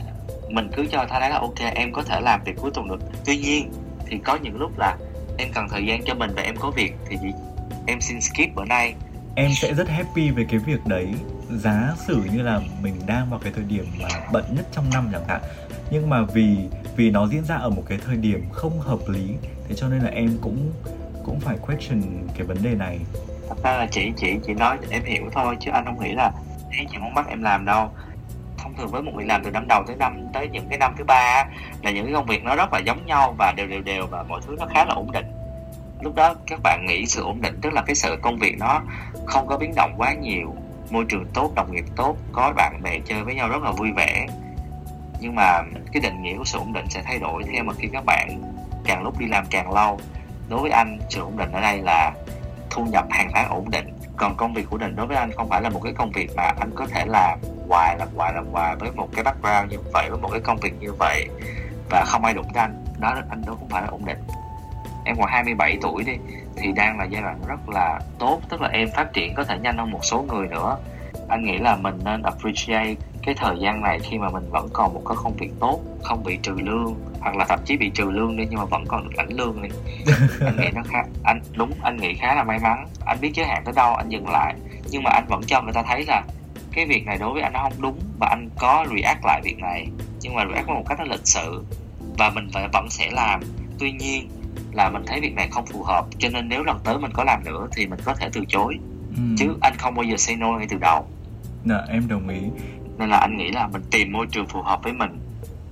mình 0.50 0.70
cứ 0.76 0.86
cho 0.92 1.06
ta 1.06 1.20
thấy 1.20 1.30
là 1.30 1.40
ok 1.40 1.60
em 1.76 1.94
có 1.94 2.04
thể 2.04 2.22
làm 2.22 2.44
việc 2.44 2.56
cuối 2.62 2.72
tuần 2.74 2.88
được. 2.88 3.00
Tuy 3.26 3.38
nhiên 3.38 3.72
thì 4.08 4.18
có 4.18 4.38
những 4.42 4.56
lúc 4.58 4.72
là 4.78 4.98
em 5.38 5.48
cần 5.54 5.68
thời 5.70 5.86
gian 5.86 6.04
cho 6.06 6.14
mình 6.14 6.32
và 6.36 6.42
em 6.42 6.56
có 6.60 6.72
việc 6.72 6.94
thì 7.10 7.18
em 7.88 8.02
xin 8.02 8.22
skip 8.22 8.56
bữa 8.56 8.66
nay. 8.66 8.96
Em 9.36 9.52
sẽ 9.54 9.74
rất 9.74 9.90
happy 9.90 10.32
về 10.32 10.46
cái 10.50 10.60
việc 10.60 10.86
đấy. 10.86 11.14
Giá 11.50 11.94
sử 12.08 12.22
như 12.34 12.42
là 12.42 12.62
mình 12.82 12.96
đang 13.06 13.30
vào 13.30 13.40
cái 13.40 13.52
thời 13.56 13.64
điểm 13.64 13.86
mà 14.02 14.08
bận 14.32 14.44
nhất 14.56 14.66
trong 14.72 14.90
năm 14.94 15.10
chẳng 15.12 15.28
hạn 15.28 15.42
nhưng 15.92 16.10
mà 16.10 16.22
vì 16.22 16.58
vì 16.96 17.12
nó 17.12 17.28
diễn 17.28 17.46
ra 17.46 17.56
ở 17.56 17.70
một 17.70 17.84
cái 17.90 18.00
thời 18.06 18.18
điểm 18.18 18.44
không 18.52 18.80
hợp 18.80 19.00
lý 19.08 19.36
thế 19.70 19.76
cho 19.76 19.88
nên 19.88 20.00
là 20.00 20.10
em 20.10 20.38
cũng 20.42 20.72
cũng 21.24 21.40
phải 21.40 21.58
question 21.58 22.02
cái 22.38 22.48
vấn 22.48 22.58
đề 22.64 22.76
này. 22.76 23.00
Thật 23.50 23.56
ra 23.64 23.78
là 23.78 23.88
chị 23.92 24.12
chị 24.18 24.28
chị 24.48 24.54
nói 24.54 24.78
em 24.90 25.04
hiểu 25.06 25.30
thôi 25.34 25.58
chứ 25.60 25.72
anh 25.74 25.86
không 25.86 26.04
nghĩ 26.04 26.12
là 26.12 26.32
ý 26.72 26.86
chị 26.92 26.98
muốn 26.98 27.14
bắt 27.14 27.28
em 27.28 27.44
làm 27.44 27.66
đâu 27.66 27.90
thông 28.66 28.74
thường 28.78 28.88
với 28.88 29.02
một 29.02 29.12
người 29.16 29.26
làm 29.26 29.44
từ 29.44 29.52
năm 29.52 29.68
đầu 29.68 29.84
tới 29.88 29.96
năm, 29.96 30.28
tới 30.34 30.50
những 30.50 30.68
cái 30.70 30.78
năm 30.78 30.94
thứ 30.98 31.04
ba 31.04 31.46
là 31.82 31.92
những 31.92 32.06
cái 32.06 32.14
công 32.14 32.26
việc 32.26 32.44
nó 32.44 32.56
rất 32.56 32.74
là 32.74 32.80
giống 32.80 33.06
nhau 33.06 33.36
và 33.38 33.54
đều 33.58 33.68
đều 33.68 33.82
đều 33.82 34.08
và 34.08 34.24
mọi 34.24 34.42
thứ 34.48 34.56
nó 34.60 34.66
khá 34.74 34.86
là 34.86 34.94
ổn 34.94 35.12
định. 35.12 35.26
Lúc 36.02 36.16
đó 36.16 36.36
các 36.48 36.60
bạn 36.64 36.86
nghĩ 36.86 37.06
sự 37.06 37.24
ổn 37.24 37.42
định, 37.42 37.60
tức 37.62 37.74
là 37.74 37.82
cái 37.82 37.96
sự 37.96 38.18
công 38.22 38.38
việc 38.38 38.58
nó 38.60 38.82
không 39.26 39.48
có 39.48 39.58
biến 39.58 39.74
động 39.76 39.94
quá 39.98 40.14
nhiều, 40.14 40.56
môi 40.90 41.06
trường 41.10 41.26
tốt, 41.34 41.52
đồng 41.56 41.72
nghiệp 41.72 41.86
tốt, 41.96 42.18
có 42.32 42.54
bạn 42.56 42.80
bè 42.84 43.00
chơi 43.06 43.24
với 43.24 43.36
nhau 43.36 43.50
rất 43.50 43.64
là 43.64 43.72
vui 43.72 43.92
vẻ. 43.92 44.28
Nhưng 45.20 45.36
mà 45.36 45.62
cái 45.92 46.02
định 46.02 46.24
nghĩa 46.24 46.38
của 46.38 46.46
sự 46.46 46.60
ổn 46.60 46.74
định 46.74 46.86
sẽ 46.90 47.02
thay 47.06 47.20
đổi 47.20 47.44
theo 47.44 47.64
mà 47.64 47.74
khi 47.78 47.88
các 47.94 48.06
bạn 48.06 48.42
càng 48.86 49.04
lúc 49.04 49.20
đi 49.20 49.26
làm 49.28 49.46
càng 49.50 49.74
lâu. 49.74 50.00
Đối 50.50 50.60
với 50.60 50.72
anh, 50.72 51.00
sự 51.10 51.22
ổn 51.22 51.38
định 51.38 51.52
ở 51.52 51.62
đây 51.62 51.78
là 51.78 52.12
thu 52.70 52.86
nhập 52.86 53.06
hàng 53.10 53.30
tháng 53.34 53.50
ổn 53.50 53.70
định, 53.72 53.88
còn 54.18 54.36
công 54.38 54.54
việc 54.54 54.66
của 54.70 54.78
định 54.78 54.96
đối 54.96 55.08
với 55.08 55.18
anh 55.18 55.32
không 55.32 55.50
phải 55.50 55.62
là 55.62 55.70
một 55.70 55.80
cái 55.84 55.94
công 55.94 56.12
việc 56.12 56.30
mà 56.36 56.44
anh 56.44 56.72
có 56.76 56.86
thể 56.86 57.06
làm 57.06 57.40
hoài 57.70 57.96
làm 58.00 58.08
hoài 58.16 58.34
làm 58.34 58.46
hoài 58.52 58.76
với 58.76 58.92
một 58.92 59.10
cái 59.16 59.24
background 59.24 59.72
như 59.72 59.78
vậy 59.94 60.10
với 60.10 60.20
một 60.20 60.30
cái 60.32 60.42
công 60.42 60.58
việc 60.58 60.74
như 60.80 60.94
vậy 61.00 61.28
và 61.90 62.04
không 62.08 62.26
ai 62.26 62.34
đụng 62.34 62.46
tới 62.54 62.62
anh 62.62 62.86
đó 63.00 63.16
anh 63.30 63.42
đó 63.46 63.56
không 63.60 63.70
phải 63.70 63.82
là 63.82 63.88
ổn 63.88 64.06
định. 64.06 64.18
Em 65.06 65.16
còn 65.18 65.28
27 65.30 65.78
tuổi 65.82 66.04
đi 66.04 66.14
thì 66.58 66.72
đang 66.72 67.00
là 67.00 67.06
giai 67.06 67.22
đoạn 67.22 67.40
rất 67.48 67.70
là 67.70 68.00
tốt 68.20 68.42
tức 68.50 68.62
là 68.62 68.68
em 68.68 68.90
phát 68.96 69.14
triển 69.14 69.34
có 69.36 69.44
thể 69.44 69.58
nhanh 69.60 69.78
hơn 69.78 69.92
một 69.92 70.06
số 70.06 70.22
người 70.22 70.48
nữa. 70.48 70.78
Anh 71.30 71.46
nghĩ 71.46 71.58
là 71.58 71.76
mình 71.76 72.00
nên 72.04 72.22
appreciate 72.22 72.96
cái 73.24 73.36
thời 73.38 73.56
gian 73.60 73.82
này 73.82 74.00
khi 74.00 74.18
mà 74.18 74.30
mình 74.30 74.50
vẫn 74.50 74.70
còn 74.74 74.94
một 74.94 75.02
cái 75.08 75.18
công 75.24 75.34
việc 75.34 75.52
tốt 75.60 75.80
không 76.04 76.24
bị 76.24 76.38
trừ 76.44 76.52
lương 76.58 76.96
hoặc 77.20 77.36
là 77.36 77.46
thậm 77.46 77.60
chí 77.66 77.78
bị 77.78 77.90
trừ 77.90 78.04
lương 78.12 78.38
đi 78.38 78.46
nhưng 78.50 78.60
mà 78.60 78.66
vẫn 78.66 78.84
còn 78.88 79.04
được 79.04 79.16
lãnh 79.18 79.34
lương 79.34 79.62
đi. 79.62 79.70
Anh 80.46 80.58
nghĩ 80.58 80.68
nó 80.76 80.82
khá 80.86 81.04
anh 81.24 81.42
đúng 81.54 81.72
anh 81.82 81.98
nghĩ 81.98 82.14
khá 82.14 82.36
là 82.36 82.44
may 82.44 82.60
mắn. 82.60 82.88
Anh 83.06 83.18
biết 83.22 83.32
giới 83.34 83.46
hạn 83.46 83.62
tới 83.66 83.74
đâu 83.78 83.96
anh 83.96 84.10
dừng 84.10 84.30
lại. 84.30 84.56
Nhưng 84.90 85.04
mà 85.04 85.12
anh 85.12 85.26
vẫn 85.28 85.42
cho 85.48 85.62
người 85.62 85.74
ta 85.74 85.84
thấy 85.88 86.06
là 86.08 86.24
cái 86.76 86.86
việc 86.86 87.06
này 87.06 87.18
đối 87.18 87.34
với 87.34 87.42
anh 87.42 87.54
nó 87.54 87.60
không 87.60 87.82
đúng 87.82 88.00
và 88.20 88.28
anh 88.28 88.50
có 88.60 88.86
react 88.96 89.26
lại 89.26 89.42
việc 89.44 89.58
này. 89.60 89.88
Nhưng 90.22 90.36
mà 90.36 90.46
react 90.46 90.68
một 90.68 90.84
cách 90.90 91.00
nó 91.00 91.06
lịch 91.06 91.28
sự. 91.28 91.64
Và 92.18 92.30
mình 92.30 92.50
phải 92.54 92.68
vẫn 92.74 92.90
sẽ 92.90 93.10
làm. 93.12 93.40
Tuy 93.80 93.92
nhiên 93.92 94.30
là 94.72 94.90
mình 94.90 95.04
thấy 95.08 95.20
việc 95.20 95.36
này 95.36 95.48
không 95.52 95.66
phù 95.66 95.84
hợp. 95.84 96.06
Cho 96.20 96.30
nên 96.30 96.50
nếu 96.50 96.64
lần 96.64 96.80
tới 96.84 96.98
mình 96.98 97.12
có 97.14 97.24
làm 97.24 97.44
nữa 97.44 97.68
thì 97.76 97.88
mình 97.88 98.00
có 98.06 98.14
thể 98.14 98.30
từ 98.34 98.42
chối. 98.48 98.78
Ừ. 99.18 99.22
chứ 99.38 99.58
anh 99.62 99.74
không 99.78 99.96
bao 99.96 100.04
giờ 100.04 100.18
say 100.18 100.36
no 100.36 100.52
ngay 100.52 100.68
từ 100.70 100.78
đầu. 100.78 101.08
Dạ 101.66 101.78
em 101.90 102.08
đồng 102.08 102.28
ý. 102.28 102.42
Nên 102.98 103.10
là 103.10 103.18
anh 103.18 103.38
nghĩ 103.38 103.52
là 103.52 103.68
mình 103.68 103.82
tìm 103.92 104.12
môi 104.12 104.28
trường 104.32 104.48
phù 104.48 104.62
hợp 104.62 104.84
với 104.84 104.94
mình. 104.94 105.20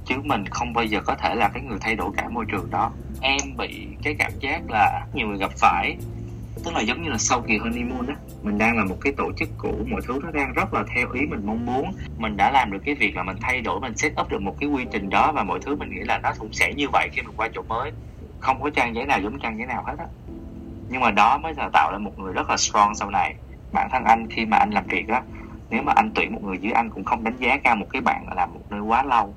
Chứ 0.06 0.16
mình 0.24 0.46
không 0.50 0.74
bao 0.74 0.86
giờ 0.86 1.02
có 1.02 1.16
thể 1.16 1.36
là 1.36 1.48
cái 1.48 1.64
người 1.64 1.78
thay 1.82 1.96
đổi 1.96 2.12
cả 2.18 2.30
môi 2.30 2.46
trường 2.52 2.70
đó. 2.70 2.92
Em 3.22 3.58
bị 3.58 3.88
cái 4.04 4.16
cảm 4.20 4.32
giác 4.40 4.62
là 4.70 5.06
nhiều 5.14 5.28
người 5.28 5.38
gặp 5.38 5.52
phải 5.58 5.98
tức 6.64 6.74
là 6.74 6.82
giống 6.82 7.02
như 7.02 7.10
là 7.10 7.18
sau 7.18 7.42
kỳ 7.42 7.58
honeymoon 7.58 8.08
á, 8.08 8.16
mình 8.44 8.58
đang 8.58 8.78
là 8.78 8.84
một 8.86 8.98
cái 9.02 9.14
tổ 9.18 9.32
chức 9.38 9.50
cũ, 9.58 9.76
mọi 9.92 10.02
thứ 10.08 10.20
nó 10.24 10.32
đang 10.32 10.54
rất 10.54 10.74
là 10.74 10.84
theo 10.96 11.08
ý 11.14 11.22
mình 11.26 11.46
mong 11.46 11.66
muốn. 11.66 11.94
Mình 12.18 12.38
đã 12.38 12.52
làm 12.52 12.72
được 12.72 12.80
cái 12.86 12.96
việc 12.96 13.16
là 13.16 13.24
mình 13.24 13.38
thay 13.42 13.62
đổi, 13.62 13.80
mình 13.80 13.98
set 13.98 14.14
up 14.22 14.30
được 14.30 14.42
một 14.42 14.56
cái 14.60 14.70
quy 14.70 14.86
trình 14.92 15.10
đó 15.10 15.32
và 15.32 15.44
mọi 15.44 15.60
thứ 15.66 15.76
mình 15.76 15.90
nghĩ 15.90 16.02
là 16.04 16.20
nó 16.24 16.32
cũng 16.40 16.54
sẽ 16.54 16.74
như 16.74 16.90
vậy 16.90 17.10
khi 17.12 17.22
mình 17.22 17.36
qua 17.38 17.50
chỗ 17.54 17.62
mới. 17.62 17.92
Không 18.40 18.62
có 18.62 18.70
trang 18.70 18.96
giấy 18.96 19.06
nào 19.06 19.20
giống 19.22 19.40
trang 19.40 19.58
giấy 19.58 19.68
nào 19.68 19.84
hết 19.88 19.96
á. 20.00 20.06
Nhưng 20.90 21.02
mà 21.02 21.12
đó 21.12 21.38
mới 21.38 21.54
là 21.58 21.70
tạo 21.74 21.92
ra 21.92 21.98
một 21.98 22.20
người 22.20 22.34
rất 22.34 22.50
là 22.50 22.58
strong 22.58 22.96
sau 22.96 23.10
này. 23.10 23.36
Bản 23.72 23.90
thân 23.92 24.04
anh 24.04 24.28
khi 24.30 24.46
mà 24.46 24.58
anh 24.58 24.72
làm 24.72 24.88
việc 24.88 25.08
á, 25.08 25.22
nếu 25.70 25.82
mà 25.84 25.94
anh 25.96 26.12
tuyển 26.16 26.34
một 26.34 26.44
người 26.44 26.58
dưới 26.58 26.72
anh 26.72 26.90
cũng 26.90 27.04
không 27.04 27.24
đánh 27.24 27.38
giá 27.40 27.58
cao 27.64 27.76
một 27.76 27.88
cái 27.90 28.02
bạn 28.02 28.26
làm 28.36 28.54
một 28.54 28.62
nơi 28.70 28.82
quá 28.82 29.04
lâu. 29.04 29.36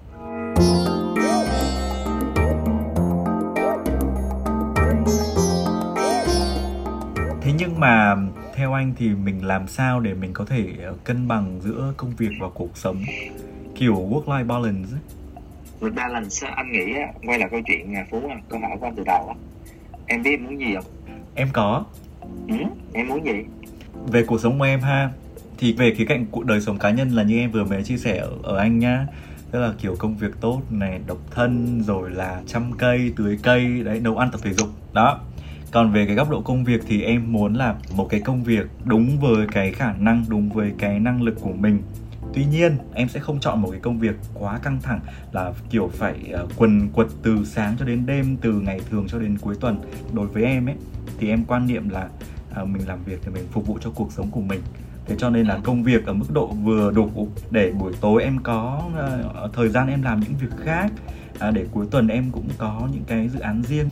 Nhưng 7.59 7.81
mà 7.81 8.17
theo 8.55 8.73
anh 8.73 8.93
thì 8.97 9.09
mình 9.09 9.45
làm 9.47 9.69
sao 9.69 10.01
để 10.01 10.15
mình 10.15 10.33
có 10.33 10.45
thể 10.45 10.67
ờ, 10.83 10.95
cân 11.05 11.29
bằng 11.29 11.61
giữa 11.61 11.95
công 11.97 12.11
việc 12.17 12.31
và 12.41 12.49
cuộc 12.55 12.77
sống? 12.77 12.97
Kiểu 13.75 13.95
work 13.95 14.25
life 14.25 14.47
balance 14.47 14.89
work 15.81 15.95
balance 15.95 16.47
anh 16.57 16.73
nghĩ 16.73 16.95
quay 17.27 17.39
lại 17.39 17.49
câu 17.51 17.61
chuyện 17.67 17.93
nhà 17.93 18.07
phú 18.11 18.31
câu 18.49 18.61
hỏi 18.61 18.71
của 18.81 18.87
anh 18.87 18.95
từ 18.97 19.05
đầu 19.05 19.35
em 20.07 20.23
biết 20.23 20.31
em 20.31 20.45
muốn 20.45 20.61
gì 20.61 20.75
không? 20.75 20.85
Em 21.35 21.49
có. 21.53 21.85
Ừ, 22.49 22.57
em 22.93 23.09
muốn 23.09 23.25
gì? 23.25 23.45
Về 24.07 24.25
cuộc 24.27 24.41
sống 24.41 24.59
của 24.59 24.65
em 24.65 24.81
ha 24.81 25.11
thì 25.59 25.73
về 25.73 25.95
khía 25.95 26.05
cạnh 26.05 26.27
cuộc 26.31 26.45
đời 26.45 26.61
sống 26.61 26.79
cá 26.79 26.91
nhân 26.91 27.11
là 27.11 27.23
như 27.23 27.39
em 27.39 27.51
vừa 27.51 27.65
mới 27.65 27.85
chia 27.85 27.97
sẻ 27.97 28.19
ở, 28.19 28.33
ở 28.43 28.57
anh 28.57 28.79
nhá. 28.79 29.07
Tức 29.51 29.61
là 29.61 29.73
kiểu 29.81 29.97
công 29.99 30.17
việc 30.17 30.41
tốt 30.41 30.63
này 30.71 31.01
độc 31.07 31.19
thân 31.31 31.83
rồi 31.87 32.11
là 32.11 32.43
chăm 32.47 32.73
cây 32.79 33.13
tưới 33.17 33.39
cây 33.43 33.83
đấy 33.85 34.01
nấu 34.01 34.17
ăn 34.17 34.31
tập 34.33 34.41
thể 34.45 34.53
dục 34.53 34.69
đó 34.93 35.21
còn 35.73 35.93
về 35.93 36.07
cái 36.07 36.15
góc 36.15 36.31
độ 36.31 36.41
công 36.41 36.65
việc 36.65 36.81
thì 36.87 37.03
em 37.03 37.33
muốn 37.33 37.55
là 37.55 37.75
một 37.95 38.07
cái 38.11 38.21
công 38.21 38.43
việc 38.43 38.67
đúng 38.85 39.21
với 39.21 39.47
cái 39.53 39.73
khả 39.73 39.93
năng 39.93 40.25
đúng 40.29 40.51
với 40.51 40.73
cái 40.79 41.01
năng 41.01 41.23
lực 41.23 41.35
của 41.41 41.53
mình. 41.53 41.83
Tuy 42.35 42.45
nhiên 42.45 42.77
em 42.95 43.09
sẽ 43.09 43.21
không 43.21 43.41
chọn 43.41 43.63
một 43.63 43.69
cái 43.71 43.81
công 43.81 43.99
việc 43.99 44.17
quá 44.35 44.59
căng 44.59 44.79
thẳng 44.83 45.01
là 45.33 45.53
kiểu 45.71 45.91
phải 45.95 46.15
uh, 46.45 46.51
quần 46.57 46.89
quật 46.89 47.07
từ 47.23 47.45
sáng 47.45 47.77
cho 47.79 47.85
đến 47.85 48.07
đêm 48.07 48.37
từ 48.41 48.53
ngày 48.53 48.81
thường 48.91 49.07
cho 49.09 49.19
đến 49.19 49.39
cuối 49.39 49.55
tuần. 49.61 49.81
Đối 50.13 50.27
với 50.27 50.45
em 50.45 50.69
ấy 50.69 50.77
thì 51.19 51.29
em 51.29 51.45
quan 51.45 51.67
niệm 51.67 51.89
là 51.89 52.09
uh, 52.63 52.69
mình 52.69 52.83
làm 52.87 52.99
việc 53.05 53.19
thì 53.25 53.31
mình 53.31 53.45
phục 53.51 53.67
vụ 53.67 53.79
cho 53.81 53.91
cuộc 53.91 54.13
sống 54.13 54.31
của 54.31 54.41
mình. 54.41 54.61
Thế 55.07 55.15
cho 55.19 55.31
nên 55.31 55.47
là 55.47 55.55
ừ. 55.55 55.61
công 55.65 55.83
việc 55.83 56.07
ở 56.07 56.13
mức 56.13 56.27
độ 56.33 56.47
vừa 56.47 56.93
đủ 56.93 57.29
để 57.51 57.73
buổi 57.73 57.93
tối 58.01 58.23
em 58.23 58.39
có 58.43 58.83
uh, 59.45 59.55
thời 59.55 59.69
gian 59.69 59.89
em 59.89 60.03
làm 60.03 60.21
những 60.21 60.35
việc 60.41 60.65
khác 60.65 60.93
uh, 61.49 61.55
để 61.55 61.67
cuối 61.73 61.87
tuần 61.91 62.09
em 62.09 62.31
cũng 62.33 62.49
có 62.59 62.89
những 62.93 63.05
cái 63.07 63.29
dự 63.29 63.41
án 63.41 63.63
riêng 63.63 63.89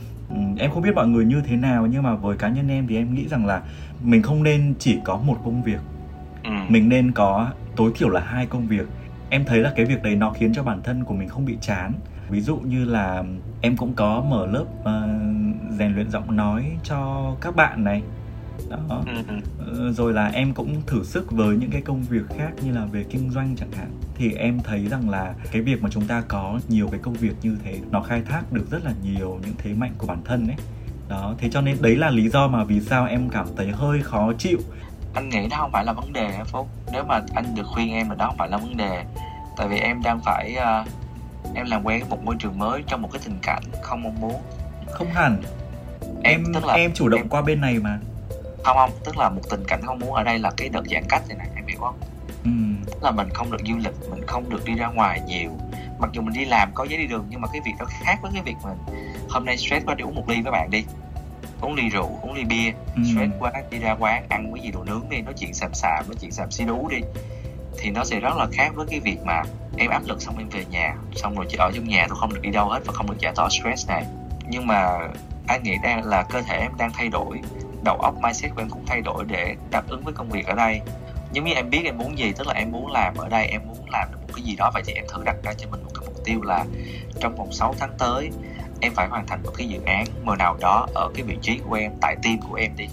em 0.59 0.71
không 0.71 0.83
biết 0.83 0.95
mọi 0.95 1.09
người 1.09 1.25
như 1.25 1.43
thế 1.47 1.57
nào 1.57 1.87
nhưng 1.87 2.03
mà 2.03 2.15
với 2.15 2.37
cá 2.37 2.49
nhân 2.49 2.69
em 2.69 2.87
thì 2.87 2.97
em 2.97 3.15
nghĩ 3.15 3.29
rằng 3.29 3.47
là 3.47 3.63
mình 4.03 4.23
không 4.23 4.43
nên 4.43 4.75
chỉ 4.79 4.99
có 5.05 5.17
một 5.17 5.37
công 5.45 5.63
việc. 5.63 5.81
Ừ. 6.45 6.51
mình 6.69 6.89
nên 6.89 7.13
có 7.13 7.51
tối 7.77 7.93
thiểu 7.95 8.09
là 8.09 8.21
hai 8.21 8.47
công 8.47 8.67
việc. 8.67 8.87
Em 9.31 9.45
thấy 9.45 9.59
là 9.59 9.73
cái 9.77 9.87
việc 9.87 10.03
đấy 10.03 10.17
nó 10.17 10.31
khiến 10.31 10.53
cho 10.55 10.63
bản 10.63 10.83
thân 10.83 11.05
của 11.05 11.15
mình 11.15 11.29
không 11.29 11.45
bị 11.45 11.57
chán. 11.61 11.93
Ví 12.29 12.41
dụ 12.41 12.57
như 12.57 12.85
là 12.85 13.25
em 13.61 13.77
cũng 13.77 13.93
có 13.95 14.25
mở 14.29 14.47
lớp 14.47 14.65
uh, 14.81 15.75
rèn 15.79 15.95
luyện 15.95 16.11
giọng 16.11 16.37
nói 16.37 16.65
cho 16.83 17.31
các 17.41 17.57
bạn 17.57 17.85
này 17.85 18.03
đó. 18.71 19.03
Ừ. 19.07 19.23
Ờ, 19.59 19.93
rồi 19.93 20.13
là 20.13 20.27
em 20.27 20.55
cũng 20.55 20.83
thử 20.87 21.05
sức 21.05 21.33
với 21.33 21.57
những 21.57 21.71
cái 21.71 21.83
công 21.83 22.03
việc 22.03 22.23
khác 22.39 22.51
như 22.63 22.73
là 22.73 22.85
về 22.85 23.05
kinh 23.11 23.31
doanh 23.31 23.57
chẳng 23.57 23.73
hạn. 23.73 23.91
Thì 24.15 24.33
em 24.33 24.61
thấy 24.65 24.89
rằng 24.89 25.11
là 25.11 25.35
cái 25.53 25.63
việc 25.63 25.83
mà 25.83 25.89
chúng 25.93 26.07
ta 26.07 26.23
có 26.29 26.61
nhiều 26.69 26.89
cái 26.91 27.01
công 27.03 27.15
việc 27.15 27.35
như 27.43 27.57
thế 27.65 27.81
nó 27.91 28.01
khai 28.01 28.23
thác 28.23 28.53
được 28.53 28.71
rất 28.71 28.85
là 28.85 28.93
nhiều 29.03 29.39
những 29.43 29.55
thế 29.59 29.75
mạnh 29.75 29.93
của 29.99 30.07
bản 30.07 30.23
thân 30.25 30.47
ấy. 30.47 30.57
Đó 31.09 31.35
thế 31.39 31.49
cho 31.53 31.61
nên 31.61 31.77
đấy 31.81 31.97
là 31.97 32.11
lý 32.11 32.29
do 32.29 32.49
mà 32.49 32.65
vì 32.65 32.81
sao 32.81 33.07
em 33.07 33.29
cảm 33.29 33.47
thấy 33.57 33.71
hơi 33.71 34.03
khó 34.03 34.33
chịu. 34.39 34.59
Anh 35.15 35.29
nghĩ 35.29 35.49
đó 35.51 35.57
không 35.61 35.71
phải 35.73 35.85
là 35.85 35.93
vấn 35.93 36.13
đề 36.13 36.39
phúc. 36.47 36.69
Nếu 36.93 37.05
mà 37.05 37.21
anh 37.35 37.55
được 37.55 37.67
khuyên 37.67 37.93
em 37.93 38.09
là 38.09 38.15
đó 38.15 38.27
không 38.27 38.37
phải 38.39 38.49
là 38.49 38.57
vấn 38.57 38.77
đề. 38.77 39.05
Tại 39.57 39.69
vì 39.69 39.79
em 39.79 40.03
đang 40.03 40.21
phải 40.25 40.57
uh, 40.57 40.89
em 41.55 41.67
làm 41.67 41.87
quen 41.87 42.01
với 42.01 42.11
một 42.11 42.25
môi 42.25 42.37
trường 42.39 42.59
mới 42.59 42.83
trong 42.87 43.03
một 43.03 43.09
cái 43.13 43.23
tình 43.25 43.39
cảnh 43.43 43.63
không 43.83 44.03
mong 44.03 44.21
muốn. 44.21 44.43
Không 44.91 45.09
hẳn. 45.09 45.43
Em 46.23 46.45
tức 46.55 46.65
là 46.65 46.75
em 46.75 46.93
chủ 46.95 47.09
động 47.09 47.21
em, 47.21 47.29
qua 47.29 47.43
bên 47.43 47.61
này 47.61 47.79
mà 47.79 47.99
không 48.65 48.77
không 48.77 48.91
tức 49.05 49.17
là 49.17 49.29
một 49.29 49.41
tình 49.51 49.65
cảnh 49.69 49.81
không 49.85 49.99
muốn 49.99 50.15
ở 50.15 50.23
đây 50.23 50.39
là 50.39 50.51
cái 50.57 50.69
đợt 50.69 50.83
giãn 50.91 51.05
cách 51.09 51.23
này 51.29 51.39
này 51.39 51.49
em 51.57 51.67
hiểu 51.67 51.79
không? 51.81 52.01
Ừ. 52.45 52.51
tức 52.87 53.03
là 53.03 53.11
mình 53.11 53.29
không 53.35 53.51
được 53.51 53.61
du 53.67 53.77
lịch 53.77 54.11
mình 54.11 54.27
không 54.27 54.51
được 54.51 54.65
đi 54.65 54.75
ra 54.75 54.87
ngoài 54.87 55.21
nhiều. 55.27 55.51
Mặc 55.99 56.11
dù 56.13 56.23
mình 56.23 56.35
đi 56.35 56.45
làm 56.45 56.71
có 56.75 56.85
giấy 56.85 56.99
đi 56.99 57.07
đường 57.07 57.27
nhưng 57.29 57.41
mà 57.41 57.49
cái 57.53 57.61
việc 57.65 57.73
đó 57.79 57.87
khác 57.89 58.19
với 58.23 58.31
cái 58.35 58.43
việc 58.43 58.57
mình 58.65 58.79
hôm 59.29 59.45
nay 59.45 59.57
stress 59.57 59.87
quá 59.87 59.95
đi 59.95 60.05
uống 60.05 60.15
một 60.15 60.29
ly 60.29 60.43
với 60.43 60.53
bạn 60.53 60.71
đi. 60.71 60.85
Uống 61.61 61.75
ly 61.75 61.89
rượu 61.89 62.19
uống 62.23 62.35
ly 62.35 62.45
bia 62.45 62.73
ừ. 62.97 63.03
stress 63.05 63.33
quá 63.39 63.53
đi 63.71 63.79
ra 63.79 63.97
quán 63.99 64.25
ăn 64.29 64.53
cái 64.55 64.65
gì 64.65 64.71
đồ 64.71 64.85
nướng 64.85 65.09
đi 65.11 65.21
nói 65.21 65.35
chuyện 65.39 65.55
xàm 65.55 65.75
xàm 65.75 66.05
nói 66.09 66.17
chuyện 66.21 66.33
xàm 66.33 66.51
xí 66.51 66.65
đú 66.65 66.89
đi. 66.89 67.01
Thì 67.79 67.91
nó 67.91 68.05
sẽ 68.05 68.21
rất 68.21 68.37
là 68.37 68.47
khác 68.53 68.73
với 68.75 68.87
cái 68.91 69.01
việc 69.01 69.19
mà 69.25 69.43
em 69.77 69.91
áp 69.91 70.03
lực 70.07 70.23
xong 70.23 70.39
em 70.39 70.49
về 70.49 70.65
nhà 70.71 70.95
xong 71.17 71.35
rồi 71.37 71.47
chỉ 71.49 71.57
ở 71.61 71.71
trong 71.75 71.89
nhà 71.89 72.07
tôi 72.09 72.17
không 72.21 72.35
được 72.35 72.41
đi 72.43 72.51
đâu 72.51 72.69
hết 72.69 72.81
và 72.87 72.93
không 72.93 73.11
được 73.11 73.19
giải 73.19 73.33
tỏa 73.37 73.49
stress 73.51 73.89
này. 73.89 74.05
Nhưng 74.49 74.67
mà 74.67 74.99
anh 75.47 75.63
nghĩ 75.63 75.77
đang 75.83 76.05
là 76.05 76.23
cơ 76.23 76.43
thể 76.43 76.57
em 76.57 76.73
đang 76.79 76.93
thay 76.93 77.09
đổi 77.09 77.41
đầu 77.85 77.97
óc, 77.97 78.15
mindset 78.23 78.55
của 78.55 78.63
em 78.63 78.71
cũng 78.71 78.87
thay 78.87 79.01
đổi 79.01 79.25
để 79.25 79.55
đáp 79.71 79.89
ứng 79.89 80.03
với 80.05 80.15
công 80.15 80.29
việc 80.29 80.47
ở 80.47 80.55
đây. 80.55 80.81
Giống 81.33 81.45
như 81.45 81.55
em 81.55 81.71
biết 81.71 81.83
em 81.85 81.99
muốn 81.99 82.19
gì, 82.19 82.33
tức 82.37 82.47
là 82.47 82.55
em 82.55 82.73
muốn 82.73 82.93
làm 82.93 83.15
ở 83.17 83.29
đây, 83.29 83.47
em 83.47 83.61
muốn 83.67 83.77
làm 83.93 84.09
được 84.13 84.19
một 84.21 84.29
cái 84.35 84.45
gì 84.45 84.57
đó. 84.57 84.71
Vậy 84.75 84.83
thì 84.87 84.93
em 84.93 85.05
thử 85.09 85.23
đặt 85.25 85.37
ra 85.43 85.53
cho 85.53 85.69
mình 85.71 85.85
một 85.85 85.91
cái 85.95 86.07
mục 86.07 86.25
tiêu 86.25 86.43
là 86.43 86.65
trong 87.21 87.37
vòng 87.37 87.53
6 87.53 87.75
tháng 87.79 87.91
tới, 87.99 88.31
em 88.81 88.93
phải 88.95 89.09
hoàn 89.09 89.27
thành 89.27 89.43
một 89.43 89.53
cái 89.57 89.69
dự 89.69 89.81
án 89.87 90.07
mờ 90.25 90.37
nào 90.37 90.57
đó 90.61 90.87
ở 90.95 91.11
cái 91.15 91.23
vị 91.23 91.39
trí 91.43 91.59
của 91.59 91.75
em, 91.75 91.93
tại 92.01 92.17
team 92.23 92.39
của 92.39 92.55
em 92.55 92.77
đi. 92.77 92.87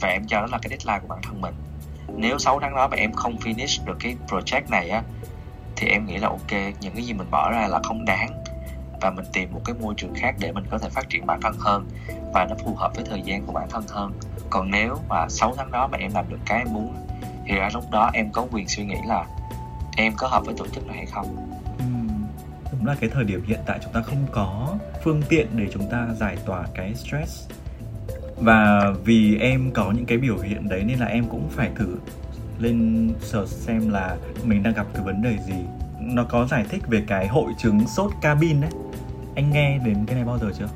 Và 0.00 0.08
em 0.08 0.26
cho 0.26 0.40
đó 0.40 0.46
là 0.52 0.58
cái 0.62 0.68
deadline 0.70 0.98
của 0.98 1.08
bản 1.08 1.18
thân 1.22 1.40
mình. 1.40 1.54
Nếu 2.16 2.38
6 2.38 2.60
tháng 2.60 2.76
đó 2.76 2.88
mà 2.88 2.96
em 2.96 3.12
không 3.12 3.36
finish 3.36 3.84
được 3.84 3.96
cái 4.00 4.16
project 4.28 4.62
này 4.70 4.90
á, 4.90 5.02
thì 5.76 5.88
em 5.88 6.06
nghĩ 6.06 6.18
là 6.18 6.28
ok, 6.28 6.52
những 6.80 6.94
cái 6.94 7.02
gì 7.02 7.12
mình 7.12 7.30
bỏ 7.30 7.50
ra 7.50 7.66
là 7.68 7.80
không 7.84 8.04
đáng. 8.04 8.30
Và 9.00 9.10
mình 9.10 9.24
tìm 9.32 9.52
một 9.52 9.60
cái 9.64 9.74
môi 9.80 9.94
trường 9.96 10.14
khác 10.14 10.34
để 10.38 10.52
mình 10.52 10.64
có 10.70 10.78
thể 10.78 10.88
phát 10.88 11.08
triển 11.08 11.26
bản 11.26 11.40
thân 11.40 11.54
hơn 11.58 11.88
và 12.34 12.44
nó 12.44 12.56
phù 12.64 12.74
hợp 12.74 12.92
với 12.94 13.04
thời 13.10 13.22
gian 13.22 13.46
của 13.46 13.52
bản 13.52 13.68
thân 13.70 13.84
hơn 13.88 14.12
còn 14.50 14.70
nếu 14.70 14.96
mà 15.08 15.28
6 15.28 15.54
tháng 15.56 15.70
đó 15.70 15.88
mà 15.92 15.98
em 15.98 16.10
làm 16.14 16.24
được 16.28 16.38
cái 16.46 16.58
em 16.58 16.72
muốn 16.72 16.94
thì 17.46 17.54
ra 17.54 17.70
lúc 17.74 17.90
đó 17.90 18.10
em 18.14 18.32
có 18.32 18.46
quyền 18.52 18.68
suy 18.68 18.84
nghĩ 18.84 18.96
là 19.06 19.26
em 19.96 20.12
có 20.16 20.28
hợp 20.28 20.42
với 20.46 20.54
tổ 20.58 20.66
chức 20.66 20.86
này 20.86 20.96
hay 20.96 21.06
không? 21.06 21.36
Ừ, 21.78 21.84
đúng 22.72 22.86
là 22.86 22.94
cái 23.00 23.10
thời 23.10 23.24
điểm 23.24 23.44
hiện 23.46 23.60
tại 23.66 23.78
chúng 23.82 23.92
ta 23.92 24.02
không 24.02 24.26
có 24.32 24.76
phương 25.04 25.22
tiện 25.28 25.46
để 25.52 25.66
chúng 25.72 25.90
ta 25.90 26.06
giải 26.20 26.36
tỏa 26.46 26.64
cái 26.74 26.94
stress. 26.94 27.50
Và 28.36 28.92
vì 29.04 29.38
em 29.38 29.70
có 29.74 29.90
những 29.90 30.06
cái 30.06 30.18
biểu 30.18 30.38
hiện 30.38 30.68
đấy 30.68 30.84
nên 30.86 30.98
là 30.98 31.06
em 31.06 31.24
cũng 31.24 31.48
phải 31.50 31.70
thử 31.74 31.96
lên 32.58 33.08
search 33.20 33.48
xem 33.48 33.90
là 33.90 34.16
mình 34.44 34.62
đang 34.62 34.74
gặp 34.74 34.86
cái 34.94 35.02
vấn 35.02 35.22
đề 35.22 35.38
gì. 35.46 35.64
Nó 36.00 36.24
có 36.24 36.46
giải 36.46 36.64
thích 36.70 36.82
về 36.88 37.02
cái 37.06 37.26
hội 37.26 37.52
chứng 37.58 37.86
sốt 37.86 38.12
cabin 38.22 38.60
đấy 38.60 38.70
anh 39.38 39.50
nghe 39.50 39.78
đến 39.78 40.06
cái 40.06 40.14
này 40.14 40.24
bao 40.24 40.38
giờ 40.38 40.50
chưa? 40.58 40.68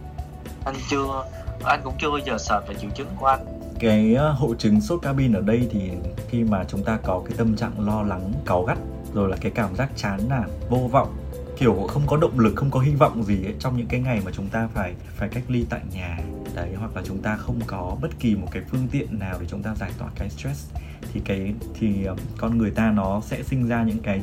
Anh 0.65 0.75
chưa 0.91 1.25
anh 1.65 1.81
cũng 1.85 1.95
chưa 1.99 2.11
bao 2.11 2.19
giờ 2.19 2.39
sợ 2.39 2.63
về 2.69 2.75
triệu 2.81 2.91
chứng 2.91 3.09
của 3.17 3.27
anh. 3.27 3.47
Cái 3.79 4.15
ờ, 4.15 4.31
hội 4.33 4.57
chứng 4.59 4.81
sốt 4.81 5.03
cabin 5.03 5.33
ở 5.33 5.41
đây 5.41 5.69
thì 5.71 5.91
khi 6.29 6.45
mà 6.45 6.65
chúng 6.69 6.85
ta 6.85 6.99
có 7.05 7.23
cái 7.25 7.35
tâm 7.39 7.57
trạng 7.57 7.87
lo 7.87 8.03
lắng 8.03 8.33
cáu 8.47 8.65
gắt 8.65 8.79
rồi 9.15 9.29
là 9.29 9.37
cái 9.41 9.53
cảm 9.55 9.77
giác 9.77 9.91
chán 9.97 10.21
nản 10.29 10.49
vô 10.69 10.79
vọng 10.93 11.17
kiểu 11.59 11.87
không 11.89 12.03
có 12.07 12.17
động 12.17 12.39
lực 12.39 12.53
không 12.57 12.71
có 12.71 12.81
hy 12.81 12.95
vọng 12.95 13.23
gì 13.23 13.45
ấy, 13.45 13.55
trong 13.59 13.77
những 13.77 13.87
cái 13.87 14.01
ngày 14.01 14.21
mà 14.25 14.31
chúng 14.35 14.49
ta 14.49 14.69
phải 14.75 14.95
phải 15.17 15.29
cách 15.29 15.43
ly 15.49 15.67
tại 15.71 15.81
nhà 15.95 16.19
đấy 16.55 16.69
hoặc 16.79 16.97
là 16.97 17.03
chúng 17.05 17.19
ta 17.19 17.37
không 17.37 17.61
có 17.67 17.97
bất 18.03 18.11
kỳ 18.21 18.35
một 18.35 18.49
cái 18.51 18.63
phương 18.71 18.89
tiện 18.91 19.19
nào 19.19 19.37
để 19.41 19.47
chúng 19.51 19.63
ta 19.63 19.75
giải 19.75 19.91
tỏa 19.99 20.09
cái 20.15 20.31
stress 20.31 20.71
thì 21.13 21.21
cái 21.25 21.55
thì 21.75 22.05
ờ, 22.05 22.17
con 22.39 22.59
người 22.59 22.71
ta 22.71 22.91
nó 22.91 23.21
sẽ 23.21 23.43
sinh 23.43 23.69
ra 23.69 23.83
những 23.83 23.99
cái 23.99 24.21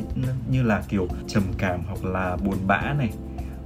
như 0.51 0.63
là 0.63 0.83
kiểu 0.89 1.07
trầm 1.27 1.43
cảm 1.57 1.79
hoặc 1.87 2.05
là 2.05 2.35
buồn 2.35 2.57
bã 2.67 2.93
này 2.97 3.09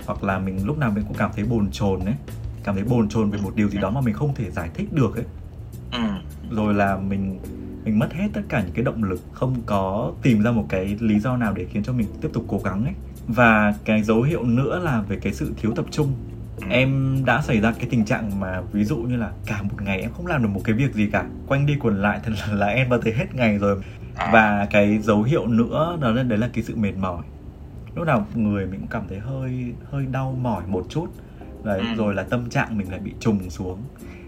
hoặc 0.05 0.23
là 0.23 0.39
mình 0.39 0.65
lúc 0.65 0.77
nào 0.77 0.91
mình 0.95 1.03
cũng 1.07 1.17
cảm 1.17 1.31
thấy 1.35 1.45
bồn 1.45 1.71
chồn 1.71 1.99
ấy 1.99 2.15
cảm 2.63 2.75
thấy 2.75 2.83
bồn 2.83 3.09
chồn 3.09 3.29
về 3.29 3.39
một 3.43 3.55
điều 3.55 3.69
gì 3.69 3.77
đó 3.77 3.89
mà 3.89 4.01
mình 4.01 4.13
không 4.13 4.35
thể 4.35 4.51
giải 4.51 4.69
thích 4.73 4.93
được 4.93 5.15
ấy. 5.15 5.25
Ừ. 5.91 5.99
rồi 6.51 6.73
là 6.73 6.97
mình 6.97 7.39
mình 7.85 7.99
mất 7.99 8.13
hết 8.13 8.27
tất 8.33 8.41
cả 8.49 8.61
những 8.61 8.73
cái 8.73 8.83
động 8.85 9.03
lực 9.03 9.19
không 9.33 9.55
có 9.65 10.11
tìm 10.21 10.43
ra 10.43 10.51
một 10.51 10.65
cái 10.69 10.97
lý 10.99 11.19
do 11.19 11.37
nào 11.37 11.53
để 11.53 11.65
khiến 11.71 11.83
cho 11.83 11.93
mình 11.93 12.07
tiếp 12.21 12.29
tục 12.33 12.45
cố 12.47 12.61
gắng 12.63 12.83
ấy. 12.83 12.93
Và 13.27 13.73
cái 13.85 14.03
dấu 14.03 14.21
hiệu 14.21 14.43
nữa 14.43 14.79
là 14.83 15.01
về 15.01 15.17
cái 15.21 15.33
sự 15.33 15.53
thiếu 15.57 15.71
tập 15.75 15.85
trung. 15.91 16.13
Ừ. 16.57 16.67
em 16.69 17.21
đã 17.25 17.41
xảy 17.41 17.59
ra 17.59 17.71
cái 17.71 17.87
tình 17.89 18.05
trạng 18.05 18.39
mà 18.39 18.61
ví 18.71 18.83
dụ 18.83 18.97
như 18.97 19.15
là 19.15 19.31
cả 19.45 19.61
một 19.63 19.81
ngày 19.81 20.01
em 20.01 20.11
không 20.11 20.27
làm 20.27 20.43
được 20.43 20.49
một 20.49 20.61
cái 20.63 20.75
việc 20.75 20.93
gì 20.93 21.07
cả. 21.11 21.25
Quanh 21.47 21.65
đi 21.65 21.75
quẩn 21.79 22.01
lại 22.01 22.19
thật 22.25 22.31
là, 22.39 22.53
là 22.53 22.67
em 22.67 22.89
vào 22.89 23.01
thấy 23.01 23.13
hết 23.13 23.35
ngày 23.35 23.57
rồi. 23.57 23.81
À. 24.15 24.29
và 24.33 24.67
cái 24.71 24.99
dấu 24.99 25.23
hiệu 25.23 25.47
nữa 25.47 25.97
đó 26.01 26.11
là 26.11 26.23
đấy 26.23 26.37
là 26.37 26.49
cái 26.53 26.63
sự 26.63 26.75
mệt 26.75 26.93
mỏi. 26.97 27.23
Lúc 27.95 28.07
nào 28.07 28.27
người 28.35 28.65
mình 28.65 28.79
cũng 28.79 28.89
cảm 28.89 29.03
thấy 29.09 29.19
hơi 29.19 29.73
hơi 29.91 30.05
đau 30.05 30.37
mỏi 30.41 30.63
một 30.67 30.85
chút 30.89 31.07
đấy 31.63 31.79
ừ. 31.79 31.95
rồi 31.97 32.15
là 32.15 32.23
tâm 32.23 32.49
trạng 32.49 32.77
mình 32.77 32.91
lại 32.91 32.99
bị 32.99 33.13
trùng 33.19 33.49
xuống 33.49 33.77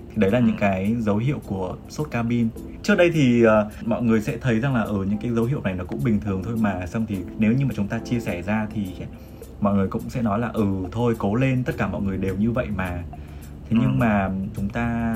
thì 0.09 0.21
đấy 0.21 0.31
là 0.31 0.39
những 0.39 0.57
cái 0.59 0.95
dấu 0.99 1.17
hiệu 1.17 1.41
của 1.47 1.75
sốt 1.89 2.11
cabin 2.11 2.49
trước 2.83 2.95
đây 2.97 3.11
thì 3.13 3.45
uh, 3.45 3.87
mọi 3.87 4.01
người 4.01 4.21
sẽ 4.21 4.37
thấy 4.37 4.59
rằng 4.59 4.75
là 4.75 4.81
ở 4.81 4.97
ừ, 4.97 5.05
những 5.09 5.19
cái 5.21 5.31
dấu 5.31 5.45
hiệu 5.45 5.61
này 5.61 5.73
nó 5.73 5.83
cũng 5.83 6.03
bình 6.03 6.19
thường 6.19 6.41
thôi 6.43 6.55
mà 6.59 6.85
xong 6.87 7.05
thì 7.05 7.17
nếu 7.37 7.51
như 7.51 7.65
mà 7.65 7.71
chúng 7.75 7.87
ta 7.87 7.99
chia 7.99 8.19
sẻ 8.19 8.41
ra 8.41 8.67
thì 8.73 8.85
mọi 9.61 9.75
người 9.75 9.87
cũng 9.87 10.09
sẽ 10.09 10.21
nói 10.21 10.39
là 10.39 10.47
ừ 10.53 10.65
thôi 10.91 11.15
cố 11.17 11.35
lên 11.35 11.63
tất 11.63 11.73
cả 11.77 11.87
mọi 11.87 12.01
người 12.01 12.17
đều 12.17 12.35
như 12.35 12.51
vậy 12.51 12.67
mà 12.75 13.03
thế 13.69 13.77
ừ. 13.77 13.77
nhưng 13.81 13.99
mà 13.99 14.29
chúng 14.55 14.69
ta 14.69 15.15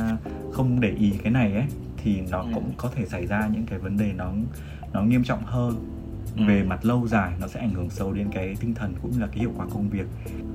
không 0.51 0.79
để 0.79 0.89
ý 0.99 1.13
cái 1.23 1.31
này 1.31 1.53
ấy 1.53 1.65
thì 1.97 2.21
nó 2.31 2.41
ừ. 2.41 2.47
cũng 2.53 2.71
có 2.77 2.89
thể 2.95 3.05
xảy 3.05 3.25
ra 3.25 3.49
những 3.53 3.65
cái 3.65 3.79
vấn 3.79 3.97
đề 3.97 4.13
nó 4.13 4.31
nó 4.93 5.01
nghiêm 5.01 5.23
trọng 5.23 5.43
hơn 5.45 5.75
ừ. 6.39 6.45
về 6.47 6.63
mặt 6.63 6.85
lâu 6.85 7.07
dài 7.07 7.31
nó 7.39 7.47
sẽ 7.47 7.59
ảnh 7.59 7.73
hưởng 7.73 7.89
sâu 7.89 8.13
đến 8.13 8.29
cái 8.33 8.55
tinh 8.59 8.75
thần 8.75 8.95
cũng 9.01 9.11
như 9.11 9.19
là 9.19 9.27
cái 9.27 9.39
hiệu 9.39 9.51
quả 9.57 9.65
công 9.73 9.89
việc. 9.89 10.05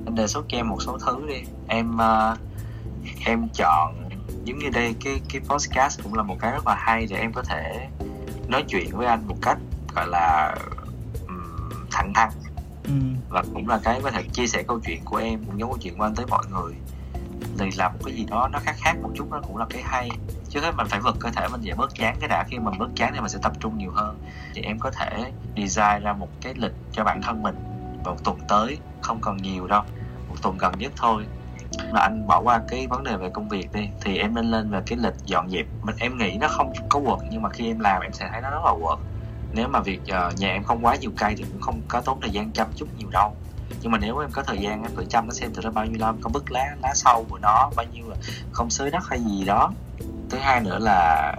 Anh 0.05 0.15
đề 0.15 0.27
xuất 0.27 0.45
cho 0.47 0.57
em 0.57 0.69
một 0.69 0.81
số 0.81 0.97
thứ 0.97 1.27
đi. 1.27 1.43
Em 1.67 1.95
uh, 1.95 2.39
em 3.25 3.47
chọn 3.53 3.95
giống 4.43 4.59
như 4.59 4.69
đây 4.69 4.95
cái 5.03 5.21
cái 5.29 5.41
podcast 5.41 6.03
cũng 6.03 6.13
là 6.13 6.23
một 6.23 6.37
cái 6.39 6.51
rất 6.51 6.67
là 6.67 6.75
hay 6.75 7.07
để 7.09 7.17
em 7.17 7.33
có 7.33 7.43
thể 7.43 7.87
nói 8.47 8.63
chuyện 8.67 8.89
với 8.91 9.07
anh 9.07 9.27
một 9.27 9.37
cách 9.41 9.57
gọi 9.95 10.07
là 10.07 10.55
um, 11.27 11.71
thẳng 11.91 12.13
thắn. 12.13 12.29
Ừ. 12.83 12.91
và 13.29 13.43
cũng 13.53 13.67
là 13.67 13.79
cái 13.83 13.99
có 14.03 14.11
thể 14.11 14.23
chia 14.33 14.47
sẻ 14.47 14.63
câu 14.67 14.79
chuyện 14.79 15.01
của 15.05 15.17
em 15.17 15.45
cũng 15.45 15.59
giống 15.59 15.69
câu 15.69 15.77
chuyện 15.81 15.97
của 15.97 16.03
anh 16.03 16.15
tới 16.15 16.25
mọi 16.29 16.43
người. 16.51 16.73
Thì 17.57 17.69
làm 17.77 17.93
một 17.93 17.99
cái 18.05 18.15
gì 18.15 18.25
đó 18.29 18.49
nó 18.53 18.59
khác 18.59 18.75
khác 18.77 18.95
một 19.01 19.09
chút 19.15 19.27
nó 19.31 19.41
cũng 19.47 19.57
là 19.57 19.65
cái 19.69 19.81
hay 19.83 20.09
chứ 20.55 20.61
hết 20.61 20.75
mình 20.75 20.87
phải 20.87 20.99
vực 20.99 21.15
cơ 21.19 21.29
thể 21.29 21.47
mình 21.47 21.61
dễ 21.61 21.73
bớt 21.73 21.95
chán 21.95 22.15
cái 22.19 22.29
đã. 22.29 22.43
Khi 22.49 22.59
mình 22.59 22.73
bớt 22.79 22.89
chán 22.95 23.11
thì 23.13 23.19
mình 23.19 23.29
sẽ 23.29 23.39
tập 23.41 23.51
trung 23.59 23.77
nhiều 23.77 23.91
hơn. 23.91 24.19
Thì 24.53 24.61
em 24.61 24.79
có 24.79 24.91
thể 24.91 25.31
design 25.57 26.03
ra 26.03 26.13
một 26.13 26.29
cái 26.41 26.53
lịch 26.57 26.71
cho 26.91 27.03
bản 27.03 27.21
thân 27.21 27.43
mình 27.43 27.55
vào 28.03 28.17
tuần 28.23 28.39
tới 28.47 28.77
không 29.01 29.19
còn 29.21 29.37
nhiều 29.37 29.67
đâu 29.67 29.81
một 30.29 30.35
tuần 30.41 30.57
gần 30.57 30.73
nhất 30.77 30.91
thôi. 30.95 31.25
Mà 31.91 31.99
anh 31.99 32.27
bỏ 32.27 32.41
qua 32.41 32.61
cái 32.67 32.87
vấn 32.87 33.03
đề 33.03 33.17
về 33.17 33.29
công 33.29 33.49
việc 33.49 33.73
đi 33.73 33.89
thì 34.01 34.17
em 34.17 34.35
nên 34.35 34.45
lên 34.45 34.69
về 34.69 34.81
cái 34.85 34.99
lịch 35.01 35.15
dọn 35.25 35.49
dẹp. 35.49 35.65
Mình 35.83 35.95
em 35.99 36.17
nghĩ 36.17 36.37
nó 36.41 36.47
không 36.47 36.73
có 36.89 36.99
quật 37.05 37.19
nhưng 37.31 37.41
mà 37.41 37.49
khi 37.49 37.67
em 37.67 37.79
làm 37.79 38.01
em 38.01 38.13
sẽ 38.13 38.29
thấy 38.31 38.41
nó 38.41 38.49
rất 38.49 38.61
là 38.65 38.71
quật. 38.81 38.99
Nếu 39.53 39.67
mà 39.67 39.79
việc 39.79 40.01
uh, 40.01 40.39
nhà 40.39 40.49
em 40.49 40.63
không 40.63 40.85
quá 40.85 40.95
nhiều 40.95 41.11
cây 41.17 41.33
thì 41.37 41.43
cũng 41.43 41.61
không 41.61 41.81
có 41.87 42.01
tốn 42.01 42.21
thời 42.21 42.31
gian 42.31 42.51
chăm 42.51 42.67
chút 42.75 42.87
nhiều 42.97 43.09
đâu. 43.11 43.35
Nhưng 43.81 43.91
mà 43.91 43.97
nếu 43.97 44.17
em 44.17 44.31
có 44.31 44.43
thời 44.43 44.57
gian 44.57 44.83
em 44.83 44.95
thử 44.95 45.05
chăm 45.09 45.27
nó 45.27 45.33
xem 45.33 45.51
từ 45.53 45.61
đó 45.61 45.71
bao 45.71 45.85
nhiêu 45.85 45.97
lâu 45.99 46.13
có 46.21 46.29
bức 46.29 46.51
lá 46.51 46.75
lá 46.83 46.91
sâu 46.95 47.25
của 47.29 47.37
nó 47.41 47.69
bao 47.75 47.85
nhiêu 47.93 48.09
là 48.09 48.15
không 48.51 48.69
xới 48.69 48.91
đất 48.91 49.03
hay 49.09 49.19
gì 49.19 49.45
đó 49.45 49.71
thứ 50.29 50.37
hai 50.37 50.61
nữa 50.61 50.79
là 50.81 51.33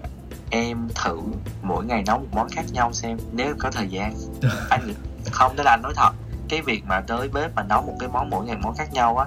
em 0.51 0.89
thử 0.95 1.18
mỗi 1.62 1.84
ngày 1.84 2.03
nấu 2.07 2.18
một 2.18 2.26
món 2.32 2.49
khác 2.49 2.64
nhau 2.72 2.93
xem 2.93 3.18
nếu 3.32 3.55
có 3.59 3.70
thời 3.70 3.89
gian. 3.89 4.14
Anh 4.70 4.95
không 5.32 5.57
đó 5.57 5.62
là 5.64 5.70
anh 5.70 5.82
nói 5.82 5.93
thật 5.97 6.11
cái 6.49 6.62
việc 6.62 6.82
mà 6.87 7.01
tới 7.01 7.28
bếp 7.28 7.55
mà 7.55 7.62
nấu 7.62 7.82
một 7.82 7.97
cái 8.01 8.09
món 8.09 8.30
mỗi 8.30 8.47
ngày 8.47 8.57
món 8.62 8.74
khác 8.74 8.93
nhau 8.93 9.16
á 9.18 9.26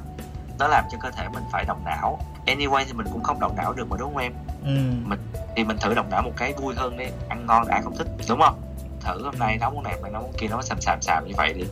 nó 0.59 0.67
làm 0.67 0.85
cho 0.91 0.97
cơ 1.01 1.11
thể 1.11 1.27
mình 1.33 1.43
phải 1.51 1.65
động 1.65 1.81
não. 1.85 2.19
Anyway 2.45 2.83
thì 2.87 2.93
mình 2.93 3.07
cũng 3.11 3.23
không 3.23 3.39
động 3.39 3.55
não 3.57 3.73
được 3.73 3.89
mà 3.89 3.97
đúng 3.99 4.13
không 4.13 4.23
em? 4.23 4.33
Ừ. 4.63 4.69
mình 5.05 5.19
thì 5.55 5.63
mình 5.63 5.77
thử 5.81 5.93
động 5.93 6.09
não 6.09 6.21
một 6.21 6.31
cái 6.37 6.53
vui 6.53 6.75
hơn 6.77 6.97
đi 6.97 7.05
ăn 7.29 7.45
ngon 7.45 7.67
ai 7.67 7.81
không 7.83 7.95
thích 7.97 8.07
đúng 8.29 8.39
không? 8.39 8.61
Thử 9.01 9.23
hôm 9.23 9.39
nay 9.39 9.57
nấu 9.57 9.71
món 9.71 9.83
này 9.83 9.95
mà 10.01 10.09
nấu 10.09 10.21
món 10.21 10.33
kia 10.37 10.47
nó 10.47 10.61
xàm 10.61 10.81
xàm 10.81 11.01
xàm 11.01 11.27
như 11.27 11.33
vậy 11.37 11.53
đi. 11.53 11.63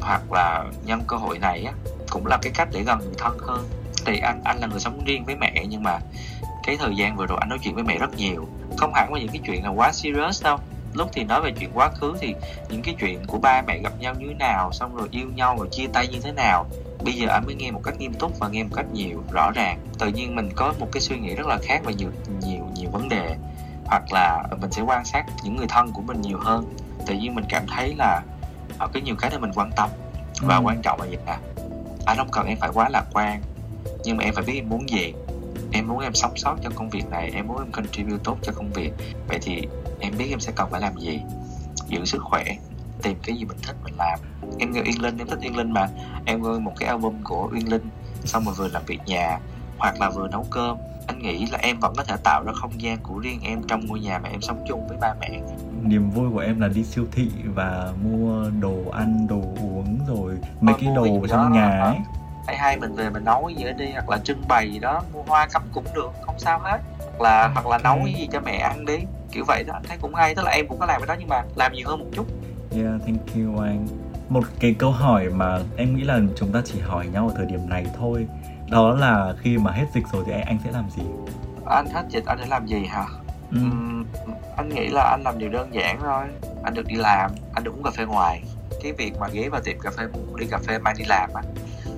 Hoặc 0.00 0.32
là 0.32 0.64
nhân 0.84 1.02
cơ 1.06 1.16
hội 1.16 1.38
này 1.38 1.64
á 1.64 1.72
cũng 2.10 2.26
là 2.26 2.38
cái 2.42 2.52
cách 2.54 2.68
để 2.72 2.82
gần 2.82 2.98
người 2.98 3.14
thân 3.18 3.38
hơn. 3.38 3.68
Thì 4.06 4.18
anh 4.18 4.40
anh 4.44 4.58
là 4.60 4.66
người 4.66 4.80
sống 4.80 5.04
riêng 5.04 5.24
với 5.24 5.36
mẹ 5.36 5.64
nhưng 5.68 5.82
mà 5.82 5.98
cái 6.66 6.76
thời 6.76 6.96
gian 6.96 7.16
vừa 7.16 7.26
rồi 7.26 7.38
anh 7.40 7.48
nói 7.48 7.58
chuyện 7.62 7.74
với 7.74 7.84
mẹ 7.84 7.98
rất 7.98 8.16
nhiều. 8.16 8.48
Không 8.76 8.94
hẳn 8.94 9.12
là 9.12 9.20
những 9.20 9.28
cái 9.28 9.40
chuyện 9.46 9.64
là 9.64 9.70
quá 9.70 9.92
serious 9.92 10.44
đâu. 10.44 10.58
Lúc 10.94 11.10
thì 11.12 11.24
nói 11.24 11.40
về 11.40 11.52
chuyện 11.58 11.70
quá 11.74 11.88
khứ 11.88 12.14
thì 12.20 12.34
những 12.68 12.82
cái 12.82 12.94
chuyện 13.00 13.26
của 13.26 13.38
ba 13.38 13.62
mẹ 13.66 13.78
gặp 13.78 13.92
nhau 14.00 14.14
như 14.18 14.26
thế 14.28 14.34
nào 14.34 14.72
xong 14.72 14.96
rồi 14.96 15.08
yêu 15.10 15.26
nhau 15.34 15.56
rồi 15.58 15.68
chia 15.70 15.86
tay 15.92 16.08
như 16.08 16.20
thế 16.20 16.32
nào 16.32 16.66
bây 17.04 17.14
giờ 17.14 17.28
anh 17.28 17.46
mới 17.46 17.54
nghe 17.54 17.70
một 17.70 17.80
cách 17.84 17.94
nghiêm 17.98 18.14
túc 18.14 18.38
và 18.38 18.48
nghe 18.48 18.62
một 18.62 18.70
cách 18.76 18.86
nhiều 18.92 19.22
rõ 19.32 19.50
ràng. 19.54 19.78
Tự 19.98 20.08
nhiên 20.08 20.34
mình 20.34 20.50
có 20.56 20.74
một 20.78 20.88
cái 20.92 21.00
suy 21.00 21.18
nghĩ 21.18 21.34
rất 21.34 21.46
là 21.46 21.58
khác 21.62 21.80
về 21.84 21.94
nhiều 21.94 22.10
nhiều 22.40 22.68
nhiều 22.74 22.90
vấn 22.90 23.08
đề. 23.08 23.36
Hoặc 23.84 24.02
là 24.12 24.42
mình 24.60 24.72
sẽ 24.72 24.82
quan 24.82 25.04
sát 25.04 25.24
những 25.44 25.56
người 25.56 25.66
thân 25.68 25.92
của 25.92 26.02
mình 26.02 26.20
nhiều 26.20 26.38
hơn. 26.40 26.74
Tự 27.06 27.14
nhiên 27.14 27.34
mình 27.34 27.44
cảm 27.48 27.62
thấy 27.66 27.94
là 27.98 28.22
họ 28.78 28.86
có 28.94 29.00
nhiều 29.04 29.14
cái 29.18 29.30
để 29.30 29.38
mình 29.38 29.52
quan 29.54 29.70
tâm 29.76 29.90
và 30.42 30.56
ừ. 30.56 30.62
quan 30.64 30.82
trọng 30.82 31.00
là 31.00 31.06
gì 31.06 31.16
nè? 31.26 31.36
Anh 32.06 32.16
không 32.16 32.28
cần 32.32 32.46
em 32.46 32.58
phải 32.58 32.70
quá 32.74 32.88
lạc 32.88 33.04
quan 33.12 33.42
nhưng 34.04 34.16
mà 34.16 34.24
em 34.24 34.34
phải 34.34 34.44
biết 34.44 34.54
em 34.54 34.68
muốn 34.68 34.88
gì 34.88 35.12
em 35.72 35.88
muốn 35.88 35.98
em 35.98 36.14
sống 36.14 36.36
sót 36.36 36.56
cho 36.62 36.70
công 36.74 36.90
việc 36.90 37.10
này 37.10 37.30
em 37.34 37.46
muốn 37.46 37.58
em 37.58 37.72
contribute 37.72 38.22
tốt 38.24 38.38
cho 38.42 38.52
công 38.52 38.72
việc. 38.72 38.92
Vậy 39.28 39.38
thì 39.42 39.62
em 40.00 40.12
biết 40.18 40.26
em 40.30 40.40
sẽ 40.40 40.52
cần 40.56 40.70
phải 40.70 40.80
làm 40.80 40.98
gì? 40.98 41.20
Giữ 41.88 42.04
sức 42.04 42.22
khỏe 42.22 42.44
tìm 43.02 43.16
cái 43.22 43.36
gì 43.36 43.44
mình 43.44 43.58
thích 43.66 43.76
mình 43.84 43.94
làm. 43.98 44.18
Em 44.58 44.72
nghe 44.72 44.80
Uyên 44.80 45.02
Linh 45.02 45.18
em 45.18 45.26
thích 45.26 45.38
Uyên 45.42 45.56
Linh 45.56 45.72
mà. 45.72 45.88
Em 46.24 46.42
nghe 46.42 46.58
một 46.58 46.72
cái 46.76 46.88
album 46.88 47.14
của 47.24 47.48
Uyên 47.52 47.70
Linh 47.70 47.88
xong 48.24 48.44
rồi 48.44 48.54
vừa 48.54 48.68
làm 48.68 48.82
việc 48.86 49.00
nhà 49.06 49.38
hoặc 49.78 50.00
là 50.00 50.10
vừa 50.10 50.28
nấu 50.28 50.46
cơm. 50.50 50.76
Anh 51.06 51.18
nghĩ 51.18 51.46
là 51.46 51.58
em 51.58 51.80
vẫn 51.80 51.94
có 51.96 52.04
thể 52.04 52.16
tạo 52.24 52.44
ra 52.46 52.52
không 52.52 52.80
gian 52.80 52.98
của 53.02 53.18
riêng 53.18 53.40
em 53.42 53.62
trong 53.62 53.86
ngôi 53.86 54.00
nhà 54.00 54.18
mà 54.18 54.28
em 54.28 54.40
sống 54.40 54.64
chung 54.68 54.88
với 54.88 54.96
ba 55.00 55.14
mẹ. 55.20 55.40
Niềm 55.82 56.10
vui 56.10 56.30
của 56.32 56.38
em 56.38 56.60
là 56.60 56.68
đi 56.68 56.84
siêu 56.84 57.04
thị 57.12 57.30
và 57.54 57.92
mua 58.04 58.50
đồ 58.60 58.76
ăn 58.92 59.26
đồ 59.28 59.40
uống 59.60 59.98
rồi 60.08 60.38
mấy 60.60 60.74
ờ, 60.74 60.80
cái 60.80 60.94
đồ 60.94 61.26
trong 61.28 61.52
nhà 61.52 61.80
ấy 61.80 61.96
hay 62.46 62.56
hai 62.56 62.76
mình 62.76 62.94
về 62.94 63.10
mình 63.10 63.24
nấu 63.24 63.48
gì 63.48 63.64
đi 63.78 63.92
hoặc 63.92 64.08
là 64.08 64.18
trưng 64.18 64.48
bày 64.48 64.72
gì 64.72 64.78
đó 64.78 65.02
mua 65.12 65.22
hoa 65.22 65.46
cắm 65.46 65.62
cũng 65.72 65.84
được 65.94 66.10
không 66.22 66.38
sao 66.38 66.58
hết. 66.58 66.78
Hoặc 66.98 67.20
là 67.20 67.48
hoặc 67.54 67.66
là 67.66 67.78
nấu 67.78 67.98
cái 68.04 68.14
gì 68.14 68.28
cho 68.32 68.40
mẹ 68.40 68.56
ăn 68.56 68.84
đi 68.84 68.98
kiểu 69.32 69.44
vậy 69.48 69.64
đó. 69.66 69.74
Anh 69.74 69.82
thấy 69.88 69.98
cũng 70.00 70.14
hay 70.14 70.34
tức 70.34 70.42
là 70.44 70.50
em 70.50 70.68
cũng 70.68 70.78
có 70.78 70.86
làm 70.86 71.00
cái 71.00 71.06
đó 71.06 71.14
nhưng 71.18 71.28
mà 71.28 71.42
làm 71.56 71.72
nhiều 71.72 71.88
hơn 71.88 71.98
một 71.98 72.06
chút. 72.12 72.26
Yeah 72.72 73.00
thank 73.06 73.20
you 73.34 73.62
anh 73.62 73.86
một 74.28 74.44
cái 74.60 74.74
câu 74.78 74.90
hỏi 74.90 75.28
mà 75.28 75.58
em 75.76 75.96
nghĩ 75.96 76.02
là 76.02 76.20
chúng 76.36 76.52
ta 76.52 76.60
chỉ 76.64 76.80
hỏi 76.80 77.06
nhau 77.06 77.28
ở 77.28 77.34
thời 77.36 77.46
điểm 77.46 77.68
này 77.68 77.86
thôi 77.98 78.26
đó 78.70 78.94
là 78.94 79.34
khi 79.40 79.58
mà 79.58 79.72
hết 79.72 79.84
dịch 79.94 80.04
rồi 80.12 80.24
thì 80.26 80.32
anh, 80.32 80.44
anh 80.46 80.58
sẽ 80.64 80.70
làm 80.72 80.90
gì? 80.96 81.02
Anh 81.66 81.86
hết 81.86 82.04
dịch 82.08 82.24
anh 82.26 82.38
sẽ 82.38 82.46
làm 82.46 82.66
gì 82.66 82.86
hả? 82.86 83.04
Ừ. 83.50 83.58
uhm, 83.58 84.04
anh 84.56 84.68
nghĩ 84.68 84.88
là 84.88 85.02
anh 85.02 85.22
làm 85.24 85.38
điều 85.38 85.48
đơn 85.48 85.74
giản 85.74 85.98
thôi. 86.00 86.24
Anh 86.64 86.74
được 86.74 86.86
đi 86.86 86.94
làm 86.94 87.30
anh 87.54 87.64
được 87.64 87.74
uống 87.74 87.82
cà 87.82 87.90
phê 87.90 88.04
ngoài. 88.04 88.42
Cái 88.82 88.92
việc 88.92 89.12
mà 89.20 89.28
ghé 89.28 89.48
vào 89.48 89.60
tiệm 89.60 89.78
cà 89.80 89.90
phê 89.96 90.04
đi 90.36 90.46
cà 90.46 90.58
phê 90.58 90.78
mang 90.78 90.94
đi 90.98 91.04
làm 91.08 91.30
á 91.34 91.42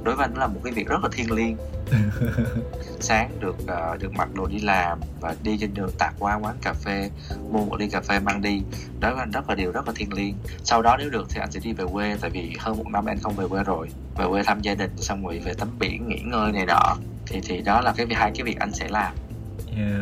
đối 0.03 0.17
với 0.17 0.25
anh 0.25 0.35
là 0.35 0.47
một 0.47 0.61
cái 0.65 0.73
việc 0.73 0.89
rất 0.89 1.03
là 1.03 1.09
thiêng 1.13 1.33
liêng. 1.33 1.57
Sáng 3.01 3.31
được 3.41 3.57
uh, 3.63 4.01
được 4.01 4.13
mặc 4.13 4.35
đồ 4.35 4.47
đi 4.47 4.59
làm 4.59 5.01
và 5.21 5.35
đi 5.43 5.59
trên 5.61 5.75
đường 5.75 5.91
tạt 5.99 6.15
qua 6.19 6.35
quán 6.35 6.57
cà 6.63 6.73
phê 6.73 7.11
mua 7.51 7.65
một 7.65 7.77
ly 7.81 7.89
cà 7.89 8.01
phê 8.01 8.21
mang 8.21 8.43
đi. 8.43 8.63
Đối 9.01 9.13
với 9.13 9.21
anh 9.21 9.31
rất 9.31 9.49
là 9.49 9.55
điều 9.55 9.73
rất 9.73 9.87
là 9.87 9.93
thiêng 9.97 10.13
liêng. 10.13 10.35
Sau 10.65 10.83
đó 10.83 10.97
nếu 10.97 11.11
được 11.11 11.27
thì 11.31 11.41
anh 11.41 11.51
sẽ 11.51 11.61
đi 11.61 11.73
về 11.73 11.85
quê 11.93 12.17
tại 12.21 12.31
vì 12.31 12.53
hơn 12.59 12.77
một 12.77 12.91
năm 12.91 13.07
anh 13.07 13.19
không 13.19 13.35
về 13.37 13.45
quê 13.49 13.65
rồi. 13.65 13.89
Về 14.19 14.25
quê 14.29 14.43
thăm 14.43 14.61
gia 14.61 14.75
đình 14.75 14.91
xong 14.97 15.27
rồi 15.27 15.39
về 15.39 15.55
tắm 15.55 15.69
biển 15.79 16.09
nghỉ 16.09 16.21
ngơi 16.21 16.53
này 16.53 16.67
nọ. 16.67 16.97
Thì 17.27 17.41
thì 17.41 17.61
đó 17.61 17.81
là 17.81 17.93
cái 17.97 18.07
hai 18.11 18.31
cái 18.35 18.43
việc 18.43 18.59
anh 18.59 18.73
sẽ 18.73 18.89
làm 18.89 19.13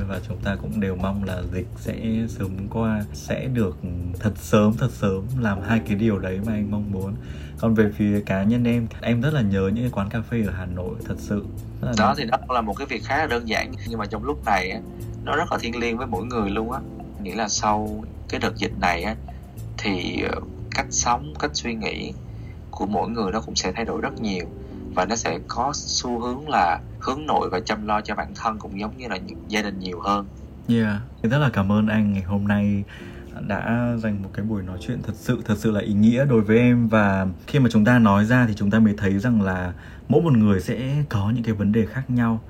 và 0.09 0.21
chúng 0.29 0.39
ta 0.45 0.57
cũng 0.63 0.81
đều 0.81 0.97
mong 0.97 1.25
là 1.25 1.43
dịch 1.53 1.67
sẽ 1.77 1.97
sớm 2.29 2.69
qua 2.71 3.05
sẽ 3.13 3.47
được 3.47 3.77
thật 4.21 4.33
sớm 4.37 4.73
thật 4.79 4.91
sớm 4.93 5.23
làm 5.41 5.61
hai 5.61 5.81
cái 5.87 5.95
điều 5.97 6.19
đấy 6.19 6.41
mà 6.47 6.53
anh 6.53 6.71
mong 6.71 6.93
muốn. 6.93 7.15
Còn 7.59 7.75
về 7.75 7.91
phía 7.97 8.21
cá 8.27 8.43
nhân 8.43 8.65
em 8.65 8.87
em 9.01 9.21
rất 9.21 9.35
là 9.35 9.41
nhớ 9.41 9.71
những 9.75 9.85
cái 9.85 9.91
quán 9.93 10.09
cà 10.09 10.21
phê 10.21 10.43
ở 10.47 10.53
Hà 10.53 10.67
Nội 10.67 10.95
thật 11.05 11.17
sự. 11.19 11.45
Đó 11.83 11.93
đáng. 11.99 12.15
thì 12.19 12.25
đó 12.25 12.39
là 12.49 12.61
một 12.61 12.75
cái 12.75 12.87
việc 12.87 13.05
khá 13.05 13.19
là 13.19 13.27
đơn 13.27 13.49
giản 13.49 13.73
nhưng 13.89 13.99
mà 13.99 14.07
trong 14.07 14.25
lúc 14.25 14.45
này 14.45 14.81
nó 15.25 15.37
rất 15.37 15.53
là 15.53 15.59
thiêng 15.59 15.79
liêng 15.79 15.99
với 15.99 16.07
mỗi 16.07 16.25
người 16.27 16.51
luôn 16.51 16.73
á. 16.73 16.81
Nghĩa 17.23 17.35
là 17.35 17.49
sau 17.49 18.05
cái 18.29 18.41
đợt 18.41 18.57
dịch 18.57 18.79
này 18.81 19.03
á 19.03 19.17
thì 19.79 20.23
ờ, 20.23 20.41
cách 20.71 20.87
sống 20.91 21.35
cách 21.39 21.51
suy 21.55 21.75
nghĩ 21.75 22.13
của 22.71 22.87
mỗi 22.87 23.09
người 23.09 23.33
nó 23.33 23.41
cũng 23.41 23.55
sẽ 23.55 23.73
thay 23.73 23.85
đổi 23.85 24.01
rất 24.01 24.21
nhiều 24.21 24.47
và 24.97 25.05
nó 25.05 25.17
sẽ 25.17 25.39
có 25.49 25.73
xu 25.75 26.21
hướng 26.21 26.49
là 26.49 26.81
hướng 27.01 27.27
nội 27.27 27.49
và 27.53 27.61
chăm 27.61 27.87
lo 27.87 28.01
cho 28.01 28.15
bản 28.15 28.33
thân 28.35 28.59
cũng 28.59 28.81
giống 28.81 28.97
như 28.97 29.09
là 29.09 29.19
gia 29.49 29.63
đình 29.63 29.79
nhiều 29.79 30.01
hơn. 30.01 30.27
Yeah, 30.69 31.01
rất 31.23 31.39
là 31.39 31.51
cảm 31.53 31.73
ơn 31.73 31.87
anh 31.87 32.13
ngày 32.13 32.23
hôm 32.23 32.49
nay 32.49 32.85
đã 33.49 33.93
dành 33.99 34.23
một 34.23 34.31
cái 34.33 34.45
buổi 34.45 34.63
nói 34.63 34.79
chuyện 34.87 35.03
thật 35.03 35.13
sự 35.17 35.43
thật 35.45 35.55
sự 35.59 35.71
là 35.71 35.81
ý 35.81 35.93
nghĩa 35.93 36.25
đối 36.25 36.41
với 36.41 36.59
em 36.59 36.89
và 36.89 37.27
khi 37.47 37.59
mà 37.59 37.69
chúng 37.73 37.85
ta 37.85 37.99
nói 37.99 38.25
ra 38.25 38.47
thì 38.49 38.55
chúng 38.57 38.71
ta 38.71 38.79
mới 38.79 38.95
thấy 38.97 39.19
rằng 39.19 39.43
là 39.43 39.73
mỗi 40.09 40.23
một 40.23 40.33
người 40.33 40.61
sẽ 40.61 41.05
có 41.09 41.31
những 41.35 41.45
cái 41.45 41.55
vấn 41.55 41.73
đề 41.73 41.87
khác 41.87 42.11
nhau 42.11 42.41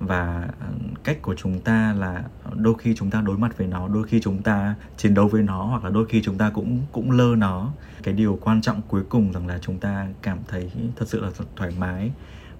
và 0.00 0.48
ờ, 0.60 0.66
cách 1.04 1.22
của 1.22 1.34
chúng 1.34 1.60
ta 1.60 1.94
là 1.98 2.24
đôi 2.54 2.74
khi 2.78 2.94
chúng 2.94 3.10
ta 3.10 3.20
đối 3.20 3.38
mặt 3.38 3.58
với 3.58 3.66
nó, 3.66 3.88
đôi 3.88 4.04
khi 4.04 4.20
chúng 4.20 4.42
ta 4.42 4.74
chiến 4.96 5.14
đấu 5.14 5.28
với 5.28 5.42
nó, 5.42 5.64
hoặc 5.64 5.84
là 5.84 5.90
đôi 5.90 6.06
khi 6.06 6.22
chúng 6.22 6.38
ta 6.38 6.50
cũng 6.50 6.80
cũng 6.92 7.10
lơ 7.10 7.34
nó. 7.36 7.72
Cái 8.02 8.14
điều 8.14 8.38
quan 8.42 8.60
trọng 8.60 8.80
cuối 8.88 9.02
cùng 9.08 9.32
rằng 9.32 9.46
là 9.46 9.58
chúng 9.62 9.78
ta 9.78 10.08
cảm 10.22 10.38
thấy 10.48 10.70
thật 10.96 11.08
sự 11.08 11.20
là 11.20 11.30
thoải 11.56 11.70
mái 11.78 12.10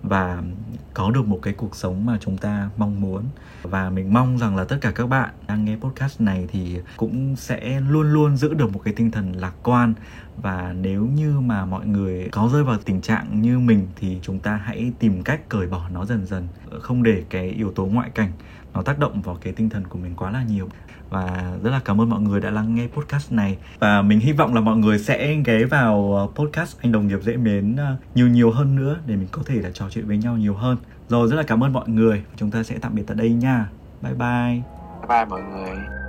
và 0.03 0.43
có 0.95 1.11
được 1.11 1.27
một 1.27 1.39
cái 1.43 1.55
cuộc 1.55 1.77
sống 1.77 2.07
mà 2.07 2.19
chúng 2.21 2.37
ta 2.37 2.71
mong 2.77 3.01
muốn. 3.01 3.25
Và 3.63 3.91
mình 3.91 4.13
mong 4.13 4.39
rằng 4.39 4.57
là 4.57 4.65
tất 4.65 4.79
cả 4.81 4.91
các 4.91 5.07
bạn 5.07 5.31
đang 5.49 5.65
nghe 5.65 5.77
podcast 5.77 6.21
này 6.21 6.47
thì 6.53 6.79
cũng 6.97 7.37
sẽ 7.37 7.81
luôn 7.81 8.13
luôn 8.13 8.37
giữ 8.37 8.55
được 8.55 8.73
một 8.73 8.81
cái 8.85 8.95
tinh 8.95 9.11
thần 9.11 9.33
lạc 9.33 9.55
quan. 9.63 9.95
Và 10.37 10.75
nếu 10.81 11.07
như 11.07 11.41
mà 11.41 11.65
mọi 11.65 11.87
người 11.87 12.29
có 12.33 12.51
rơi 12.53 12.65
vào 12.65 12.79
tình 12.85 13.01
trạng 13.01 13.43
như 13.43 13.59
mình 13.59 13.89
thì 13.97 14.19
chúng 14.23 14.39
ta 14.39 14.57
hãy 14.57 14.93
tìm 14.99 15.23
cách 15.23 15.49
cởi 15.49 15.67
bỏ 15.67 15.89
nó 15.93 16.05
dần 16.05 16.27
dần, 16.27 16.49
không 16.81 17.03
để 17.03 17.25
cái 17.31 17.49
yếu 17.49 17.73
tố 17.73 17.87
ngoại 17.87 18.11
cảnh 18.11 18.33
nó 18.75 18.83
tác 18.83 18.99
động 18.99 19.23
vào 19.23 19.39
cái 19.41 19.53
tinh 19.53 19.71
thần 19.71 19.85
của 19.89 19.99
mình 19.99 20.15
quá 20.17 20.31
là 20.31 20.45
nhiều 20.45 20.69
và 21.11 21.53
rất 21.63 21.71
là 21.71 21.81
cảm 21.85 22.01
ơn 22.01 22.11
mọi 22.11 22.21
người 22.21 22.41
đã 22.41 22.51
lắng 22.51 22.75
nghe 22.75 22.87
podcast 22.87 23.33
này. 23.33 23.59
Và 23.79 24.03
mình 24.03 24.21
hy 24.21 24.33
vọng 24.33 24.55
là 24.55 24.61
mọi 24.61 24.77
người 24.77 24.99
sẽ 24.99 25.35
ghé 25.45 25.65
vào 25.65 26.15
ờ, 26.15 26.45
podcast 26.45 26.77
anh 26.81 26.93
đồng 26.93 27.09
nghiệp 27.09 27.19
dễ 27.23 27.37
mến 27.37 27.77
ờ, 27.77 27.97
nhiều 28.15 28.29
nhiều 28.29 28.51
hơn 28.51 28.77
nữa 28.77 28.97
để 29.07 29.17
mình 29.17 29.29
có 29.33 29.43
thể 29.47 29.55
là 29.55 29.71
trò 29.75 29.87
chuyện 29.91 30.07
với 30.07 30.17
nhau 30.17 30.37
nhiều 30.37 30.55
hơn. 30.55 30.77
Rồi, 31.09 31.29
rất 31.29 31.37
là 31.37 31.43
cảm 31.43 31.65
ơn 31.65 31.73
mọi 31.73 31.89
người. 31.89 32.23
Chúng 32.37 32.51
ta 32.51 32.63
sẽ 32.63 32.79
tạm 32.81 32.95
biệt 32.95 33.03
tại 33.07 33.17
đây 33.17 33.31
nha. 33.31 33.69
Bye 34.03 34.15
bye. 34.15 34.63
Bye 35.01 35.09
bye 35.09 35.25
mọi 35.25 35.43
người. 35.43 36.00